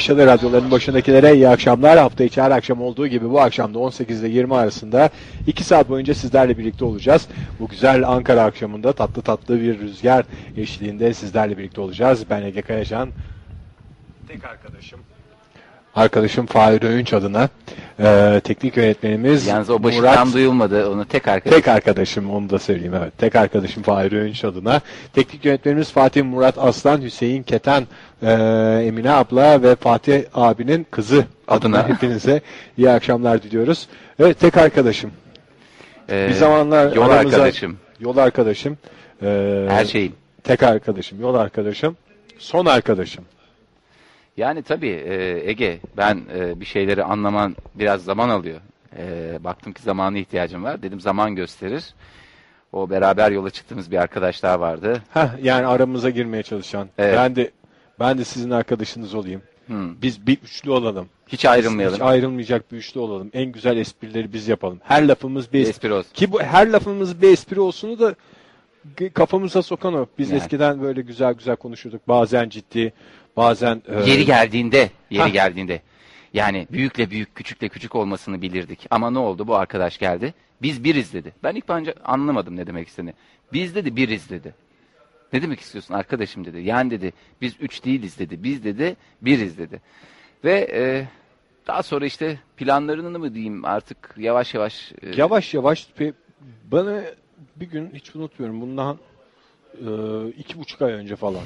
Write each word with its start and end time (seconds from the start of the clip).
Aşağıda 0.00 0.26
radyoların 0.26 0.70
başındakilere 0.70 1.34
iyi 1.34 1.48
akşamlar. 1.48 1.98
Hafta 1.98 2.24
içi 2.24 2.42
her 2.42 2.50
akşam 2.50 2.82
olduğu 2.82 3.06
gibi 3.06 3.30
bu 3.30 3.40
akşam 3.40 3.74
da 3.74 3.78
18 3.78 4.22
ile 4.22 4.28
20 4.28 4.54
arasında 4.54 5.10
2 5.46 5.64
saat 5.64 5.88
boyunca 5.88 6.14
sizlerle 6.14 6.58
birlikte 6.58 6.84
olacağız. 6.84 7.28
Bu 7.58 7.68
güzel 7.68 8.08
Ankara 8.08 8.42
akşamında 8.42 8.92
tatlı 8.92 9.22
tatlı 9.22 9.60
bir 9.60 9.78
rüzgar 9.78 10.24
eşliğinde 10.56 11.14
sizlerle 11.14 11.58
birlikte 11.58 11.80
olacağız. 11.80 12.24
Ben 12.30 12.42
Ege 12.42 12.62
Kayacan. 12.62 13.10
Tek 14.28 14.44
arkadaşım. 14.44 15.00
Arkadaşım 15.94 16.46
Fahir 16.46 16.82
Öğünç 16.82 17.12
adına 17.12 17.48
e, 18.00 18.40
teknik 18.44 18.76
yönetmenimiz 18.76 19.46
Yalnız 19.46 19.70
o 19.70 19.82
başı 19.82 19.98
Murat 20.00 20.32
duyulmadı. 20.34 20.90
Onu 20.90 21.04
tek 21.04 21.28
arkadaş. 21.28 21.56
Tek 21.56 21.68
arkadaşım 21.68 22.30
onu 22.30 22.50
da 22.50 22.58
söyleyeyim 22.58 22.94
evet. 23.02 23.18
Tek 23.18 23.36
arkadaşım 23.36 23.82
Fahir 23.82 24.12
Öğünç 24.12 24.44
adına. 24.44 24.80
Teknik 25.12 25.44
yönetmenimiz 25.44 25.92
Fatih 25.92 26.24
Murat 26.24 26.58
Aslan, 26.58 27.02
Hüseyin 27.02 27.42
Keten, 27.42 27.86
e, 28.22 28.32
Emine 28.86 29.10
abla 29.10 29.62
ve 29.62 29.76
Fatih 29.76 30.22
abinin 30.34 30.86
kızı 30.90 31.24
adına, 31.48 31.78
Adına. 31.80 31.88
hepinize 31.94 32.40
iyi 32.78 32.90
akşamlar 32.90 33.42
diliyoruz. 33.42 33.88
Evet 34.18 34.40
tek 34.40 34.56
arkadaşım. 34.56 35.10
Ee, 36.10 36.26
Bir 36.28 36.34
zamanlar 36.34 36.92
yol 36.92 37.02
aramıza- 37.04 37.18
arkadaşım. 37.18 37.78
Yol 38.00 38.16
arkadaşım. 38.16 38.78
e, 39.22 39.66
Her 39.68 39.84
şey. 39.84 39.90
şeyim. 39.92 40.12
Tek 40.44 40.62
arkadaşım, 40.62 41.20
yol 41.20 41.34
arkadaşım, 41.34 41.96
son 42.38 42.66
arkadaşım. 42.66 43.24
Yani 44.40 44.62
tabii 44.62 44.88
e, 44.88 45.42
Ege 45.50 45.78
ben 45.96 46.20
e, 46.34 46.60
bir 46.60 46.64
şeyleri 46.64 47.04
anlaman 47.04 47.56
biraz 47.74 48.04
zaman 48.04 48.28
alıyor. 48.28 48.60
E, 48.96 49.38
baktım 49.44 49.72
ki 49.72 49.82
zamana 49.82 50.18
ihtiyacım 50.18 50.64
var. 50.64 50.82
Dedim 50.82 51.00
zaman 51.00 51.34
gösterir. 51.34 51.84
O 52.72 52.90
beraber 52.90 53.30
yola 53.30 53.50
çıktığımız 53.50 53.90
bir 53.90 53.96
arkadaş 53.96 54.42
daha 54.42 54.60
vardı. 54.60 55.02
Heh, 55.14 55.28
yani 55.42 55.66
aramıza 55.66 56.10
girmeye 56.10 56.42
çalışan. 56.42 56.88
Evet. 56.98 57.14
Ben 57.16 57.36
de 57.36 57.50
ben 58.00 58.18
de 58.18 58.24
sizin 58.24 58.50
arkadaşınız 58.50 59.14
olayım. 59.14 59.42
Hmm. 59.66 60.02
Biz 60.02 60.26
bir 60.26 60.38
üçlü 60.44 60.70
olalım. 60.70 61.08
Hiç 61.28 61.44
ayrılmayalım. 61.44 61.94
Hiç 61.94 62.02
ayrılmayacak 62.02 62.72
bir 62.72 62.76
üçlü 62.76 63.00
olalım. 63.00 63.30
En 63.32 63.52
güzel 63.52 63.76
esprileri 63.76 64.32
biz 64.32 64.48
yapalım. 64.48 64.80
Her 64.82 65.08
lafımız 65.08 65.52
bir 65.52 65.60
espri. 65.60 65.70
Espri 65.70 65.92
olsun. 65.92 66.12
Ki 66.12 66.32
bu 66.32 66.42
her 66.42 66.70
lafımız 66.72 67.22
bir 67.22 67.32
espri 67.32 67.60
olsunu 67.60 67.98
da 67.98 68.14
kafamıza 69.14 69.62
sokan 69.62 69.94
o. 69.94 70.06
Biz 70.18 70.30
Yani. 70.30 70.38
eskiden 70.38 70.82
böyle 70.82 71.02
güzel 71.02 71.34
güzel 71.34 71.56
konuşurduk. 71.56 72.08
Bazen 72.08 72.48
ciddi, 72.48 72.92
bazen 73.36 73.82
e, 73.88 74.10
Yeri 74.10 74.24
geldiğinde, 74.24 74.90
yeri 75.10 75.22
Hah. 75.22 75.32
geldiğinde. 75.32 75.82
Yani 76.34 76.66
büyükle 76.72 77.10
büyük, 77.10 77.34
küçükle 77.34 77.68
küçük 77.68 77.94
olmasını 77.96 78.42
bilirdik. 78.42 78.86
Ama 78.90 79.10
ne 79.10 79.18
oldu? 79.18 79.46
Bu 79.46 79.56
arkadaş 79.56 79.98
geldi. 79.98 80.34
Biz 80.62 80.84
biriz 80.84 81.12
dedi. 81.14 81.32
Ben 81.42 81.54
ilk 81.54 81.70
önce 81.70 81.94
anlamadım 82.04 82.56
ne 82.56 82.66
demek 82.66 82.88
istediğini. 82.88 83.14
Biz 83.52 83.74
dedi 83.74 83.96
biriz 83.96 84.30
dedi. 84.30 84.54
Ne 85.32 85.42
demek 85.42 85.60
istiyorsun 85.60 85.94
arkadaşım 85.94 86.44
dedi. 86.44 86.60
Yani 86.60 86.90
dedi 86.90 87.12
biz 87.40 87.54
üç 87.60 87.84
değiliz 87.84 88.18
dedi. 88.18 88.44
Biz 88.44 88.64
dedi 88.64 88.96
biriz 89.22 89.58
dedi. 89.58 89.80
Ve 90.44 90.68
e, 90.72 91.08
daha 91.66 91.82
sonra 91.82 92.06
işte 92.06 92.38
planlarını 92.56 93.18
mı 93.18 93.34
diyeyim 93.34 93.64
artık 93.64 94.14
yavaş 94.18 94.54
yavaş. 94.54 94.92
e, 95.02 95.10
yavaş 95.16 95.54
yavaş 95.54 95.88
pe- 95.98 96.14
bana 96.64 97.02
bir 97.56 97.70
gün 97.70 97.90
hiç 97.94 98.16
unutmuyorum 98.16 98.60
bundan 98.60 98.98
e, 99.74 99.88
iki 100.28 100.58
buçuk 100.58 100.82
ay 100.82 100.92
önce 100.92 101.16
falan. 101.16 101.42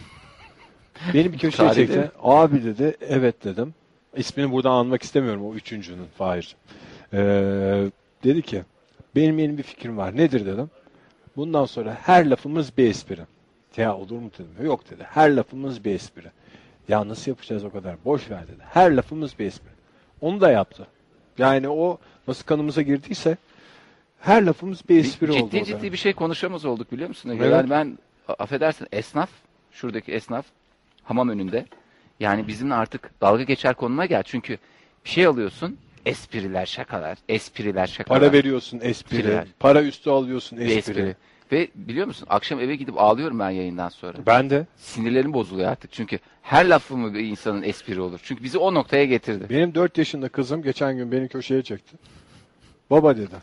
Beni 1.15 1.33
bir 1.33 1.39
köşeye 1.39 1.75
çekti. 1.75 2.11
Abi 2.23 2.65
dedi 2.65 2.97
evet 3.09 3.45
dedim. 3.45 3.75
İsmini 4.17 4.53
buradan 4.53 4.71
anmak 4.71 5.03
istemiyorum 5.03 5.47
o 5.47 5.55
üçüncünün 5.55 6.07
Fahir. 6.19 6.57
Ee, 7.13 7.87
dedi 8.25 8.43
ki 8.43 8.63
benim 9.17 9.39
yeni 9.39 9.59
bir 9.59 9.63
fikrim 9.63 9.97
var. 9.97 10.17
Nedir 10.17 10.47
dedim. 10.47 10.71
Bundan 11.37 11.65
sonra 11.65 11.99
her 12.03 12.31
lafımız 12.31 12.79
bir 12.79 12.91
espri. 12.91 13.21
Ya 13.77 13.97
olur 13.97 14.19
mu 14.19 14.31
dedim. 14.35 14.67
Yok 14.67 14.91
dedi. 14.91 15.03
Her 15.11 15.37
lafımız 15.37 15.85
bir 15.85 15.95
espri. 15.95 16.31
Ya 16.89 17.09
nasıl 17.09 17.31
yapacağız 17.31 17.65
o 17.65 17.71
kadar? 17.71 17.97
Boş 18.05 18.31
ver 18.31 18.43
dedi. 18.43 18.63
Her 18.71 18.97
lafımız 18.97 19.39
bir 19.39 19.47
espri. 19.47 19.71
Onu 20.21 20.41
da 20.41 20.51
yaptı. 20.51 20.87
Yani 21.39 21.69
o 21.69 21.99
nasıl 22.29 22.45
kanımıza 22.45 22.83
girdiyse 22.83 23.37
her 24.21 24.43
lafımız 24.43 24.89
bir 24.89 24.99
espri 24.99 25.33
oldu. 25.33 25.37
ciddi 25.37 25.61
o 25.63 25.65
ciddi 25.65 25.81
dönem. 25.81 25.93
bir 25.93 25.99
şey 25.99 26.13
konuşamaz 26.13 26.65
olduk 26.65 26.93
biliyor 26.93 27.09
musun? 27.09 27.31
Evet. 27.31 27.53
Yani 27.53 27.71
ben 27.71 27.99
affedersin 28.39 28.87
esnaf, 28.93 29.31
şuradaki 29.73 30.13
esnaf 30.13 30.45
hamam 31.05 31.29
önünde. 31.29 31.67
Yani 32.21 32.49
bizimle 32.49 32.75
artık 32.75 33.21
dalga 33.21 33.43
geçer 33.43 33.75
konuma 33.75 34.07
gel. 34.07 34.23
Çünkü 34.23 34.59
bir 35.05 35.11
şey 35.11 35.27
alıyorsun, 35.27 35.79
espriler, 36.07 36.67
şakalar, 36.67 37.19
espriler, 37.29 37.87
şakalar. 37.87 38.21
Para 38.21 38.33
veriyorsun 38.33 38.81
espri. 38.83 39.17
Espriler. 39.17 39.47
Para 39.61 39.83
üstü 39.83 40.11
alıyorsun 40.11 40.57
espri. 40.57 40.77
espri. 40.77 41.17
Ve 41.53 41.69
biliyor 41.75 42.07
musun 42.07 42.27
akşam 42.31 42.61
eve 42.61 42.77
gidip 42.77 42.95
ağlıyorum 42.99 43.39
ben 43.39 43.51
yayından 43.51 43.89
sonra. 43.89 44.19
Ben 44.27 44.51
de. 44.51 44.67
Sinirlerim 44.77 45.33
bozuluyor 45.33 45.71
artık. 45.71 45.93
Çünkü 45.93 46.19
her 46.43 46.67
lafımı 46.67 47.15
bir 47.15 47.21
insanın 47.21 47.63
espri 47.63 48.01
olur. 48.01 48.21
Çünkü 48.23 48.45
bizi 48.45 48.59
o 48.59 48.75
noktaya 48.75 49.05
getirdi. 49.05 49.47
Benim 49.51 49.75
4 49.75 49.99
yaşında 49.99 50.29
kızım 50.29 50.63
geçen 50.63 50.97
gün 50.97 51.13
beni 51.13 51.29
köşeye 51.29 51.63
çekti. 51.63 51.97
Baba 52.91 53.17
dedi. 53.17 53.37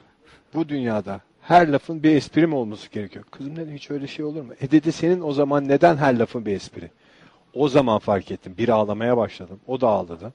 Bu 0.54 0.70
dünyada 0.70 1.22
her 1.42 1.68
lafın 1.68 2.04
bir 2.04 2.16
espri 2.16 2.48
mi 2.48 2.56
olması 2.56 2.90
gerekiyor? 2.90 3.26
Kızım 3.32 3.56
dedi 3.56 3.74
hiç 3.74 3.92
öyle 3.92 4.08
şey 4.08 4.26
olur 4.26 4.42
mu? 4.42 4.54
E 4.62 4.72
dedi 4.72 4.92
senin 4.92 5.22
o 5.22 5.34
zaman 5.34 5.68
neden 5.68 5.98
her 5.98 6.20
lafın 6.20 6.46
bir 6.46 6.56
espri? 6.56 6.92
O 7.54 7.68
zaman 7.68 8.00
fark 8.00 8.32
ettim. 8.32 8.56
Bir 8.58 8.70
ağlamaya 8.70 9.18
başladım. 9.18 9.60
O 9.68 9.82
da 9.82 9.88
ağladı. 9.88 10.34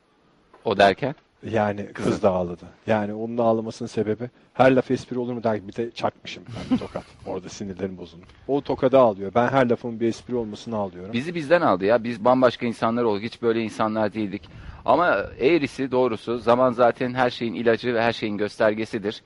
O 0.65 0.79
derken. 0.79 1.15
Yani 1.43 1.93
kız 1.93 2.23
da 2.23 2.31
ağladı. 2.31 2.65
Yani 2.87 3.15
onun 3.15 3.39
ağlamasının 3.39 3.89
sebebi 3.89 4.31
her 4.55 4.71
laf 4.77 4.91
espri 4.91 5.19
olur 5.19 5.33
mu 5.33 5.43
der 5.43 5.69
bir 5.69 5.77
de 5.77 5.91
çakmışım 5.91 6.45
ben 6.49 6.77
bir 6.77 6.81
tokat. 6.81 7.05
Orada 7.27 7.49
sinirlerim 7.49 7.99
bozuldu. 7.99 8.25
O 8.49 8.61
tokada 8.61 9.01
ağlıyor. 9.01 9.33
Ben 9.35 9.49
her 9.49 9.71
lafın 9.71 10.01
bir 10.01 10.09
espri 10.09 10.35
olmasını 10.35 10.77
ağlıyorum. 10.77 11.13
Bizi 11.13 11.35
bizden 11.35 11.61
aldı 11.61 11.85
ya. 11.85 12.05
Biz 12.05 12.25
bambaşka 12.25 12.67
insanlar 12.67 13.03
olduk. 13.05 13.23
Hiç 13.23 13.43
böyle 13.43 13.63
insanlar 13.63 14.15
değildik. 14.15 14.43
Ama 14.85 15.17
eğrisi 15.39 15.91
doğrusu 15.91 16.39
zaman 16.39 16.73
zaten 16.73 17.15
her 17.15 17.31
şeyin 17.31 17.55
ilacı 17.55 17.95
ve 17.95 18.03
her 18.03 18.13
şeyin 18.13 18.37
göstergesidir. 18.37 19.23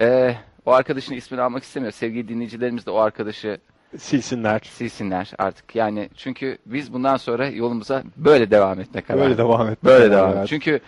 Ee, 0.00 0.34
o 0.66 0.72
arkadaşın 0.72 1.14
ismini 1.14 1.42
almak 1.42 1.62
istemiyor. 1.62 1.92
Sevgili 1.92 2.28
dinleyicilerimiz 2.28 2.86
de 2.86 2.90
o 2.90 2.96
arkadaşı 2.96 3.58
Silsinler. 3.98 4.60
silsinler 4.64 5.32
artık. 5.38 5.76
Yani 5.76 6.08
çünkü 6.16 6.58
biz 6.66 6.92
bundan 6.92 7.16
sonra 7.16 7.48
yolumuza 7.48 8.02
böyle 8.16 8.50
devam 8.50 8.80
etmek 8.80 9.06
karar. 9.06 9.20
Böyle 9.20 9.38
devam 9.38 9.68
et. 9.68 9.84
Böyle 9.84 10.10
devam 10.10 10.38
et. 10.38 10.48
Çünkü 10.48 10.80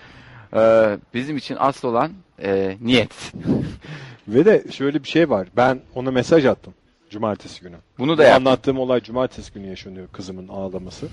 e, 0.56 0.96
bizim 1.14 1.36
için 1.36 1.56
asıl 1.60 1.88
olan 1.88 2.12
e, 2.42 2.76
niyet. 2.80 3.32
Ve 4.28 4.44
de 4.44 4.64
şöyle 4.72 5.02
bir 5.02 5.08
şey 5.08 5.30
var. 5.30 5.48
Ben 5.56 5.80
ona 5.94 6.10
mesaj 6.10 6.46
attım. 6.46 6.74
Cumartesi 7.10 7.60
günü. 7.62 7.76
Bunu 7.98 8.12
Bu 8.12 8.18
da 8.18 8.22
yaptık. 8.24 8.46
anlattığım 8.46 8.78
olay 8.78 9.00
cumartesi 9.00 9.52
günü 9.52 9.66
yaşanıyor 9.66 10.08
kızımın 10.12 10.48
ağlaması. 10.48 11.08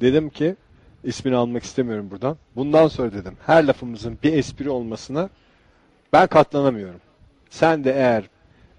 Dedim 0.00 0.30
ki 0.30 0.56
ismini 1.04 1.36
almak 1.36 1.62
istemiyorum 1.62 2.08
buradan. 2.10 2.36
Bundan 2.56 2.88
sonra 2.88 3.12
dedim 3.12 3.34
her 3.46 3.64
lafımızın 3.64 4.18
bir 4.22 4.32
espri 4.32 4.70
olmasına 4.70 5.28
ben 6.12 6.26
katlanamıyorum. 6.26 7.00
Sen 7.50 7.84
de 7.84 7.92
eğer 7.92 8.24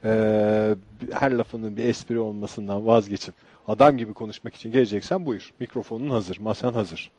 eee, 0.03 0.75
her 1.11 1.31
lafının 1.31 1.77
bir 1.77 1.85
espri 1.85 2.19
olmasından 2.19 2.85
vazgeçip 2.87 3.33
adam 3.67 3.97
gibi 3.97 4.13
konuşmak 4.13 4.55
için 4.55 4.71
geleceksen 4.71 5.25
buyur. 5.25 5.53
Mikrofonun 5.59 6.09
hazır, 6.09 6.37
masan 6.39 6.73
hazır. 6.73 7.11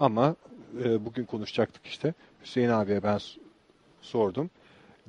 Ama 0.00 0.36
eee, 0.84 1.04
bugün 1.04 1.24
konuşacaktık 1.24 1.86
işte. 1.86 2.14
Hüseyin 2.44 2.68
abiye 2.68 3.02
ben 3.02 3.18
sordum. 4.02 4.50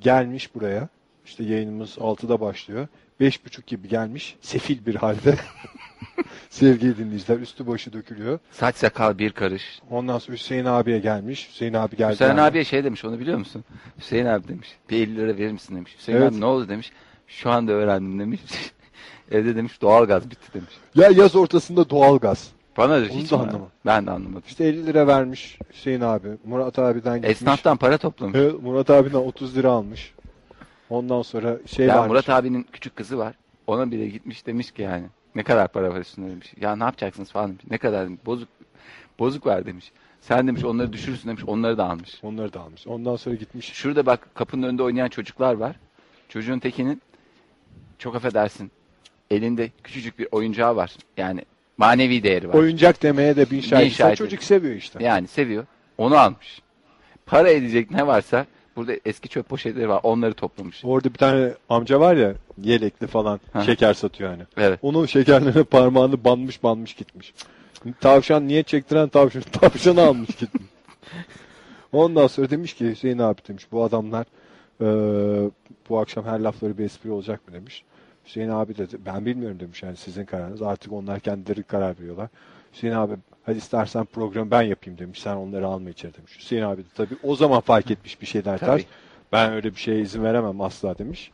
Gelmiş 0.00 0.54
buraya. 0.54 0.88
İşte 1.24 1.44
yayınımız 1.44 1.98
6'da 1.98 2.40
başlıyor. 2.40 2.88
5.30 3.20 3.66
gibi 3.66 3.88
gelmiş. 3.88 4.36
Sefil 4.40 4.86
bir 4.86 4.94
halde. 4.94 5.34
Sevgili 6.50 6.98
dinleyiciler 6.98 7.38
üstü 7.38 7.66
başı 7.66 7.92
dökülüyor. 7.92 8.38
Saç 8.50 8.76
sakal 8.76 9.18
bir 9.18 9.30
karış. 9.32 9.80
Ondan 9.90 10.18
sonra 10.18 10.36
Hüseyin 10.36 10.64
abiye 10.64 10.98
gelmiş. 10.98 11.48
Hüseyin 11.52 11.74
abi 11.74 11.96
geldi. 11.96 12.12
Hüseyin 12.12 12.30
yani. 12.30 12.40
abiye 12.40 12.64
şey 12.64 12.84
demiş 12.84 13.04
onu 13.04 13.20
biliyor 13.20 13.38
musun? 13.38 13.64
Hüseyin 13.98 14.26
abi 14.26 14.48
demiş. 14.48 14.68
Bir 14.90 14.96
50 14.96 15.16
lira 15.16 15.36
verir 15.36 15.52
misin 15.52 15.76
demiş. 15.76 15.94
Hüseyin 15.98 16.18
Evet. 16.18 16.32
abi 16.32 16.40
ne 16.40 16.44
oldu 16.44 16.68
demiş. 16.68 16.92
Şu 17.26 17.50
anda 17.50 17.72
öğrendim 17.72 18.18
demiş. 18.20 18.40
Evde 19.30 19.56
demiş 19.56 19.82
doğalgaz 19.82 20.30
bitti 20.30 20.54
demiş. 20.54 20.72
Ya 20.94 21.08
yaz 21.08 21.36
ortasında 21.36 21.90
doğalgaz. 21.90 22.50
Bana 22.76 23.00
da 23.00 23.04
hiç 23.04 23.32
anlamadım. 23.32 23.66
Ben 23.86 24.06
de 24.06 24.10
anlamadım. 24.10 24.42
İşte 24.46 24.64
50 24.64 24.86
lira 24.86 25.06
vermiş 25.06 25.58
Hüseyin 25.72 26.00
abi. 26.00 26.28
Murat 26.44 26.78
abiden 26.78 27.14
gitmiş. 27.16 27.30
Esnaftan 27.30 27.76
para 27.76 27.98
toplamış. 27.98 28.38
Evet, 28.38 28.62
Murat 28.62 28.90
abiden 28.90 29.18
30 29.18 29.56
lira 29.56 29.70
almış. 29.70 30.12
Ondan 30.90 31.22
sonra 31.22 31.58
şey 31.66 31.88
varmış. 31.88 32.08
Murat 32.08 32.28
abinin 32.28 32.66
küçük 32.72 32.96
kızı 32.96 33.18
var. 33.18 33.34
Ona 33.66 33.90
bile 33.90 34.08
gitmiş 34.08 34.46
demiş 34.46 34.70
ki 34.70 34.82
yani 34.82 35.04
ne 35.34 35.42
kadar 35.42 35.68
para 35.68 35.90
var 35.90 36.00
üstünde 36.00 36.30
demiş. 36.30 36.54
Ya 36.60 36.76
ne 36.76 36.84
yapacaksınız 36.84 37.30
falan 37.30 37.50
demiş. 37.50 37.64
Ne 37.70 37.78
kadar 37.78 38.06
demiş. 38.06 38.20
Bozuk 38.26 38.48
bozuk 39.18 39.46
var 39.46 39.66
demiş. 39.66 39.92
Sen 40.20 40.46
demiş 40.46 40.64
onları 40.64 40.92
düşürürsün 40.92 41.28
demiş. 41.28 41.44
Onları 41.46 41.78
da 41.78 41.84
almış. 41.84 42.18
Onları 42.22 42.52
da 42.52 42.60
almış. 42.60 42.86
Ondan 42.86 43.16
sonra 43.16 43.34
gitmiş. 43.34 43.72
Şurada 43.72 44.06
bak 44.06 44.34
kapının 44.34 44.62
önünde 44.62 44.82
oynayan 44.82 45.08
çocuklar 45.08 45.54
var. 45.54 45.76
Çocuğun 46.28 46.58
tekinin 46.58 47.02
çok 47.98 48.16
affedersin 48.16 48.70
elinde 49.30 49.70
küçücük 49.84 50.18
bir 50.18 50.28
oyuncağı 50.32 50.76
var. 50.76 50.96
Yani 51.16 51.44
manevi 51.78 52.22
değeri 52.22 52.48
var. 52.48 52.54
Oyuncak 52.54 53.02
demeye 53.02 53.36
de 53.36 53.50
bin 53.50 53.60
şahit. 53.60 54.16
Çocuk 54.16 54.42
seviyor 54.42 54.74
işte. 54.74 55.04
Yani 55.04 55.28
seviyor. 55.28 55.66
Onu 55.98 56.18
almış. 56.18 56.62
Para 57.26 57.50
edecek 57.50 57.90
ne 57.90 58.06
varsa 58.06 58.46
burada 58.80 59.00
eski 59.04 59.28
çöp 59.28 59.48
poşetleri 59.48 59.88
var. 59.88 60.00
Onları 60.02 60.34
toplamış. 60.34 60.84
Orada 60.84 61.08
bir 61.08 61.18
tane 61.18 61.52
amca 61.68 62.00
var 62.00 62.16
ya 62.16 62.34
yelekli 62.62 63.06
falan 63.06 63.40
Hı. 63.52 63.62
şeker 63.62 63.94
satıyor 63.94 64.30
yani. 64.30 64.42
Evet. 64.56 64.78
Onun 64.82 65.06
şekerlerine 65.06 65.64
parmağını 65.64 66.24
banmış 66.24 66.62
banmış 66.62 66.94
gitmiş. 66.94 67.34
Tavşan 68.00 68.48
niye 68.48 68.62
çektiren 68.62 69.08
tavşan? 69.08 69.42
Tavşanı 69.52 70.02
almış 70.02 70.28
gitmiş. 70.36 70.64
Ondan 71.92 72.26
sonra 72.26 72.50
demiş 72.50 72.74
ki 72.74 72.90
Hüseyin 72.90 73.18
abi 73.18 73.40
demiş 73.48 73.66
bu 73.72 73.82
adamlar 73.84 74.26
eee, 74.80 75.50
bu 75.88 75.98
akşam 75.98 76.24
her 76.24 76.40
lafları 76.40 76.78
bir 76.78 76.84
espri 76.84 77.10
olacak 77.10 77.48
mı 77.48 77.54
demiş. 77.54 77.84
Hüseyin 78.26 78.48
abi 78.48 78.76
de 78.78 78.86
ben 79.06 79.26
bilmiyorum 79.26 79.60
demiş 79.60 79.82
yani 79.82 79.96
sizin 79.96 80.24
kararınız. 80.24 80.62
Artık 80.62 80.92
onlar 80.92 81.20
kendileri 81.20 81.62
karar 81.62 81.98
veriyorlar. 82.00 82.28
Hüseyin 82.72 82.94
abi 82.94 83.14
hadi 83.46 83.58
istersen 83.58 84.04
programı 84.04 84.50
ben 84.50 84.62
yapayım 84.62 84.98
demiş. 84.98 85.20
Sen 85.20 85.36
onları 85.36 85.66
alma 85.66 85.90
içeri 85.90 86.14
demiş. 86.14 86.32
Hüseyin 86.38 86.62
abi 86.62 86.82
de 86.82 86.86
tabii 86.96 87.14
o 87.22 87.36
zaman 87.36 87.60
fark 87.60 87.90
etmiş 87.90 88.20
bir 88.20 88.26
şeyler 88.26 88.58
Tabii. 88.58 88.70
ters. 88.82 88.90
Ben 89.32 89.52
öyle 89.52 89.70
bir 89.74 89.80
şeye 89.80 90.00
izin 90.00 90.24
veremem 90.24 90.60
asla 90.60 90.98
demiş. 90.98 91.30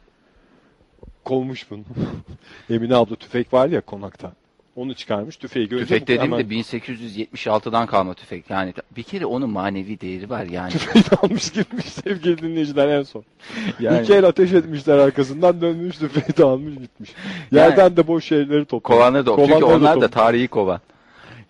Kovmuş 1.25 1.71
bunu. 1.71 1.83
Emine 2.71 2.95
abla 2.95 3.17
tüfek 3.17 3.53
var 3.53 3.69
ya 3.69 3.81
konakta. 3.81 4.33
Onu 4.77 4.95
çıkarmış. 4.95 5.37
Tüfeği 5.37 5.69
görünce 5.69 5.87
Tüfek 5.87 6.03
dediğim 6.09 6.33
hemen 6.33 6.51
de 6.51 6.55
1876'dan 6.55 7.87
kalma 7.87 8.15
tüfek. 8.15 8.51
Yani 8.51 8.75
bir 8.97 9.03
kere 9.03 9.27
onun 9.27 9.51
manevi 9.51 10.01
değeri 10.01 10.31
var 10.31 10.45
yani. 10.45 10.71
tüfeği 10.71 11.05
almış 11.23 11.51
gitmiş 11.53 11.85
sevgili 11.87 12.39
dinleyiciler 12.39 12.89
en 12.89 13.03
son. 13.03 13.25
Yani- 13.81 14.03
İki 14.03 14.15
el 14.15 14.25
ateş 14.25 14.53
etmişler 14.53 14.99
arkasından 14.99 15.61
dönmüş 15.61 15.97
tüfeği 15.99 16.37
de 16.37 16.45
almış 16.45 16.75
gitmiş. 16.79 17.11
Yerden 17.53 17.97
de 17.97 18.07
boş 18.07 18.25
şeyleri 18.25 18.65
toplamış. 18.65 18.99
Kovanı 19.01 19.27
da 19.27 19.31
çünkü 19.37 19.53
Kovanları 19.53 19.67
onlar 19.67 19.81
da 19.91 19.93
toplamış. 19.95 20.15
tarihi 20.15 20.49
kovan. 20.49 20.81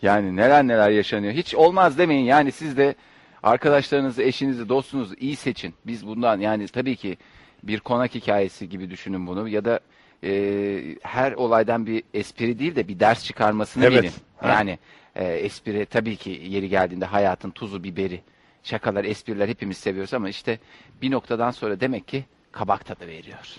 Yani 0.02 0.36
neler 0.36 0.66
neler 0.66 0.90
yaşanıyor. 0.90 1.32
Hiç 1.32 1.54
olmaz 1.54 1.98
demeyin. 1.98 2.24
Yani 2.24 2.52
siz 2.52 2.76
de 2.76 2.94
arkadaşlarınızı, 3.42 4.22
eşinizi, 4.22 4.68
dostunuzu 4.68 5.14
iyi 5.14 5.36
seçin. 5.36 5.74
Biz 5.86 6.06
bundan 6.06 6.40
yani 6.40 6.68
tabii 6.68 6.96
ki 6.96 7.16
bir 7.62 7.80
konak 7.80 8.14
hikayesi 8.14 8.68
gibi 8.68 8.90
düşünün 8.90 9.26
bunu 9.26 9.48
ya 9.48 9.64
da 9.64 9.80
e, 10.24 10.96
her 11.02 11.32
olaydan 11.32 11.86
bir 11.86 12.02
espri 12.14 12.58
değil 12.58 12.76
de 12.76 12.88
bir 12.88 13.00
ders 13.00 13.24
çıkarmasını 13.24 13.84
Evet. 13.84 14.02
bilin. 14.02 14.12
Yani 14.44 14.78
e, 15.14 15.24
espri 15.24 15.86
tabii 15.86 16.16
ki 16.16 16.42
yeri 16.44 16.68
geldiğinde 16.68 17.04
hayatın 17.04 17.50
tuzu 17.50 17.84
biberi. 17.84 18.20
Şakalar, 18.62 19.04
espriler 19.04 19.48
hepimiz 19.48 19.76
seviyoruz 19.76 20.14
ama 20.14 20.28
işte 20.28 20.58
bir 21.02 21.10
noktadan 21.10 21.50
sonra 21.50 21.80
demek 21.80 22.08
ki 22.08 22.24
kabak 22.52 22.86
tadı 22.86 23.06
veriyor. 23.06 23.56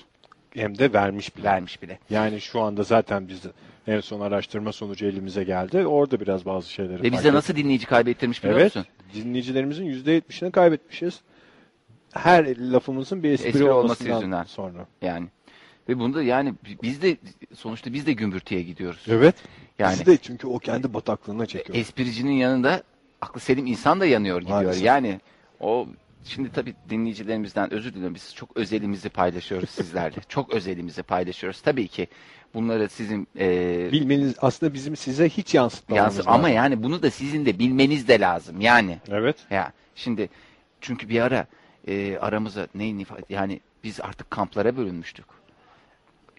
Hem 0.57 0.77
de 0.77 0.93
vermiş 0.93 1.37
bile. 1.37 1.43
Vermiş 1.45 1.81
bile. 1.81 1.99
Yani 2.09 2.41
şu 2.41 2.61
anda 2.61 2.83
zaten 2.83 3.27
biz 3.27 3.41
en 3.87 3.99
son 3.99 4.19
araştırma 4.21 4.71
sonucu 4.71 5.05
elimize 5.05 5.43
geldi. 5.43 5.87
Orada 5.87 6.19
biraz 6.19 6.45
bazı 6.45 6.71
şeyleri 6.71 7.03
Ve 7.03 7.11
bize 7.11 7.33
nasıl 7.33 7.55
dinleyici 7.55 7.85
kaybettirmiş 7.85 8.43
biliyor 8.43 8.59
Evet. 8.59 8.75
musun? 8.75 8.91
Dinleyicilerimizin 9.13 9.85
%70'ini 9.85 10.51
kaybetmişiz. 10.51 11.21
Her 12.13 12.57
lafımızın 12.71 13.23
bir 13.23 13.31
espri, 13.31 13.47
Espri 13.49 13.69
olması 13.71 14.07
yüzünden. 14.09 14.43
sonra. 14.43 14.87
Yani 15.01 15.27
ve 15.89 15.99
bunda 15.99 16.23
yani 16.23 16.53
biz 16.83 17.01
de 17.01 17.17
sonuçta 17.55 17.93
biz 17.93 18.07
de 18.07 18.13
gümbürtüye 18.13 18.61
gidiyoruz. 18.63 19.05
Evet. 19.07 19.35
Yani 19.79 19.93
Bizi 19.93 20.05
de 20.05 20.17
çünkü 20.17 20.47
o 20.47 20.59
kendi 20.59 20.93
bataklığına 20.93 21.45
çekiyor. 21.45 21.77
espricinin 21.79 22.31
yanında 22.31 22.83
aklı 23.21 23.39
selim 23.39 23.65
insan 23.65 23.99
da 23.99 24.05
yanıyor 24.05 24.41
gidiyor. 24.41 24.61
Maalesef. 24.61 24.83
Yani 24.85 25.19
o 25.59 25.87
şimdi 26.27 26.51
tabii 26.51 26.75
dinleyicilerimizden 26.89 27.73
özür 27.73 27.93
diliyorum. 27.93 28.15
Biz 28.15 28.35
çok 28.35 28.57
özelimizi 28.57 29.09
paylaşıyoruz 29.09 29.69
sizlerle. 29.69 30.15
çok 30.29 30.53
özelimizi 30.53 31.03
paylaşıyoruz. 31.03 31.61
Tabii 31.61 31.87
ki 31.87 32.07
bunları 32.53 32.89
sizin 32.89 33.27
e, 33.39 33.89
Bilmeniz 33.91 34.35
aslında 34.41 34.73
bizim 34.73 34.95
size 34.95 35.29
hiç 35.29 35.53
yansıtmamamız 35.55 36.15
yansı- 36.17 36.29
ama 36.29 36.43
lazım. 36.43 36.55
yani 36.55 36.83
bunu 36.83 37.01
da 37.03 37.11
sizin 37.11 37.45
de 37.45 37.59
bilmeniz 37.59 38.07
de 38.07 38.19
lazım. 38.19 38.61
Yani 38.61 38.97
Evet. 39.09 39.37
ya 39.49 39.71
şimdi 39.95 40.29
çünkü 40.81 41.09
bir 41.09 41.21
ara 41.21 41.47
e, 41.87 42.17
aramıza 42.17 42.67
neyin 42.75 42.99
ifade 42.99 43.21
yani 43.29 43.59
biz 43.83 44.01
artık 44.01 44.31
kamplara 44.31 44.77
bölünmüştük. 44.77 45.25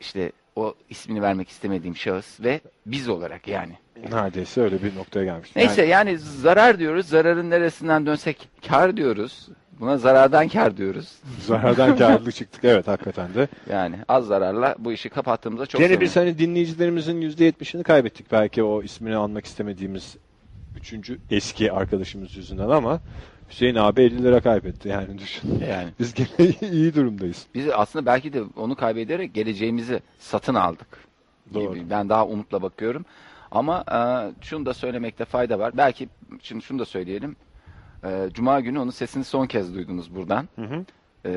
İşte 0.01 0.33
o 0.57 0.75
ismini 0.91 1.23
vermek 1.23 1.49
istemediğim 1.49 1.97
şahıs 1.97 2.41
ve 2.41 2.61
biz 2.87 3.09
olarak 3.09 3.49
yani. 3.49 3.73
Neredeyse 4.13 4.61
öyle 4.61 4.83
bir 4.83 4.97
noktaya 4.97 5.25
gelmiştik. 5.25 5.57
Neyse 5.57 5.85
yani, 5.85 6.19
zarar 6.19 6.79
diyoruz. 6.79 7.07
Zararın 7.09 7.51
neresinden 7.51 8.07
dönsek 8.07 8.49
kar 8.69 8.97
diyoruz. 8.97 9.49
Buna 9.81 9.99
zarardan 9.99 10.49
kar 10.49 10.77
diyoruz. 10.77 11.13
Zarardan 11.47 11.97
karlı 11.97 12.33
çıktık. 12.33 12.65
Evet 12.65 12.89
hakikaten 12.89 13.35
de. 13.35 13.49
Yani 13.71 13.97
az 14.09 14.27
zararla 14.27 14.75
bu 14.79 14.93
işi 14.93 15.09
kapattığımızda 15.09 15.67
çok 15.67 15.81
Gene 15.81 16.01
biz 16.01 16.17
hani 16.17 16.39
dinleyicilerimizin 16.39 17.23
%70'ini 17.23 17.83
kaybettik 17.83 18.33
belki 18.33 18.63
o 18.63 18.83
ismini 18.83 19.17
almak 19.17 19.47
istemediğimiz 19.47 20.17
üçüncü 20.77 21.19
eski 21.31 21.73
arkadaşımız 21.73 22.37
yüzünden 22.37 22.69
ama 22.69 23.01
Hüseyin 23.51 23.75
abi 23.75 24.03
50 24.03 24.25
lira 24.25 24.41
kaybetti 24.41 24.89
yani 24.89 25.19
düşün. 25.19 25.63
Yani 25.71 25.89
Biz 26.01 26.15
gene 26.15 26.51
iyi 26.73 26.95
durumdayız. 26.95 27.47
biz 27.55 27.67
aslında 27.73 28.07
belki 28.07 28.33
de 28.33 28.43
onu 28.57 28.77
kaybederek 28.77 29.35
geleceğimizi 29.35 30.01
satın 30.19 30.55
aldık. 30.55 30.87
Doğru. 31.55 31.75
Gibi. 31.75 31.91
Ben 31.91 32.09
daha 32.09 32.27
umutla 32.27 32.63
bakıyorum. 32.63 33.05
Ama 33.51 33.85
e, 33.93 33.99
şunu 34.45 34.67
da 34.67 34.75
söylemekte 34.75 35.25
fayda 35.25 35.59
var. 35.59 35.73
Belki 35.77 36.09
şimdi 36.43 36.65
şunu 36.65 36.79
da 36.79 36.85
söyleyelim. 36.85 37.37
E, 38.05 38.29
Cuma 38.35 38.61
günü 38.61 38.79
onun 38.79 38.91
sesini 38.91 39.25
son 39.25 39.47
kez 39.47 39.75
duydunuz 39.75 40.15
buradan. 40.15 40.49
Hı 40.57 40.63
hı. 40.63 40.85
E, 41.25 41.33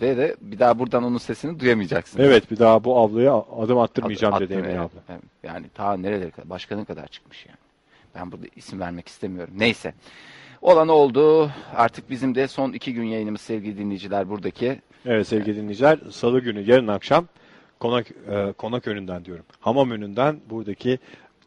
ve 0.00 0.16
de 0.16 0.36
bir 0.40 0.58
daha 0.58 0.78
buradan 0.78 1.04
onun 1.04 1.18
sesini 1.18 1.60
duyamayacaksınız. 1.60 2.26
Evet 2.26 2.50
bir 2.50 2.58
daha 2.58 2.84
bu 2.84 2.98
avluya 2.98 3.34
adım 3.34 3.78
attırmayacağım 3.78 4.34
At- 4.34 4.40
dedi 4.40 4.52
Emine 4.52 4.80
abla. 4.80 5.00
Evet. 5.08 5.22
Yani 5.42 5.66
ta 5.74 5.96
nerelere 5.96 6.30
kadar, 6.30 6.50
başkanın 6.50 6.84
kadar 6.84 7.06
çıkmış 7.06 7.46
yani. 7.46 7.58
Ben 8.14 8.32
burada 8.32 8.46
isim 8.56 8.80
vermek 8.80 9.08
istemiyorum. 9.08 9.54
Neyse. 9.56 9.94
Olan 10.62 10.88
oldu. 10.88 11.50
Artık 11.76 12.10
bizim 12.10 12.34
de 12.34 12.48
son 12.48 12.72
iki 12.72 12.94
gün 12.94 13.04
yayınımız 13.04 13.40
sevgili 13.40 13.78
dinleyiciler 13.78 14.28
buradaki. 14.28 14.80
Evet 15.06 15.28
sevgili 15.28 15.56
dinleyiciler 15.56 15.98
salı 16.10 16.40
günü 16.40 16.60
yarın 16.70 16.88
akşam 16.88 17.26
konak 17.80 18.06
e, 18.30 18.52
konak 18.52 18.88
önünden 18.88 19.24
diyorum. 19.24 19.44
Hamam 19.60 19.90
önünden 19.90 20.40
buradaki 20.50 20.98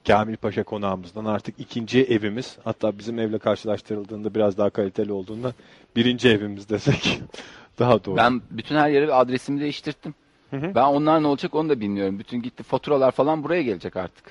Kamil 0.07 0.37
Paşa 0.37 0.63
konağımızdan 0.63 1.25
artık 1.25 1.59
ikinci 1.59 2.03
evimiz. 2.03 2.57
Hatta 2.63 2.97
bizim 2.97 3.19
evle 3.19 3.37
karşılaştırıldığında 3.37 4.35
biraz 4.35 4.57
daha 4.57 4.69
kaliteli 4.69 5.11
olduğunda 5.11 5.53
birinci 5.95 6.29
evimiz 6.29 6.69
desek 6.69 7.21
daha 7.79 8.05
doğru. 8.05 8.17
Ben 8.17 8.41
bütün 8.51 8.75
her 8.75 8.89
yere 8.89 9.13
adresimi 9.13 9.61
değiştirdim. 9.61 10.13
hı. 10.51 10.71
Ben 10.75 10.83
onlar 10.83 11.23
ne 11.23 11.27
olacak 11.27 11.55
onu 11.55 11.69
da 11.69 11.79
bilmiyorum. 11.79 12.19
Bütün 12.19 12.41
gitti 12.41 12.63
faturalar 12.63 13.11
falan 13.11 13.43
buraya 13.43 13.61
gelecek 13.61 13.97
artık. 13.97 14.25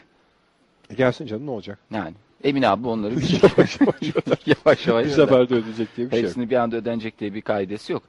E 0.90 0.94
gelsin 0.94 1.26
canım 1.26 1.46
ne 1.46 1.50
olacak? 1.50 1.78
Yani 1.90 2.14
Emine 2.44 2.68
abi 2.68 2.88
onları 2.88 3.14
yavaş 3.42 3.80
yavaş 3.80 4.02
yavaş 4.46 4.86
yavaş 4.86 5.06
Bir 5.06 5.10
seferde 5.10 5.54
ödeyecek 5.54 5.96
diye 5.96 6.06
bir 6.06 6.10
şey 6.10 6.20
yok. 6.20 6.28
Hepsini 6.28 6.50
bir 6.50 6.56
anda 6.56 6.76
ödenecek 6.76 7.20
diye 7.20 7.34
bir 7.34 7.40
kaidesi 7.40 7.92
yok. 7.92 8.02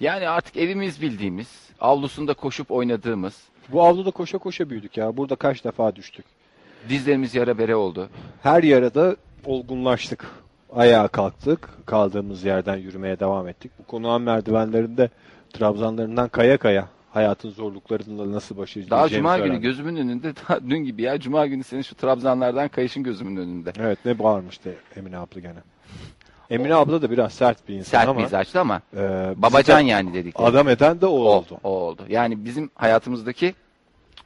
Yani 0.00 0.28
artık 0.28 0.56
evimiz 0.56 1.02
bildiğimiz, 1.02 1.48
avlusunda 1.80 2.34
koşup 2.34 2.70
oynadığımız, 2.70 3.42
Bu 3.72 3.82
avluda 3.82 4.10
koşa 4.10 4.38
koşa 4.38 4.70
büyüdük 4.70 4.96
ya. 4.96 5.16
Burada 5.16 5.36
kaç 5.36 5.64
defa 5.64 5.96
düştük. 5.96 6.24
Dizlerimiz 6.88 7.34
yara 7.34 7.58
bere 7.58 7.76
oldu. 7.76 8.08
Her 8.42 8.62
yarada 8.62 9.16
olgunlaştık. 9.44 10.26
Ayağa 10.72 11.08
kalktık. 11.08 11.68
Kaldığımız 11.86 12.44
yerden 12.44 12.76
yürümeye 12.76 13.20
devam 13.20 13.48
ettik. 13.48 13.72
Bu 13.78 13.86
konağın 13.86 14.22
merdivenlerinde 14.22 15.10
trabzanlarından 15.52 16.28
kaya 16.28 16.58
kaya 16.58 16.88
hayatın 17.10 17.50
zorluklarıyla 17.50 18.32
nasıl 18.32 18.56
baş 18.56 18.70
edeceğimizi 18.70 18.90
Daha 18.90 19.08
cuma 19.08 19.36
günü 19.36 19.46
öğrendik. 19.46 19.62
gözümün 19.62 19.96
önünde, 19.96 20.32
daha 20.48 20.60
dün 20.60 20.78
gibi 20.78 21.02
ya 21.02 21.20
cuma 21.20 21.46
günü 21.46 21.64
senin 21.64 21.82
şu 21.82 21.94
trabzanlardan 21.94 22.68
kayışın 22.68 23.02
gözümün 23.02 23.36
önünde. 23.36 23.72
Evet 23.80 23.98
ne 24.04 24.18
bağırmıştı 24.18 24.74
Emine 24.96 25.18
abla 25.18 25.40
gene. 25.40 25.58
Emine 26.50 26.74
abla 26.74 27.02
da 27.02 27.10
biraz 27.10 27.32
sert 27.32 27.68
bir 27.68 27.74
insan 27.74 27.98
Sert 27.98 28.08
ama 28.08 28.20
mizaçlı 28.20 28.60
ama 28.60 28.80
e, 28.96 29.32
babacan 29.36 29.80
yani 29.80 30.14
dedik. 30.14 30.34
Adam 30.38 30.68
eden 30.68 31.00
de 31.00 31.06
o, 31.06 31.10
o 31.10 31.14
oldu. 31.14 31.58
O 31.64 31.68
oldu. 31.68 32.02
Yani 32.08 32.44
bizim 32.44 32.70
hayatımızdaki 32.74 33.54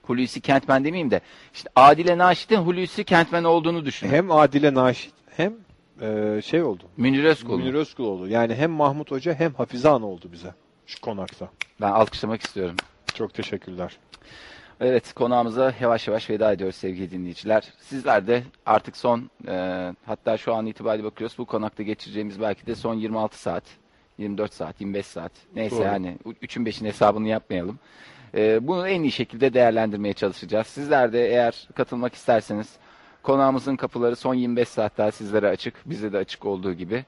Hulusi 0.02 0.40
Kentmen 0.40 0.84
demeyeyim 0.84 1.10
de 1.10 1.20
işte 1.54 1.70
Adile 1.76 2.18
Naşit'in 2.18 2.56
Hulusi 2.56 3.04
Kentmen 3.04 3.44
olduğunu 3.44 3.84
düşünün. 3.84 4.10
Hem 4.10 4.30
Adile 4.30 4.74
Naşit 4.74 5.12
hem 5.36 5.54
e, 6.00 6.40
şey 6.42 6.62
oldu. 6.62 6.82
Münir 6.96 7.24
Özkul. 7.24 7.58
Münir 7.58 7.74
Özkul 7.74 8.04
oldu. 8.04 8.28
Yani 8.28 8.54
hem 8.54 8.70
Mahmut 8.70 9.10
Hoca 9.10 9.34
hem 9.34 9.54
Hafize 9.54 9.88
Ana 9.88 10.06
oldu 10.06 10.28
bize 10.32 10.54
şu 10.86 11.00
konakta. 11.00 11.48
Ben 11.80 11.90
alkışlamak 11.90 12.42
istiyorum. 12.42 12.76
Çok 13.14 13.34
teşekkürler. 13.34 13.98
Evet 14.80 15.12
konağımıza 15.12 15.74
yavaş 15.80 16.08
yavaş 16.08 16.30
veda 16.30 16.52
ediyoruz 16.52 16.76
sevgili 16.76 17.10
dinleyiciler. 17.10 17.72
Sizler 17.80 18.26
de 18.26 18.42
artık 18.66 18.96
son 18.96 19.30
e, 19.48 19.94
hatta 20.06 20.36
şu 20.36 20.54
an 20.54 20.66
itibariyle 20.66 21.04
bakıyoruz 21.04 21.38
bu 21.38 21.44
konakta 21.44 21.82
geçireceğimiz 21.82 22.40
belki 22.40 22.66
de 22.66 22.74
son 22.74 22.94
26 22.94 23.38
saat, 23.38 23.64
24 24.18 24.54
saat, 24.54 24.80
25 24.80 25.06
saat 25.06 25.32
neyse 25.54 25.76
Doğru. 25.76 25.84
yani 25.84 26.16
3'ün 26.26 26.64
5'in 26.64 26.86
hesabını 26.86 27.28
yapmayalım. 27.28 27.78
E, 28.34 28.66
bunu 28.68 28.88
en 28.88 29.02
iyi 29.02 29.12
şekilde 29.12 29.54
değerlendirmeye 29.54 30.14
çalışacağız. 30.14 30.66
Sizler 30.66 31.12
de 31.12 31.28
eğer 31.28 31.68
katılmak 31.74 32.14
isterseniz 32.14 32.76
konağımızın 33.22 33.76
kapıları 33.76 34.16
son 34.16 34.34
25 34.34 34.68
saat 34.68 34.98
daha 34.98 35.10
sizlere 35.12 35.48
açık. 35.48 35.74
Bize 35.86 36.12
de 36.12 36.18
açık 36.18 36.46
olduğu 36.46 36.72
gibi. 36.72 37.04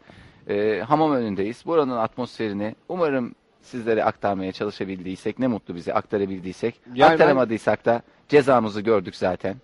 E, 0.48 0.80
hamam 0.88 1.12
önündeyiz. 1.12 1.62
Buranın 1.66 1.96
atmosferini 1.96 2.74
umarım 2.88 3.34
sizlere 3.62 4.04
aktarmaya 4.04 4.52
çalışabildiysek 4.52 5.38
ne 5.38 5.46
mutlu 5.46 5.74
bize 5.74 5.94
aktarabildiysek. 5.94 6.74
Yani 6.86 6.98
ben- 6.98 7.12
Aktaramadıysak 7.12 7.84
da 7.84 8.02
cezamızı 8.28 8.80
gördük 8.80 9.16
zaten. 9.16 9.56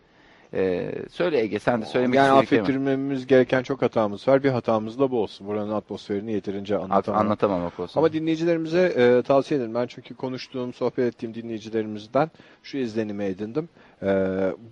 Ee, 0.55 0.93
söyle 1.11 1.41
Ege 1.41 1.59
sen 1.59 1.83
de 1.83 1.87
söylemek 1.87 2.17
yani 2.17 2.31
affettirmemiz 2.31 3.27
gereken 3.27 3.63
çok 3.63 3.83
hatamız 3.83 4.29
var. 4.29 4.45
Bir 4.45 4.49
hatamız 4.51 4.99
da 4.99 5.11
bu 5.11 5.23
olsun. 5.23 5.47
Buranın 5.47 5.73
atmosferini 5.73 6.33
yeterince 6.33 6.77
An- 6.77 6.83
anlatamam. 6.83 7.21
Anlatamamak 7.21 7.81
olsun. 7.81 8.01
Ama 8.01 8.13
dinleyicilerimize 8.13 8.83
e, 8.97 9.23
tavsiye 9.23 9.59
ederim. 9.61 9.75
Ben 9.75 9.87
çünkü 9.87 10.15
konuştuğum, 10.15 10.73
sohbet 10.73 11.15
ettiğim 11.15 11.35
dinleyicilerimizden 11.35 12.31
şu 12.63 12.79
izlenimi 12.79 13.25
edindim. 13.25 13.69
E, 14.03 14.07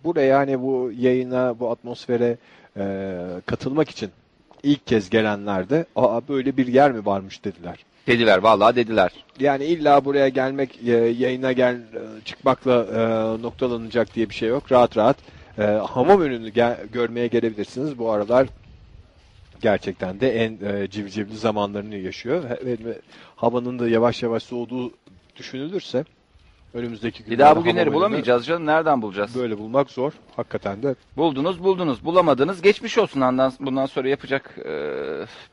buraya 0.04 0.38
hani 0.38 0.62
bu 0.62 0.92
yayına, 0.98 1.60
bu 1.60 1.70
atmosfere 1.70 2.36
e, 2.76 3.16
katılmak 3.46 3.90
için 3.90 4.10
ilk 4.62 4.86
kez 4.86 5.10
gelenler 5.10 5.70
de 5.70 5.84
Aa, 5.96 6.20
böyle 6.28 6.56
bir 6.56 6.66
yer 6.66 6.92
mi 6.92 7.06
varmış 7.06 7.44
dediler. 7.44 7.84
Dediler 8.06 8.38
vallahi 8.38 8.76
dediler. 8.76 9.12
Yani 9.40 9.64
illa 9.64 10.04
buraya 10.04 10.28
gelmek, 10.28 10.78
e, 10.86 10.90
yayına 10.92 11.52
gel 11.52 11.74
e, 11.74 12.24
çıkmakla 12.24 12.84
e, 12.84 13.42
noktalanacak 13.42 14.14
diye 14.14 14.28
bir 14.28 14.34
şey 14.34 14.48
yok. 14.48 14.72
Rahat 14.72 14.96
rahat 14.96 15.16
e, 15.58 15.62
hamam 15.62 16.20
önünü 16.20 16.48
gel- 16.48 16.86
görmeye 16.92 17.26
gelebilirsiniz. 17.26 17.98
Bu 17.98 18.10
aralar 18.10 18.46
gerçekten 19.60 20.20
de 20.20 20.44
en 20.44 20.58
e, 20.64 20.90
civcivli 20.90 21.36
zamanlarını 21.36 21.96
yaşıyor. 21.96 22.44
Ve- 22.50 22.84
ve 22.84 23.00
havanın 23.36 23.78
da 23.78 23.88
yavaş 23.88 24.22
yavaş 24.22 24.42
soğuduğu 24.42 24.92
düşünülürse 25.36 26.04
önümüzdeki 26.74 27.18
Bir 27.18 27.24
günlerde 27.24 27.42
daha 27.42 27.50
bu 27.50 27.54
hamam 27.54 27.64
günleri 27.64 27.86
önünü 27.86 27.94
bulamayacağız 27.94 28.46
canım. 28.46 28.66
Nereden 28.66 29.02
bulacağız? 29.02 29.34
Böyle 29.34 29.58
bulmak 29.58 29.90
zor. 29.90 30.12
Hakikaten 30.36 30.82
de 30.82 30.94
Buldunuz 31.16 31.64
buldunuz. 31.64 32.04
Bulamadınız. 32.04 32.62
Geçmiş 32.62 32.98
olsun. 32.98 33.20
Ondan, 33.20 33.52
bundan 33.60 33.86
sonra 33.86 34.08
yapacak 34.08 34.58
e, 34.64 34.72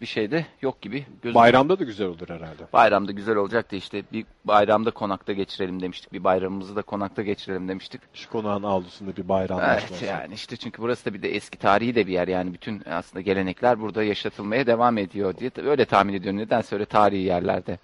bir 0.02 0.06
şey 0.06 0.32
de 0.32 0.46
yok 0.62 0.82
gibi. 0.82 1.06
Gözüm. 1.22 1.36
bayramda 1.36 1.80
da 1.80 1.84
güzel 1.84 2.08
olur 2.08 2.30
herhalde. 2.30 2.64
Bayramda 2.74 3.12
güzel 3.12 3.36
olacaktı 3.36 3.76
işte. 3.76 4.04
Bir 4.14 4.26
bayramda 4.46 4.92
konakta 4.92 5.34
geçirelim 5.34 5.82
demiştik. 5.82 6.14
Bir 6.14 6.24
bayramımızı 6.24 6.76
da 6.76 6.82
konakta 6.82 7.22
geçirelim 7.22 7.68
demiştik. 7.68 8.02
Şu 8.14 8.30
konağın 8.30 8.64
avlusunda 8.64 9.16
bir 9.18 9.30
bayram 9.30 9.60
Evet 9.64 10.04
yani 10.08 10.34
işte 10.34 10.58
çünkü 10.58 10.82
burası 10.82 11.06
da 11.06 11.14
bir 11.14 11.22
de 11.22 11.36
eski 11.36 11.58
tarihi 11.58 11.96
de 11.96 12.08
bir 12.08 12.14
yer 12.14 12.28
yani 12.28 12.54
bütün 12.54 12.82
aslında 12.90 13.22
gelenekler 13.22 13.82
burada 13.82 14.04
yaşatılmaya 14.04 14.68
devam 14.68 14.98
ediyor 14.98 15.38
diye 15.38 15.52
öyle 15.58 15.86
tahmin 15.86 16.14
ediyorum 16.14 16.40
nedense 16.40 16.76
öyle 16.76 16.86
tarihi 16.86 17.22
yerlerde. 17.22 17.78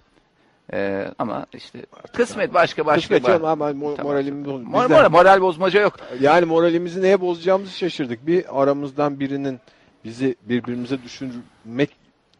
Ee, 0.72 1.08
ama 1.18 1.46
işte 1.54 1.78
kısmet 2.12 2.54
başka 2.54 2.86
başka. 2.86 3.00
Kısmet 3.00 3.24
canım 3.26 3.44
ama 3.44 3.70
mo- 3.70 3.96
Tamam. 3.96 4.12
moralimi 4.12 4.44
boz- 4.44 4.62
Mor- 4.62 4.82
bizden- 4.84 5.04
mor- 5.04 5.10
moral 5.10 5.40
bozmaca 5.40 5.80
yok. 5.80 5.96
Yani 6.20 6.46
moralimizi 6.46 7.02
neye 7.02 7.20
bozacağımızı 7.20 7.78
şaşırdık. 7.78 8.26
Bir 8.26 8.62
aramızdan 8.62 9.20
birinin 9.20 9.60
bizi 10.04 10.36
birbirimize 10.42 11.02
düşürmek 11.02 11.90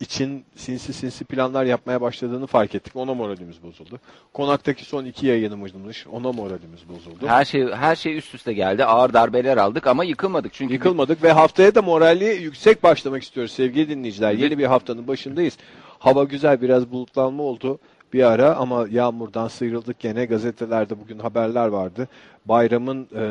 için 0.01 0.45
sinsi 0.57 0.93
sinsi 0.93 1.25
planlar 1.25 1.65
yapmaya 1.65 2.01
başladığını 2.01 2.47
fark 2.47 2.75
ettik. 2.75 2.97
Ona 2.97 3.15
moralimiz 3.15 3.63
bozuldu. 3.63 4.01
Konaktaki 4.33 4.85
son 4.85 5.05
iki 5.05 5.27
yayınımızmış. 5.27 6.07
Ona 6.07 6.33
moralimiz 6.33 6.89
bozuldu. 6.89 7.27
Her 7.27 7.45
şey 7.45 7.67
her 7.73 7.97
şey 7.97 8.17
üst 8.19 8.35
üste 8.35 8.53
geldi. 8.53 8.85
Ağır 8.85 9.13
darbeler 9.13 9.57
aldık 9.57 9.87
ama 9.87 10.05
yıkılmadık 10.05 10.53
çünkü 10.55 10.75
Yıkılmadık 10.75 11.23
ve 11.23 11.33
haftaya 11.33 11.75
da 11.75 11.83
morali 11.83 12.25
yüksek 12.25 12.83
başlamak 12.83 13.23
istiyoruz 13.23 13.53
sevgili 13.53 13.89
dinleyiciler. 13.89 14.33
Yeni 14.33 14.59
bir 14.59 14.65
haftanın 14.67 15.09
başındayız. 15.09 15.59
Hava 15.99 16.25
güzel 16.25 16.61
biraz 16.61 16.93
bulutlanma 16.93 17.43
oldu 17.43 17.79
bir 18.13 18.23
ara 18.23 18.55
ama 18.57 18.87
yağmurdan 18.91 19.49
sıyrıldık 19.49 19.99
gene. 19.99 20.25
Gazetelerde 20.25 21.01
bugün 21.01 21.19
haberler 21.19 21.67
vardı. 21.67 22.09
Bayramın 22.45 23.09
e, 23.17 23.25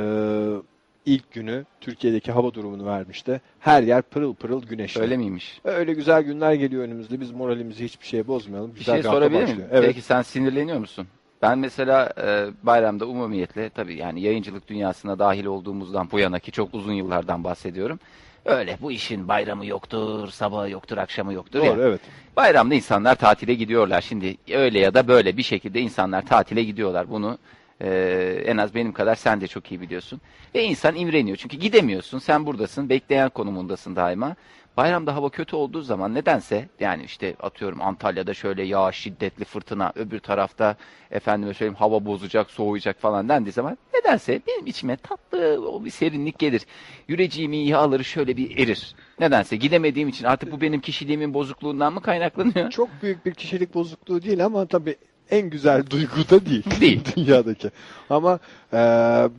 ilk 1.05 1.31
günü 1.31 1.65
Türkiye'deki 1.81 2.31
hava 2.31 2.53
durumunu 2.53 2.85
vermişti. 2.85 3.41
Her 3.59 3.83
yer 3.83 4.01
pırıl 4.01 4.33
pırıl 4.33 4.63
güneşli. 4.63 5.01
öyle 5.01 5.17
miymiş? 5.17 5.61
Öyle 5.63 5.93
güzel 5.93 6.21
günler 6.21 6.53
geliyor 6.53 6.83
önümüzde. 6.83 7.19
Biz 7.19 7.31
moralimizi 7.31 7.83
hiçbir 7.85 8.05
şeye 8.05 8.27
bozmayalım. 8.27 8.71
Bir 8.71 8.79
Güzel 8.79 8.95
şey 8.95 9.03
hafta 9.03 9.11
sorabilir 9.11 9.43
miyim? 9.43 9.63
Evet. 9.71 9.87
Peki 9.87 10.01
sen 10.01 10.21
sinirleniyor 10.21 10.77
musun? 10.77 11.07
Ben 11.41 11.59
mesela 11.59 12.13
e, 12.23 12.47
bayramda 12.63 13.05
umumiyetle 13.05 13.69
tabii 13.69 13.95
yani 13.95 14.21
yayıncılık 14.21 14.67
dünyasına 14.67 15.19
dahil 15.19 15.45
olduğumuzdan 15.45 16.07
bu 16.11 16.19
yana 16.19 16.39
ki 16.39 16.51
çok 16.51 16.73
uzun 16.73 16.93
yıllardan 16.93 17.43
bahsediyorum. 17.43 17.99
Öyle 18.45 18.77
bu 18.81 18.91
işin 18.91 19.27
bayramı 19.27 19.65
yoktur, 19.65 20.29
sabahı 20.29 20.69
yoktur, 20.69 20.97
akşamı 20.97 21.33
yoktur. 21.33 21.59
Doğru 21.59 21.81
evet. 21.81 22.01
Bayramda 22.35 22.75
insanlar 22.75 23.15
tatile 23.15 23.53
gidiyorlar. 23.53 24.01
Şimdi 24.01 24.37
öyle 24.51 24.79
ya 24.79 24.93
da 24.93 25.07
böyle 25.07 25.37
bir 25.37 25.43
şekilde 25.43 25.79
insanlar 25.79 26.25
tatile 26.25 26.63
gidiyorlar. 26.63 27.09
Bunu 27.09 27.37
e, 27.81 28.43
en 28.45 28.57
az 28.57 28.75
benim 28.75 28.91
kadar 28.93 29.15
sen 29.15 29.41
de 29.41 29.47
çok 29.47 29.71
iyi 29.71 29.81
biliyorsun. 29.81 30.21
Ve 30.55 30.63
insan 30.63 30.95
imreniyor. 30.95 31.37
Çünkü 31.37 31.57
gidemiyorsun. 31.57 32.19
Sen 32.19 32.45
buradasın. 32.45 32.89
Bekleyen 32.89 33.29
konumundasın 33.29 33.95
daima. 33.95 34.35
Bayramda 34.77 35.15
hava 35.15 35.29
kötü 35.29 35.55
olduğu 35.55 35.81
zaman 35.81 36.13
nedense 36.13 36.69
yani 36.79 37.03
işte 37.03 37.35
atıyorum 37.39 37.81
Antalya'da 37.81 38.33
şöyle 38.33 38.63
yağış, 38.63 38.95
şiddetli 38.95 39.45
fırtına, 39.45 39.91
öbür 39.95 40.19
tarafta 40.19 40.75
efendime 41.11 41.53
söyleyeyim 41.53 41.75
hava 41.75 42.05
bozacak, 42.05 42.51
soğuyacak 42.51 42.99
falan 42.99 43.29
dendiği 43.29 43.53
zaman 43.53 43.77
nedense 43.93 44.41
benim 44.47 44.67
içime 44.67 44.97
tatlı 44.97 45.69
o 45.69 45.85
bir 45.85 45.89
serinlik 45.89 46.39
gelir. 46.39 46.65
Yüreceğimin 47.07 47.57
yağları 47.57 48.03
şöyle 48.03 48.37
bir 48.37 48.57
erir. 48.57 48.95
Nedense 49.19 49.55
gidemediğim 49.55 50.09
için 50.09 50.25
artık 50.25 50.51
bu 50.51 50.61
benim 50.61 50.81
kişiliğimin 50.81 51.33
bozukluğundan 51.33 51.93
mı 51.93 52.01
kaynaklanıyor? 52.01 52.69
Çok 52.69 52.89
büyük 53.01 53.25
bir 53.25 53.33
kişilik 53.33 53.73
bozukluğu 53.73 54.21
değil 54.21 54.45
ama 54.45 54.65
tabii 54.65 54.95
en 55.31 55.49
güzel 55.49 55.89
duygu 55.89 56.29
da 56.29 56.45
değil. 56.45 56.81
Değil. 56.81 57.01
Dünyadaki. 57.15 57.71
Ama 58.09 58.39
e, 58.73 58.77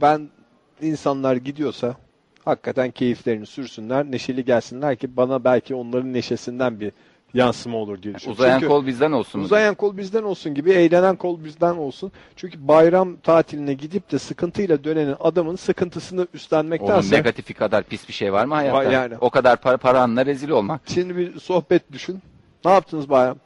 ben 0.01 0.29
insanlar 0.83 1.37
gidiyorsa 1.37 1.97
hakikaten 2.45 2.91
keyiflerini 2.91 3.47
sürsünler, 3.47 4.05
neşeli 4.11 4.45
gelsinler 4.45 4.97
ki 4.97 5.17
bana 5.17 5.45
belki 5.45 5.75
onların 5.75 6.13
neşesinden 6.13 6.81
bir 6.81 6.93
yansıma 7.35 7.79
olur 7.79 8.03
diye 8.03 8.15
düşünüyorum. 8.15 8.43
Uzayan 8.43 8.59
Çünkü 8.59 8.69
kol 8.69 8.87
bizden 8.87 9.13
olsun. 9.13 9.41
uzayan 9.41 9.75
kol 9.75 9.97
bizden 9.97 10.23
olsun 10.23 10.55
gibi, 10.55 10.71
eğlenen 10.71 11.17
kol 11.17 11.45
bizden 11.45 11.75
olsun. 11.75 12.13
Çünkü 12.37 12.69
bayram 12.69 13.17
tatiline 13.17 13.75
gidip 13.75 14.13
de 14.13 14.19
sıkıntıyla 14.19 14.85
dönenin 14.85 15.17
adamın 15.21 15.57
sıkıntısını 15.57 16.21
Onun 16.21 16.29
üstlenmektense 16.35 17.17
negatifi 17.17 17.55
kadar 17.55 17.85
pis 17.85 18.09
bir 18.09 18.13
şey 18.13 18.33
var 18.33 18.45
mı 18.45 18.55
hayatta? 18.55 18.85
Yani. 18.85 19.15
O 19.21 19.31
kadar 19.31 19.61
para 19.61 19.77
paranla 19.77 20.27
rezil 20.27 20.51
olmak. 20.51 20.81
şimdi 20.87 21.17
bir 21.17 21.41
sohbet 21.41 21.93
düşün. 21.93 22.23
Ne 22.65 22.71
yaptınız 22.71 23.11
bayram? 23.11 23.37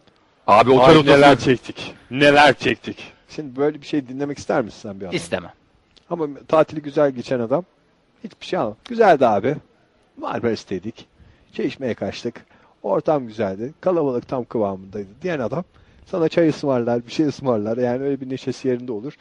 Abi 0.46 0.78
Ay, 0.80 1.06
neler 1.06 1.38
çektik. 1.38 1.94
Neler 2.10 2.54
çektik. 2.54 3.12
Şimdi 3.28 3.56
böyle 3.56 3.80
bir 3.82 3.86
şey 3.86 4.08
dinlemek 4.08 4.38
ister 4.38 4.62
misin 4.62 4.78
sen 4.82 5.00
bir 5.00 5.04
adam? 5.04 5.16
İstemem. 5.16 5.52
Ama 6.10 6.26
tatili 6.48 6.82
güzel 6.82 7.10
geçen 7.10 7.40
adam 7.40 7.64
hiçbir 8.26 8.46
şey 8.46 8.58
anlamadı. 8.58 8.78
Güzeldi 8.88 9.26
abi. 9.26 9.56
Marmaris'teydik. 10.16 11.06
Çay 11.52 11.66
içmeye 11.66 11.94
kaçtık. 11.94 12.46
Ortam 12.82 13.26
güzeldi. 13.26 13.74
Kalabalık 13.80 14.28
tam 14.28 14.44
kıvamındaydı 14.44 15.08
diyen 15.22 15.38
adam 15.38 15.64
sana 16.06 16.28
çay 16.28 16.48
ısmarlar, 16.48 17.06
bir 17.06 17.12
şey 17.12 17.26
ısmarlar. 17.26 17.76
Yani 17.76 18.02
öyle 18.02 18.20
bir 18.20 18.30
neşesi 18.30 18.68
yerinde 18.68 18.92
olur. 18.92 19.12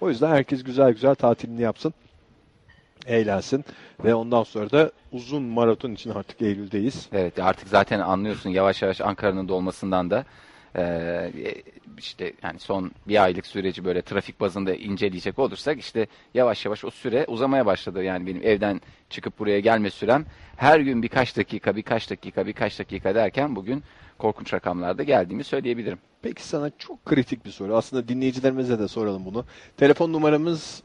O 0.00 0.08
yüzden 0.08 0.28
herkes 0.28 0.64
güzel 0.64 0.92
güzel 0.92 1.14
tatilini 1.14 1.62
yapsın. 1.62 1.94
Eğlensin. 3.06 3.64
Ve 4.04 4.14
ondan 4.14 4.42
sonra 4.42 4.70
da 4.70 4.90
uzun 5.12 5.42
maraton 5.42 5.92
için 5.92 6.10
artık 6.10 6.42
Eylül'deyiz. 6.42 7.08
Evet 7.12 7.38
artık 7.38 7.68
zaten 7.68 8.00
anlıyorsun 8.00 8.50
yavaş 8.50 8.82
yavaş 8.82 9.00
Ankara'nın 9.00 9.48
dolmasından 9.48 10.10
da 10.10 10.24
eee, 10.76 11.62
işte 11.98 12.32
yani 12.42 12.58
son 12.58 12.90
bir 13.08 13.22
aylık 13.22 13.46
süreci 13.46 13.84
böyle 13.84 14.02
trafik 14.02 14.40
bazında 14.40 14.74
inceleyecek 14.74 15.38
olursak 15.38 15.78
işte 15.78 16.06
yavaş 16.34 16.64
yavaş 16.64 16.84
o 16.84 16.90
süre 16.90 17.24
uzamaya 17.28 17.66
başladı. 17.66 18.04
Yani 18.04 18.26
benim 18.26 18.42
evden 18.42 18.80
çıkıp 19.10 19.38
buraya 19.38 19.60
gelme 19.60 19.90
sürem 19.90 20.26
her 20.56 20.80
gün 20.80 21.02
birkaç 21.02 21.36
dakika 21.36 21.76
birkaç 21.76 22.10
dakika 22.10 22.46
birkaç 22.46 22.78
dakika 22.78 23.14
derken 23.14 23.56
bugün 23.56 23.84
korkunç 24.18 24.54
rakamlarda 24.54 25.02
geldiğimi 25.02 25.44
söyleyebilirim. 25.44 25.98
Peki 26.22 26.42
sana 26.44 26.70
çok 26.78 27.04
kritik 27.04 27.44
bir 27.44 27.50
soru. 27.50 27.76
Aslında 27.76 28.08
dinleyicilerimize 28.08 28.78
de 28.78 28.88
soralım 28.88 29.24
bunu. 29.24 29.44
Telefon 29.76 30.12
numaramız 30.12 30.82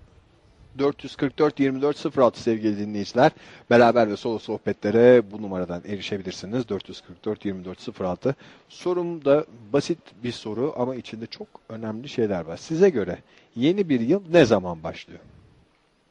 444 0.78 1.60
24 1.60 2.18
06 2.18 2.42
sevgili 2.42 2.78
dinleyiciler. 2.80 3.32
Beraber 3.70 4.10
ve 4.10 4.18
solo 4.18 4.40
sohbetlere 4.40 5.32
bu 5.32 5.42
numaradan 5.42 5.82
erişebilirsiniz. 5.88 6.70
444 6.70 7.46
24 7.46 8.02
06. 8.02 8.36
Sorum 8.70 9.26
da 9.26 9.46
basit 9.74 10.00
bir 10.24 10.32
soru 10.32 10.74
ama 10.78 10.96
içinde 10.96 11.26
çok 11.26 11.48
önemli 11.70 12.10
şeyler 12.10 12.46
var. 12.46 12.58
Size 12.58 12.90
göre 12.90 13.18
yeni 13.56 13.90
bir 13.90 14.00
yıl 14.00 14.22
ne 14.32 14.46
zaman 14.46 14.84
başlıyor? 14.84 15.20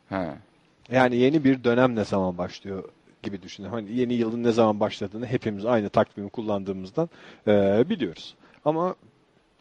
Ha. 0.08 0.36
Yani 0.90 1.16
yeni 1.16 1.44
bir 1.44 1.64
dönem 1.64 1.96
ne 1.96 2.04
zaman 2.04 2.38
başlıyor 2.38 2.84
gibi 3.22 3.42
düşünün. 3.42 3.68
Hani 3.68 3.92
yeni 3.92 4.14
yılın 4.14 4.42
ne 4.42 4.52
zaman 4.52 4.80
başladığını 4.80 5.26
hepimiz 5.26 5.64
aynı 5.66 5.88
takvimi 5.88 6.30
kullandığımızdan 6.30 7.10
eee, 7.46 7.84
biliyoruz. 7.88 8.34
Ama 8.64 8.94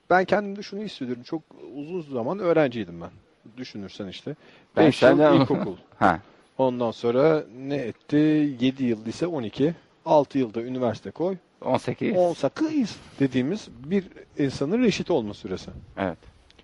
ben 0.10 0.26
kendimde 0.26 0.62
şunu 0.62 0.82
hissediyorum. 0.84 1.24
Çok 1.24 1.42
uzun 1.76 2.02
zaman 2.02 2.40
öğrenciydim 2.40 3.02
ben. 3.02 3.10
Düşünürsen 3.58 4.08
işte. 4.08 4.36
Ben 4.76 4.86
5 4.86 5.02
yıl 5.02 5.10
senden- 5.10 5.34
ilkokul. 5.42 5.76
Ha. 6.00 6.20
Ondan 6.58 6.92
sonra 6.92 7.44
ne 7.68 7.76
etti? 7.76 8.16
7 8.60 8.84
yıl 8.86 9.06
lise 9.06 9.28
12. 9.28 9.76
6 10.06 10.38
yılda 10.38 10.62
üniversite 10.62 11.12
koy. 11.12 11.36
18. 11.62 12.18
18 12.18 12.96
dediğimiz 13.20 13.68
bir 13.86 14.08
insanın 14.38 14.84
reşit 14.84 15.12
olma 15.12 15.34
süresi. 15.34 15.72
Evet. 15.98 16.18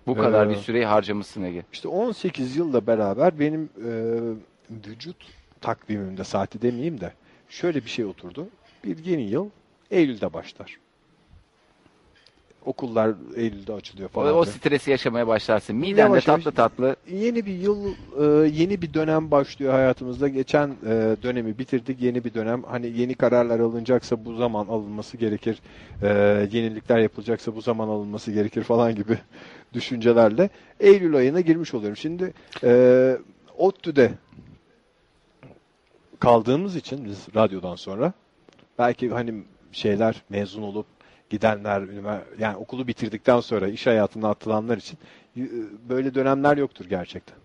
Bu 0.06 0.14
kadar 0.14 0.46
Ee, 0.46 0.50
bir 0.50 0.54
süreyi 0.56 0.86
harcamışsın 0.86 1.42
Ege. 1.42 1.62
İşte 1.72 1.88
18 1.88 2.56
yılla 2.56 2.86
beraber 2.86 3.38
benim 3.40 3.68
e, 3.84 3.90
vücut 4.90 5.16
takvimimde 5.60 6.24
saati 6.24 6.62
demeyeyim 6.62 7.00
de 7.00 7.12
şöyle 7.48 7.84
bir 7.84 7.90
şey 7.90 8.04
oturdu. 8.04 8.48
Bir 8.84 9.04
yeni 9.04 9.22
yıl 9.22 9.48
Eylül'de 9.90 10.32
başlar. 10.32 10.76
Okullar 12.64 13.14
Eylül'de 13.36 13.72
açılıyor 13.72 14.08
O, 14.08 14.12
falan. 14.12 14.34
o 14.34 14.42
filan. 14.44 14.56
stresi 14.56 14.90
yaşamaya 14.90 15.26
başlarsın. 15.26 15.76
Miden 15.76 15.96
de 15.96 16.00
Yavaş 16.00 16.24
tatlı 16.24 16.52
tatlı. 16.52 16.96
Yeni 17.10 17.46
bir 17.46 17.52
yıl, 17.54 17.86
e, 18.20 18.48
yeni 18.48 18.82
bir 18.82 18.94
dönem 18.94 19.30
başlıyor 19.30 19.72
hayatımızda. 19.72 20.28
Geçen 20.28 20.68
e, 20.68 21.16
dönemi 21.22 21.58
bitirdik, 21.58 22.02
yeni 22.02 22.24
bir 22.24 22.34
dönem. 22.34 22.62
Hani 22.62 22.86
yeni 22.86 23.14
kararlar 23.14 23.60
alınacaksa 23.60 24.24
bu 24.24 24.34
zaman 24.34 24.66
alınması 24.66 25.16
gerekir. 25.16 25.58
E, 26.02 26.08
yenilikler 26.52 26.98
yapılacaksa 26.98 27.56
bu 27.56 27.60
zaman 27.60 27.88
alınması 27.88 28.32
gerekir 28.32 28.62
falan 28.62 28.94
gibi 28.94 29.18
düşüncelerle 29.72 30.50
Eylül 30.80 31.16
ayına 31.16 31.40
girmiş 31.40 31.74
oluyorum. 31.74 31.96
Şimdi 31.96 32.32
e, 32.64 33.16
ODTÜ'de 33.58 34.12
kaldığımız 36.20 36.76
için 36.76 37.04
biz 37.04 37.26
radyodan 37.34 37.74
sonra 37.74 38.12
belki 38.78 39.10
hani 39.10 39.34
şeyler 39.72 40.22
mezun 40.28 40.62
olup 40.62 40.86
gidenler 41.30 41.82
yani 42.38 42.56
okulu 42.56 42.86
bitirdikten 42.88 43.40
sonra 43.40 43.68
iş 43.68 43.86
hayatına 43.86 44.28
atılanlar 44.30 44.76
için 44.76 44.98
e, 45.36 45.42
böyle 45.88 46.14
dönemler 46.14 46.56
yoktur 46.56 46.84
gerçekten. 46.84 47.36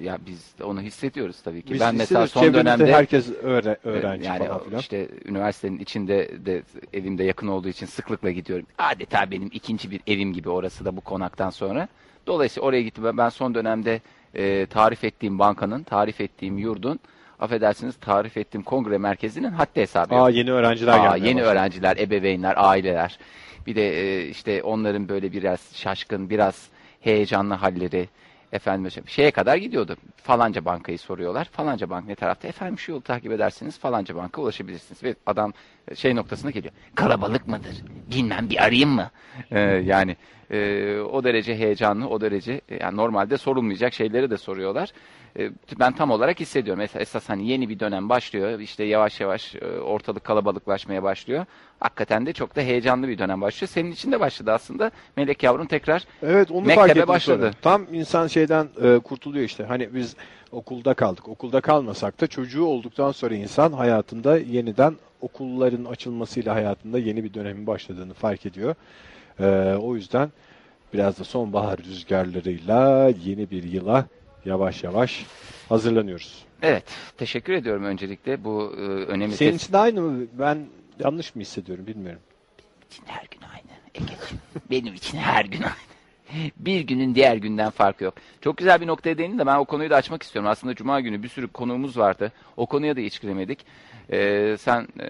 Ya 0.00 0.18
biz 0.26 0.54
onu 0.64 0.80
hissediyoruz 0.80 1.42
tabii 1.42 1.62
ki. 1.62 1.74
Biz 1.74 1.80
ben 1.80 1.94
mesela 1.94 2.26
son 2.26 2.54
dönemde 2.54 2.92
herkes 2.92 3.30
öğre- 3.30 3.76
öğrenci 3.84 4.26
yani 4.26 4.38
falan 4.38 4.60
filan. 4.64 4.80
işte 4.80 5.08
üniversitenin 5.24 5.78
içinde 5.78 6.46
de 6.46 6.62
evimde 6.92 7.24
yakın 7.24 7.48
olduğu 7.48 7.68
için 7.68 7.86
sıklıkla 7.86 8.30
gidiyorum. 8.30 8.66
Adeta 8.78 9.30
benim 9.30 9.50
ikinci 9.52 9.90
bir 9.90 10.00
evim 10.06 10.32
gibi 10.32 10.50
orası 10.50 10.84
da 10.84 10.96
bu 10.96 11.00
konaktan 11.00 11.50
sonra. 11.50 11.88
Dolayısıyla 12.26 12.66
oraya 12.68 12.82
gittim. 12.82 13.04
Ben 13.18 13.28
son 13.28 13.54
dönemde 13.54 14.00
e, 14.34 14.66
tarif 14.66 15.04
ettiğim 15.04 15.38
bankanın, 15.38 15.82
tarif 15.82 16.20
ettiğim 16.20 16.58
yurdun, 16.58 17.00
affedersiniz 17.40 17.96
tarif 17.96 18.36
ettiğim 18.36 18.62
kongre 18.62 18.98
merkezinin 18.98 19.52
haddi 19.52 19.80
hesabı 19.80 20.14
yok. 20.14 20.26
Aa 20.26 20.30
yeni 20.30 20.52
öğrenciler 20.52 20.98
Aa, 20.98 21.16
yeni 21.16 21.34
başladı. 21.36 21.50
öğrenciler, 21.50 21.96
ebeveynler, 21.96 22.54
aileler. 22.56 23.18
Bir 23.66 23.76
de 23.76 24.00
e, 24.00 24.28
işte 24.28 24.62
onların 24.62 25.08
böyle 25.08 25.32
biraz 25.32 25.60
şaşkın, 25.74 26.30
biraz 26.30 26.68
heyecanlı 27.00 27.54
halleri. 27.54 28.08
Efendim 28.52 28.90
şeye 29.06 29.30
kadar 29.30 29.56
gidiyordu. 29.56 29.96
Falanca 30.16 30.64
bankayı 30.64 30.98
soruyorlar. 30.98 31.44
Falanca 31.44 31.90
bank 31.90 32.06
ne 32.06 32.14
tarafta? 32.14 32.48
Efendim 32.48 32.78
şu 32.78 32.92
yolu 32.92 33.00
takip 33.00 33.32
ederseniz 33.32 33.78
falanca 33.78 34.16
banka 34.16 34.42
ulaşabilirsiniz. 34.42 35.02
Ve 35.02 35.14
adam 35.26 35.52
şey 35.94 36.16
noktasına 36.16 36.50
geliyor. 36.50 36.74
Kalabalık 36.94 37.48
mıdır? 37.48 37.82
Bilmem 38.10 38.50
bir 38.50 38.62
arayayım 38.64 38.90
mı? 38.90 39.10
Ee, 39.50 39.60
yani 39.60 40.16
e, 40.50 41.00
o 41.00 41.24
derece 41.24 41.56
heyecanlı, 41.56 42.08
o 42.08 42.20
derece 42.20 42.60
e, 42.68 42.76
yani 42.80 42.96
normalde 42.96 43.36
sorulmayacak 43.38 43.94
şeyleri 43.94 44.30
de 44.30 44.36
soruyorlar. 44.36 44.92
E, 45.38 45.50
ben 45.80 45.92
tam 45.92 46.10
olarak 46.10 46.40
hissediyorum. 46.40 46.82
Esas, 46.82 47.02
esas 47.02 47.28
hani 47.28 47.48
yeni 47.48 47.68
bir 47.68 47.80
dönem 47.80 48.08
başlıyor. 48.08 48.60
İşte 48.60 48.84
yavaş 48.84 49.20
yavaş 49.20 49.54
e, 49.54 49.66
ortalık 49.80 50.24
kalabalıklaşmaya 50.24 51.02
başlıyor. 51.02 51.44
Hakikaten 51.80 52.26
de 52.26 52.32
çok 52.32 52.56
da 52.56 52.60
heyecanlı 52.60 53.08
bir 53.08 53.18
dönem 53.18 53.40
başlıyor. 53.40 53.68
Senin 53.68 53.92
için 53.92 54.12
de 54.12 54.20
başladı 54.20 54.52
aslında. 54.52 54.90
Melek 55.16 55.42
yavrum 55.42 55.66
tekrar 55.66 56.04
Evet 56.22 56.50
onu 56.50 56.60
Mektebe 56.60 56.74
fark 56.74 56.90
ettim 56.96 57.08
başladı. 57.08 57.38
sonra. 57.38 57.52
Tam 57.62 57.94
insan 57.94 58.26
şeyden 58.26 58.68
e, 58.82 58.98
kurtuluyor 58.98 59.44
işte. 59.44 59.64
Hani 59.64 59.94
biz 59.94 60.16
okulda 60.52 60.94
kaldık. 60.94 61.28
Okulda 61.28 61.60
kalmasak 61.60 62.20
da 62.20 62.26
çocuğu 62.26 62.64
olduktan 62.64 63.12
sonra 63.12 63.34
insan 63.34 63.72
hayatında 63.72 64.38
yeniden 64.38 64.96
okulların 65.20 65.84
açılmasıyla 65.84 66.54
hayatında 66.54 66.98
yeni 66.98 67.24
bir 67.24 67.34
dönemin 67.34 67.66
başladığını 67.66 68.14
fark 68.14 68.46
ediyor. 68.46 68.74
E, 69.40 69.74
o 69.80 69.94
yüzden 69.96 70.30
biraz 70.94 71.18
da 71.18 71.24
sonbahar 71.24 71.78
rüzgarlarıyla 71.78 73.08
yeni 73.24 73.50
bir 73.50 73.62
yıla 73.62 74.06
yavaş 74.44 74.84
yavaş 74.84 75.26
hazırlanıyoruz. 75.68 76.44
evet 76.62 76.84
teşekkür 77.16 77.52
ediyorum 77.52 77.84
öncelikle 77.84 78.44
bu 78.44 78.72
e, 78.76 78.80
önemli 78.80 79.36
Senin 79.36 79.56
için 79.56 79.72
de 79.72 79.78
aynı 79.78 80.02
mı? 80.02 80.26
Ben 80.38 80.66
yanlış 81.04 81.34
mı 81.34 81.42
hissediyorum 81.42 81.86
bilmiyorum. 81.86 82.20
için 82.90 83.02
her 83.06 83.26
gün 83.30 83.40
aynı. 83.54 83.78
Egeciğim. 83.94 84.40
Benim 84.70 84.94
için 84.94 85.18
her 85.18 85.44
gün 85.44 85.62
aynı. 85.62 85.88
Bir 86.56 86.80
günün 86.80 87.14
diğer 87.14 87.36
günden 87.36 87.70
farkı 87.70 88.04
yok. 88.04 88.14
Çok 88.40 88.56
güzel 88.56 88.80
bir 88.80 88.86
noktaya 88.86 89.18
değindin 89.18 89.38
de 89.38 89.46
ben 89.46 89.56
o 89.56 89.64
konuyu 89.64 89.90
da 89.90 89.96
açmak 89.96 90.22
istiyorum. 90.22 90.50
Aslında 90.50 90.74
Cuma 90.74 91.00
günü 91.00 91.22
bir 91.22 91.28
sürü 91.28 91.48
konuğumuz 91.48 91.98
vardı. 91.98 92.32
O 92.56 92.66
konuya 92.66 92.96
da 92.96 93.00
hiç 93.00 93.20
giremedik. 93.20 93.66
Ee, 94.12 94.56
sen 94.60 94.88
e, 95.00 95.06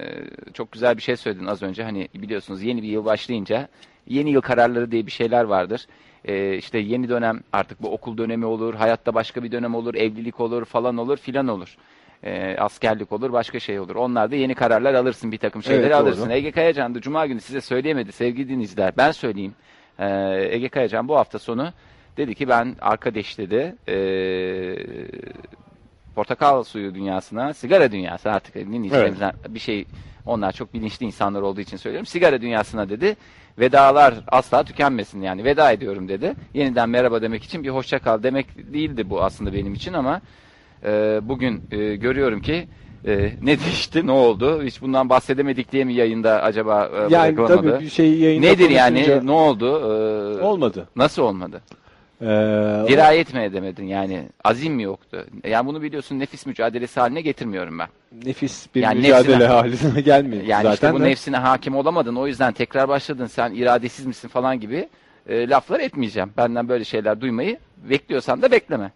çok 0.52 0.73
güzel 0.73 0.97
bir 0.97 1.02
şey 1.02 1.16
söyledin 1.16 1.47
az 1.47 1.62
önce. 1.62 1.82
Hani 1.82 2.08
biliyorsunuz 2.14 2.62
yeni 2.62 2.82
bir 2.82 2.88
yıl 2.88 3.04
başlayınca 3.04 3.68
yeni 4.09 4.31
yıl 4.31 4.41
kararları 4.41 4.91
diye 4.91 5.07
bir 5.07 5.11
şeyler 5.11 5.45
vardır. 5.45 5.87
Ee, 6.25 6.57
işte 6.57 6.79
yeni 6.79 7.09
dönem 7.09 7.41
artık 7.53 7.83
bu 7.83 7.93
okul 7.93 8.19
dönemi 8.19 8.45
olur, 8.47 8.75
hayatta 8.75 9.15
başka 9.15 9.43
bir 9.43 9.53
dönem 9.53 9.75
olur, 9.75 9.95
evlilik 9.95 10.41
olur 10.41 10.65
falan 10.65 10.97
olur 10.97 11.17
filan 11.17 11.49
olur. 11.49 11.77
Ee, 12.25 12.57
askerlik 12.59 13.12
olur, 13.12 13.33
başka 13.33 13.61
şey 13.61 13.81
olur. 13.81 13.97
Onlarda 13.97 14.37
yeni 14.37 14.55
kararlar 14.55 14.95
alırsın, 14.95 15.33
bir 15.33 15.38
takım 15.38 15.62
şeyleri 15.62 15.83
Evet, 15.83 15.93
doğru. 15.93 16.03
alırsın. 16.03 16.31
Ege 16.31 16.50
Kayacan 16.50 16.95
da 16.95 17.00
Cuma 17.00 17.27
günü 17.27 17.41
size 17.41 17.61
söyleyemedi 17.61 18.12
sevgili 18.12 18.49
dinleyiciler. 18.49 18.93
Ben 18.97 19.11
söyleyeyim. 19.11 19.55
Ee, 19.99 20.49
Ege 20.50 20.69
Kayacan 20.69 21.09
bu 21.09 21.16
hafta 21.16 21.38
sonu 21.38 21.73
dedi 22.16 22.35
ki 22.35 22.49
ben 22.49 22.77
arkadaş 22.81 23.38
dedi 23.38 23.75
ee, 23.88 24.77
portakal 26.14 26.62
suyu 26.62 26.94
dünyasına, 26.94 27.55
sigara 27.55 27.92
dünyası 27.92 28.31
artık 28.33 28.55
dinleyicilerimizden 28.55 29.33
bir 29.49 29.59
şey 29.59 29.87
onlar 30.27 30.53
çok 30.53 30.75
bilinçli 30.75 31.07
insanlar 31.07 31.42
olduğu 31.42 31.61
için 31.61 31.77
söylüyorum. 31.77 32.07
Sigara 32.07 32.40
dünyasına 32.40 32.88
dedi. 32.88 33.16
Vedalar 33.61 34.14
asla 34.29 34.62
tükenmesin 34.64 35.23
yani 35.23 35.44
veda 35.44 35.73
ediyorum 35.73 36.09
dedi. 36.09 36.35
Yeniden 36.55 36.88
merhaba 36.88 37.23
demek 37.23 37.44
için 37.44 37.64
bir 37.64 37.68
hoşça 37.68 37.99
kal 37.99 38.23
demek 38.23 38.73
değildi 38.73 39.11
bu 39.11 39.23
aslında 39.23 39.53
benim 39.53 39.75
için 39.75 39.92
ama 39.92 40.21
e, 40.85 41.21
bugün 41.23 41.62
e, 41.71 41.97
görüyorum 41.97 42.40
ki 42.42 42.68
e, 43.07 43.33
ne 43.42 43.61
değişti, 43.61 44.07
ne 44.07 44.12
oldu? 44.12 44.62
Hiç 44.62 44.83
bundan 44.83 45.09
bahsedemedik 45.09 45.73
diye 45.73 45.85
mi 45.85 45.94
yayında 45.94 46.42
acaba 46.42 46.90
e, 46.94 47.12
Yani 47.14 47.37
bırakılamadı? 47.37 47.71
tabii 47.73 47.85
bir 47.85 47.90
şeyi 47.90 48.21
yayında 48.23 48.47
Nedir 48.47 48.71
yani? 48.71 48.94
konuşunca 48.99 49.23
Ne 49.23 49.33
oldu? 49.33 49.79
Ee, 49.81 50.42
Olmadı. 50.42 50.88
Nasıl 50.97 51.23
olmadı? 51.23 51.61
Ee, 52.22 52.85
Dirayet 52.88 53.35
mi 53.35 53.40
edemedin 53.40 53.85
yani? 53.87 54.28
Azim 54.44 54.74
mi 54.74 54.83
yoktu? 54.83 55.26
Yani 55.44 55.66
bunu 55.66 55.83
biliyorsun 55.83 56.18
nefis 56.18 56.46
mücadelesi 56.46 57.00
haline 57.00 57.20
getirmiyorum 57.20 57.78
ben. 57.78 57.88
nefis 58.24 58.66
bir 58.74 58.83
Yani 58.83 58.98
mücadele 59.00 59.35
nefsine- 59.37 59.46
haline 59.46 60.00
gelmiyor 60.04 60.42
Yani 60.42 60.62
zaten. 60.62 60.74
işte 60.74 60.92
bu 60.94 61.00
de. 61.00 61.04
nefsine 61.04 61.37
hakim 61.37 61.76
olamadın 61.76 62.16
o 62.16 62.26
yüzden 62.26 62.52
tekrar 62.52 62.88
başladın 62.88 63.26
sen 63.26 63.54
iradesiz 63.54 64.07
misin 64.07 64.28
falan 64.28 64.61
gibi 64.61 64.88
e, 65.28 65.48
laflar 65.48 65.81
etmeyeceğim. 65.81 66.31
Benden 66.37 66.68
böyle 66.68 66.85
şeyler 66.85 67.20
duymayı 67.20 67.59
bekliyorsan 67.76 68.42
da 68.42 68.50
bekleme. 68.50 68.92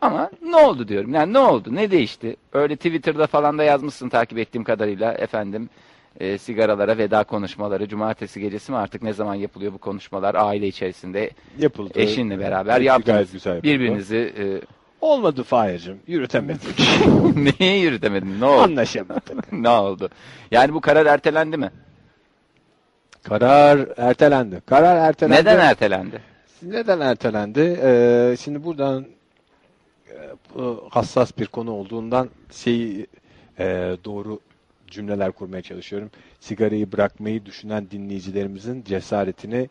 Ama 0.00 0.30
ne 0.42 0.56
oldu 0.56 0.88
diyorum. 0.88 1.14
Yani 1.14 1.32
ne 1.32 1.38
oldu? 1.38 1.74
Ne 1.74 1.90
değişti? 1.90 2.36
Öyle 2.52 2.76
Twitter'da 2.76 3.26
falan 3.26 3.58
da 3.58 3.62
yazmışsın 3.64 4.08
takip 4.08 4.38
ettiğim 4.38 4.64
kadarıyla 4.64 5.12
efendim 5.12 5.68
e, 6.20 6.38
sigaralara 6.38 6.98
veda 6.98 7.24
konuşmaları 7.24 7.88
cumartesi 7.88 8.40
gecesi 8.40 8.72
mi 8.72 8.78
artık 8.78 9.02
ne 9.02 9.12
zaman 9.12 9.34
yapılıyor 9.34 9.72
bu 9.72 9.78
konuşmalar 9.78 10.34
aile 10.34 10.66
içerisinde 10.66 11.30
yapıldı. 11.58 11.92
eşinle 11.94 12.38
beraber 12.38 12.72
Gayet 12.72 12.86
yaptınız. 12.86 13.32
güzel 13.32 13.50
yapıldı. 13.54 13.72
Birbirinizi 13.72 14.34
e, 14.38 14.44
Olmadı 15.02 15.42
Fahir'cim. 15.42 16.00
Yürütemedik. 16.06 16.80
neye 17.60 17.78
yürütemedin? 17.78 18.40
Ne 18.40 18.44
oldu? 18.44 18.62
Anlaşamadık. 18.62 19.52
ne 19.52 19.68
oldu? 19.68 20.08
Yani 20.50 20.74
bu 20.74 20.80
karar 20.80 21.06
ertelendi 21.06 21.56
mi? 21.56 21.70
Karar 23.22 23.88
ertelendi. 23.96 24.62
Karar 24.66 24.96
ertelendi. 25.08 25.40
Neden 25.40 25.58
ertelendi? 25.58 26.20
Neden 26.62 27.00
ertelendi? 27.00 27.80
Ee, 27.82 28.36
şimdi 28.40 28.64
buradan 28.64 29.06
e, 30.10 30.14
bu 30.54 30.88
hassas 30.90 31.38
bir 31.38 31.46
konu 31.46 31.70
olduğundan 31.72 32.28
şeyi 32.52 33.06
e, 33.58 33.96
doğru 34.04 34.40
cümleler 34.92 35.32
kurmaya 35.32 35.62
çalışıyorum. 35.62 36.10
Sigarayı 36.40 36.92
bırakmayı 36.92 37.46
düşünen 37.46 37.90
dinleyicilerimizin 37.90 38.84
cesaretini 38.84 39.68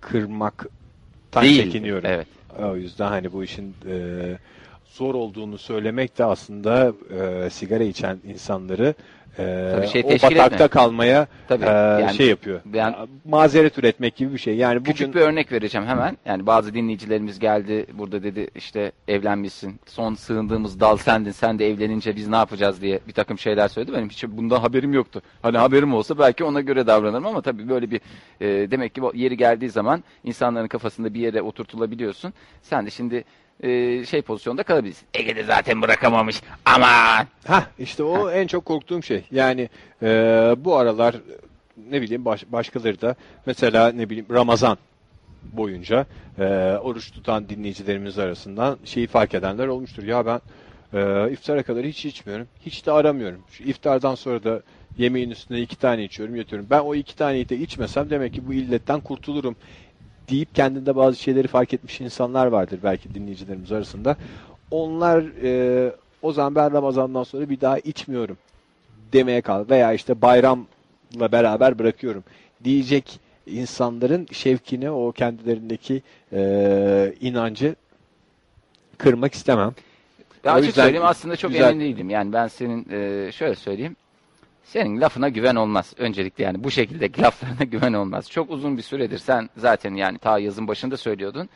kırmaktan 0.00 1.42
Değil. 1.42 1.62
çekiniyorum. 1.62 2.08
Evet. 2.10 2.26
O 2.58 2.76
yüzden 2.76 3.08
hani 3.08 3.32
bu 3.32 3.44
işin 3.44 3.74
e, 3.88 4.38
zor 4.84 5.14
olduğunu 5.14 5.58
söylemek 5.58 6.18
de 6.18 6.24
aslında 6.24 6.92
e, 7.10 7.50
sigara 7.50 7.84
içen 7.84 8.18
insanları 8.24 8.94
e, 9.38 9.72
Tabii 9.76 9.86
şey 9.88 10.02
o 10.06 10.10
batakta 10.10 10.44
etme. 10.54 10.68
kalmaya 10.68 11.26
Tabii, 11.48 11.64
e, 11.64 11.68
yani 11.68 12.14
şey 12.14 12.28
yapıyor. 12.28 12.60
ben- 12.64 12.94
mazeret 13.24 13.78
üretmek 13.78 14.16
gibi 14.16 14.32
bir 14.32 14.38
şey. 14.38 14.56
Yani 14.56 14.82
Küçük 14.82 15.08
bugün 15.08 15.20
bir 15.20 15.26
örnek 15.26 15.52
vereceğim 15.52 15.86
hemen. 15.86 16.16
Yani 16.24 16.46
bazı 16.46 16.74
dinleyicilerimiz 16.74 17.38
geldi 17.38 17.86
burada 17.92 18.22
dedi 18.22 18.48
işte 18.54 18.92
evlenmişsin. 19.08 19.80
Son 19.86 20.14
sığındığımız 20.14 20.80
dal 20.80 20.96
sendin. 20.96 21.30
Sen 21.30 21.58
de 21.58 21.70
evlenince 21.70 22.16
biz 22.16 22.28
ne 22.28 22.36
yapacağız 22.36 22.82
diye 22.82 23.00
bir 23.08 23.12
takım 23.12 23.38
şeyler 23.38 23.68
söyledi. 23.68 23.92
Benim 23.92 24.08
hiç 24.08 24.24
bundan 24.28 24.60
haberim 24.60 24.92
yoktu. 24.92 25.22
Hani 25.42 25.58
haberim 25.58 25.94
olsa 25.94 26.18
belki 26.18 26.44
ona 26.44 26.60
göre 26.60 26.86
davranırım 26.86 27.26
ama 27.26 27.42
tabii 27.42 27.68
böyle 27.68 27.90
bir 27.90 28.00
e, 28.40 28.70
demek 28.70 28.94
ki 28.94 29.00
yeri 29.14 29.36
geldiği 29.36 29.70
zaman 29.70 30.04
insanların 30.24 30.68
kafasında 30.68 31.14
bir 31.14 31.20
yere 31.20 31.42
oturtulabiliyorsun. 31.42 32.32
Sen 32.62 32.86
de 32.86 32.90
şimdi 32.90 33.24
e, 33.62 34.04
şey 34.06 34.22
pozisyonda 34.22 34.62
kalabilirsin. 34.62 35.06
Ege'de 35.14 35.44
zaten 35.44 35.82
bırakamamış. 35.82 36.42
Aman! 36.64 37.26
Ha 37.46 37.66
işte 37.78 38.02
o 38.02 38.30
en 38.30 38.46
çok 38.46 38.64
korktuğum 38.64 39.02
şey. 39.02 39.24
Yani 39.30 39.68
e, 40.02 40.06
bu 40.58 40.76
aralar 40.76 41.16
ne 41.90 42.02
bileyim 42.02 42.24
baş- 42.24 42.52
başkaları 42.52 43.00
da 43.00 43.14
mesela 43.46 43.92
ne 43.92 44.10
bileyim 44.10 44.26
Ramazan 44.30 44.78
boyunca 45.52 46.06
e, 46.38 46.44
oruç 46.82 47.10
tutan 47.10 47.48
dinleyicilerimiz 47.48 48.18
arasından 48.18 48.78
şeyi 48.84 49.06
fark 49.06 49.34
edenler 49.34 49.66
olmuştur. 49.66 50.02
Ya 50.02 50.26
ben 50.26 50.40
e, 50.94 51.30
iftara 51.32 51.62
kadar 51.62 51.84
hiç 51.84 52.04
içmiyorum. 52.04 52.46
Hiç 52.66 52.86
de 52.86 52.92
aramıyorum. 52.92 53.40
Şu 53.50 53.64
iftardan 53.64 54.14
sonra 54.14 54.44
da 54.44 54.62
Yemeğin 54.98 55.30
üstüne 55.30 55.60
iki 55.60 55.76
tane 55.76 56.04
içiyorum, 56.04 56.36
yatıyorum. 56.36 56.66
Ben 56.70 56.80
o 56.80 56.94
iki 56.94 57.16
taneyi 57.16 57.48
de 57.48 57.56
içmesem 57.56 58.10
demek 58.10 58.34
ki 58.34 58.48
bu 58.48 58.54
illetten 58.54 59.00
kurtulurum 59.00 59.56
deyip 60.32 60.54
kendinde 60.54 60.96
bazı 60.96 61.16
şeyleri 61.16 61.48
fark 61.48 61.74
etmiş 61.74 62.00
insanlar 62.00 62.46
vardır 62.46 62.78
belki 62.82 63.14
dinleyicilerimiz 63.14 63.72
arasında. 63.72 64.16
Onlar 64.70 65.24
e, 65.42 65.92
o 66.22 66.32
zaman 66.32 66.54
ben 66.54 66.72
Ramazan'dan 66.72 67.22
sonra 67.22 67.50
bir 67.50 67.60
daha 67.60 67.78
içmiyorum 67.78 68.36
demeye 69.12 69.40
kal 69.40 69.64
veya 69.70 69.92
işte 69.92 70.22
bayramla 70.22 71.32
beraber 71.32 71.78
bırakıyorum 71.78 72.24
diyecek 72.64 73.20
insanların 73.46 74.26
şevkini 74.32 74.90
o 74.90 75.12
kendilerindeki 75.12 76.02
e, 76.32 77.14
inancı 77.20 77.74
kırmak 78.98 79.34
istemem. 79.34 79.72
Ya 80.44 80.52
açık 80.52 80.66
yüzden 80.66 80.82
söyleyeyim 80.82 81.06
aslında 81.06 81.36
çok 81.36 81.50
güzel- 81.50 81.70
emin 81.70 81.80
değilim. 81.80 82.10
Yani 82.10 82.32
ben 82.32 82.48
senin 82.48 82.86
e, 82.90 83.32
şöyle 83.32 83.54
söyleyeyim. 83.54 83.96
Senin 84.64 85.00
lafına 85.00 85.28
güven 85.28 85.56
olmaz. 85.56 85.94
Öncelikle 85.98 86.44
yani 86.44 86.64
bu 86.64 86.70
şekildeki 86.70 87.22
laflarına 87.22 87.64
güven 87.64 87.92
olmaz. 87.92 88.30
Çok 88.30 88.50
uzun 88.50 88.76
bir 88.76 88.82
süredir 88.82 89.18
sen 89.18 89.48
zaten 89.56 89.94
yani 89.94 90.18
ta 90.18 90.38
yazın 90.38 90.68
başında 90.68 90.96
söylüyordun. 90.96 91.48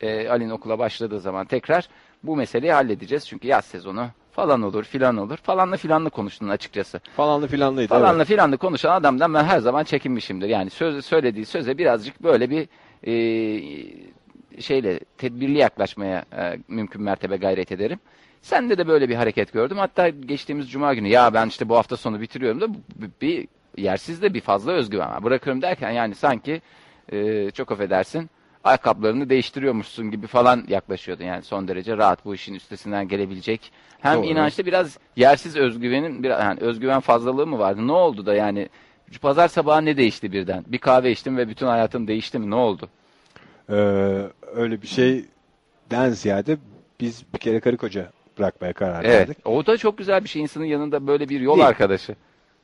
E, 0.00 0.28
Ali'nin 0.28 0.50
okula 0.50 0.78
başladığı 0.78 1.20
zaman 1.20 1.46
tekrar 1.46 1.88
bu 2.22 2.36
meseleyi 2.36 2.72
halledeceğiz. 2.72 3.26
Çünkü 3.28 3.48
yaz 3.48 3.64
sezonu 3.64 4.06
falan 4.32 4.62
olur 4.62 4.84
filan 4.84 5.16
olur. 5.16 5.36
Falanla 5.36 5.76
filanla 5.76 6.10
konuştun 6.10 6.48
açıkçası. 6.48 7.00
Falanlı 7.16 7.46
filanlıydı. 7.46 7.88
Falanla 7.88 8.16
evet. 8.16 8.26
filanla 8.26 8.56
konuşan 8.56 8.92
adamdan 8.92 9.34
ben 9.34 9.44
her 9.44 9.58
zaman 9.58 9.84
çekinmişimdir. 9.84 10.48
Yani 10.48 10.70
söz, 10.70 11.04
söylediği 11.04 11.46
söze 11.46 11.78
birazcık 11.78 12.22
böyle 12.22 12.50
bir 12.50 12.68
e, 13.06 13.12
şeyle 14.60 15.00
tedbirli 15.18 15.58
yaklaşmaya 15.58 16.24
e, 16.38 16.58
mümkün 16.68 17.02
mertebe 17.02 17.36
gayret 17.36 17.72
ederim. 17.72 17.98
Sende 18.42 18.78
de 18.78 18.88
böyle 18.88 19.08
bir 19.08 19.14
hareket 19.14 19.52
gördüm. 19.52 19.78
Hatta 19.78 20.08
geçtiğimiz 20.08 20.70
cuma 20.70 20.94
günü 20.94 21.08
ya 21.08 21.34
ben 21.34 21.46
işte 21.46 21.68
bu 21.68 21.76
hafta 21.76 21.96
sonu 21.96 22.20
bitiriyorum 22.20 22.60
da 22.60 22.66
bir 23.22 23.48
yersiz 23.76 24.22
de 24.22 24.34
bir 24.34 24.40
fazla 24.40 24.72
özgüven 24.72 25.10
var. 25.10 25.24
Bırakıyorum 25.24 25.62
derken 25.62 25.90
yani 25.90 26.14
sanki 26.14 26.62
e, 27.12 27.50
çok 27.50 27.72
affedersin 27.72 28.30
ayakkabılarını 28.64 29.30
değiştiriyormuşsun 29.30 30.10
gibi 30.10 30.26
falan 30.26 30.64
yaklaşıyordun. 30.68 31.24
Yani 31.24 31.42
son 31.42 31.68
derece 31.68 31.96
rahat 31.96 32.24
bu 32.24 32.34
işin 32.34 32.54
üstesinden 32.54 33.08
gelebilecek. 33.08 33.72
Hem 34.00 34.18
Doğru. 34.18 34.26
inançta 34.26 34.66
biraz 34.66 34.98
yersiz 35.16 35.56
özgüvenin 35.56 36.22
biraz 36.22 36.40
yani 36.40 36.60
özgüven 36.60 37.00
fazlalığı 37.00 37.46
mı 37.46 37.58
vardı? 37.58 37.86
Ne 37.86 37.92
oldu 37.92 38.26
da 38.26 38.34
yani 38.34 38.68
pazar 39.22 39.48
sabahı 39.48 39.84
ne 39.84 39.96
değişti 39.96 40.32
birden? 40.32 40.64
Bir 40.66 40.78
kahve 40.78 41.10
içtim 41.10 41.36
ve 41.36 41.48
bütün 41.48 41.66
hayatım 41.66 42.08
değişti 42.08 42.38
mi? 42.38 42.50
Ne 42.50 42.54
oldu? 42.54 42.88
Ee, 43.70 43.74
öyle 44.54 44.82
bir 44.82 44.86
şeyden 44.86 46.10
ziyade 46.10 46.56
biz 47.00 47.24
bir 47.34 47.38
kere 47.38 47.60
karı 47.60 47.76
koca 47.76 48.10
bırakmaya 48.38 48.72
karar 48.72 49.04
Evet. 49.04 49.14
verdik. 49.28 49.46
O 49.46 49.66
da 49.66 49.76
çok 49.76 49.98
güzel 49.98 50.24
bir 50.24 50.28
şey. 50.28 50.42
İnsanın 50.42 50.64
yanında 50.64 51.06
böyle 51.06 51.28
bir 51.28 51.40
yol 51.40 51.56
Değil. 51.56 51.66
arkadaşı. 51.68 52.14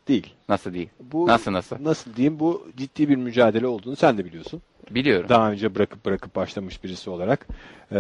Değil. 0.09 0.35
Nasıl 0.49 0.75
değil? 0.75 0.89
Bu 1.01 1.27
Nasıl 1.27 1.53
nasıl? 1.53 1.77
Nasıl 1.81 2.15
diyeyim 2.15 2.41
bu 2.41 2.67
ciddi 2.77 3.09
bir 3.09 3.17
mücadele 3.17 3.67
olduğunu 3.67 3.97
sen 3.97 4.19
de 4.19 4.25
biliyorsun. 4.25 4.63
Biliyorum. 4.91 5.29
Daha 5.29 5.51
önce 5.51 5.75
bırakıp 5.75 6.05
bırakıp 6.05 6.37
başlamış 6.37 6.85
birisi 6.85 7.11
olarak. 7.11 7.47
Ee, 7.93 7.95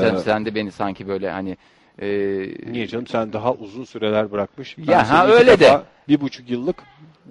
Sen, 0.00 0.16
sen 0.16 0.44
de 0.46 0.54
beni 0.54 0.72
sanki 0.72 1.08
böyle 1.08 1.30
hani 1.30 1.56
e, 1.98 2.06
Niye 2.72 2.86
canım 2.86 3.06
sen 3.06 3.32
daha 3.32 3.52
uzun 3.52 3.84
süreler 3.84 4.32
bırakmış. 4.32 4.78
Ben 4.78 4.92
Ya, 4.92 5.10
ha, 5.10 5.28
öyle 5.28 5.60
de. 5.60 5.80
Bir 6.08 6.20
buçuk 6.20 6.50
yıllık 6.50 6.76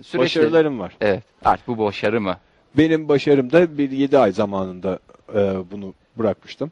süreçte- 0.01 0.19
başarılarım 0.19 0.79
var. 0.79 0.93
Evet. 1.01 1.23
Artık 1.45 1.67
bu 1.67 1.77
başarı 1.77 2.21
mı? 2.21 2.37
Benim 2.77 3.09
başarım 3.09 3.51
da 3.51 3.77
bir 3.77 3.91
yedi 3.91 4.17
ay 4.17 4.31
zamanında 4.31 4.99
e, 5.35 5.53
bunu 5.71 5.93
bırakmıştım. 6.17 6.71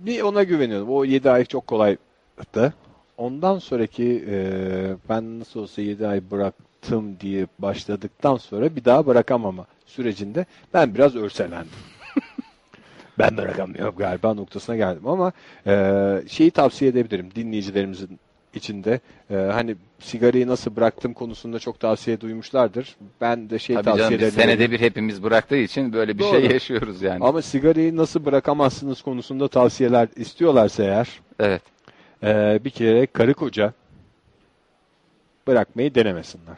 Bir 0.00 0.22
ona 0.22 0.42
güveniyordum. 0.42 0.90
O 0.90 1.04
yedi 1.04 1.30
ay 1.30 1.44
çok 1.44 1.66
kolaydı. 1.66 2.72
Ondan 3.18 3.58
sonraki 3.58 4.24
e, 4.28 4.38
ben 5.08 5.40
nasıl 5.40 5.60
olsa 5.60 5.82
yedi 5.82 6.06
ay 6.06 6.30
bıraktım 6.30 7.20
diye 7.20 7.46
başladıktan 7.58 8.36
sonra 8.36 8.76
bir 8.76 8.84
daha 8.84 9.06
bırakamama 9.06 9.66
sürecinde 9.86 10.46
ben 10.74 10.94
biraz 10.94 11.16
örselendim. 11.16 11.70
ben 13.18 13.36
bırakamıyorum 13.36 13.94
galiba 13.96 14.34
noktasına 14.34 14.76
geldim 14.76 15.06
ama 15.06 15.32
e, 15.66 16.22
şeyi 16.28 16.50
tavsiye 16.50 16.90
edebilirim 16.90 17.30
dinleyicilerimizin 17.34 18.18
içinde 18.56 19.00
e, 19.30 19.34
hani 19.34 19.76
sigarayı 20.00 20.48
nasıl 20.48 20.76
bıraktım 20.76 21.12
konusunda 21.14 21.58
çok 21.58 21.80
tavsiye 21.80 22.20
duymuşlardır. 22.20 22.96
Ben 23.20 23.50
de 23.50 23.58
şey 23.58 23.76
Tabii 23.76 23.84
tavsiye 23.84 24.18
canım 24.18 24.32
senede 24.32 24.70
bir 24.70 24.80
hepimiz 24.80 25.22
bıraktığı 25.22 25.56
için 25.56 25.92
böyle 25.92 26.14
bir 26.18 26.22
Doğru. 26.22 26.40
şey 26.40 26.50
yaşıyoruz 26.50 27.02
yani. 27.02 27.24
Ama 27.24 27.42
sigarayı 27.42 27.96
nasıl 27.96 28.24
bırakamazsınız 28.24 29.02
konusunda 29.02 29.48
tavsiyeler 29.48 30.08
istiyorlarsa 30.16 30.82
eğer 30.84 31.08
Evet. 31.40 31.62
e, 32.22 32.60
bir 32.64 32.70
kere 32.70 33.06
karı 33.06 33.34
koca 33.34 33.72
bırakmayı 35.46 35.94
denemesinler. 35.94 36.56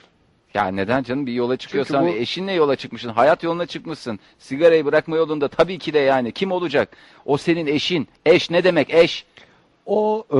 Ya 0.54 0.66
neden 0.66 1.02
canım 1.02 1.26
bir 1.26 1.32
yola 1.32 1.56
çıkıyorsan 1.56 2.06
bu- 2.06 2.08
eşinle 2.10 2.52
yola 2.52 2.76
çıkmışsın, 2.76 3.08
hayat 3.08 3.42
yoluna 3.42 3.66
çıkmışsın. 3.66 4.18
Sigarayı 4.38 4.84
bırakma 4.84 5.16
yolunda 5.16 5.48
tabii 5.48 5.78
ki 5.78 5.92
de 5.94 5.98
yani 5.98 6.32
kim 6.32 6.52
olacak? 6.52 6.96
O 7.24 7.36
senin 7.36 7.66
eşin. 7.66 8.08
Eş 8.26 8.50
ne 8.50 8.64
demek 8.64 8.94
eş? 8.94 9.24
O 9.88 10.24
e, 10.30 10.36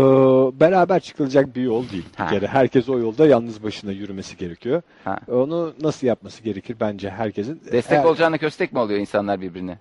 beraber 0.61 1.01
çıkılacak 1.01 1.57
bir 1.57 1.63
yol 1.63 1.89
değil. 1.89 2.05
Ha. 2.17 2.27
kere 2.29 2.47
herkes 2.47 2.89
o 2.89 2.99
yolda 2.99 3.27
yalnız 3.27 3.63
başına 3.63 3.93
yürümesi 3.93 4.37
gerekiyor. 4.37 4.83
Ha. 5.05 5.19
Onu 5.29 5.75
nasıl 5.83 6.07
yapması 6.07 6.43
gerekir 6.43 6.77
bence 6.81 7.11
herkesin? 7.11 7.61
Destek 7.73 7.93
Eğer- 7.99 8.05
olacağına 8.05 8.39
köstek 8.39 8.73
mi 8.73 8.79
oluyor 8.79 9.01
insanlar 9.01 9.41
birbirine? 9.41 9.79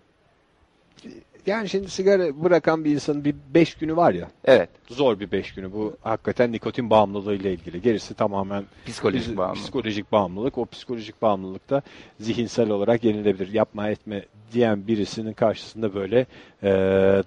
Yani 1.45 1.69
şimdi 1.69 1.89
sigara 1.89 2.43
bırakan 2.43 2.85
bir 2.85 2.91
insanın 2.91 3.25
bir 3.25 3.35
beş 3.53 3.75
günü 3.75 3.95
var 3.95 4.13
ya. 4.13 4.27
Evet. 4.45 4.69
Zor 4.89 5.19
bir 5.19 5.31
beş 5.31 5.53
günü. 5.53 5.73
Bu 5.73 5.97
hakikaten 6.01 6.51
nikotin 6.51 6.89
bağımlılığı 6.89 7.35
ile 7.35 7.53
ilgili. 7.53 7.81
Gerisi 7.81 8.13
tamamen 8.13 8.63
Psikolojik 8.85 9.29
Biz- 9.29 9.37
bağımlılık. 9.37 9.63
Psikolojik 9.63 10.11
bağımlılık. 10.11 10.57
O 10.57 10.65
psikolojik 10.65 11.21
bağımlılık 11.21 11.69
da 11.69 11.81
zihinsel 12.19 12.69
olarak 12.69 13.03
yenilebilir. 13.03 13.53
Yapma 13.53 13.89
etme 13.89 14.23
diyen 14.53 14.87
birisinin 14.87 15.33
karşısında 15.33 15.95
böyle 15.95 16.25
e, 16.63 16.69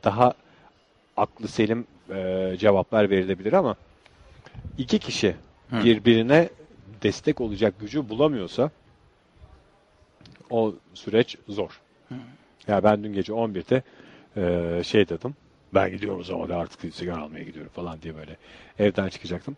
daha 0.05 0.33
aklı 1.17 1.49
selim 1.49 1.85
e, 2.11 2.57
cevaplar 2.59 3.11
verilebilir 3.11 3.53
ama 3.53 3.77
iki 4.79 4.99
kişi 4.99 5.37
Hı. 5.71 5.85
birbirine 5.85 6.49
destek 7.03 7.41
olacak 7.41 7.75
gücü 7.81 8.09
bulamıyorsa 8.09 8.71
o 10.51 10.75
süreç 10.95 11.37
zor. 11.49 11.81
Ya 12.69 12.85
ben 12.85 13.05
dün 13.05 13.13
gece 13.13 13.33
11'de 13.33 13.83
e, 14.37 14.85
şey 14.85 15.09
dedim. 15.09 15.35
Ben 15.75 15.91
gidiyorum 15.91 16.21
o 16.21 16.25
zaman 16.25 16.49
da 16.49 16.57
artık 16.57 16.95
sigara 16.95 17.23
almaya 17.23 17.45
gidiyorum 17.45 17.71
falan 17.75 18.03
diye 18.03 18.17
böyle 18.17 18.37
evden 18.79 19.09
çıkacaktım 19.09 19.57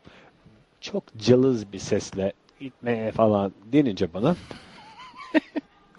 çok 0.81 1.05
cılız 1.19 1.73
bir 1.73 1.79
sesle 1.79 2.33
gitme 2.61 3.13
falan 3.13 3.53
denince 3.73 4.15
bana 4.15 4.37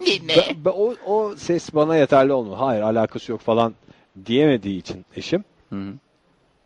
ben- 0.00 0.64
ben- 0.64 0.70
o, 0.70 0.94
o 1.06 1.36
ses 1.36 1.74
bana 1.74 1.96
yeterli 1.96 2.32
olmuyor. 2.32 2.56
Hayır 2.56 2.82
alakası 2.82 3.32
yok 3.32 3.40
falan 3.40 3.74
diyemediği 4.26 4.78
için 4.78 5.06
eşim 5.16 5.44
Hı 5.70 5.76
hı. 5.76 5.94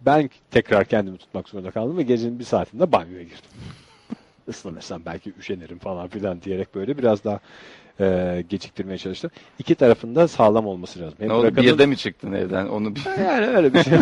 Ben 0.01 0.31
tekrar 0.51 0.85
kendimi 0.85 1.19
tutmak 1.19 1.49
zorunda 1.49 1.71
kaldım 1.71 1.97
ve 1.99 2.03
gecenin 2.03 2.39
bir 2.39 2.45
saatinde 2.45 2.93
banyoya 2.93 3.23
girdim. 3.23 3.51
Islanırsam 4.49 5.03
belki 5.07 5.33
üşenirim 5.39 5.79
falan 5.79 6.09
filan 6.09 6.43
diyerek 6.43 6.75
böyle 6.75 6.99
biraz 6.99 7.25
daha 7.25 7.41
e, 8.01 8.45
geciktirmeye 8.49 8.99
çalıştım. 8.99 9.31
İki 9.59 9.75
tarafında 9.75 10.29
sağlam 10.29 10.67
olması 10.67 11.01
lazım. 11.01 11.19
Hem 11.19 11.29
Ne 11.29 11.33
oldu? 11.33 11.47
bırakanın- 11.47 11.63
Birde 11.63 11.87
mi 11.87 11.97
çıktın 11.97 12.33
evden? 12.33 12.67
Onu 12.67 12.95
bir... 12.95 13.05
yani 13.25 13.47
öyle 13.47 13.75
bir 13.75 13.83
şey. 13.83 13.99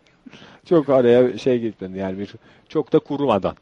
çok 0.68 0.88
araya 0.88 1.38
şey 1.38 1.60
gitmedi 1.60 1.98
yani 1.98 2.18
bir 2.18 2.34
çok 2.68 2.92
da 2.92 2.98
kurumadan 2.98 3.56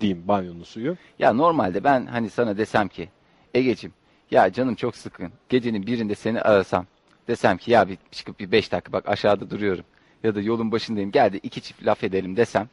diyeyim 0.00 0.22
banyonun 0.28 0.62
suyu. 0.62 0.96
Ya 1.18 1.32
normalde 1.32 1.84
ben 1.84 2.06
hani 2.06 2.30
sana 2.30 2.58
desem 2.58 2.88
ki 2.88 3.08
Egeciğim 3.54 3.94
ya 4.30 4.52
canım 4.52 4.74
çok 4.74 4.96
sıkın. 4.96 5.32
Gecenin 5.48 5.86
birinde 5.86 6.14
seni 6.14 6.40
arasam. 6.40 6.86
Desem 7.28 7.56
ki 7.56 7.70
ya 7.70 7.88
bir 7.88 7.98
çıkıp 8.10 8.40
bir 8.40 8.52
beş 8.52 8.72
dakika 8.72 8.92
bak 8.92 9.08
aşağıda 9.08 9.50
duruyorum. 9.50 9.84
Ya 10.24 10.34
da 10.34 10.40
yolun 10.40 10.72
başındayım 10.72 11.10
gel 11.10 11.32
de 11.32 11.38
iki 11.38 11.60
çift 11.60 11.86
laf 11.86 12.04
edelim 12.04 12.36
desem. 12.36 12.68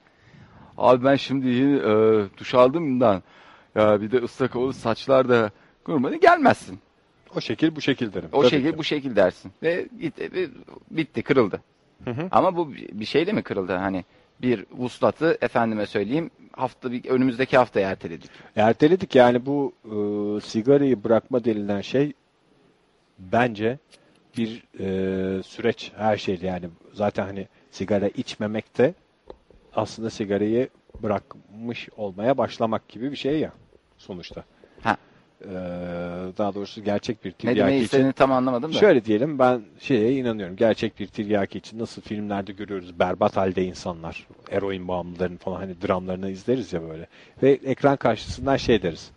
Abi 0.78 1.04
ben 1.06 1.16
şimdi 1.16 1.48
e, 1.50 1.92
duş 2.38 2.54
aldımdan 2.56 3.24
ya 3.76 4.02
bir 4.02 4.12
de 4.12 4.18
ıslak 4.18 4.56
olur 4.56 4.74
saçlar 4.74 5.30
da 5.30 5.52
kurmadı 5.84 6.16
gelmezsin. 6.16 6.80
O 7.36 7.42
şekil 7.42 7.76
bu 7.76 7.82
şekil 7.82 8.14
derim. 8.14 8.30
O 8.32 8.42
Tabii 8.42 8.50
şekil 8.50 8.72
ki. 8.72 8.78
bu 8.78 8.84
şekil 8.84 9.16
dersin. 9.16 9.52
Ve 9.64 9.88
gitti, 10.02 10.30
ve 10.34 10.48
bitti 10.92 11.22
kırıldı. 11.22 11.62
Hı 12.06 12.12
hı. 12.12 12.28
Ama 12.32 12.56
bu 12.58 12.74
bir 12.74 13.06
şeyle 13.06 13.32
mi 13.34 13.42
kırıldı? 13.44 13.76
Hani 13.76 14.06
bir 14.42 14.66
vuslatı 14.72 15.38
efendime 15.42 15.86
söyleyeyim 15.86 16.32
hafta 16.52 16.92
bir 16.92 17.06
önümüzdeki 17.06 17.58
haftaya 17.58 17.90
erteledik. 17.90 18.32
Erteledik 18.56 19.16
yani 19.16 19.46
bu 19.46 19.74
e, 19.86 19.96
sigarayı 20.42 21.04
bırakma 21.04 21.46
denilen 21.46 21.82
şey 21.82 22.14
bence 23.20 23.78
bir 24.40 24.64
e, 24.80 25.44
süreç 25.44 25.92
her 25.98 26.18
şeyde 26.18 26.48
yani 26.48 26.70
zaten 26.94 27.26
hani 27.26 27.48
sigara 27.72 28.08
içmemek 28.08 28.78
de 28.78 28.94
aslında 29.74 30.10
sigarayı 30.10 30.70
bırakmış 31.04 31.90
olmaya 31.98 32.38
başlamak 32.38 32.88
gibi 32.90 33.12
bir 33.12 33.16
şey 33.16 33.40
ya 33.40 33.52
sonuçta. 33.98 34.44
Ha. 34.84 34.98
e, 35.42 35.48
daha 36.38 36.56
doğrusu 36.56 36.84
gerçek 36.84 37.26
bir 37.26 37.30
Ne 37.30 37.36
tiryaki 37.36 37.60
demeyi 37.60 37.84
için 37.84 38.12
tam 38.12 38.32
anlamadım 38.32 38.74
da. 38.74 38.78
Şöyle 38.78 39.06
diyelim 39.06 39.40
ben 39.40 39.62
şeye 39.80 40.14
inanıyorum. 40.14 40.56
Gerçek 40.56 41.00
bir 41.00 41.08
tiryaki 41.08 41.58
için 41.58 41.80
nasıl 41.80 42.02
filmlerde 42.02 42.52
görüyoruz 42.52 43.00
berbat 43.00 43.38
halde 43.38 43.64
insanlar. 43.64 44.28
Eroin 44.52 44.88
bağımlılarının 44.88 45.38
falan 45.38 45.58
hani 45.58 45.82
dramlarını 45.82 46.30
izleriz 46.30 46.74
ya 46.74 46.82
böyle. 46.90 47.08
Ve 47.44 47.52
ekran 47.52 47.98
karşısından 47.98 48.58
şey 48.58 48.82
deriz. 48.82 49.12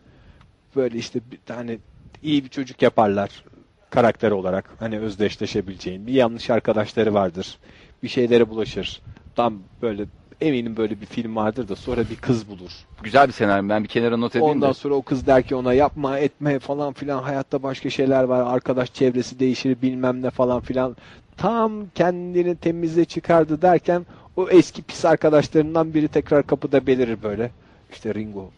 Böyle 0.76 0.98
işte 0.98 1.20
bir 1.30 1.38
tane 1.46 1.78
iyi 2.22 2.44
bir 2.44 2.48
çocuk 2.48 2.82
yaparlar 2.82 3.44
karakter 3.92 4.30
olarak. 4.30 4.70
Hani 4.78 4.98
özdeşleşebileceğin. 4.98 6.06
Bir 6.06 6.12
yanlış 6.12 6.50
arkadaşları 6.50 7.14
vardır. 7.14 7.58
Bir 8.02 8.08
şeylere 8.08 8.50
bulaşır. 8.50 9.00
Tam 9.36 9.54
böyle 9.82 10.04
eminim 10.40 10.76
böyle 10.76 11.00
bir 11.00 11.06
film 11.06 11.36
vardır 11.36 11.68
da 11.68 11.76
sonra 11.76 12.00
bir 12.10 12.16
kız 12.16 12.48
bulur. 12.48 12.70
Güzel 13.02 13.28
bir 13.28 13.32
senaryo. 13.32 13.68
Ben 13.68 13.82
bir 13.82 13.88
kenara 13.88 14.16
not 14.16 14.36
edeyim 14.36 14.54
Ondan 14.54 14.70
de. 14.70 14.74
sonra 14.74 14.94
o 14.94 15.02
kız 15.02 15.26
der 15.26 15.42
ki 15.42 15.54
ona 15.54 15.74
yapma 15.74 16.18
etme 16.18 16.58
falan 16.58 16.92
filan 16.92 17.22
hayatta 17.22 17.62
başka 17.62 17.90
şeyler 17.90 18.24
var 18.24 18.54
arkadaş 18.54 18.94
çevresi 18.94 19.38
değişir 19.38 19.76
bilmem 19.82 20.22
ne 20.22 20.30
falan 20.30 20.60
filan. 20.60 20.96
Tam 21.36 21.72
kendini 21.94 22.56
temize 22.56 23.04
çıkardı 23.04 23.62
derken 23.62 24.06
o 24.36 24.48
eski 24.48 24.82
pis 24.82 25.04
arkadaşlarından 25.04 25.94
biri 25.94 26.08
tekrar 26.08 26.46
kapıda 26.46 26.86
belirir 26.86 27.22
böyle. 27.22 27.50
İşte 27.92 28.14
Ringo 28.14 28.50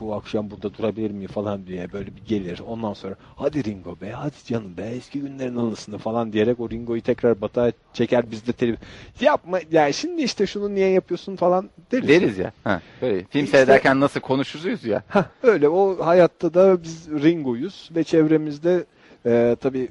bu 0.00 0.14
akşam 0.14 0.50
burada 0.50 0.74
durabilir 0.74 1.10
miyim 1.10 1.28
falan 1.30 1.66
diye 1.66 1.92
böyle 1.92 2.06
bir 2.16 2.24
gelir. 2.28 2.60
Ondan 2.66 2.92
sonra 2.92 3.14
hadi 3.36 3.64
Ringo 3.64 4.00
be 4.00 4.10
hadi 4.10 4.34
canım 4.46 4.76
be 4.76 4.82
eski 4.82 5.20
günlerin 5.20 5.56
anısını 5.56 5.98
falan 5.98 6.32
diyerek 6.32 6.60
o 6.60 6.70
Ringo'yu 6.70 7.02
tekrar 7.02 7.40
batağa 7.40 7.72
çeker 7.92 8.30
biz 8.30 8.46
de 8.46 8.52
tele 8.52 8.76
yapma 9.20 9.58
yani 9.72 9.94
şimdi 9.94 10.22
işte 10.22 10.46
şunu 10.46 10.74
niye 10.74 10.88
yapıyorsun 10.88 11.36
falan 11.36 11.70
deriz. 11.92 12.08
Deriz 12.08 12.38
ya. 12.38 12.52
Ha, 12.64 12.80
böyle. 13.02 13.24
Film 13.24 13.44
İşte- 13.44 13.56
seyrederken 13.56 14.00
nasıl 14.00 14.20
konuşuruz 14.20 14.84
ya. 14.84 15.02
Heh, 15.08 15.24
öyle 15.42 15.68
o 15.68 16.06
hayatta 16.06 16.54
da 16.54 16.82
biz 16.82 17.08
Ringo'yuz 17.22 17.88
ve 17.96 18.04
çevremizde 18.04 18.84
e, 19.26 19.56
tabii 19.60 19.88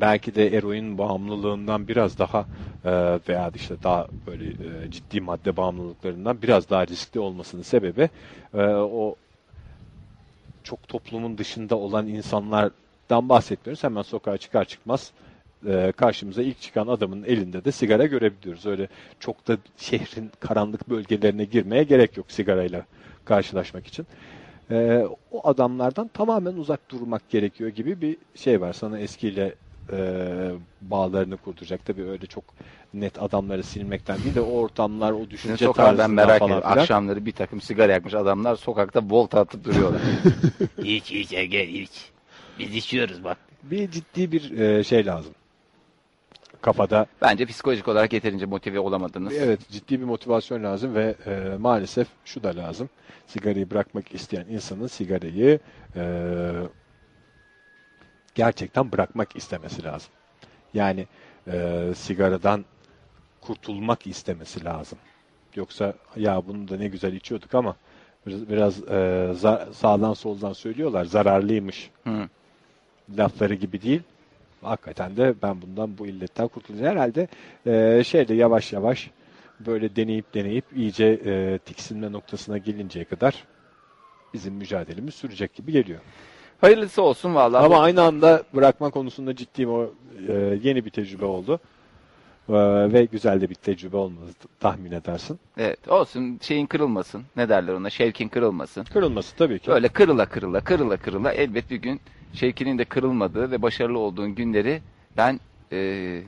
belki 0.00 0.34
de 0.34 0.56
eroin 0.56 0.98
bağımlılığından 0.98 1.88
biraz 1.88 2.18
daha 2.18 2.46
e, 2.84 3.18
veya 3.28 3.50
işte 3.54 3.74
daha 3.82 4.06
böyle 4.26 4.48
e, 4.48 4.90
ciddi 4.90 5.20
madde 5.20 5.56
bağımlılıklarından 5.56 6.42
biraz 6.42 6.70
daha 6.70 6.86
riskli 6.86 7.20
olmasının 7.20 7.62
sebebi 7.62 8.08
e, 8.54 8.62
o 8.66 9.16
çok 10.64 10.88
toplumun 10.88 11.38
dışında 11.38 11.76
olan 11.76 12.06
insanlardan 12.06 13.28
bahsetmiyoruz. 13.28 13.84
Hemen 13.84 14.02
sokağa 14.02 14.36
çıkar 14.36 14.64
çıkmaz 14.64 15.12
e, 15.66 15.92
karşımıza 15.96 16.42
ilk 16.42 16.60
çıkan 16.60 16.86
adamın 16.86 17.22
elinde 17.22 17.64
de 17.64 17.72
sigara 17.72 18.06
görebiliyoruz. 18.06 18.66
Öyle 18.66 18.88
çok 19.20 19.48
da 19.48 19.56
şehrin 19.76 20.30
karanlık 20.40 20.88
bölgelerine 20.90 21.44
girmeye 21.44 21.82
gerek 21.82 22.16
yok 22.16 22.26
sigarayla 22.28 22.86
karşılaşmak 23.24 23.86
için. 23.86 24.06
E, 24.70 25.06
o 25.30 25.48
adamlardan 25.48 26.08
tamamen 26.08 26.54
uzak 26.54 26.90
durmak 26.90 27.30
gerekiyor 27.30 27.70
gibi 27.70 28.00
bir 28.00 28.16
şey 28.34 28.60
var. 28.60 28.72
Sana 28.72 28.98
eskiyle 28.98 29.54
e, 29.92 30.50
bağlarını 30.80 31.36
kurduracak. 31.36 31.84
Tabii 31.84 32.02
öyle 32.04 32.26
çok 32.26 32.44
net 32.94 33.22
adamları 33.22 33.62
silmekten 33.62 34.22
değil 34.22 34.34
de 34.34 34.40
o 34.40 34.50
ortamlar, 34.50 35.12
o 35.12 35.18
Şimdi 35.18 35.30
düşünce 35.30 35.64
sokaktan 35.64 35.84
tarzından 35.84 36.10
merak 36.10 36.38
falan 36.38 36.58
ediyorum. 36.58 36.78
Akşamları 36.78 37.26
bir 37.26 37.32
takım 37.32 37.60
sigara 37.60 37.92
yakmış 37.92 38.14
adamlar 38.14 38.56
sokakta 38.56 39.02
volta 39.10 39.40
atıp 39.40 39.64
duruyorlar. 39.64 40.00
İç 40.84 41.12
iç 41.12 41.32
Ege 41.32 41.66
iç. 41.66 42.10
Biz 42.58 42.74
içiyoruz 42.74 43.24
bak. 43.24 43.38
Bir 43.62 43.90
ciddi 43.90 44.32
bir 44.32 44.58
e, 44.58 44.84
şey 44.84 45.06
lazım. 45.06 45.34
Kafada 46.60 47.06
Bence 47.22 47.46
psikolojik 47.46 47.88
olarak 47.88 48.12
yeterince 48.12 48.46
motive 48.46 48.80
olamadınız. 48.80 49.32
Evet 49.32 49.60
ciddi 49.70 50.00
bir 50.00 50.04
motivasyon 50.04 50.64
lazım 50.64 50.94
ve 50.94 51.14
e, 51.26 51.56
maalesef 51.58 52.08
şu 52.24 52.42
da 52.42 52.56
lazım. 52.56 52.88
Sigarayı 53.26 53.70
bırakmak 53.70 54.14
isteyen 54.14 54.46
insanın 54.50 54.86
sigarayı 54.86 55.58
e, 55.96 56.02
gerçekten 58.34 58.92
bırakmak 58.92 59.36
istemesi 59.36 59.84
lazım. 59.84 60.10
Yani 60.74 61.06
e, 61.52 61.86
sigaradan 61.96 62.64
kurtulmak 63.40 64.06
istemesi 64.06 64.64
lazım. 64.64 64.98
Yoksa 65.56 65.94
ya 66.16 66.42
bunu 66.48 66.68
da 66.68 66.76
ne 66.76 66.88
güzel 66.88 67.12
içiyorduk 67.12 67.54
ama 67.54 67.76
biraz, 68.26 68.48
biraz 68.48 68.78
e, 68.82 68.92
za- 69.34 69.74
sağdan 69.74 70.12
soldan 70.14 70.52
söylüyorlar 70.52 71.04
zararlıymış 71.04 71.90
Hı. 72.04 72.28
lafları 73.18 73.54
gibi 73.54 73.82
değil. 73.82 74.02
Hakikaten 74.62 75.16
de 75.16 75.34
ben 75.42 75.62
bundan 75.62 75.98
bu 75.98 76.06
illetten 76.06 76.48
kurtulacağım. 76.48 76.90
Herhalde 76.96 77.28
e, 77.66 78.04
şeyde 78.04 78.34
yavaş 78.34 78.72
yavaş 78.72 79.10
böyle 79.60 79.96
deneyip 79.96 80.34
deneyip 80.34 80.64
iyice 80.76 81.06
e, 81.24 81.58
tiksinme 81.58 82.12
noktasına 82.12 82.58
gelinceye 82.58 83.04
kadar 83.04 83.44
bizim 84.34 84.54
mücadelemiz 84.54 85.14
sürecek 85.14 85.54
gibi 85.54 85.72
geliyor. 85.72 86.00
Hayırlısı 86.60 87.02
olsun 87.02 87.34
vallahi. 87.34 87.64
Ama 87.66 87.80
aynı 87.80 88.02
anda 88.02 88.42
bırakma 88.54 88.90
konusunda 88.90 89.36
ciddi 89.36 89.68
o 89.68 89.90
e, 90.28 90.32
yeni 90.62 90.84
bir 90.84 90.90
tecrübe 90.90 91.24
oldu. 91.24 91.60
E, 92.48 92.52
ve 92.92 93.04
güzel 93.04 93.40
de 93.40 93.50
bir 93.50 93.54
tecrübe 93.54 93.96
olmadı 93.96 94.30
tahmin 94.60 94.92
edersin. 94.92 95.38
Evet 95.58 95.88
olsun 95.88 96.38
şeyin 96.42 96.66
kırılmasın. 96.66 97.22
Ne 97.36 97.48
derler 97.48 97.72
ona? 97.72 97.90
Şevkin 97.90 98.28
kırılmasın. 98.28 98.84
Kırılması 98.84 99.36
tabii 99.36 99.58
ki. 99.58 99.70
Böyle 99.70 99.88
kırıla 99.88 100.26
kırıla 100.26 100.60
kırıla 100.60 100.96
kırıla 100.96 101.32
elbet 101.32 101.70
bir 101.70 101.76
gün 101.76 102.00
Şevki'nin 102.32 102.78
de 102.78 102.84
kırılmadığı 102.84 103.50
ve 103.50 103.62
başarılı 103.62 103.98
olduğun 103.98 104.34
günleri 104.34 104.82
ben 105.16 105.40
e, 105.72 106.22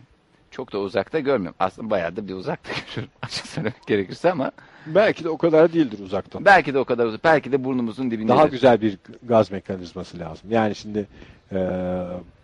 çok 0.52 0.72
da 0.72 0.78
uzakta 0.78 1.18
görmüyorum. 1.20 1.56
Aslında 1.60 1.90
bayağı 1.90 2.16
da 2.16 2.28
bir 2.28 2.34
uzakta 2.34 2.70
görüyorum 2.88 3.12
açık 3.22 3.46
söylemek 3.46 3.86
gerekirse 3.86 4.32
ama 4.32 4.52
Belki 4.86 5.24
de 5.24 5.28
o 5.28 5.38
kadar 5.38 5.72
değildir 5.72 5.98
uzaktan. 6.04 6.44
belki 6.44 6.74
de 6.74 6.78
o 6.78 6.84
kadar 6.84 7.06
uzak. 7.06 7.24
Belki 7.24 7.52
de 7.52 7.64
burnumuzun 7.64 8.10
dibinde. 8.10 8.28
Daha 8.28 8.46
güzel 8.46 8.80
bir 8.80 8.98
gaz 9.22 9.50
mekanizması 9.50 10.18
lazım. 10.18 10.50
Yani 10.50 10.74
şimdi 10.74 11.06
e, 11.52 11.68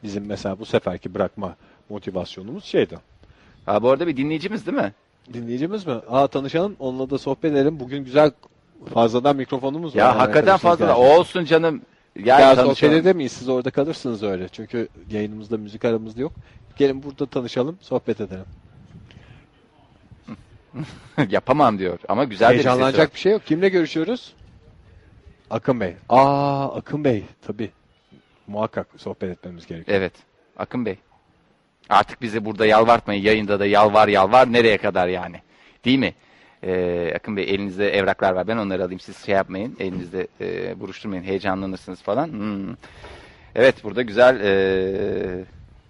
bizim 0.03 0.27
mesela 0.27 0.59
bu 0.59 0.65
seferki 0.67 1.15
bırakma 1.15 1.57
motivasyonumuz 1.89 2.65
şeydi. 2.65 2.99
Ha, 3.67 3.83
bu 3.83 3.91
arada 3.91 4.07
bir 4.07 4.17
dinleyicimiz 4.17 4.67
değil 4.67 4.77
mi? 4.79 4.93
Dinleyicimiz 5.33 5.87
mi? 5.87 5.93
Aa 6.11 6.27
tanışalım. 6.27 6.77
Onunla 6.79 7.11
da 7.11 7.19
sohbet 7.19 7.53
edelim. 7.53 7.81
Bugün 7.81 8.05
güzel 8.05 8.31
fazladan 8.95 9.37
mikrofonumuz 9.37 9.95
var. 9.97 10.01
Ya 10.01 10.07
Yani 10.07 10.17
hakikaten 10.19 10.41
arkadaşınız 10.41 10.63
fazla 10.63 10.89
da 10.89 10.93
geldi. 11.01 11.19
olsun 11.19 11.45
canım. 11.45 11.81
Gel 12.17 12.41
Ya 12.41 12.57
sohbet 12.57 12.83
edemeyiz. 12.93 13.33
Siz 13.33 13.49
orada 13.49 13.71
kalırsınız 13.71 14.23
öyle. 14.23 14.49
Çünkü 14.49 14.89
yayınımızda 15.11 15.57
müzik 15.57 15.85
aramızda 15.85 16.21
yok. 16.21 16.33
Gelin 16.79 17.03
burada 17.03 17.27
tanışalım, 17.27 17.79
sohbet 17.81 18.21
edelim. 18.21 18.45
Yapamam 21.31 21.79
diyor 21.79 21.99
ama 22.09 22.25
güzel 22.25 22.47
de 22.47 22.51
bir. 22.51 22.55
Heyecanlanacak 22.55 23.15
bir 23.15 23.19
şey 23.19 23.33
yok. 23.33 23.47
Kimle 23.47 23.69
görüşüyoruz? 23.69 24.33
Akın 25.51 25.81
Bey. 25.81 25.95
Aa 26.09 26.77
Akın 26.77 27.05
Bey. 27.05 27.25
Tabii. 27.47 27.71
Muhakkak 28.47 28.87
sohbet 28.97 29.31
etmemiz 29.31 29.67
gerekiyor. 29.67 29.99
Evet. 29.99 30.13
Akın 30.57 30.87
Bey. 30.87 30.99
Artık 31.89 32.23
bizi 32.23 32.45
burada 32.45 32.67
yalvartmayın. 32.67 33.23
Yayında 33.23 33.61
da 33.61 33.67
yalvar 33.67 34.09
yalvar 34.09 34.53
nereye 34.53 34.79
kadar 34.79 35.09
yani? 35.09 35.37
Değil 35.85 35.99
mi? 35.99 36.15
Ee, 36.63 37.13
Akın 37.17 37.37
Bey 37.37 37.45
elinizde 37.55 37.97
evraklar 37.97 38.33
var. 38.33 38.49
Ben 38.49 38.57
onları 38.57 38.85
alayım. 38.85 39.01
Siz 39.01 39.25
şey 39.27 39.35
yapmayın. 39.35 39.77
Elinizde 39.81 40.27
e, 40.41 40.81
buruşturmayın. 40.81 41.23
Heyecanlanırsınız 41.23 42.03
falan. 42.03 42.27
Hmm. 42.29 42.75
Evet 43.55 43.85
burada 43.85 44.03
güzel 44.03 44.41
e, 44.41 45.45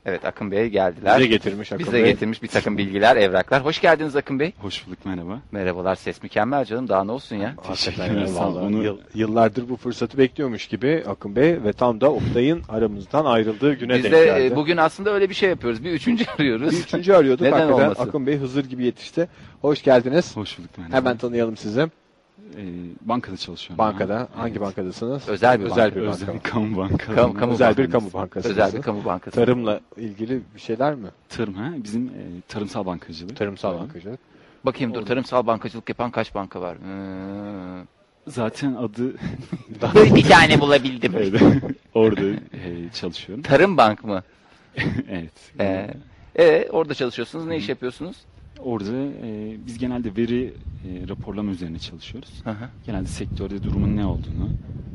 Evet 0.06 0.24
Akın 0.24 0.50
Bey 0.50 0.68
geldiler. 0.68 1.18
Bize 1.18 1.26
getirmiş 1.28 1.72
Akın 1.72 1.86
Bize 1.86 1.92
Bey. 1.92 2.04
getirmiş 2.04 2.42
bir 2.42 2.48
takım 2.48 2.78
bilgiler, 2.78 3.16
evraklar. 3.16 3.64
Hoş 3.64 3.80
geldiniz 3.80 4.16
Akın 4.16 4.38
Bey. 4.40 4.52
Hoş 4.58 4.86
bulduk 4.86 4.98
merhaba. 5.04 5.40
Merhabalar. 5.52 5.94
Ses 5.94 6.22
mükemmel 6.22 6.64
canım. 6.64 6.88
Daha 6.88 7.04
ne 7.04 7.12
olsun 7.12 7.36
ya? 7.36 7.54
Teşekkürler, 7.68 8.26
sağ 8.26 8.48
ol. 8.48 8.54
vallahi 8.54 8.64
Onu- 8.66 8.84
yıl- 8.84 8.98
yıllardır 9.14 9.68
bu 9.68 9.76
fırsatı 9.76 10.18
bekliyormuş 10.18 10.66
gibi 10.66 11.04
Akın 11.08 11.36
Bey 11.36 11.64
ve 11.64 11.72
tam 11.72 12.00
da 12.00 12.12
Oktay'ın 12.12 12.62
aramızdan 12.68 13.24
ayrıldığı 13.24 13.74
güne 13.74 13.94
Biz 13.96 14.04
denk 14.04 14.14
de 14.14 14.24
geldi. 14.24 14.52
e, 14.52 14.56
bugün 14.56 14.76
aslında 14.76 15.10
öyle 15.10 15.28
bir 15.30 15.34
şey 15.34 15.48
yapıyoruz. 15.48 15.84
Bir 15.84 15.90
üçüncü 15.92 16.24
arıyoruz. 16.38 16.72
bir 16.72 16.76
üçüncü 16.78 17.12
arıyorduk. 17.12 17.40
Neden 17.40 17.52
Hakikaten 17.58 17.84
olmasın? 17.84 18.02
Akın 18.08 18.26
Bey 18.26 18.36
Hızır 18.38 18.64
gibi 18.64 18.84
yetişti. 18.84 19.28
Hoş 19.60 19.82
geldiniz. 19.82 20.36
Hoş 20.36 20.58
bulduk 20.58 20.70
merhaba. 20.78 20.96
Hemen 20.96 21.16
tanıyalım 21.16 21.56
sizi. 21.56 21.86
Ee, 22.56 22.62
bankada 23.00 23.36
çalışıyorum. 23.36 23.78
Bankada. 23.78 24.28
ben. 24.34 24.40
Hangi 24.40 24.52
Evet. 24.52 24.60
bankadasınız? 24.62 25.28
Özel 25.28 25.60
bir 25.60 25.64
Özel 25.64 25.84
banka. 25.84 25.96
bir 26.00 26.06
banka. 26.06 26.22
Özel 26.22 26.38
kamu 26.40 26.76
bankası. 26.76 27.12
Kamu- 27.12 27.34
kamu 27.38 27.52
Özel 27.52 27.72
bir 27.76 27.76
bankası. 27.84 27.92
kamu 27.92 28.12
bankası. 28.22 28.48
Özel 28.48 28.72
bir 28.72 28.82
kamu 28.82 29.04
bankası. 29.04 29.34
Tarımla 29.36 29.80
ilgili 29.96 30.40
bir 30.54 30.60
şeyler 30.60 30.94
mi? 30.94 31.08
Tarım 31.28 31.54
ha 31.54 31.72
bizim 31.84 32.06
e, 32.08 32.22
tarımsal 32.48 32.86
bankacılık. 32.86 33.36
Tarımsal 33.36 33.70
falan. 33.72 33.82
bankacılık. 33.82 34.20
Bakayım 34.66 34.94
dur 34.94 35.06
tarımsal 35.06 35.46
bankacılık 35.46 35.88
yapan 35.88 36.10
kaç 36.10 36.34
banka 36.34 36.60
var? 36.60 36.78
Hmm. 36.78 37.86
Zaten 38.26 38.74
adı 38.74 39.14
bir 40.14 40.28
tane 40.28 40.60
bulabildim. 40.60 41.14
evet, 41.16 41.42
orada 41.94 42.26
e, 42.30 42.90
çalışıyorum. 42.94 43.42
Tarım 43.42 43.76
bank 43.76 44.04
mı? 44.04 44.22
evet. 45.10 45.32
Ee, 45.60 45.90
e, 46.38 46.68
orada 46.70 46.94
çalışıyorsunuz. 46.94 47.46
Ne 47.46 47.56
iş 47.56 47.68
yapıyorsunuz? 47.68 48.16
Orada 48.64 48.92
e, 49.26 49.56
biz 49.66 49.78
genelde 49.78 50.16
veri 50.16 50.44
e, 50.44 51.08
raporlama 51.08 51.50
üzerine 51.50 51.78
çalışıyoruz. 51.78 52.30
Hı 52.44 52.50
hı. 52.50 52.68
Genelde 52.86 53.08
sektörde 53.08 53.62
durumun 53.62 53.96
ne 53.96 54.06
olduğunu, 54.06 54.50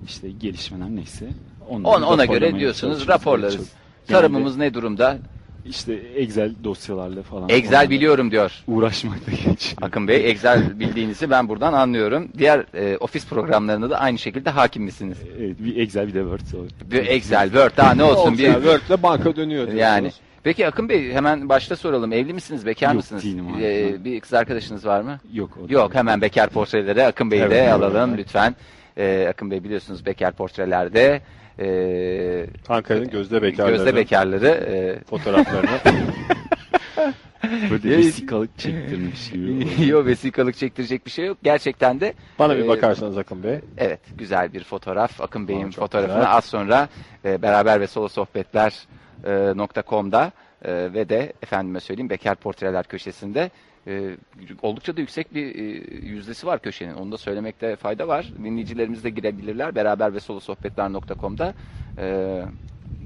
işte 0.06 0.32
gelişmeler 0.32 0.89
neyse 0.89 1.28
onları 1.69 1.95
On, 1.95 2.02
ona 2.02 2.26
göre 2.26 2.60
diyorsunuz 2.60 3.08
raporlarız. 3.08 3.69
Tarımımız 4.08 4.58
ne 4.58 4.73
durumda? 4.73 5.17
İşte 5.65 5.93
Excel 5.93 6.54
dosyalarla 6.63 7.23
falan. 7.23 7.49
Excel 7.49 7.89
biliyorum 7.89 8.32
diyor. 8.32 8.63
Uğraşmakla 8.67 9.32
geçiyor. 9.32 9.78
Akın 9.82 10.08
Bey 10.08 10.32
Excel 10.32 10.80
bildiğinizi 10.80 11.30
ben 11.30 11.49
buradan 11.49 11.73
anlıyorum. 11.73 12.30
Diğer 12.38 12.65
e, 12.73 12.97
ofis 12.97 13.28
programlarında 13.28 13.89
da 13.89 13.99
aynı 13.99 14.17
şekilde 14.17 14.49
hakim 14.49 14.84
misiniz? 14.84 15.17
Evet, 15.39 15.56
bir 15.60 15.76
Excel 15.76 16.08
bir 16.08 16.13
de 16.13 16.19
Word. 16.19 16.65
Bir 16.91 17.08
Excel, 17.08 17.45
Word 17.45 17.78
daha 17.78 17.93
ne 17.93 18.04
olsun 18.04 18.38
bir 18.38 18.54
Word'le 18.54 19.04
banka 19.04 19.36
dönüyor 19.36 19.62
diyorsunuz. 19.62 19.82
yani. 19.82 20.12
Peki 20.43 20.67
Akın 20.67 20.89
Bey 20.89 21.12
hemen 21.13 21.49
başta 21.49 21.75
soralım. 21.75 22.13
Evli 22.13 22.34
misiniz, 22.34 22.65
bekar 22.65 22.88
Yok, 22.88 22.95
mısınız? 22.95 23.23
değilim 23.23 23.47
abi. 23.56 23.63
Ee, 23.63 24.06
bir 24.06 24.19
kız 24.19 24.34
arkadaşınız 24.34 24.86
var 24.86 25.01
mı? 25.01 25.19
Yok. 25.34 25.58
o 25.65 25.69
da- 25.69 25.73
Yok 25.73 25.95
hemen 25.95 26.21
bekar 26.21 26.49
portreleri 26.49 27.03
Akın 27.03 27.32
Bey'i 27.32 27.41
de 27.41 27.45
Evet, 27.60 27.73
alalım 27.73 28.10
evet. 28.10 28.19
lütfen. 28.19 28.56
Ee, 28.97 29.27
Akın 29.29 29.51
Bey 29.51 29.63
biliyorsunuz 29.63 30.06
bekar 30.06 30.32
portrelerde 30.34 31.21
e, 31.60 32.45
Ankara'nın 32.69 33.10
gözde 33.10 33.41
bekarları. 33.41 33.75
gözde 33.75 33.95
bekarları 33.95 34.47
e, 34.47 34.99
fotoğraflarını. 35.10 35.69
Böyle 37.71 37.97
vesikalık 37.97 38.60
çektirmiş 38.60 39.32
gibi. 39.32 39.67
yok 39.88 40.06
vesikalık 40.06 40.58
çektirecek 40.58 41.06
bir 41.06 41.12
şey 41.12 41.25
yok. 41.25 41.38
Gerçekten 41.43 41.99
de 41.99 42.13
Bana 42.39 42.58
bir 42.58 42.63
e, 42.65 42.67
bakarsanız 42.67 43.17
Akın 43.17 43.43
Bey. 43.43 43.60
Evet, 43.77 43.99
güzel 44.17 44.53
bir 44.53 44.63
fotoğraf. 44.63 45.21
Akın 45.21 45.47
Bey'in 45.47 45.67
Aa, 45.67 45.71
çok 45.71 45.84
fotoğrafını 45.84 46.15
güzel. 46.15 46.36
az 46.36 46.45
sonra 46.45 46.88
e, 47.25 47.41
beraber 47.41 47.79
ve 47.82 47.88
solo 47.88 48.08
sohbetler 48.08 48.73
e, 49.24 49.54
e, 50.66 50.94
ve 50.94 51.10
de 51.10 51.34
efendime 51.42 51.80
söyleyeyim 51.80 52.10
Bekar 52.10 52.36
Portreler 52.36 52.88
köşesinde 52.88 53.52
e, 53.88 54.18
oldukça 54.62 54.98
da 54.98 55.02
yüksek 55.02 55.34
bir 55.34 55.56
e, 55.56 55.62
yüzdesi 56.08 56.48
var 56.48 56.60
köşenin. 56.60 56.94
Onu 56.94 57.12
da 57.12 57.18
söylemekte 57.18 57.76
fayda 57.76 58.08
var. 58.08 58.34
Dinleyicilerimiz 58.44 59.04
de 59.04 59.10
girebilirler. 59.10 59.76
Beraber 59.76 60.14
ve 60.14 60.20
solo 60.20 60.40
sohbetler.com'da 60.40 61.54
e, 61.98 62.42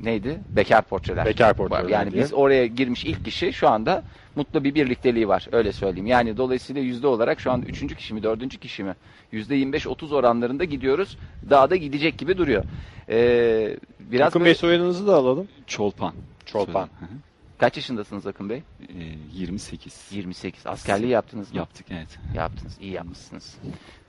neydi? 0.04 0.40
Bekar 0.56 0.82
Portreler. 0.82 1.26
Bekar 1.26 1.54
Portreler. 1.54 1.90
Yani 1.90 2.12
diye. 2.12 2.24
biz 2.24 2.34
oraya 2.34 2.66
girmiş 2.68 3.06
ilk 3.06 3.26
kişi 3.26 3.54
şu 3.54 3.70
anda 3.70 4.04
mutlu 4.36 4.64
bir 4.64 4.76
birlikteliği 4.76 5.28
var. 5.28 5.48
Öyle 5.52 5.72
söyleyeyim. 5.72 6.08
Yani 6.08 6.38
dolayısıyla 6.38 6.82
yüzde 6.82 7.08
olarak 7.08 7.40
şu 7.40 7.52
anda 7.52 7.66
üçüncü 7.66 7.96
kişi 7.96 8.14
mi, 8.14 8.24
dördüncü 8.24 8.58
kişi 8.58 8.84
mi? 8.84 8.96
Yüzde 9.32 9.56
25-30 9.56 10.16
oranlarında 10.16 10.64
gidiyoruz. 10.64 11.18
Daha 11.50 11.70
da 11.70 11.76
gidecek 11.76 12.18
gibi 12.18 12.38
duruyor. 12.38 12.64
Ee, 13.10 13.78
biraz 14.00 14.28
Akın 14.28 14.40
böyle- 14.40 14.50
Bey 14.50 14.56
soyadınızı 14.56 15.08
da 15.08 15.16
alalım. 15.16 15.48
Çolpan. 15.68 16.14
Çolpan. 16.46 16.90
Hı 17.00 17.06
hı. 17.06 17.10
Kaç 17.58 17.78
yaşındasınız 17.78 18.28
Akın 18.28 18.50
Bey? 18.50 18.58
Ee, 18.58 18.86
28. 19.34 20.08
28. 20.12 20.68
Askerliği 20.68 21.12
yaptınız 21.12 21.52
mı? 21.52 21.58
Yaptık 21.58 21.86
evet. 21.92 22.08
Yaptınız. 22.36 22.78
iyi 22.82 22.92
yapmışsınız. 22.92 23.56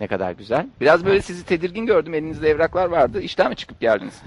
Ne 0.00 0.06
kadar 0.06 0.32
güzel. 0.32 0.66
Biraz 0.80 1.04
böyle 1.04 1.22
sizi 1.22 1.44
tedirgin 1.44 1.86
gördüm. 1.86 2.14
Elinizde 2.14 2.48
evraklar 2.48 2.86
vardı. 2.86 3.20
İşten 3.20 3.48
mi 3.50 3.56
çıkıp 3.56 3.80
geldiniz? 3.80 4.22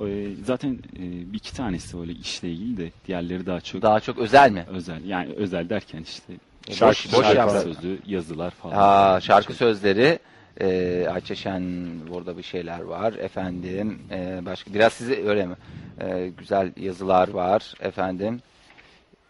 Ee, 0.00 0.26
Zaten 0.44 0.70
e, 0.96 1.32
bir 1.32 1.38
iki 1.38 1.54
tanesi 1.54 1.98
öyle 1.98 2.12
işle 2.12 2.50
ilgili 2.50 2.76
de 2.76 2.90
diğerleri 3.06 3.46
daha 3.46 3.60
çok 3.60 3.82
Daha 3.82 4.00
çok 4.00 4.18
özel 4.18 4.50
mi? 4.50 4.64
özel. 4.70 5.04
Yani 5.04 5.32
özel 5.32 5.68
derken 5.68 6.02
işte 6.02 6.32
Boş, 6.68 7.12
boş 7.12 7.26
şarkı 7.26 7.60
sözü, 7.60 7.98
yazılar 8.06 8.50
falan. 8.50 8.74
Aa, 8.78 9.20
şarkı 9.20 9.54
sözleri. 9.54 10.18
E, 10.60 11.06
Ayça 11.12 11.34
Şen 11.34 11.62
burada 12.10 12.38
bir 12.38 12.42
şeyler 12.42 12.80
var. 12.80 13.12
Efendim 13.12 13.98
e, 14.10 14.40
başka 14.46 14.74
biraz 14.74 14.92
size 14.92 15.28
öyle 15.28 15.46
mi? 15.46 15.54
E, 16.00 16.28
güzel 16.38 16.72
yazılar 16.76 17.28
var. 17.28 17.74
Efendim 17.80 18.40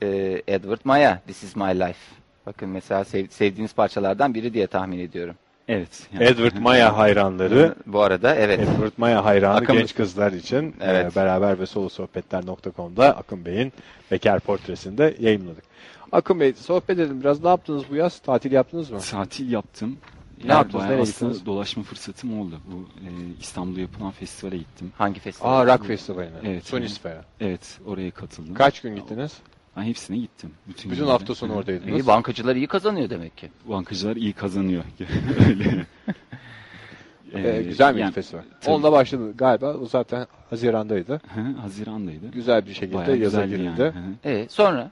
e, 0.02 0.42
Edward 0.48 0.80
Maya 0.84 1.20
This 1.26 1.42
is 1.42 1.56
my 1.56 1.80
life. 1.80 1.98
Bakın 2.46 2.68
mesela 2.68 3.04
sev- 3.04 3.28
sevdiğiniz 3.30 3.72
parçalardan 3.74 4.34
biri 4.34 4.54
diye 4.54 4.66
tahmin 4.66 4.98
ediyorum. 4.98 5.34
Evet. 5.68 6.08
yani- 6.12 6.24
Edward 6.24 6.56
Maya 6.56 6.96
hayranları. 6.98 7.74
Bu 7.86 8.00
arada 8.00 8.34
evet. 8.34 8.60
Edward 8.60 8.92
Maya 8.96 9.24
hayranı 9.24 9.56
Akın- 9.56 9.76
genç 9.78 9.94
kızlar 9.94 10.32
için 10.32 10.74
Evet. 10.80 11.12
e, 11.12 11.16
beraber 11.16 11.58
ve 11.60 11.66
solo 11.66 11.88
sohbetler.com'da 11.88 13.16
Akın 13.16 13.44
Bey'in 13.44 13.72
bekar 14.10 14.40
portresini 14.40 14.98
de 14.98 15.16
yayınladık. 15.20 15.64
Akın 16.12 16.40
Bey 16.40 16.52
sohbet 16.54 16.90
edelim 16.90 17.20
biraz. 17.20 17.42
Ne 17.42 17.48
yaptınız 17.48 17.82
bu 17.90 17.96
yaz? 17.96 18.18
Tatil 18.18 18.52
yaptınız 18.52 18.90
mı? 18.90 18.98
Tatil 19.00 19.52
yaptım. 19.52 19.96
Ne 20.44 20.52
yaptınız, 20.52 20.84
nereye 20.84 21.04
gittiniz? 21.04 21.46
dolaşma 21.46 21.82
fırsatım 21.82 22.40
oldu. 22.40 22.60
Bu 22.72 22.76
e, 23.04 23.08
İstanbul'da 23.40 23.80
yapılan 23.80 24.10
festivale 24.10 24.56
gittim. 24.56 24.92
Hangi 24.98 25.20
festival? 25.20 25.50
Aa 25.60 25.66
Rock 25.66 25.86
Festivali'ne. 25.86 26.36
Evet. 26.44 26.66
Sonisfera. 26.66 27.24
Evet, 27.40 27.78
oraya 27.86 28.10
katıldım. 28.10 28.54
Kaç 28.54 28.80
gün 28.80 28.96
gittiniz? 28.96 29.32
Ben 29.80 29.84
hepsine 29.84 30.16
gittim. 30.18 30.50
Bütün, 30.68 30.90
Bütün 30.90 31.00
günlere. 31.00 31.12
hafta 31.12 31.34
sonu 31.34 31.54
oradaydınız. 31.54 32.00
İyi 32.00 32.06
bankacılar 32.06 32.56
iyi 32.56 32.66
kazanıyor 32.66 33.10
demek 33.10 33.36
ki. 33.36 33.48
Bankacılar 33.64 34.16
iyi 34.16 34.32
kazanıyor. 34.32 34.84
Öyle. 35.48 35.86
Ee, 37.34 37.40
Ee, 37.48 37.62
güzel 37.62 37.92
miydi 37.92 38.00
yani, 38.02 38.12
festival? 38.12 38.42
tabii. 38.60 38.74
Onunla 38.74 38.92
başladı 38.92 39.32
galiba. 39.36 39.74
O 39.74 39.86
zaten 39.86 40.26
Haziran'daydı. 40.50 41.20
hı 41.34 41.40
hı, 41.40 41.56
Haziran'daydı. 41.60 42.30
Güzel 42.30 42.66
bir 42.66 42.74
şekilde 42.74 42.94
Bayağı 42.94 43.16
yaza 43.16 43.46
girildi. 43.46 43.64
yani. 43.82 43.94
Hı 43.94 44.28
hı. 44.28 44.28
E, 44.28 44.48
sonra 44.48 44.90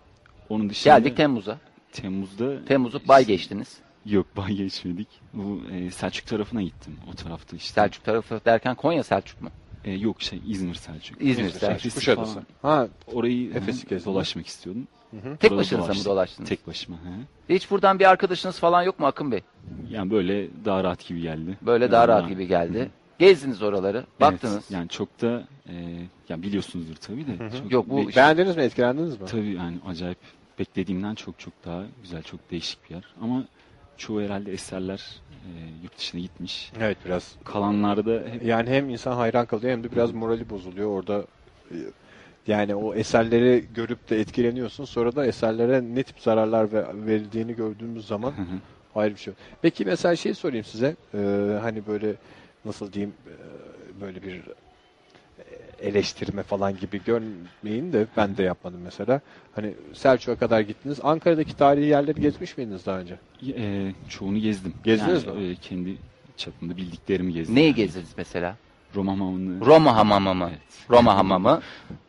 Onun 0.48 0.70
dışında 0.70 0.98
geldik 0.98 1.16
Temmuz'a. 1.16 1.58
Temmuz'da 1.92 2.64
Temmuz'u 2.64 3.00
bay 3.08 3.24
geçtiniz. 3.26 3.76
yok 4.06 4.26
bay 4.36 4.52
geçmedik. 4.54 5.08
Bu 5.34 5.60
e, 5.72 5.90
Selçuk 5.90 6.26
tarafına 6.26 6.62
gittim. 6.62 6.96
O 7.12 7.14
tarafta 7.14 7.56
işte. 7.56 7.72
Selçuk 7.74 8.04
tarafı 8.04 8.40
derken 8.44 8.74
Konya 8.74 9.02
Selçuk 9.04 9.42
mu? 9.42 9.50
E, 9.84 9.92
yok 9.92 10.22
şey 10.22 10.40
İzmir 10.48 10.74
Selçuk. 10.74 11.22
İzmir 11.22 11.44
İşte 11.44 11.58
Selçuk. 11.58 11.76
Efes'i 11.76 11.94
Kuşadası. 11.94 12.32
falan. 12.62 12.76
Ha, 12.76 12.88
Orayı 13.12 13.50
Efes'i 13.54 13.82
hı 13.82 13.86
hı, 13.86 13.90
gezdin. 13.90 14.10
dolaşmak 14.12 14.46
istiyordum. 14.46 14.88
Tek 15.40 15.50
Orada 15.52 15.60
başınıza 15.60 15.92
mı 15.92 16.04
dolaştınız? 16.04 16.48
Tek 16.48 16.66
başıma. 16.66 16.96
Hı. 16.96 17.54
Hiç 17.54 17.70
buradan 17.70 17.98
bir 17.98 18.10
arkadaşınız 18.10 18.58
falan 18.58 18.82
yok 18.82 19.00
mu 19.00 19.06
Akın 19.06 19.32
Bey? 19.32 19.40
Yani 19.90 20.10
böyle 20.10 20.48
daha 20.64 20.84
rahat 20.84 21.06
gibi 21.08 21.20
geldi. 21.20 21.58
Böyle 21.62 21.90
daha 21.90 22.00
Yani 22.00 22.08
rahat 22.08 22.20
daha- 22.22 22.28
gibi 22.30 22.46
geldi. 22.46 22.90
Gezdiniz 23.18 23.62
oraları, 23.62 24.04
baktınız. 24.20 24.54
Evet, 24.54 24.70
yani 24.70 24.88
çok 24.88 25.22
da 25.22 25.44
e, 25.68 25.74
yani 26.28 26.42
biliyorsunuzdur 26.42 26.94
tabii 26.96 27.26
de. 27.26 27.50
Çok, 27.62 27.72
Yok, 27.72 27.90
bu 27.90 27.96
be- 27.96 28.00
işte- 28.02 28.16
beğendiniz 28.16 28.56
mi? 28.56 28.62
Etkilendiniz 28.62 29.20
mi? 29.20 29.26
tabii 29.26 29.54
yani 29.54 29.76
acayip 29.86 30.18
beklediğimden 30.58 31.14
çok 31.14 31.38
çok 31.38 31.52
daha 31.64 31.82
güzel, 32.02 32.22
çok 32.22 32.50
değişik 32.50 32.84
bir 32.90 32.94
yer. 32.94 33.04
Ama 33.22 33.44
çoğu 33.98 34.22
herhalde 34.22 34.52
eserler 34.52 35.20
e, 35.30 35.50
yurt 35.82 35.98
dışına 35.98 36.20
gitmiş. 36.20 36.72
Evet 36.80 36.98
biraz. 37.04 37.36
Kalanlarda 37.44 38.22
hep 38.30 38.44
Yani 38.44 38.70
hem 38.70 38.90
insan 38.90 39.12
hayran 39.16 39.46
kalıyor 39.46 39.72
hem 39.72 39.84
de 39.84 39.92
biraz 39.92 40.12
morali 40.12 40.50
bozuluyor 40.50 40.88
orada. 40.88 41.24
e, 41.70 41.76
Yani 42.46 42.74
o 42.74 42.94
eserleri 42.94 43.64
görüp 43.74 44.10
de 44.10 44.20
etkileniyorsun. 44.20 44.84
Sonra 44.84 45.16
da 45.16 45.26
eserlere 45.26 45.82
ne 45.94 46.02
tip 46.02 46.20
zararlar 46.20 46.72
ve- 46.72 47.06
verildiğini 47.06 47.54
gördüğümüz 47.56 48.06
zaman 48.06 48.32
ayrı 48.94 49.14
bir 49.14 49.20
şey. 49.20 49.34
Peki 49.62 49.84
mesela 49.84 50.16
şey 50.16 50.34
sorayım 50.34 50.64
size. 50.64 50.96
Ee, 51.14 51.18
hani 51.62 51.86
böyle 51.86 52.14
nasıl 52.64 52.92
diyeyim 52.92 53.14
e, 53.26 53.34
böyle 54.00 54.22
bir 54.22 54.42
eleştirme 55.82 56.42
falan 56.42 56.76
gibi 56.76 57.04
görmeyin 57.04 57.92
de 57.92 58.06
ben 58.16 58.36
de 58.36 58.42
yapmadım 58.42 58.80
mesela. 58.84 59.20
Hani 59.54 59.74
Selçuk'a 59.92 60.36
kadar 60.36 60.60
gittiniz. 60.60 60.98
Ankara'daki 61.02 61.56
tarihi 61.56 61.86
yerleri 61.86 62.20
gezmiş 62.20 62.58
miydiniz 62.58 62.86
daha 62.86 62.98
önce? 62.98 63.18
E, 63.56 63.92
çoğunu 64.08 64.38
gezdim. 64.38 64.74
Gezdiniz 64.84 65.24
yani, 65.26 65.38
mi? 65.38 65.46
e, 65.46 65.54
kendi 65.54 65.96
çapımda 66.36 66.76
bildiklerimi 66.76 67.32
gezdim. 67.32 67.54
Neyi 67.54 67.66
Yani 67.66 67.74
gezdiniz 67.74 68.08
mesela? 68.16 68.56
Roma 68.94 69.12
hamamını. 69.12 69.66
Roma 69.66 69.96
hamamı 69.96 70.34
mı? 70.34 70.48
Evet. 70.50 70.60
Roma 70.90 71.16
hamamı 71.16 71.60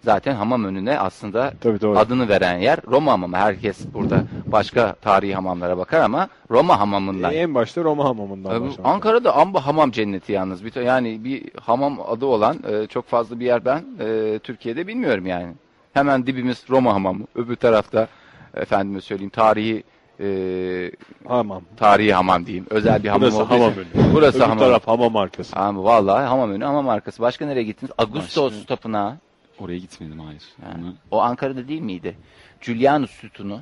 zaten 0.01 0.35
hamam 0.35 0.63
önüne 0.63 0.99
aslında 0.99 1.53
Tabii 1.61 1.81
doğru. 1.81 1.97
adını 1.99 2.29
veren 2.29 2.57
yer 2.57 2.79
Roma 2.87 3.11
hamamı. 3.11 3.37
Herkes 3.37 3.93
burada 3.93 4.23
başka 4.45 4.93
tarihi 4.93 5.35
hamamlara 5.35 5.77
bakar 5.77 6.01
ama 6.01 6.27
Roma 6.51 6.79
hamamından. 6.79 7.33
E, 7.33 7.35
en 7.35 7.55
başta 7.55 7.83
Roma 7.83 8.03
hamamından 8.05 8.51
başlamak. 8.67 8.91
Ankara'da 8.93 9.35
amba 9.35 9.65
hamam 9.65 9.91
cenneti 9.91 10.31
yalnız. 10.31 10.65
Bir, 10.65 10.75
yani 10.75 11.23
bir 11.23 11.43
hamam 11.61 11.99
adı 12.07 12.25
olan 12.25 12.57
e, 12.71 12.87
çok 12.87 13.07
fazla 13.07 13.39
bir 13.39 13.45
yer 13.45 13.65
ben 13.65 13.83
e, 13.99 14.39
Türkiye'de 14.39 14.87
bilmiyorum 14.87 15.25
yani. 15.25 15.53
Hemen 15.93 16.27
dibimiz 16.27 16.63
Roma 16.69 16.93
hamamı. 16.93 17.25
Öbür 17.35 17.55
tarafta 17.55 18.07
efendime 18.53 19.01
söyleyeyim 19.01 19.29
tarihi 19.29 19.83
e, 20.19 20.91
Hamam. 21.27 21.61
tarihi 21.77 22.13
hamam 22.13 22.45
diyeyim. 22.45 22.65
Özel 22.69 23.03
bir 23.03 23.09
hamam 23.09 23.21
Burası 23.21 23.37
olduğu 23.43 23.49
hamam 23.53 23.71
için. 23.71 23.81
önü. 23.81 24.13
Burası 24.13 24.37
Öbür 24.37 24.43
hamam. 24.45 24.57
taraf 24.59 24.87
hamam 24.87 25.15
arkası. 25.15 25.55
Ama 25.55 25.83
vallahi 25.83 26.25
hamam 26.27 26.51
önü 26.51 26.63
hamam 26.65 26.89
arkası. 26.89 27.21
Başka 27.21 27.45
nereye 27.45 27.63
gittiniz? 27.63 27.91
Ağustos 27.97 28.53
Başka- 28.53 28.65
tapınağı. 28.65 29.17
Oraya 29.59 29.77
gitmedim 29.77 30.19
hayır. 30.19 30.43
Ha. 30.63 30.71
Onu, 30.79 30.93
O 31.11 31.21
Ankara'da 31.21 31.67
değil 31.67 31.81
miydi? 31.81 32.15
Julianus 32.61 33.11
sütunu. 33.11 33.61